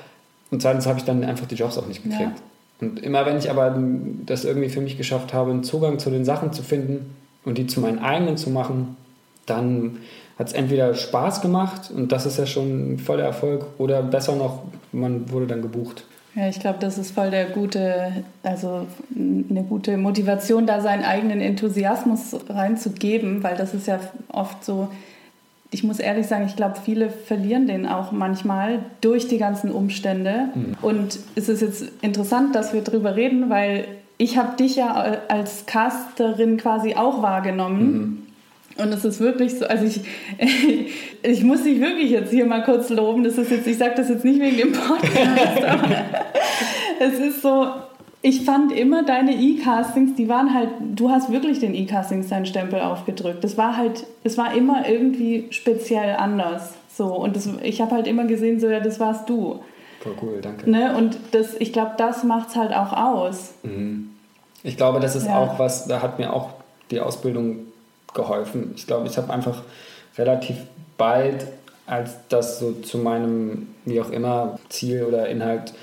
Und 0.50 0.60
zweitens 0.60 0.86
habe 0.86 0.98
ich 0.98 1.04
dann 1.04 1.24
einfach 1.24 1.46
die 1.46 1.54
Jobs 1.54 1.78
auch 1.78 1.86
nicht 1.86 2.02
gekriegt. 2.02 2.20
Ja. 2.20 2.34
Und 2.80 3.02
immer 3.02 3.24
wenn 3.24 3.38
ich 3.38 3.50
aber 3.50 3.78
das 4.26 4.44
irgendwie 4.44 4.68
für 4.68 4.82
mich 4.82 4.98
geschafft 4.98 5.32
habe, 5.32 5.50
einen 5.50 5.64
Zugang 5.64 5.98
zu 5.98 6.10
den 6.10 6.26
Sachen 6.26 6.52
zu 6.52 6.62
finden 6.62 7.14
und 7.44 7.56
die 7.56 7.66
zu 7.66 7.80
meinen 7.80 8.00
eigenen 8.00 8.36
zu 8.36 8.50
machen, 8.50 8.96
dann 9.46 9.98
hat 10.38 10.48
es 10.48 10.52
entweder 10.52 10.94
Spaß 10.94 11.40
gemacht 11.40 11.90
und 11.94 12.10
das 12.10 12.26
ist 12.26 12.38
ja 12.38 12.46
schon 12.46 12.94
ein 12.94 12.98
voller 12.98 13.24
Erfolg 13.24 13.66
oder 13.78 14.02
besser 14.02 14.34
noch, 14.34 14.62
man 14.92 15.30
wurde 15.30 15.46
dann 15.46 15.62
gebucht. 15.62 16.04
Ja, 16.34 16.48
ich 16.48 16.58
glaube, 16.58 16.78
das 16.80 16.98
ist 16.98 17.12
voll 17.12 17.30
der 17.30 17.46
gute, 17.46 18.24
also 18.42 18.86
eine 19.14 19.62
gute 19.62 19.96
Motivation, 19.96 20.66
da 20.66 20.80
seinen 20.80 21.04
eigenen 21.04 21.40
Enthusiasmus 21.40 22.36
reinzugeben, 22.48 23.44
weil 23.44 23.56
das 23.56 23.72
ist 23.72 23.86
ja 23.86 24.00
oft 24.32 24.64
so, 24.64 24.88
ich 25.70 25.84
muss 25.84 26.00
ehrlich 26.00 26.26
sagen, 26.26 26.46
ich 26.46 26.56
glaube, 26.56 26.76
viele 26.84 27.08
verlieren 27.08 27.68
den 27.68 27.86
auch 27.86 28.10
manchmal 28.10 28.80
durch 29.00 29.28
die 29.28 29.38
ganzen 29.38 29.70
Umstände. 29.70 30.48
Mhm. 30.54 30.76
Und 30.82 31.18
es 31.36 31.48
ist 31.48 31.62
jetzt 31.62 31.84
interessant, 32.00 32.56
dass 32.56 32.72
wir 32.72 32.82
drüber 32.82 33.14
reden, 33.14 33.48
weil 33.48 33.86
ich 34.18 34.36
habe 34.36 34.56
dich 34.56 34.76
ja 34.76 34.92
als 35.28 35.66
Casterin 35.66 36.56
quasi 36.56 36.94
auch 36.94 37.22
wahrgenommen. 37.22 37.92
Mhm. 37.92 38.23
Und 38.76 38.92
es 38.92 39.04
ist 39.04 39.20
wirklich 39.20 39.56
so, 39.56 39.66
also 39.66 39.84
ich, 39.84 40.00
ich 41.22 41.44
muss 41.44 41.62
dich 41.62 41.80
wirklich 41.80 42.10
jetzt 42.10 42.30
hier 42.30 42.46
mal 42.46 42.64
kurz 42.64 42.90
loben. 42.90 43.24
Das 43.24 43.38
ist 43.38 43.50
jetzt, 43.50 43.66
ich 43.66 43.78
sage 43.78 43.94
das 43.96 44.08
jetzt 44.08 44.24
nicht 44.24 44.40
wegen 44.40 44.56
dem 44.56 44.72
Podcast, 44.72 45.64
aber 45.68 46.04
es 47.00 47.18
ist 47.18 47.42
so, 47.42 47.66
ich 48.22 48.44
fand 48.44 48.72
immer 48.72 49.04
deine 49.04 49.34
E-Castings, 49.34 50.16
die 50.16 50.28
waren 50.28 50.54
halt, 50.54 50.70
du 50.80 51.10
hast 51.10 51.30
wirklich 51.30 51.60
den 51.60 51.74
E-Castings 51.74 52.28
deinen 52.28 52.46
Stempel 52.46 52.80
aufgedrückt. 52.80 53.44
Das 53.44 53.58
war 53.58 53.76
halt, 53.76 54.06
es 54.24 54.38
war 54.38 54.54
immer 54.54 54.88
irgendwie 54.88 55.46
speziell 55.50 56.16
anders. 56.16 56.72
So, 56.96 57.14
und 57.14 57.36
das, 57.36 57.48
ich 57.62 57.80
habe 57.80 57.94
halt 57.94 58.06
immer 58.06 58.24
gesehen, 58.24 58.60
so, 58.60 58.68
ja, 58.68 58.80
das 58.80 58.98
warst 58.98 59.28
du. 59.28 59.60
Voll 60.00 60.14
cool, 60.22 60.40
danke. 60.40 60.70
Ne? 60.70 60.96
Und 60.96 61.18
das, 61.32 61.54
ich 61.58 61.72
glaube, 61.72 61.92
das 61.98 62.24
macht 62.24 62.48
es 62.48 62.56
halt 62.56 62.72
auch 62.72 62.92
aus. 62.92 63.54
Mhm. 63.62 64.10
Ich 64.62 64.76
glaube, 64.76 65.00
das 65.00 65.14
ist 65.14 65.26
ja. 65.26 65.38
auch 65.38 65.58
was, 65.58 65.86
da 65.86 66.00
hat 66.00 66.18
mir 66.18 66.32
auch 66.32 66.50
die 66.90 67.00
Ausbildung 67.00 67.66
geholfen. 68.14 68.72
Ich 68.76 68.86
glaube, 68.86 69.06
ich 69.06 69.16
habe 69.16 69.32
einfach 69.32 69.62
relativ 70.16 70.56
bald, 70.96 71.46
als 71.86 72.12
das 72.28 72.58
so 72.58 72.72
zu 72.72 72.98
meinem, 72.98 73.68
wie 73.84 74.00
auch 74.00 74.10
immer, 74.10 74.58
Ziel 74.68 75.04
oder 75.04 75.28
Inhalt 75.28 75.74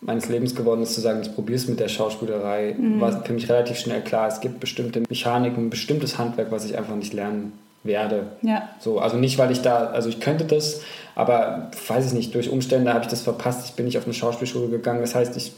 meines 0.00 0.28
Lebens 0.28 0.54
geworden 0.54 0.82
ist, 0.82 0.94
zu 0.94 1.00
sagen, 1.00 1.22
ich 1.22 1.34
probiere 1.34 1.56
es 1.56 1.68
mit 1.68 1.80
der 1.80 1.88
Schauspielerei, 1.88 2.74
mhm. 2.78 3.00
war 3.00 3.24
für 3.24 3.32
mich 3.32 3.48
relativ 3.48 3.78
schnell 3.78 4.02
klar, 4.02 4.28
es 4.28 4.40
gibt 4.40 4.60
bestimmte 4.60 5.02
Mechaniken, 5.08 5.70
bestimmtes 5.70 6.18
Handwerk, 6.18 6.50
was 6.50 6.64
ich 6.64 6.76
einfach 6.76 6.94
nicht 6.94 7.12
lernen 7.12 7.52
werde. 7.82 8.26
Ja. 8.42 8.68
So, 8.78 8.98
also 8.98 9.16
nicht, 9.16 9.38
weil 9.38 9.50
ich 9.50 9.62
da, 9.62 9.86
also 9.86 10.08
ich 10.08 10.20
könnte 10.20 10.44
das, 10.44 10.82
aber 11.14 11.70
weiß 11.88 12.06
ich 12.06 12.12
nicht, 12.12 12.34
durch 12.34 12.50
Umstände 12.50 12.92
habe 12.92 13.04
ich 13.04 13.10
das 13.10 13.22
verpasst. 13.22 13.66
Ich 13.66 13.72
bin 13.72 13.86
nicht 13.86 13.96
auf 13.96 14.04
eine 14.04 14.14
Schauspielschule 14.14 14.68
gegangen. 14.68 15.00
Das 15.00 15.14
heißt, 15.14 15.36
ich 15.36 15.52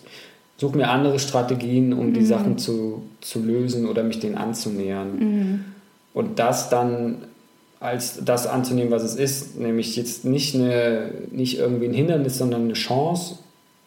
suche 0.57 0.76
mir 0.76 0.89
andere 0.89 1.18
Strategien, 1.18 1.93
um 1.93 2.09
mhm. 2.09 2.14
die 2.14 2.24
Sachen 2.24 2.59
zu, 2.59 3.03
zu 3.20 3.43
lösen 3.43 3.87
oder 3.87 4.03
mich 4.03 4.20
denen 4.20 4.37
anzunähern. 4.37 5.18
Mhm. 5.18 5.64
Und 6.14 6.38
das 6.38 6.68
dann 6.68 7.22
als 7.80 8.24
das 8.24 8.46
anzunehmen, 8.46 8.90
was 8.90 9.04
es 9.04 9.14
ist, 9.14 9.59
nämlich 9.59 9.96
jetzt 9.96 10.24
nicht, 10.24 10.54
eine, 10.54 11.12
nicht 11.30 11.59
irgendwie 11.59 11.86
ein 11.86 11.94
Hindernis, 11.94 12.38
sondern 12.38 12.64
eine 12.64 12.72
Chance, 12.72 13.38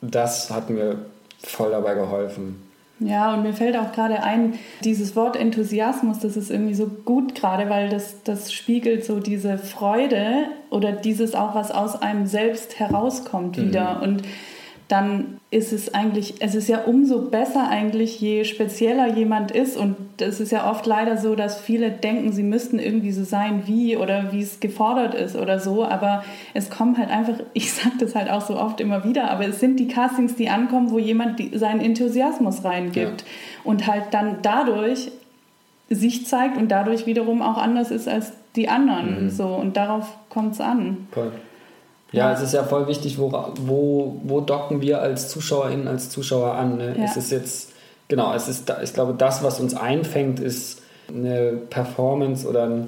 das 0.02 0.50
hat 0.50 0.70
mir 0.70 1.06
voll 1.40 1.72
dabei 1.72 1.96
geholfen. 1.96 2.62
Ja, 3.00 3.34
und 3.34 3.42
mir 3.42 3.54
fällt 3.54 3.76
auch 3.76 3.92
gerade 3.94 4.22
ein, 4.22 4.54
dieses 4.84 5.16
Wort 5.16 5.36
Enthusiasmus, 5.36 6.20
das 6.20 6.38
ist 6.38 6.52
irgendwie 6.52 6.76
so 6.76 6.86
gut 6.86 7.34
gerade, 7.34 7.68
weil 7.68 7.90
das, 7.90 8.22
das 8.24 8.54
spiegelt 8.54 9.04
so 9.04 9.20
diese 9.20 9.58
Freude 9.58 10.46
oder 10.70 10.92
dieses 10.92 11.34
auch, 11.34 11.56
was 11.56 11.72
aus 11.72 12.00
einem 12.00 12.28
selbst 12.28 12.80
herauskommt 12.80 13.58
wieder. 13.58 13.96
Mhm. 13.96 14.04
Und 14.04 14.22
dann 14.92 15.40
ist 15.52 15.72
es 15.72 15.94
eigentlich, 15.94 16.36
es 16.42 16.54
ist 16.54 16.68
ja 16.68 16.84
umso 16.84 17.30
besser 17.30 17.70
eigentlich, 17.70 18.20
je 18.20 18.44
spezieller 18.44 19.08
jemand 19.08 19.52
ist. 19.52 19.78
Und 19.78 19.96
es 20.20 20.42
ist 20.42 20.52
ja 20.52 20.70
oft 20.70 20.86
leider 20.86 21.16
so, 21.16 21.36
dass 21.36 21.62
viele 21.62 21.92
denken, 21.92 22.34
sie 22.34 22.44
müssten 22.44 22.78
irgendwie 22.78 23.14
so 23.14 23.24
sein 23.24 23.64
wie 23.68 23.96
oder 23.96 24.34
wie 24.34 24.42
es 24.42 24.60
gefordert 24.60 25.16
ist 25.16 25.38
oder 25.38 25.60
so. 25.60 25.86
Aber 25.86 26.26
es 26.54 26.70
kommen 26.70 26.98
halt 26.98 27.10
einfach, 27.10 27.36
ich 27.54 27.72
sage 27.72 27.96
das 28.00 28.16
halt 28.16 28.30
auch 28.30 28.42
so 28.42 28.60
oft 28.60 28.82
immer 28.82 29.06
wieder, 29.06 29.32
aber 29.32 29.48
es 29.48 29.62
sind 29.62 29.80
die 29.80 29.88
Castings, 29.88 30.36
die 30.36 30.50
ankommen, 30.50 30.92
wo 30.92 31.00
jemand 31.00 31.40
die, 31.40 31.58
seinen 31.58 31.80
Enthusiasmus 31.80 32.66
reingibt. 32.66 33.22
Ja. 33.22 33.28
Und 33.64 33.88
halt 33.88 34.06
dann 34.12 34.40
dadurch 34.42 35.10
sich 35.90 36.28
zeigt 36.28 36.58
und 36.58 36.70
dadurch 36.70 37.06
wiederum 37.06 37.42
auch 37.42 37.58
anders 37.58 37.92
ist 37.92 38.10
als 38.10 38.34
die 38.58 38.68
anderen. 38.68 39.26
Mhm. 39.26 39.30
So, 39.30 39.48
und 39.48 39.78
darauf 39.78 40.18
kommt 40.28 40.56
es 40.56 40.60
an. 40.60 41.08
Cool. 41.16 41.32
Ja, 42.12 42.34
es 42.34 42.42
ist 42.42 42.54
ja 42.54 42.64
voll 42.64 42.88
wichtig, 42.88 43.18
wo, 43.18 43.32
wo, 43.62 44.20
wo 44.24 44.42
docken 44.42 44.82
wir 44.82 45.02
als 45.02 45.30
ZuschauerInnen, 45.30 45.88
als 45.88 46.10
Zuschauer 46.10 46.54
an. 46.54 46.78
Ne? 46.78 46.96
Ja. 46.98 47.06
Es 47.06 47.16
ist 47.16 47.32
jetzt, 47.32 47.72
genau, 48.08 48.34
es 48.34 48.48
ist, 48.48 48.72
ich 48.84 48.94
glaube, 48.94 49.14
das, 49.18 49.44
was 49.44 49.60
uns 49.60 49.74
einfängt, 49.74 50.40
ist 50.40 50.82
eine 51.08 51.54
Performance 51.70 52.48
oder 52.48 52.88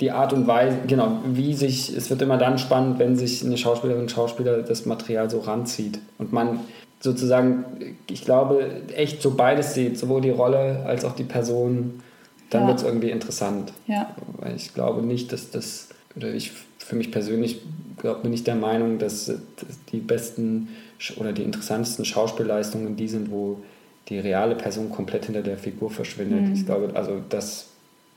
die 0.00 0.10
Art 0.10 0.32
und 0.32 0.46
Weise, 0.46 0.78
genau, 0.86 1.18
wie 1.26 1.54
sich, 1.54 1.94
es 1.94 2.10
wird 2.10 2.22
immer 2.22 2.38
dann 2.38 2.58
spannend, 2.58 2.98
wenn 2.98 3.16
sich 3.16 3.44
eine 3.44 3.58
Schauspielerin, 3.58 4.08
Schauspieler 4.08 4.62
das 4.62 4.86
Material 4.86 5.28
so 5.28 5.40
ranzieht 5.40 5.98
und 6.18 6.32
man 6.32 6.60
sozusagen, 7.00 7.64
ich 8.08 8.24
glaube, 8.24 8.82
echt 8.94 9.22
so 9.22 9.32
beides 9.32 9.74
sieht, 9.74 9.98
sowohl 9.98 10.20
die 10.20 10.30
Rolle 10.30 10.84
als 10.86 11.04
auch 11.04 11.14
die 11.14 11.24
Person, 11.24 12.02
dann 12.50 12.62
ja. 12.62 12.68
wird 12.68 12.78
es 12.78 12.84
irgendwie 12.84 13.10
interessant. 13.10 13.72
Ja. 13.86 14.14
Weil 14.38 14.56
ich 14.56 14.74
glaube 14.74 15.02
nicht, 15.02 15.32
dass 15.32 15.50
das, 15.50 15.88
oder 16.16 16.28
ich 16.28 16.52
für 16.90 16.96
mich 16.96 17.12
persönlich 17.12 17.60
glaub, 17.98 18.24
bin 18.24 18.32
ich 18.32 18.42
der 18.42 18.56
Meinung, 18.56 18.98
dass, 18.98 19.26
dass 19.26 19.84
die 19.92 20.00
besten 20.00 20.68
oder 21.16 21.32
die 21.32 21.44
interessantesten 21.44 22.04
Schauspielleistungen 22.04 22.96
die 22.96 23.06
sind, 23.06 23.30
wo 23.30 23.60
die 24.08 24.18
reale 24.18 24.56
Person 24.56 24.90
komplett 24.90 25.26
hinter 25.26 25.42
der 25.42 25.56
Figur 25.56 25.88
verschwindet. 25.88 26.48
Mhm. 26.48 26.52
Ich 26.52 26.66
glaube, 26.66 26.90
also 26.94 27.22
das 27.28 27.68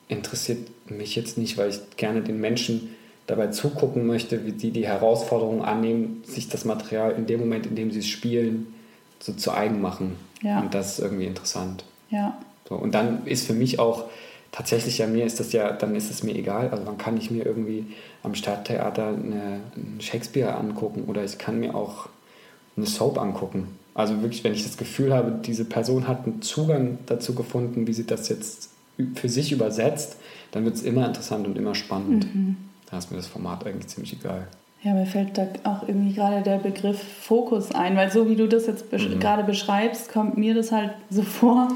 interessiert 0.07 0.57
mich 0.89 1.15
jetzt 1.15 1.37
nicht, 1.37 1.55
weil 1.59 1.69
ich 1.69 1.81
gerne 1.97 2.21
den 2.21 2.41
Menschen 2.41 2.95
dabei 3.27 3.47
zugucken 3.47 4.07
möchte, 4.07 4.43
wie 4.43 4.57
sie 4.57 4.71
die 4.71 4.87
Herausforderung 4.87 5.63
annehmen, 5.63 6.23
sich 6.25 6.49
das 6.49 6.65
Material 6.65 7.11
in 7.11 7.27
dem 7.27 7.41
Moment, 7.41 7.67
in 7.67 7.75
dem 7.75 7.91
sie 7.91 7.99
es 7.99 8.07
spielen, 8.07 8.73
so 9.19 9.33
zu 9.33 9.51
eigen 9.51 9.81
machen. 9.81 10.15
Ja. 10.41 10.61
Und 10.61 10.73
das 10.73 10.93
ist 10.93 10.99
irgendwie 10.99 11.27
interessant. 11.27 11.85
Ja. 12.09 12.41
So, 12.67 12.73
und 12.73 12.95
dann 12.95 13.27
ist 13.27 13.45
für 13.45 13.53
mich 13.53 13.77
auch 13.77 14.05
tatsächlich 14.51 14.97
ja 14.97 15.07
mir 15.07 15.25
ist 15.25 15.39
das 15.39 15.51
ja, 15.51 15.71
dann 15.71 15.95
ist 15.95 16.09
es 16.09 16.23
mir 16.23 16.35
egal. 16.35 16.69
Also 16.69 16.83
dann 16.83 16.97
kann 16.97 17.17
ich 17.17 17.29
mir 17.29 17.45
irgendwie 17.45 17.85
am 18.23 18.35
Stadttheater 18.35 19.09
eine, 19.09 19.61
einen 19.75 19.97
Shakespeare 19.99 20.55
angucken 20.55 21.03
oder 21.07 21.23
ich 21.23 21.37
kann 21.37 21.59
mir 21.59 21.75
auch 21.75 22.09
eine 22.75 22.85
Soap 22.85 23.19
angucken. 23.19 23.77
Also 23.93 24.21
wirklich, 24.21 24.43
wenn 24.43 24.53
ich 24.53 24.63
das 24.63 24.77
Gefühl 24.77 25.13
habe, 25.13 25.39
diese 25.45 25.65
Person 25.65 26.07
hat 26.07 26.25
einen 26.25 26.41
Zugang 26.41 26.97
dazu 27.05 27.35
gefunden, 27.35 27.85
wie 27.85 27.93
sie 27.93 28.07
das 28.07 28.29
jetzt 28.29 28.69
für 29.15 29.29
sich 29.29 29.51
übersetzt, 29.51 30.17
dann 30.51 30.65
wird 30.65 30.75
es 30.75 30.83
immer 30.83 31.05
interessant 31.05 31.47
und 31.47 31.57
immer 31.57 31.75
spannend. 31.75 32.33
Mhm. 32.33 32.57
Da 32.89 32.97
ist 32.97 33.11
mir 33.11 33.17
das 33.17 33.27
Format 33.27 33.65
eigentlich 33.65 33.87
ziemlich 33.87 34.13
egal. 34.13 34.47
Ja, 34.83 34.93
mir 34.93 35.05
fällt 35.05 35.37
da 35.37 35.47
auch 35.63 35.87
irgendwie 35.87 36.13
gerade 36.13 36.41
der 36.41 36.57
Begriff 36.57 37.01
Fokus 37.01 37.71
ein, 37.71 37.95
weil 37.95 38.11
so 38.11 38.29
wie 38.29 38.35
du 38.35 38.47
das 38.47 38.67
jetzt 38.67 38.91
besch 38.91 39.07
mhm. 39.07 39.19
gerade 39.19 39.43
beschreibst, 39.43 40.11
kommt 40.11 40.37
mir 40.37 40.53
das 40.53 40.71
halt 40.71 40.91
so 41.09 41.21
vor, 41.23 41.69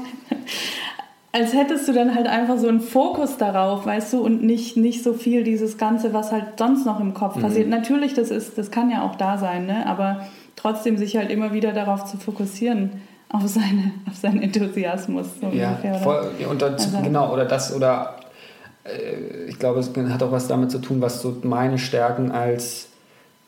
als 1.32 1.52
hättest 1.52 1.86
du 1.86 1.92
dann 1.92 2.14
halt 2.14 2.26
einfach 2.26 2.58
so 2.58 2.68
einen 2.68 2.80
Fokus 2.80 3.36
darauf, 3.36 3.84
weißt 3.84 4.14
du, 4.14 4.20
und 4.20 4.42
nicht, 4.42 4.76
nicht 4.76 5.02
so 5.02 5.12
viel 5.12 5.44
dieses 5.44 5.76
Ganze, 5.76 6.14
was 6.14 6.32
halt 6.32 6.58
sonst 6.58 6.86
noch 6.86 7.00
im 7.00 7.12
Kopf 7.12 7.36
mhm. 7.36 7.42
passiert. 7.42 7.68
Natürlich, 7.68 8.14
das 8.14 8.30
ist, 8.30 8.56
das 8.56 8.70
kann 8.70 8.90
ja 8.90 9.02
auch 9.02 9.14
da 9.14 9.36
sein, 9.36 9.66
ne? 9.66 9.86
aber 9.86 10.26
trotzdem 10.56 10.96
sich 10.96 11.16
halt 11.16 11.30
immer 11.30 11.52
wieder 11.52 11.72
darauf 11.72 12.06
zu 12.06 12.16
fokussieren, 12.16 13.02
auf, 13.28 13.46
seine, 13.46 13.92
auf 14.08 14.16
seinen 14.16 14.42
Enthusiasmus. 14.42 15.26
So 15.40 15.48
ja, 15.48 15.70
ungefähr, 15.70 15.94
voll, 15.96 16.30
und 16.50 16.62
dann, 16.62 16.72
also, 16.72 16.98
genau, 17.02 17.32
oder 17.32 17.44
das, 17.44 17.74
oder 17.74 18.16
äh, 18.84 19.44
ich 19.48 19.58
glaube, 19.58 19.80
es 19.80 19.90
hat 19.94 20.22
auch 20.22 20.32
was 20.32 20.48
damit 20.48 20.70
zu 20.70 20.78
tun, 20.78 21.02
was 21.02 21.20
so 21.20 21.36
meine 21.42 21.78
Stärken 21.78 22.30
als 22.32 22.88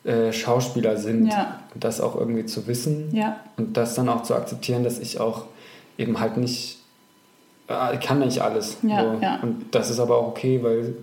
äh, 0.04 0.32
Schauspieler 0.32 0.98
sind. 0.98 1.28
Ja. 1.28 1.60
Das 1.74 2.02
auch 2.02 2.14
irgendwie 2.14 2.44
zu 2.44 2.66
wissen 2.66 3.08
ja. 3.12 3.36
und 3.56 3.76
das 3.76 3.94
dann 3.94 4.08
auch 4.08 4.22
zu 4.22 4.34
akzeptieren, 4.34 4.84
dass 4.84 4.98
ich 4.98 5.18
auch 5.18 5.44
eben 5.96 6.20
halt 6.20 6.36
nicht 6.36 6.79
ich 6.79 6.79
kann 8.00 8.20
nicht 8.20 8.40
alles. 8.40 8.78
Ja, 8.82 9.02
so. 9.02 9.18
ja. 9.22 9.38
Und 9.42 9.66
das 9.72 9.90
ist 9.90 10.00
aber 10.00 10.18
auch 10.18 10.28
okay, 10.28 10.60
weil 10.62 10.94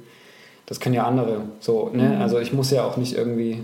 das 0.66 0.80
können 0.80 0.96
ja 0.96 1.06
andere. 1.06 1.44
So, 1.60 1.90
ne? 1.94 2.04
Mhm. 2.04 2.22
Also 2.22 2.40
ich 2.40 2.54
muss 2.54 2.72
ja 2.72 2.84
auch 2.84 2.98
nicht 2.98 3.16
irgendwie. 3.16 3.64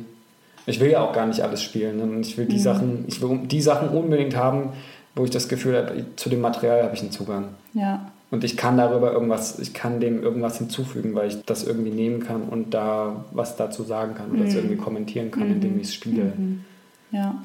Ich 0.66 0.80
will 0.80 0.89
ja 0.89 1.01
auch 1.01 1.14
gar 1.14 1.26
nicht 1.26 1.41
alles 1.41 1.62
spielen. 1.62 1.97
Ne? 1.97 2.04
Und 2.04 2.26
ich 2.26 2.38
will 2.38 2.45
die 2.45 2.56
mhm. 2.56 2.62
Sachen, 2.62 3.06
ich 3.08 3.22
will 3.22 3.41
die 3.43 3.62
Sachen 3.62 3.89
unbedingt 3.89 4.36
haben, 4.36 4.70
wo 5.14 5.26
ich 5.26 5.30
das 5.30 5.49
Gefühl 5.49 5.78
habe, 5.78 6.06
zu 6.16 6.30
dem 6.30 6.39
Material 6.39 6.84
habe 6.84 6.95
ich 6.95 7.01
einen 7.01 7.12
Zugang. 7.12 7.49
Ja. 7.74 8.12
Und 8.32 8.43
ich 8.43 8.58
kann 8.58 8.78
darüber 8.78 9.12
irgendwas, 9.12 9.60
ich 9.60 9.74
kann 9.74 9.99
dem 9.99 10.24
irgendwas 10.24 10.58
hinzufügen, 10.58 11.14
weil 11.14 11.28
ich 11.28 11.43
das 11.45 11.66
irgendwie 11.66 11.91
nehmen 11.91 12.22
kann 12.22 12.43
und 12.43 12.74
da 12.74 13.26
was 13.32 13.58
dazu 13.58 13.84
sagen 13.84 14.16
kann 14.16 14.32
oder 14.32 14.39
mhm. 14.39 14.45
das 14.45 14.56
irgendwie 14.56 14.78
kommentieren 14.78 15.30
kann, 15.30 15.51
indem 15.51 15.80
ich 15.80 15.89
es 15.89 15.93
spiele. 15.93 16.34
Mhm. 16.36 16.64
Ja. 17.12 17.43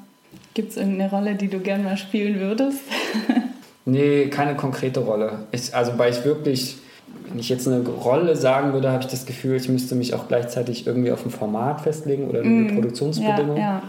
Gibt 0.54 0.70
es 0.70 0.76
irgendeine 0.76 1.10
Rolle, 1.10 1.34
die 1.34 1.48
du 1.48 1.58
gerne 1.60 1.84
mal 1.84 1.96
spielen 1.96 2.40
würdest? 2.40 2.80
Nee, 3.88 4.26
keine 4.26 4.54
konkrete 4.54 5.00
Rolle. 5.00 5.46
Ich, 5.50 5.74
also 5.74 5.92
weil 5.96 6.12
ich 6.12 6.22
wirklich, 6.22 6.76
wenn 7.28 7.38
ich 7.38 7.48
jetzt 7.48 7.66
eine 7.66 7.80
Rolle 7.88 8.36
sagen 8.36 8.74
würde, 8.74 8.90
habe 8.90 9.02
ich 9.02 9.08
das 9.08 9.24
Gefühl, 9.24 9.56
ich 9.56 9.70
müsste 9.70 9.94
mich 9.94 10.12
auch 10.12 10.28
gleichzeitig 10.28 10.86
irgendwie 10.86 11.10
auf 11.10 11.24
ein 11.24 11.30
Format 11.30 11.80
festlegen 11.80 12.28
oder 12.28 12.40
eine 12.40 12.48
mm, 12.50 12.74
Produktionsbedingung. 12.74 13.56
Ja, 13.56 13.62
ja. 13.62 13.82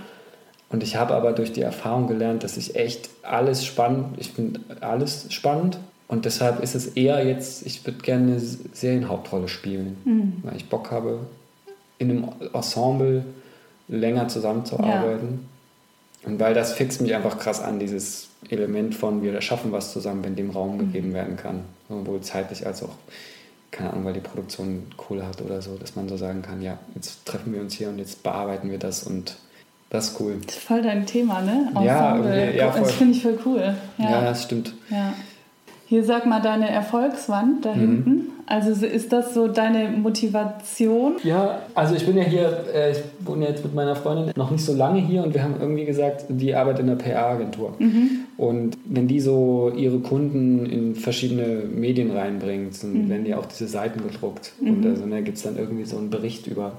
Und 0.69 0.83
ich 0.83 0.95
habe 0.95 1.15
aber 1.15 1.33
durch 1.33 1.51
die 1.51 1.61
Erfahrung 1.61 2.07
gelernt, 2.07 2.45
dass 2.45 2.55
ich 2.55 2.77
echt 2.77 3.09
alles 3.23 3.65
spannend, 3.65 4.17
ich 4.17 4.31
finde 4.31 4.61
alles 4.79 5.25
spannend. 5.33 5.79
Und 6.07 6.23
deshalb 6.23 6.63
ist 6.63 6.75
es 6.75 6.87
eher 6.87 7.25
jetzt, 7.27 7.65
ich 7.65 7.85
würde 7.85 7.99
gerne 7.99 8.31
eine 8.31 8.39
Serienhauptrolle 8.39 9.49
spielen, 9.49 9.97
mm. 10.05 10.47
weil 10.47 10.55
ich 10.55 10.69
Bock 10.69 10.91
habe, 10.91 11.19
in 11.97 12.09
einem 12.09 12.29
Ensemble 12.53 13.25
länger 13.89 14.29
zusammenzuarbeiten. 14.29 15.45
Und 16.23 16.39
weil 16.39 16.53
das 16.53 16.73
fixt 16.73 17.01
mich 17.01 17.15
einfach 17.15 17.39
krass 17.39 17.61
an, 17.61 17.79
dieses 17.79 18.27
Element 18.49 18.95
von 18.95 19.23
wir 19.23 19.39
schaffen 19.41 19.71
was 19.71 19.93
zusammen, 19.93 20.23
wenn 20.23 20.35
dem 20.35 20.49
Raum 20.49 20.77
gegeben 20.77 21.13
werden 21.13 21.37
kann. 21.37 21.61
Sowohl 21.87 22.21
zeitlich 22.21 22.65
als 22.65 22.83
auch, 22.83 22.95
keine 23.71 23.91
Ahnung, 23.91 24.05
weil 24.05 24.13
die 24.13 24.19
Produktion 24.19 24.83
Kohle 24.97 25.25
hat 25.25 25.41
oder 25.41 25.61
so, 25.61 25.75
dass 25.75 25.95
man 25.95 26.09
so 26.09 26.17
sagen 26.17 26.41
kann, 26.41 26.61
ja, 26.61 26.77
jetzt 26.95 27.25
treffen 27.25 27.53
wir 27.53 27.61
uns 27.61 27.73
hier 27.73 27.89
und 27.89 27.99
jetzt 27.99 28.23
bearbeiten 28.23 28.69
wir 28.69 28.79
das 28.79 29.03
und 29.03 29.37
das 29.89 30.09
ist 30.09 30.19
cool. 30.19 30.37
Das 30.45 30.55
ist 30.55 30.63
voll 30.63 30.83
dein 30.83 31.05
Thema, 31.05 31.41
ne? 31.41 31.71
Ensemble. 31.75 32.45
Ja, 32.45 32.51
ja 32.51 32.71
voll. 32.71 32.81
Das 32.81 32.91
finde 32.91 33.13
ich 33.17 33.23
voll 33.23 33.39
cool. 33.45 33.75
Ja, 33.97 34.11
ja 34.11 34.21
das 34.21 34.43
stimmt. 34.43 34.73
Ja. 34.89 35.13
Hier 35.89 36.03
sag 36.03 36.27
mal 36.27 36.39
deine 36.39 36.69
Erfolgswand 36.69 37.65
da 37.65 37.73
mhm. 37.73 37.79
hinten. 37.79 38.21
Also 38.45 38.85
ist 38.85 39.11
das 39.11 39.33
so 39.33 39.47
deine 39.47 39.89
Motivation? 39.89 41.15
Ja, 41.23 41.63
also 41.73 41.95
ich 41.95 42.05
bin 42.05 42.15
ja 42.15 42.23
hier, 42.23 42.63
äh, 42.71 42.91
ich 42.91 42.99
wohne 43.21 43.47
jetzt 43.47 43.63
mit 43.63 43.73
meiner 43.73 43.95
Freundin 43.95 44.31
noch 44.35 44.51
nicht 44.51 44.63
so 44.63 44.75
lange 44.75 44.99
hier 44.99 45.23
und 45.23 45.33
wir 45.33 45.41
haben 45.41 45.55
irgendwie 45.59 45.85
gesagt, 45.85 46.25
die 46.29 46.53
arbeitet 46.53 46.81
in 46.81 46.91
einer 46.91 46.99
PR-Agentur. 46.99 47.73
Mhm. 47.79 48.09
Und 48.37 48.77
wenn 48.85 49.07
die 49.07 49.19
so 49.19 49.71
ihre 49.75 49.97
Kunden 49.97 50.67
in 50.67 50.93
verschiedene 50.93 51.63
Medien 51.65 52.11
reinbringt, 52.11 52.83
dann 52.83 53.05
mhm. 53.05 53.09
werden 53.09 53.25
die 53.25 53.33
auch 53.33 53.47
diese 53.47 53.67
Seiten 53.67 54.03
gedruckt. 54.03 54.53
Und 54.61 54.81
mhm. 54.81 54.91
also, 54.91 55.01
da 55.01 55.07
ne, 55.07 55.23
gibt 55.23 55.37
es 55.37 55.43
dann 55.43 55.57
irgendwie 55.57 55.85
so 55.85 55.97
einen 55.97 56.11
Bericht 56.11 56.45
über 56.45 56.73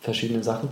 verschiedene 0.00 0.42
Sachen. 0.42 0.70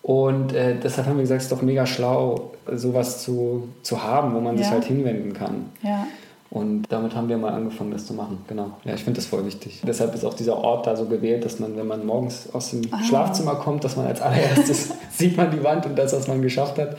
Und 0.00 0.54
äh, 0.54 0.76
deshalb 0.82 1.06
haben 1.06 1.16
wir 1.16 1.22
gesagt, 1.24 1.42
es 1.42 1.44
ist 1.48 1.52
doch 1.52 1.60
mega 1.60 1.84
schlau, 1.84 2.52
sowas 2.72 3.22
zu, 3.22 3.68
zu 3.82 4.02
haben, 4.02 4.34
wo 4.34 4.40
man 4.40 4.56
ja. 4.56 4.62
sich 4.62 4.72
halt 4.72 4.84
hinwenden 4.84 5.34
kann. 5.34 5.66
Ja. 5.82 6.06
Und 6.50 6.84
damit 6.88 7.14
haben 7.14 7.28
wir 7.28 7.36
mal 7.36 7.52
angefangen, 7.52 7.90
das 7.90 8.06
zu 8.06 8.14
machen. 8.14 8.38
Genau. 8.48 8.70
Ja, 8.84 8.94
ich 8.94 9.04
finde 9.04 9.18
das 9.18 9.26
voll 9.26 9.44
wichtig. 9.44 9.82
Deshalb 9.86 10.14
ist 10.14 10.24
auch 10.24 10.32
dieser 10.32 10.56
Ort 10.56 10.86
da 10.86 10.96
so 10.96 11.04
gewählt, 11.04 11.44
dass 11.44 11.58
man, 11.58 11.76
wenn 11.76 11.86
man 11.86 12.06
morgens 12.06 12.48
aus 12.54 12.70
dem 12.70 12.82
ah. 12.90 13.02
Schlafzimmer 13.02 13.56
kommt, 13.56 13.84
dass 13.84 13.96
man 13.96 14.06
als 14.06 14.22
allererstes 14.22 14.94
sieht 15.10 15.36
man 15.36 15.50
die 15.50 15.62
Wand 15.62 15.84
und 15.84 15.96
das, 15.96 16.14
was 16.14 16.26
man 16.26 16.40
geschafft 16.40 16.78
hat. 16.78 16.96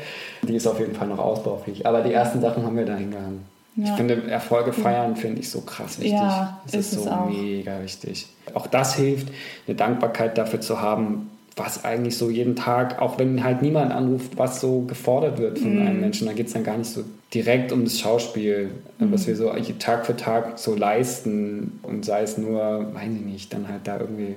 Die 0.47 0.55
ist 0.55 0.67
auf 0.67 0.79
jeden 0.79 0.93
Fall 0.93 1.07
noch 1.07 1.17
ausbaufähig. 1.17 1.87
Aber 1.87 2.01
die 2.01 2.13
ersten 2.13 2.41
Sachen 2.41 2.63
haben 2.63 2.77
wir 2.77 2.85
da 2.85 2.95
hingehangen. 2.95 3.45
Ja. 3.75 3.85
Ich 3.85 3.91
finde, 3.93 4.29
Erfolge 4.29 4.73
feiern 4.73 5.15
finde 5.15 5.41
ich 5.41 5.49
so 5.49 5.61
krass 5.61 5.99
wichtig. 5.99 6.13
Ja, 6.13 6.59
das 6.65 6.75
ist, 6.75 6.93
ist 6.93 7.03
so 7.05 7.15
mega 7.29 7.81
wichtig. 7.81 8.27
Auch 8.53 8.67
das 8.67 8.95
hilft, 8.95 9.29
eine 9.67 9.75
Dankbarkeit 9.75 10.37
dafür 10.37 10.61
zu 10.61 10.81
haben, 10.81 11.29
was 11.55 11.85
eigentlich 11.85 12.17
so 12.17 12.29
jeden 12.29 12.55
Tag, 12.55 13.01
auch 13.01 13.17
wenn 13.17 13.43
halt 13.43 13.61
niemand 13.61 13.91
anruft, 13.91 14.37
was 14.37 14.61
so 14.61 14.81
gefordert 14.81 15.39
wird 15.39 15.59
von 15.59 15.75
mm. 15.75 15.87
einem 15.87 15.99
Menschen, 15.99 16.27
da 16.27 16.33
geht 16.33 16.47
es 16.47 16.53
dann 16.53 16.63
gar 16.63 16.77
nicht 16.77 16.89
so 16.89 17.03
direkt 17.33 17.71
um 17.71 17.83
das 17.83 17.99
Schauspiel, 17.99 18.71
mm. 18.97 19.11
was 19.11 19.27
wir 19.27 19.35
so 19.35 19.51
Tag 19.79 20.05
für 20.05 20.15
Tag 20.15 20.57
so 20.57 20.75
leisten 20.75 21.79
und 21.83 22.05
sei 22.05 22.23
es 22.23 22.37
nur, 22.37 22.93
weiß 22.93 23.11
ich 23.13 23.25
nicht, 23.25 23.53
dann 23.53 23.67
halt 23.67 23.81
da 23.85 23.99
irgendwie 23.99 24.35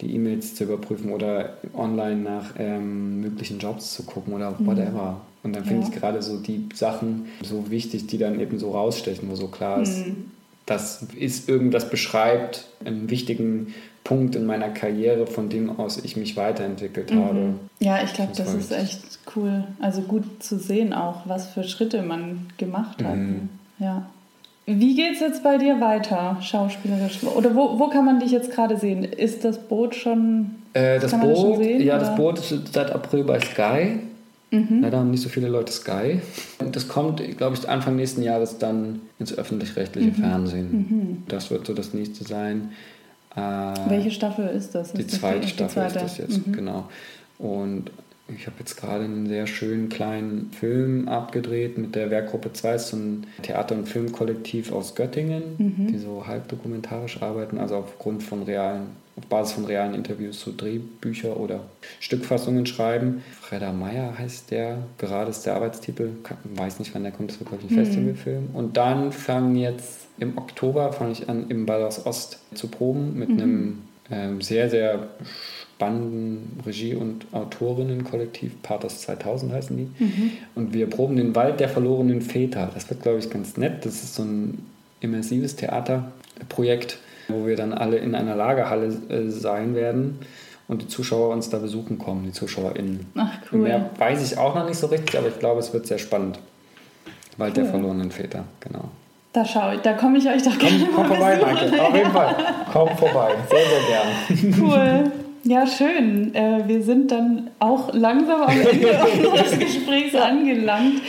die 0.00 0.14
E-Mails 0.14 0.54
zu 0.54 0.64
überprüfen 0.64 1.12
oder 1.12 1.56
online 1.74 2.16
nach 2.16 2.54
ähm, 2.58 3.20
möglichen 3.20 3.58
Jobs 3.58 3.94
zu 3.94 4.02
gucken 4.02 4.34
oder 4.34 4.50
mm. 4.50 4.66
whatever. 4.66 5.20
Und 5.42 5.54
dann 5.54 5.64
finde 5.64 5.82
ja. 5.82 5.88
ich 5.88 5.94
gerade 5.94 6.22
so 6.22 6.38
die 6.38 6.68
Sachen 6.74 7.26
so 7.42 7.70
wichtig, 7.70 8.08
die 8.08 8.18
dann 8.18 8.40
eben 8.40 8.58
so 8.58 8.72
rausstechen, 8.72 9.30
wo 9.30 9.36
so 9.36 9.46
klar 9.46 9.80
ist, 9.80 10.06
mm. 10.06 10.12
das 10.66 11.06
ist 11.18 11.48
irgendwas 11.48 11.88
beschreibt, 11.88 12.66
einen 12.84 13.08
wichtigen 13.08 13.72
Punkt 14.06 14.36
in 14.36 14.46
meiner 14.46 14.68
Karriere, 14.68 15.26
von 15.26 15.48
dem 15.48 15.80
aus 15.80 15.98
ich 15.98 16.16
mich 16.16 16.36
weiterentwickelt 16.36 17.12
mhm. 17.12 17.24
habe. 17.24 17.54
Ja, 17.80 17.98
ich 18.04 18.12
glaube, 18.12 18.30
das, 18.36 18.46
das 18.46 18.54
ist 18.54 18.72
echt 18.72 19.00
cool. 19.34 19.64
Also 19.80 20.02
gut 20.02 20.24
zu 20.38 20.60
sehen 20.60 20.92
auch, 20.92 21.22
was 21.24 21.48
für 21.48 21.64
Schritte 21.64 22.02
man 22.02 22.46
gemacht 22.56 23.02
hat. 23.02 23.16
Mhm. 23.16 23.48
Ja. 23.80 24.06
Wie 24.64 24.94
geht 24.94 25.14
es 25.14 25.20
jetzt 25.20 25.42
bei 25.42 25.58
dir 25.58 25.80
weiter, 25.80 26.38
schauspielerisch? 26.40 27.24
Oder 27.24 27.56
wo, 27.56 27.80
wo 27.80 27.88
kann 27.88 28.04
man 28.04 28.20
dich 28.20 28.30
jetzt 28.30 28.52
gerade 28.52 28.76
sehen? 28.76 29.02
Ist 29.02 29.44
das 29.44 29.58
Boot 29.58 29.96
schon. 29.96 30.52
Äh, 30.72 31.00
das 31.00 31.10
Boot, 31.10 31.50
das 31.50 31.58
sehen, 31.58 31.82
ja, 31.82 31.96
oder? 31.96 32.04
das 32.04 32.16
Boot 32.16 32.38
ist 32.38 32.72
seit 32.72 32.92
April 32.92 33.24
bei 33.24 33.40
Sky. 33.40 33.98
Mhm. 34.52 34.82
Leider 34.82 34.98
haben 34.98 35.10
nicht 35.10 35.22
so 35.22 35.28
viele 35.28 35.48
Leute 35.48 35.72
Sky. 35.72 36.20
Und 36.60 36.76
das 36.76 36.86
kommt, 36.86 37.20
glaube 37.36 37.56
ich, 37.56 37.68
Anfang 37.68 37.96
nächsten 37.96 38.22
Jahres 38.22 38.58
dann 38.58 39.00
ins 39.18 39.36
öffentlich-rechtliche 39.36 40.10
mhm. 40.10 40.14
Fernsehen. 40.14 40.70
Mhm. 40.72 41.22
Das 41.26 41.50
wird 41.50 41.66
so 41.66 41.74
das 41.74 41.92
nächste 41.92 42.22
sein. 42.24 42.70
Äh, 43.36 43.40
Welche 43.40 44.10
Staffel 44.10 44.48
ist 44.48 44.74
das? 44.74 44.92
Die, 44.92 45.02
ist 45.02 45.12
zweite 45.12 45.40
die, 45.40 45.48
Staffel 45.48 45.84
die 45.84 45.90
zweite. 45.90 46.06
ist 46.06 46.18
das 46.18 46.18
jetzt, 46.18 46.46
mhm. 46.46 46.52
genau. 46.52 46.88
Und 47.38 47.90
ich 48.28 48.46
habe 48.46 48.56
jetzt 48.58 48.76
gerade 48.76 49.04
einen 49.04 49.28
sehr 49.28 49.46
schönen 49.46 49.88
kleinen 49.88 50.50
Film 50.50 51.08
abgedreht 51.08 51.78
mit 51.78 51.94
der 51.94 52.10
Werkgruppe 52.10 52.52
2, 52.52 52.78
so 52.78 52.96
ein 52.96 53.26
Theater- 53.42 53.76
und 53.76 53.88
Filmkollektiv 53.88 54.72
aus 54.72 54.94
Göttingen, 54.94 55.42
mhm. 55.58 55.86
die 55.92 55.98
so 55.98 56.26
halbdokumentarisch 56.26 57.22
arbeiten, 57.22 57.58
also 57.58 57.76
aufgrund 57.76 58.22
von 58.22 58.42
realen, 58.42 58.88
auf 59.16 59.26
Basis 59.26 59.54
von 59.54 59.64
realen 59.64 59.94
Interviews 59.94 60.40
so 60.40 60.52
Drehbücher 60.54 61.38
oder 61.38 61.60
Stückfassungen 62.00 62.66
schreiben. 62.66 63.22
Freda 63.40 63.72
Meyer 63.72 64.18
heißt 64.18 64.50
der, 64.50 64.78
gerade 64.98 65.30
ist 65.30 65.46
der 65.46 65.54
Arbeitstitel, 65.54 66.10
weiß 66.44 66.78
nicht, 66.78 66.94
wann 66.94 67.02
der 67.02 67.12
kommt, 67.12 67.30
das 67.30 67.40
wird 67.40 67.48
glaube 67.48 67.64
ich 67.66 67.70
ein 67.70 67.76
mhm. 67.76 67.84
Festivalfilm. 67.84 68.48
Und 68.52 68.76
dann 68.76 69.12
fangen 69.12 69.56
jetzt 69.56 70.06
im 70.18 70.38
Oktober 70.38 70.92
fange 70.92 71.12
ich 71.12 71.28
an, 71.28 71.46
im 71.48 71.66
Ballhaus 71.66 72.04
Ost 72.06 72.38
zu 72.54 72.68
proben 72.68 73.18
mit 73.18 73.28
mhm. 73.28 73.40
einem 73.40 73.78
ähm, 74.10 74.40
sehr, 74.40 74.70
sehr 74.70 75.08
spannenden 75.76 76.60
Regie- 76.64 76.94
und 76.94 77.26
Autorinnenkollektiv, 77.32 78.62
Pathos 78.62 79.02
2000 79.02 79.52
heißen 79.52 79.76
die. 79.76 80.04
Mhm. 80.04 80.30
Und 80.54 80.72
wir 80.72 80.88
proben 80.88 81.16
den 81.16 81.34
Wald 81.34 81.60
der 81.60 81.68
verlorenen 81.68 82.22
Väter. 82.22 82.70
Das 82.72 82.88
wird, 82.88 83.02
glaube 83.02 83.18
ich, 83.18 83.28
ganz 83.28 83.58
nett. 83.58 83.84
Das 83.84 84.02
ist 84.02 84.14
so 84.14 84.22
ein 84.22 84.64
immersives 85.00 85.56
Theaterprojekt, 85.56 86.98
wo 87.28 87.46
wir 87.46 87.56
dann 87.56 87.72
alle 87.72 87.98
in 87.98 88.14
einer 88.14 88.36
Lagerhalle 88.36 88.86
äh, 89.08 89.28
sein 89.28 89.74
werden 89.74 90.18
und 90.68 90.82
die 90.82 90.88
Zuschauer 90.88 91.30
uns 91.30 91.50
da 91.50 91.58
besuchen 91.58 91.98
kommen, 91.98 92.24
die 92.24 92.32
ZuschauerInnen. 92.32 93.06
Ach, 93.16 93.30
cool. 93.52 93.60
Mehr 93.60 93.90
weiß 93.98 94.30
ich 94.30 94.38
auch 94.38 94.54
noch 94.54 94.66
nicht 94.66 94.78
so 94.78 94.86
richtig, 94.88 95.18
aber 95.18 95.28
ich 95.28 95.38
glaube, 95.38 95.60
es 95.60 95.72
wird 95.72 95.86
sehr 95.86 95.98
spannend. 95.98 96.38
Wald 97.36 97.56
cool. 97.56 97.62
der 97.62 97.70
verlorenen 97.70 98.10
Väter, 98.10 98.44
genau. 98.60 98.88
Da 99.32 99.44
schaue 99.44 99.74
ich, 99.74 99.80
da 99.82 99.92
komme 99.92 100.16
ich 100.16 100.26
euch 100.26 100.42
doch 100.42 100.58
gerne 100.58 100.88
Komm, 100.94 100.94
komm 100.94 101.06
vorbei, 101.08 101.36
Michael. 101.36 101.80
Auf 101.80 101.94
jeden 101.94 102.10
Fall. 102.10 102.36
Komm 102.72 102.88
vorbei. 102.96 103.34
Sehr, 103.50 104.38
sehr 104.38 104.48
gern. 104.48 104.62
Cool. 104.62 105.12
Ja, 105.44 105.66
schön. 105.66 106.34
Äh, 106.34 106.66
wir 106.66 106.82
sind 106.82 107.12
dann 107.12 107.50
auch 107.60 107.92
langsam 107.92 108.42
am 108.42 108.50
Ende 108.50 108.98
unseres 109.28 109.58
Gesprächs 109.58 110.14
angelangt. 110.14 111.02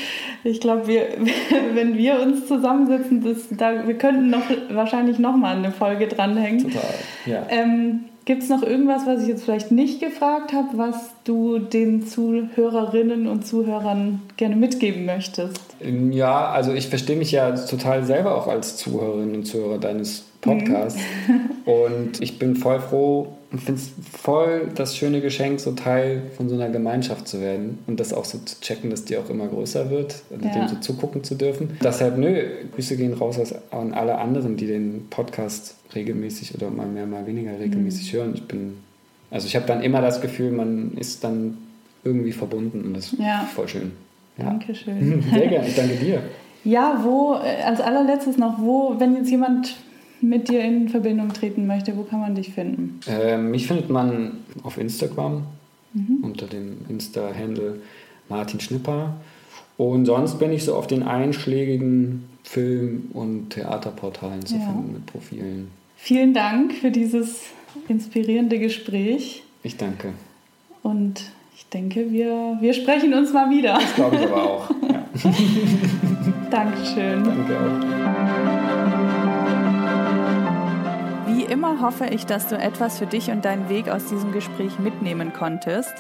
Ich 0.44 0.62
glaube, 0.62 0.88
wir, 0.88 1.08
wenn 1.74 1.98
wir 1.98 2.22
uns 2.22 2.48
zusammensetzen, 2.48 3.24
das, 3.24 3.48
da, 3.52 3.88
wir 3.88 3.98
könnten 3.98 4.30
noch, 4.30 4.44
wahrscheinlich 4.70 5.20
noch 5.20 5.36
mal 5.36 5.56
eine 5.56 5.72
Folge 5.72 6.08
dranhängen. 6.08 6.72
Total, 6.72 6.94
ja. 7.26 7.46
Ähm, 7.50 8.06
Gibt 8.28 8.44
es 8.44 8.50
noch 8.50 8.62
irgendwas, 8.62 9.06
was 9.06 9.22
ich 9.22 9.30
jetzt 9.30 9.46
vielleicht 9.46 9.72
nicht 9.72 10.02
gefragt 10.02 10.52
habe, 10.52 10.78
was 10.78 11.12
du 11.24 11.60
den 11.60 12.06
Zuhörerinnen 12.06 13.26
und 13.26 13.48
Zuhörern 13.48 14.22
gerne 14.36 14.58
mitgeben 14.58 15.06
möchtest? 15.06 15.62
Ja, 16.12 16.50
also 16.50 16.74
ich 16.74 16.90
verstehe 16.90 17.16
mich 17.16 17.32
ja 17.32 17.52
total 17.56 18.04
selber 18.04 18.36
auch 18.36 18.48
als 18.48 18.76
Zuhörerin 18.76 19.34
und 19.34 19.46
Zuhörer 19.46 19.78
deines 19.78 20.26
Podcasts. 20.42 21.00
Mhm. 21.28 21.50
und 21.66 22.22
ich 22.22 22.40
bin 22.40 22.56
voll 22.56 22.80
froh 22.80 23.38
und 23.52 23.62
finde 23.62 23.82
es 23.82 23.92
voll 24.12 24.70
das 24.76 24.98
schöne 24.98 25.22
Geschenk, 25.22 25.60
so 25.60 25.72
Teil 25.72 26.24
von 26.36 26.50
so 26.50 26.56
einer 26.56 26.70
Gemeinschaft 26.70 27.28
zu 27.28 27.42
werden 27.42 27.80
und 27.88 28.00
das 28.00 28.14
auch 28.14 28.26
so 28.26 28.38
zu 28.40 28.60
checken, 28.60 28.90
dass 28.90 29.06
die 29.06 29.18
auch 29.18 29.30
immer 29.30 29.48
größer 29.48 29.90
wird, 29.90 30.22
und 30.30 30.44
ja. 30.44 30.52
dem 30.52 30.68
so 30.68 30.76
zugucken 30.76 31.24
zu 31.24 31.36
dürfen. 31.36 31.78
Deshalb, 31.82 32.18
nö, 32.18 32.44
Grüße 32.76 32.98
gehen 32.98 33.14
raus 33.14 33.40
an 33.72 33.94
alle 33.94 34.18
anderen, 34.18 34.58
die 34.58 34.68
den 34.68 35.08
Podcast 35.10 35.76
regelmäßig 35.96 36.56
oder 36.56 36.70
mal 36.70 36.88
mehr, 36.88 37.06
mal 37.06 37.26
weniger 37.26 37.58
regelmäßig 37.58 38.14
mhm. 38.14 38.18
hören. 38.18 38.32
Ich 38.36 38.44
bin, 38.44 38.78
also 39.32 39.48
ich 39.48 39.56
habe 39.56 39.66
dann 39.66 39.82
immer 39.82 40.02
das 40.02 40.20
Gefühl, 40.22 40.52
man 40.52 40.94
ist 40.98 41.24
dann 41.24 41.58
irgendwie 42.04 42.34
verbunden 42.34 42.84
und 42.84 42.94
das 42.96 43.16
ja. 43.18 43.44
ist 43.44 43.52
voll 43.52 43.68
schön. 43.68 43.92
Ja. 44.38 44.46
Dankeschön. 44.46 45.24
Sehr 45.34 45.48
gerne, 45.48 45.68
ich 45.68 45.76
danke 45.76 45.96
dir. 45.96 46.22
Ja, 46.64 47.00
wo, 47.02 47.36
äh, 47.36 47.64
als 47.64 47.80
allerletztes 47.80 48.38
noch, 48.38 48.60
wo, 48.60 48.96
wenn 49.00 49.16
jetzt 49.16 49.30
jemand 49.30 49.78
mit 50.22 50.50
dir 50.50 50.62
in 50.64 50.90
Verbindung 50.90 51.34
treten 51.34 51.68
möchte, 51.68 51.96
wo 51.96 52.04
kann 52.04 52.20
man 52.20 52.36
dich 52.36 52.54
finden? 52.54 53.00
Ähm, 53.08 53.52
mich 53.52 53.68
findet 53.68 53.90
man 53.90 54.38
auf 54.64 54.78
Instagram 54.78 55.44
mhm. 55.94 56.20
unter 56.24 56.48
dem 56.48 56.78
Insta-Handle 56.90 57.82
Martin 58.30 58.60
Schnipper. 58.60 59.16
Und 59.78 60.06
sonst 60.06 60.40
bin 60.40 60.52
ich 60.52 60.66
so 60.66 60.76
auf 60.76 60.88
den 60.88 61.04
einschlägigen 61.04 62.28
Film- 62.44 63.10
und 63.14 63.52
Theaterportalen 63.52 64.46
zu 64.46 64.56
ja. 64.56 64.62
finden 64.62 64.94
mit 64.94 65.06
Profilen. 65.06 65.68
Vielen 65.96 66.34
Dank 66.34 66.74
für 66.74 66.92
dieses 66.92 67.42
inspirierende 67.88 68.60
Gespräch. 68.60 69.44
Ich 69.64 69.78
danke. 69.78 70.14
Und 70.84 71.24
ich 71.56 71.68
denke, 71.68 72.12
wir, 72.12 72.58
wir 72.62 72.74
sprechen 72.74 73.14
uns 73.14 73.34
mal 73.34 73.50
wieder. 73.50 73.74
Das 73.74 73.96
glaube 73.96 74.16
ich 74.16 74.22
aber 74.24 74.44
auch. 74.44 74.70
Ja. 74.70 75.06
Dankeschön. 76.50 77.24
Danke 77.24 77.58
auch. 77.60 78.97
Immer 81.50 81.82
hoffe 81.82 82.08
ich, 82.08 82.26
dass 82.26 82.48
du 82.48 82.58
etwas 82.58 83.00
für 83.00 83.06
dich 83.06 83.32
und 83.32 83.46
deinen 83.46 83.70
Weg 83.70 83.88
aus 83.88 84.06
diesem 84.06 84.34
Gespräch 84.34 84.80
mitnehmen 84.80 85.32
konntest. 85.32 85.94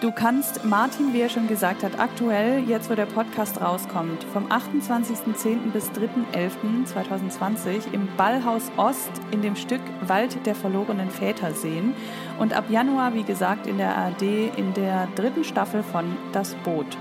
Du 0.00 0.12
kannst 0.12 0.64
Martin, 0.64 1.12
wie 1.12 1.20
er 1.20 1.28
schon 1.28 1.46
gesagt 1.46 1.82
hat, 1.82 1.98
aktuell, 1.98 2.64
jetzt 2.66 2.88
wo 2.88 2.94
der 2.94 3.04
Podcast 3.04 3.60
rauskommt, 3.60 4.24
vom 4.32 4.46
28.10. 4.46 5.72
bis 5.72 5.90
3.11.2020 5.90 7.92
im 7.92 8.08
Ballhaus 8.16 8.70
Ost 8.76 9.10
in 9.30 9.42
dem 9.42 9.56
Stück 9.56 9.82
Wald 10.06 10.46
der 10.46 10.54
verlorenen 10.54 11.10
Väter 11.10 11.52
sehen 11.52 11.92
und 12.38 12.54
ab 12.54 12.70
Januar, 12.70 13.12
wie 13.12 13.24
gesagt, 13.24 13.66
in 13.66 13.76
der 13.76 13.94
ARD 13.94 14.22
in 14.56 14.72
der 14.74 15.08
dritten 15.16 15.44
Staffel 15.44 15.82
von 15.82 16.16
Das 16.32 16.54
Boot. 16.54 16.96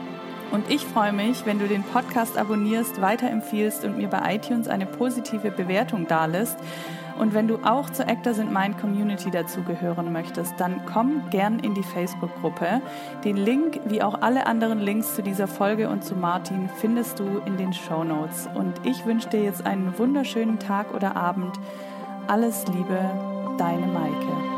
Und 0.52 0.70
ich 0.72 0.84
freue 0.84 1.14
mich, 1.14 1.46
wenn 1.46 1.60
du 1.60 1.68
den 1.68 1.84
Podcast 1.84 2.38
abonnierst, 2.38 3.00
weiterempfiehlst 3.00 3.86
und 3.86 3.98
mir 3.98 4.08
bei 4.08 4.36
iTunes 4.36 4.68
eine 4.68 4.86
positive 4.86 5.52
Bewertung 5.52 6.08
dalässt. 6.08 6.58
Und 7.18 7.34
wenn 7.34 7.48
du 7.48 7.57
auch 7.64 7.89
zur 7.89 8.07
Actors 8.07 8.38
in 8.38 8.52
Mind 8.53 8.77
Community 8.80 9.31
dazugehören 9.31 10.11
möchtest, 10.11 10.53
dann 10.60 10.81
komm 10.85 11.30
gern 11.30 11.60
in 11.60 11.73
die 11.73 11.84
Facebook-Gruppe. 11.84 12.81
Den 13.23 13.38
Link, 13.38 13.80
wie 13.85 14.02
auch 14.02 14.22
alle 14.22 14.45
anderen 14.45 14.80
Links 14.80 15.15
zu 15.15 15.23
dieser 15.23 15.48
Folge 15.48 15.89
und 15.89 16.03
zu 16.03 16.15
Martin, 16.15 16.69
findest 16.77 17.19
du 17.19 17.41
in 17.45 17.57
den 17.57 17.73
Show 17.73 18.03
Notes. 18.03 18.48
Und 18.53 18.73
ich 18.84 19.06
wünsche 19.06 19.30
dir 19.30 19.44
jetzt 19.44 19.65
einen 19.65 19.98
wunderschönen 19.98 20.60
Tag 20.60 20.94
oder 20.94 21.15
Abend. 21.15 21.56
Alles 22.27 22.65
Liebe, 22.68 22.99
deine 23.57 23.88
Maike. 23.88 24.57